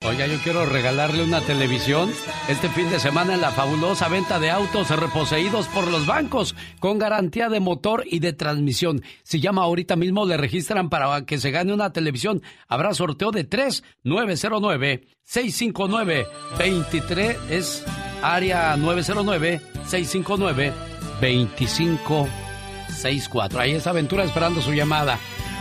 Oiga, 0.05 0.27
yo 0.27 0.39
quiero 0.43 0.67
regalarle 0.67 1.23
una 1.23 1.41
televisión 1.41 2.11
este 2.49 2.69
fin 2.69 2.91
de 2.91 2.99
semana 2.99 3.35
en 3.35 3.41
la 3.41 3.51
fabulosa 3.51 4.09
venta 4.09 4.39
de 4.39 4.51
autos 4.51 4.91
reposeídos 4.91 5.69
por 5.69 5.89
los 5.89 6.07
bancos 6.07 6.55
con 6.79 6.99
garantía 6.99 7.49
de 7.49 7.61
motor 7.61 8.05
y 8.07 8.19
de 8.21 8.33
transmisión. 8.33 9.03
Si 9.23 9.41
llama 9.41 9.63
ahorita 9.63 9.97
mismo, 9.97 10.27
le 10.27 10.37
registran 10.37 10.89
para 10.89 11.25
que 11.27 11.39
se 11.39 11.51
gane 11.51 11.75
una 11.75 11.93
televisión. 11.93 12.43
Habrá 12.69 12.95
sorteo 12.95 13.31
de 13.31 13.45
3 13.45 13.83
909 14.05 15.07
659 15.25 16.27
23 16.59 17.37
es 17.51 17.85
área 18.23 18.77
909 18.77 19.61
659 19.87 20.73
2564. 21.21 23.61
Ahí 23.61 23.73
está 23.73 23.91
Aventura 23.91 24.25
esperando 24.25 24.63
su 24.63 24.73
llamada. 24.73 25.19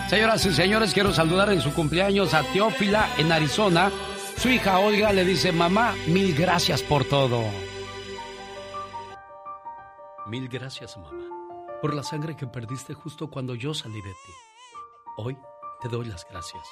Señoras 0.09 0.43
y 0.43 0.51
señores, 0.51 0.91
quiero 0.91 1.13
saludar 1.13 1.53
en 1.53 1.61
su 1.61 1.71
cumpleaños 1.71 2.33
a 2.33 2.41
Teófila 2.41 3.07
en 3.19 3.31
Arizona. 3.31 3.91
Su 4.37 4.49
hija 4.49 4.79
Olga 4.79 5.13
le 5.13 5.23
dice, 5.23 5.51
mamá, 5.51 5.93
mil 6.07 6.33
gracias 6.33 6.81
por 6.81 7.05
todo. 7.05 7.43
Mil 10.25 10.49
gracias, 10.49 10.97
mamá, 10.97 11.11
por 11.79 11.93
la 11.93 12.01
sangre 12.01 12.35
que 12.35 12.47
perdiste 12.47 12.95
justo 12.95 13.29
cuando 13.29 13.53
yo 13.53 13.75
salí 13.75 14.01
de 14.01 14.09
ti. 14.09 14.33
Hoy 15.17 15.37
te 15.79 15.89
doy 15.89 16.07
las 16.07 16.25
gracias 16.27 16.63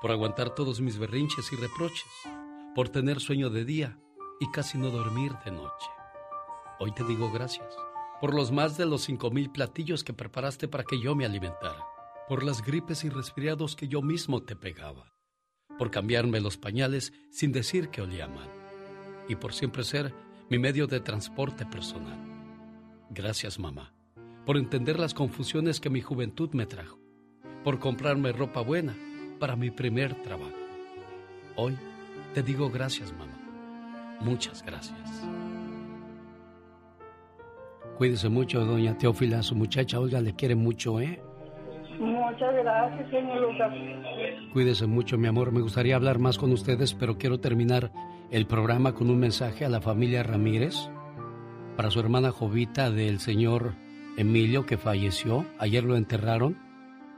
por 0.00 0.10
aguantar 0.10 0.54
todos 0.54 0.80
mis 0.80 0.96
berrinches 0.96 1.52
y 1.52 1.56
reproches, 1.56 2.08
por 2.74 2.88
tener 2.88 3.20
sueño 3.20 3.50
de 3.50 3.66
día 3.66 3.98
y 4.40 4.50
casi 4.50 4.78
no 4.78 4.88
dormir 4.88 5.32
de 5.44 5.50
noche. 5.50 5.90
Hoy 6.78 6.92
te 6.92 7.04
digo 7.04 7.30
gracias 7.30 7.76
por 8.22 8.32
los 8.32 8.52
más 8.52 8.78
de 8.78 8.86
los 8.86 9.02
cinco 9.02 9.30
mil 9.30 9.50
platillos 9.50 10.02
que 10.02 10.14
preparaste 10.14 10.66
para 10.66 10.84
que 10.84 10.98
yo 10.98 11.14
me 11.14 11.26
alimentara 11.26 11.93
por 12.28 12.42
las 12.42 12.64
gripes 12.64 13.04
y 13.04 13.08
resfriados 13.08 13.76
que 13.76 13.88
yo 13.88 14.02
mismo 14.02 14.42
te 14.42 14.56
pegaba, 14.56 15.12
por 15.78 15.90
cambiarme 15.90 16.40
los 16.40 16.56
pañales 16.56 17.12
sin 17.30 17.52
decir 17.52 17.88
que 17.90 18.02
olía 18.02 18.26
mal, 18.26 18.48
y 19.28 19.36
por 19.36 19.52
siempre 19.52 19.84
ser 19.84 20.14
mi 20.48 20.58
medio 20.58 20.86
de 20.86 21.00
transporte 21.00 21.66
personal. 21.66 22.18
Gracias, 23.10 23.58
mamá, 23.58 23.94
por 24.46 24.56
entender 24.56 24.98
las 24.98 25.14
confusiones 25.14 25.80
que 25.80 25.90
mi 25.90 26.00
juventud 26.00 26.50
me 26.52 26.66
trajo, 26.66 26.98
por 27.62 27.78
comprarme 27.78 28.32
ropa 28.32 28.60
buena 28.60 28.96
para 29.38 29.56
mi 29.56 29.70
primer 29.70 30.22
trabajo. 30.22 30.56
Hoy 31.56 31.76
te 32.32 32.42
digo 32.42 32.70
gracias, 32.70 33.12
mamá. 33.12 33.38
Muchas 34.20 34.62
gracias. 34.64 35.24
Cuídese 37.98 38.28
mucho, 38.28 38.64
doña 38.64 38.96
Teófila. 38.98 39.42
Su 39.42 39.54
muchacha 39.54 40.00
Olga 40.00 40.20
le 40.20 40.34
quiere 40.34 40.56
mucho, 40.56 41.00
¿eh? 41.00 41.22
Muchas 41.98 42.54
gracias, 42.54 43.10
señor 43.10 43.40
Lucas. 43.40 43.72
Cuídese 44.52 44.86
mucho, 44.86 45.18
mi 45.18 45.28
amor. 45.28 45.52
Me 45.52 45.60
gustaría 45.60 45.96
hablar 45.96 46.18
más 46.18 46.38
con 46.38 46.52
ustedes, 46.52 46.94
pero 46.94 47.18
quiero 47.18 47.40
terminar 47.40 47.92
el 48.30 48.46
programa 48.46 48.94
con 48.94 49.10
un 49.10 49.18
mensaje 49.18 49.64
a 49.64 49.68
la 49.68 49.80
familia 49.80 50.22
Ramírez 50.22 50.74
para 51.76 51.90
su 51.90 52.00
hermana 52.00 52.30
Jovita 52.30 52.90
del 52.90 53.18
señor 53.18 53.74
Emilio 54.16 54.66
que 54.66 54.76
falleció. 54.76 55.44
Ayer 55.58 55.84
lo 55.84 55.96
enterraron. 55.96 56.56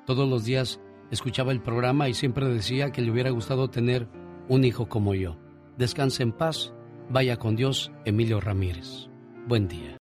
Todos 0.07 0.29
los 0.29 0.45
días 0.45 0.81
escuchaba 1.11 1.53
el 1.53 1.61
programa 1.61 2.09
y 2.09 2.15
siempre 2.15 2.47
decía 2.47 2.91
que 2.93 3.03
le 3.03 3.11
hubiera 3.11 3.31
gustado 3.31 3.71
tener 3.71 4.09
un 4.49 4.65
hijo 4.65 4.89
como 4.89 5.15
yo. 5.15 5.37
Descanse 5.77 6.23
en 6.23 6.33
paz. 6.33 6.73
Vaya 7.09 7.37
con 7.37 7.55
Dios, 7.55 7.93
Emilio 8.05 8.41
Ramírez. 8.41 9.09
Buen 9.47 9.69
día. 9.69 9.95